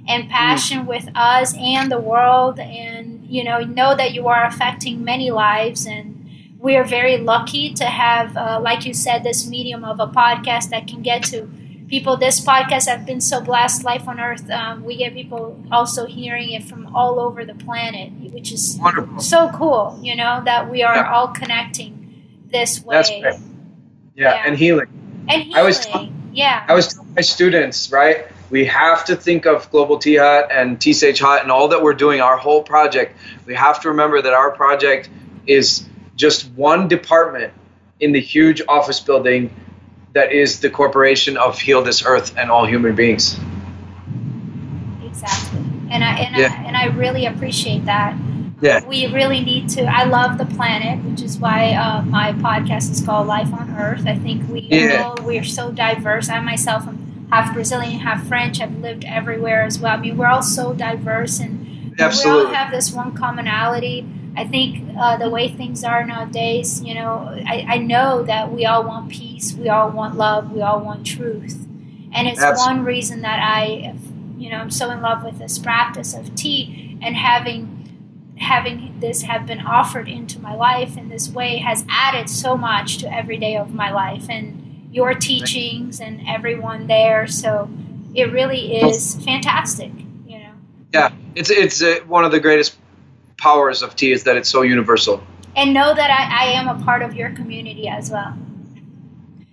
and 0.07 0.29
passion 0.29 0.83
mm. 0.83 0.85
with 0.85 1.09
us 1.15 1.53
and 1.57 1.91
the 1.91 1.99
world, 1.99 2.57
and 2.57 3.27
you 3.27 3.43
know 3.43 3.59
know 3.59 3.97
that 3.97 4.13
you 4.13 4.29
are 4.29 4.45
affecting 4.45 5.03
many 5.03 5.29
lives 5.29 5.85
and 5.85 6.21
we 6.57 6.77
are 6.77 6.85
very 6.85 7.17
lucky 7.17 7.73
to 7.73 7.83
have, 7.83 8.37
uh, 8.37 8.57
like 8.61 8.85
you 8.85 8.93
said, 8.93 9.25
this 9.25 9.45
medium 9.45 9.83
of 9.83 9.99
a 9.99 10.07
podcast 10.07 10.69
that 10.69 10.87
can 10.87 11.01
get 11.01 11.21
to 11.21 11.51
people. 11.87 12.17
This 12.17 12.39
podcast 12.39 12.87
have 12.87 13.05
been 13.05 13.21
so 13.21 13.41
blessed. 13.41 13.83
Life 13.83 14.07
on 14.07 14.19
Earth, 14.19 14.49
um, 14.49 14.83
we 14.83 14.97
get 14.97 15.13
people 15.13 15.61
also 15.71 16.05
hearing 16.05 16.51
it 16.51 16.63
from 16.63 16.95
all 16.95 17.19
over 17.19 17.45
the 17.45 17.55
planet, 17.55 18.11
which 18.33 18.51
is 18.51 18.77
Wonderful. 18.79 19.19
so 19.19 19.49
cool. 19.53 19.99
You 20.01 20.15
know 20.15 20.41
that 20.45 20.69
we 20.69 20.83
are 20.83 20.95
yeah. 20.95 21.13
all 21.13 21.29
connecting 21.29 22.03
this 22.51 22.83
way. 22.83 22.95
That's 22.95 23.09
great. 23.09 23.23
Yeah, 24.15 24.33
yeah. 24.33 24.43
and 24.45 24.57
healing. 24.57 25.25
And 25.27 25.43
healing. 25.43 25.55
I 25.55 25.63
was 25.63 25.87
yeah. 26.31 26.65
I 26.67 26.73
was 26.73 26.93
telling 26.93 27.13
my 27.13 27.21
students 27.21 27.91
right. 27.91 28.27
We 28.49 28.65
have 28.65 29.05
to 29.05 29.15
think 29.15 29.47
of 29.47 29.69
Global 29.71 29.97
Tea 29.97 30.17
Hut 30.17 30.49
and 30.51 30.81
Sage 30.81 31.19
Hut 31.19 31.41
and 31.41 31.51
all 31.51 31.69
that 31.69 31.81
we're 31.81 31.95
doing, 31.95 32.21
our 32.21 32.37
whole 32.37 32.61
project. 32.61 33.17
We 33.47 33.55
have 33.55 33.81
to 33.81 33.89
remember 33.89 34.21
that 34.21 34.33
our 34.33 34.51
project 34.51 35.09
is 35.47 35.85
just 36.15 36.51
one 36.51 36.87
department 36.87 37.51
in 37.99 38.11
the 38.11 38.19
huge 38.19 38.61
office 38.67 38.99
building 38.99 39.53
that 40.13 40.31
is 40.31 40.59
the 40.59 40.69
corporation 40.69 41.37
of 41.37 41.59
Heal 41.59 41.81
This 41.81 42.05
Earth 42.05 42.35
and 42.37 42.51
all 42.51 42.65
human 42.65 42.95
beings. 42.95 43.39
Exactly. 45.03 45.59
And 45.89 46.03
I 46.03 46.15
and, 46.17 46.35
yeah. 46.35 46.55
I, 46.57 46.63
and 46.63 46.77
I 46.77 46.85
really 46.87 47.25
appreciate 47.25 47.85
that. 47.85 48.15
Yeah. 48.61 48.85
We 48.85 49.07
really 49.07 49.41
need 49.41 49.69
to. 49.69 49.83
I 49.83 50.05
love 50.05 50.37
the 50.37 50.45
planet, 50.45 51.03
which 51.03 51.21
is 51.21 51.37
why 51.37 51.73
uh, 51.73 52.01
my 52.03 52.31
podcast 52.33 52.91
is 52.91 53.01
called 53.01 53.27
Life 53.27 53.51
on 53.53 53.75
Earth. 53.77 54.07
I 54.07 54.15
think 54.17 54.47
we 54.49 54.61
yeah. 54.61 55.03
all, 55.03 55.17
we're 55.25 55.43
so 55.43 55.71
diverse. 55.71 56.29
I 56.29 56.39
myself 56.39 56.87
am 56.87 57.27
half 57.29 57.53
Brazilian, 57.53 57.99
half 57.99 58.25
French. 58.25 58.61
I've 58.61 58.77
lived 58.77 59.03
everywhere 59.05 59.63
as 59.63 59.79
well. 59.79 59.97
I 59.97 59.99
mean, 59.99 60.17
we're 60.17 60.27
all 60.27 60.43
so 60.43 60.73
diverse, 60.73 61.39
and 61.39 61.99
Absolutely. 61.99 62.43
we 62.43 62.47
all 62.47 62.53
have 62.53 62.71
this 62.71 62.93
one 62.93 63.13
commonality 63.13 64.07
I 64.35 64.45
think 64.45 64.95
uh, 64.97 65.17
the 65.17 65.29
way 65.29 65.49
things 65.49 65.83
are 65.83 66.03
nowadays, 66.05 66.83
you 66.83 66.95
know, 66.95 67.29
I, 67.45 67.65
I 67.67 67.77
know 67.77 68.23
that 68.23 68.51
we 68.51 68.65
all 68.65 68.83
want 68.83 69.11
peace, 69.11 69.53
we 69.53 69.69
all 69.69 69.91
want 69.91 70.15
love, 70.15 70.51
we 70.51 70.61
all 70.61 70.79
want 70.79 71.05
truth. 71.05 71.67
And 72.13 72.27
it's 72.27 72.41
Absolutely. 72.41 72.77
one 72.77 72.85
reason 72.85 73.21
that 73.21 73.39
I, 73.39 73.95
you 74.37 74.49
know, 74.49 74.57
I'm 74.57 74.71
so 74.71 74.89
in 74.89 75.01
love 75.01 75.23
with 75.23 75.37
this 75.37 75.59
practice 75.59 76.13
of 76.13 76.33
tea 76.35 76.97
and 77.01 77.15
having 77.15 77.79
having 78.37 78.99
this 78.99 79.21
have 79.21 79.45
been 79.45 79.61
offered 79.61 80.09
into 80.09 80.39
my 80.39 80.55
life 80.55 80.97
in 80.97 81.07
this 81.07 81.29
way 81.29 81.57
has 81.57 81.85
added 81.87 82.29
so 82.29 82.57
much 82.57 82.97
to 82.97 83.13
every 83.13 83.37
day 83.37 83.55
of 83.55 83.73
my 83.73 83.91
life 83.91 84.25
and 84.29 84.89
your 84.91 85.13
teachings 85.13 85.99
and 85.99 86.21
everyone 86.27 86.87
there. 86.87 87.27
So 87.27 87.69
it 88.13 88.31
really 88.31 88.75
is 88.75 89.15
fantastic, 89.23 89.91
you 90.27 90.39
know. 90.39 90.53
Yeah, 90.93 91.11
it's 91.35 91.49
it's 91.49 91.81
uh, 91.81 91.99
one 92.07 92.25
of 92.25 92.31
the 92.31 92.39
greatest 92.39 92.75
powers 93.43 93.81
of 93.81 93.93
tea 93.97 94.13
is 94.13 94.23
that 94.23 94.37
it's 94.37 94.49
so 94.49 94.61
universal. 94.61 95.21
And 95.57 95.73
know 95.73 95.93
that 95.93 96.09
I, 96.09 96.45
I 96.45 96.51
am 96.53 96.69
a 96.69 96.83
part 96.85 97.01
of 97.01 97.13
your 97.13 97.29
community 97.31 97.89
as 97.89 98.09
well. 98.09 98.33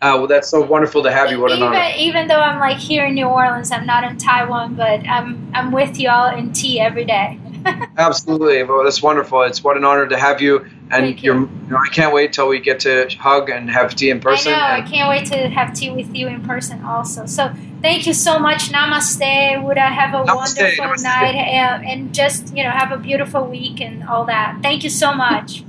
Uh, 0.02 0.16
well, 0.16 0.26
that's 0.28 0.48
so 0.48 0.62
wonderful 0.62 1.02
to 1.02 1.10
have 1.10 1.30
you. 1.30 1.40
What 1.40 1.50
even, 1.50 1.64
an 1.64 1.74
honor. 1.74 1.92
Even 1.98 2.28
though 2.28 2.40
I'm 2.40 2.58
like 2.58 2.78
here 2.78 3.06
in 3.06 3.14
New 3.14 3.26
Orleans, 3.26 3.70
I'm 3.70 3.84
not 3.84 4.04
in 4.04 4.16
Taiwan, 4.16 4.76
but 4.76 5.06
I'm 5.06 5.50
I'm 5.52 5.72
with 5.72 5.98
y'all 5.98 6.34
in 6.34 6.52
tea 6.52 6.80
every 6.80 7.04
day. 7.04 7.38
Absolutely. 7.98 8.62
Well, 8.62 8.82
that's 8.82 9.02
wonderful. 9.02 9.42
It's 9.42 9.62
what 9.62 9.76
an 9.76 9.84
honor 9.84 10.06
to 10.06 10.16
have 10.16 10.40
you. 10.40 10.64
And 10.90 11.20
you. 11.20 11.34
you 11.34 11.50
know, 11.68 11.76
I 11.76 11.88
can't 11.88 12.14
wait 12.14 12.32
till 12.32 12.48
we 12.48 12.60
get 12.60 12.80
to 12.80 13.08
hug 13.18 13.50
and 13.50 13.70
have 13.70 13.94
tea 13.94 14.08
in 14.08 14.20
person. 14.20 14.54
I 14.54 14.56
know. 14.56 14.84
I 14.84 14.88
can't 14.88 15.08
wait 15.10 15.26
to 15.26 15.48
have 15.50 15.74
tea 15.74 15.90
with 15.90 16.14
you 16.14 16.28
in 16.28 16.42
person 16.46 16.82
also. 16.82 17.26
So 17.26 17.52
thank 17.82 18.06
you 18.06 18.14
so 18.14 18.38
much. 18.38 18.70
Namaste. 18.70 19.62
Would 19.62 19.78
I 19.78 19.88
have 19.90 20.14
a 20.14 20.24
Namaste. 20.24 20.36
wonderful 20.36 20.84
Namaste. 20.86 21.02
night 21.02 21.34
and, 21.34 21.84
and 21.84 22.14
just 22.14 22.54
you 22.56 22.62
know 22.64 22.70
have 22.70 22.92
a 22.92 22.96
beautiful 22.98 23.44
week 23.46 23.80
and 23.80 24.04
all 24.08 24.24
that. 24.26 24.58
Thank 24.62 24.84
you 24.84 24.90
so 24.90 25.12
much. 25.12 25.64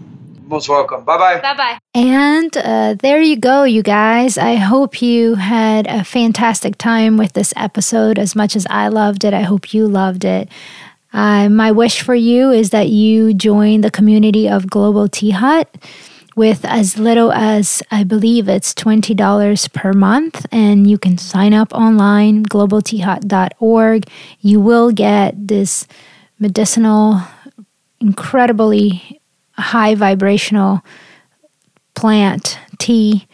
Most 0.47 0.67
welcome. 0.67 1.05
Bye 1.05 1.17
bye. 1.17 1.39
Bye 1.39 1.55
bye. 1.55 1.77
And 1.95 2.55
uh, 2.57 2.95
there 2.99 3.21
you 3.21 3.37
go, 3.37 3.63
you 3.63 3.81
guys. 3.81 4.37
I 4.37 4.55
hope 4.55 5.01
you 5.01 5.35
had 5.35 5.87
a 5.87 6.03
fantastic 6.03 6.77
time 6.77 7.15
with 7.17 7.31
this 7.33 7.53
episode 7.55 8.19
as 8.19 8.35
much 8.35 8.55
as 8.57 8.67
I 8.69 8.89
loved 8.89 9.23
it. 9.23 9.33
I 9.33 9.41
hope 9.43 9.73
you 9.73 9.87
loved 9.87 10.25
it. 10.25 10.49
Uh, 11.13 11.47
my 11.49 11.71
wish 11.71 12.01
for 12.01 12.15
you 12.15 12.51
is 12.51 12.69
that 12.71 12.87
you 12.89 13.33
join 13.33 13.81
the 13.81 13.91
community 13.91 14.49
of 14.49 14.69
Global 14.69 15.07
Tea 15.07 15.31
Hut 15.31 15.69
with 16.35 16.63
as 16.65 16.97
little 16.97 17.31
as 17.31 17.83
I 17.91 18.03
believe 18.03 18.47
it's 18.47 18.73
$20 18.73 19.73
per 19.73 19.93
month. 19.93 20.45
And 20.51 20.89
you 20.89 20.97
can 20.97 21.17
sign 21.17 21.53
up 21.53 21.73
online 21.73 22.45
globalteahut.org 22.45 24.07
you 24.39 24.59
will 24.59 24.91
get 24.91 25.47
this 25.47 25.87
medicinal 26.39 27.21
incredibly 27.99 29.21
high 29.53 29.95
vibrational 29.95 30.81
plant 31.93 32.57
tea 32.79 33.27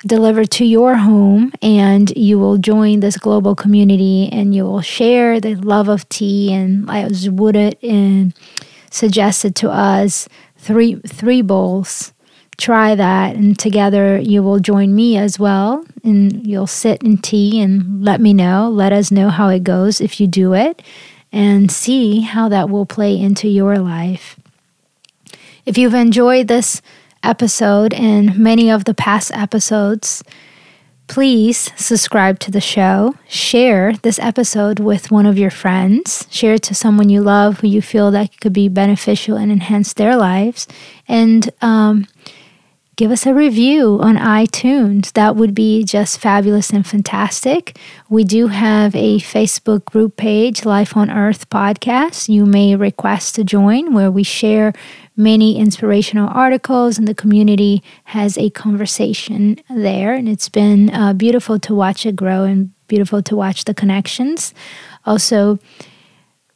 delivered 0.00 0.50
to 0.50 0.64
your 0.64 0.96
home. 0.96 1.52
And 1.62 2.10
you 2.16 2.38
will 2.38 2.58
join 2.58 3.00
this 3.00 3.16
global 3.16 3.54
community 3.54 4.28
and 4.32 4.54
you 4.54 4.64
will 4.64 4.82
share 4.82 5.40
the 5.40 5.54
love 5.54 5.88
of 5.88 6.08
tea. 6.08 6.52
And 6.52 6.88
as 6.90 7.30
Wooded 7.30 7.78
and 7.82 8.32
um, 8.32 8.42
suggested 8.90 9.54
to 9.56 9.70
us 9.70 10.28
three 10.66 10.96
three 11.06 11.42
bowls. 11.42 12.12
Try 12.58 12.94
that 12.94 13.36
and 13.36 13.58
together 13.58 14.18
you 14.18 14.42
will 14.42 14.58
join 14.58 14.94
me 14.94 15.18
as 15.18 15.38
well 15.38 15.84
and 16.02 16.46
you'll 16.46 16.66
sit 16.66 17.02
and 17.02 17.22
tea 17.22 17.60
and 17.60 18.02
let 18.04 18.20
me 18.20 18.32
know. 18.32 18.70
Let 18.70 18.92
us 18.92 19.10
know 19.10 19.28
how 19.28 19.48
it 19.48 19.62
goes 19.62 20.00
if 20.00 20.20
you 20.20 20.26
do 20.26 20.54
it 20.54 20.82
and 21.30 21.70
see 21.70 22.20
how 22.20 22.48
that 22.48 22.70
will 22.70 22.86
play 22.86 23.18
into 23.18 23.46
your 23.46 23.78
life. 23.78 24.40
If 25.66 25.76
you've 25.76 25.94
enjoyed 25.94 26.48
this 26.48 26.80
episode 27.22 27.92
and 27.92 28.38
many 28.38 28.70
of 28.70 28.84
the 28.84 28.94
past 28.94 29.30
episodes, 29.32 30.24
please 31.06 31.70
subscribe 31.76 32.38
to 32.40 32.50
the 32.50 32.60
show. 32.60 33.14
Share 33.28 33.94
this 34.02 34.18
episode 34.18 34.80
with 34.80 35.10
one 35.10 35.26
of 35.26 35.38
your 35.38 35.50
friends. 35.50 36.26
Share 36.30 36.54
it 36.54 36.62
to 36.64 36.74
someone 36.74 37.08
you 37.08 37.20
love 37.20 37.60
who 37.60 37.68
you 37.68 37.82
feel 37.82 38.10
that 38.10 38.40
could 38.40 38.52
be 38.52 38.68
beneficial 38.68 39.36
and 39.36 39.50
enhance 39.50 39.92
their 39.92 40.16
lives. 40.16 40.66
And 41.08 41.50
um, 41.62 42.06
give 42.96 43.10
us 43.10 43.26
a 43.26 43.34
review 43.34 43.98
on 44.00 44.16
iTunes. 44.16 45.12
That 45.12 45.36
would 45.36 45.54
be 45.54 45.84
just 45.84 46.18
fabulous 46.18 46.70
and 46.70 46.86
fantastic. 46.86 47.78
We 48.08 48.24
do 48.24 48.48
have 48.48 48.94
a 48.94 49.18
Facebook 49.18 49.84
group 49.84 50.16
page, 50.16 50.64
Life 50.64 50.96
on 50.96 51.10
Earth 51.10 51.48
Podcast. 51.50 52.28
You 52.28 52.46
may 52.46 52.74
request 52.74 53.34
to 53.36 53.44
join 53.44 53.92
where 53.92 54.10
we 54.10 54.22
share 54.22 54.72
many 55.16 55.58
inspirational 55.58 56.28
articles, 56.28 56.98
and 56.98 57.08
the 57.08 57.14
community 57.14 57.82
has 58.04 58.36
a 58.36 58.50
conversation 58.50 59.58
there. 59.70 60.14
And 60.14 60.28
it's 60.28 60.48
been 60.48 60.90
uh, 60.90 61.14
beautiful 61.14 61.58
to 61.60 61.74
watch 61.74 62.04
it 62.04 62.16
grow 62.16 62.44
and 62.44 62.70
beautiful 62.86 63.22
to 63.22 63.36
watch 63.36 63.64
the 63.64 63.74
connections. 63.74 64.54
Also, 65.04 65.58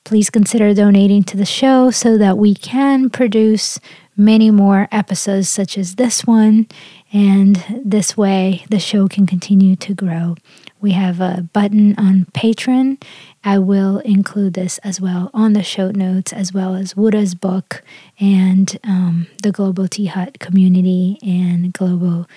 please 0.04 0.30
consider 0.30 0.74
donating 0.74 1.22
to 1.24 1.36
the 1.36 1.44
show 1.44 1.90
so 1.90 2.18
that 2.18 2.38
we 2.38 2.54
can 2.54 3.10
produce 3.10 3.78
many 4.16 4.50
more 4.50 4.88
episodes 4.92 5.48
such 5.48 5.78
as 5.78 5.94
this 5.94 6.26
one. 6.26 6.66
And 7.12 7.64
this 7.84 8.16
way, 8.16 8.64
the 8.68 8.78
show 8.78 9.08
can 9.08 9.26
continue 9.26 9.76
to 9.76 9.94
grow. 9.94 10.36
We 10.80 10.92
have 10.92 11.20
a 11.20 11.48
button 11.52 11.94
on 11.98 12.26
Patreon. 12.32 13.02
I 13.42 13.58
will 13.58 13.98
include 13.98 14.54
this 14.54 14.78
as 14.78 15.00
well 15.00 15.30
on 15.32 15.54
the 15.54 15.62
show 15.62 15.90
notes, 15.90 16.32
as 16.32 16.52
well 16.52 16.74
as 16.74 16.96
Wu 16.96 17.10
De's 17.10 17.34
book 17.34 17.82
and 18.18 18.78
um, 18.84 19.28
the 19.42 19.50
Global 19.50 19.88
Tea 19.88 20.06
Hut 20.06 20.38
community 20.40 21.18
and 21.22 21.72
global 21.72 22.28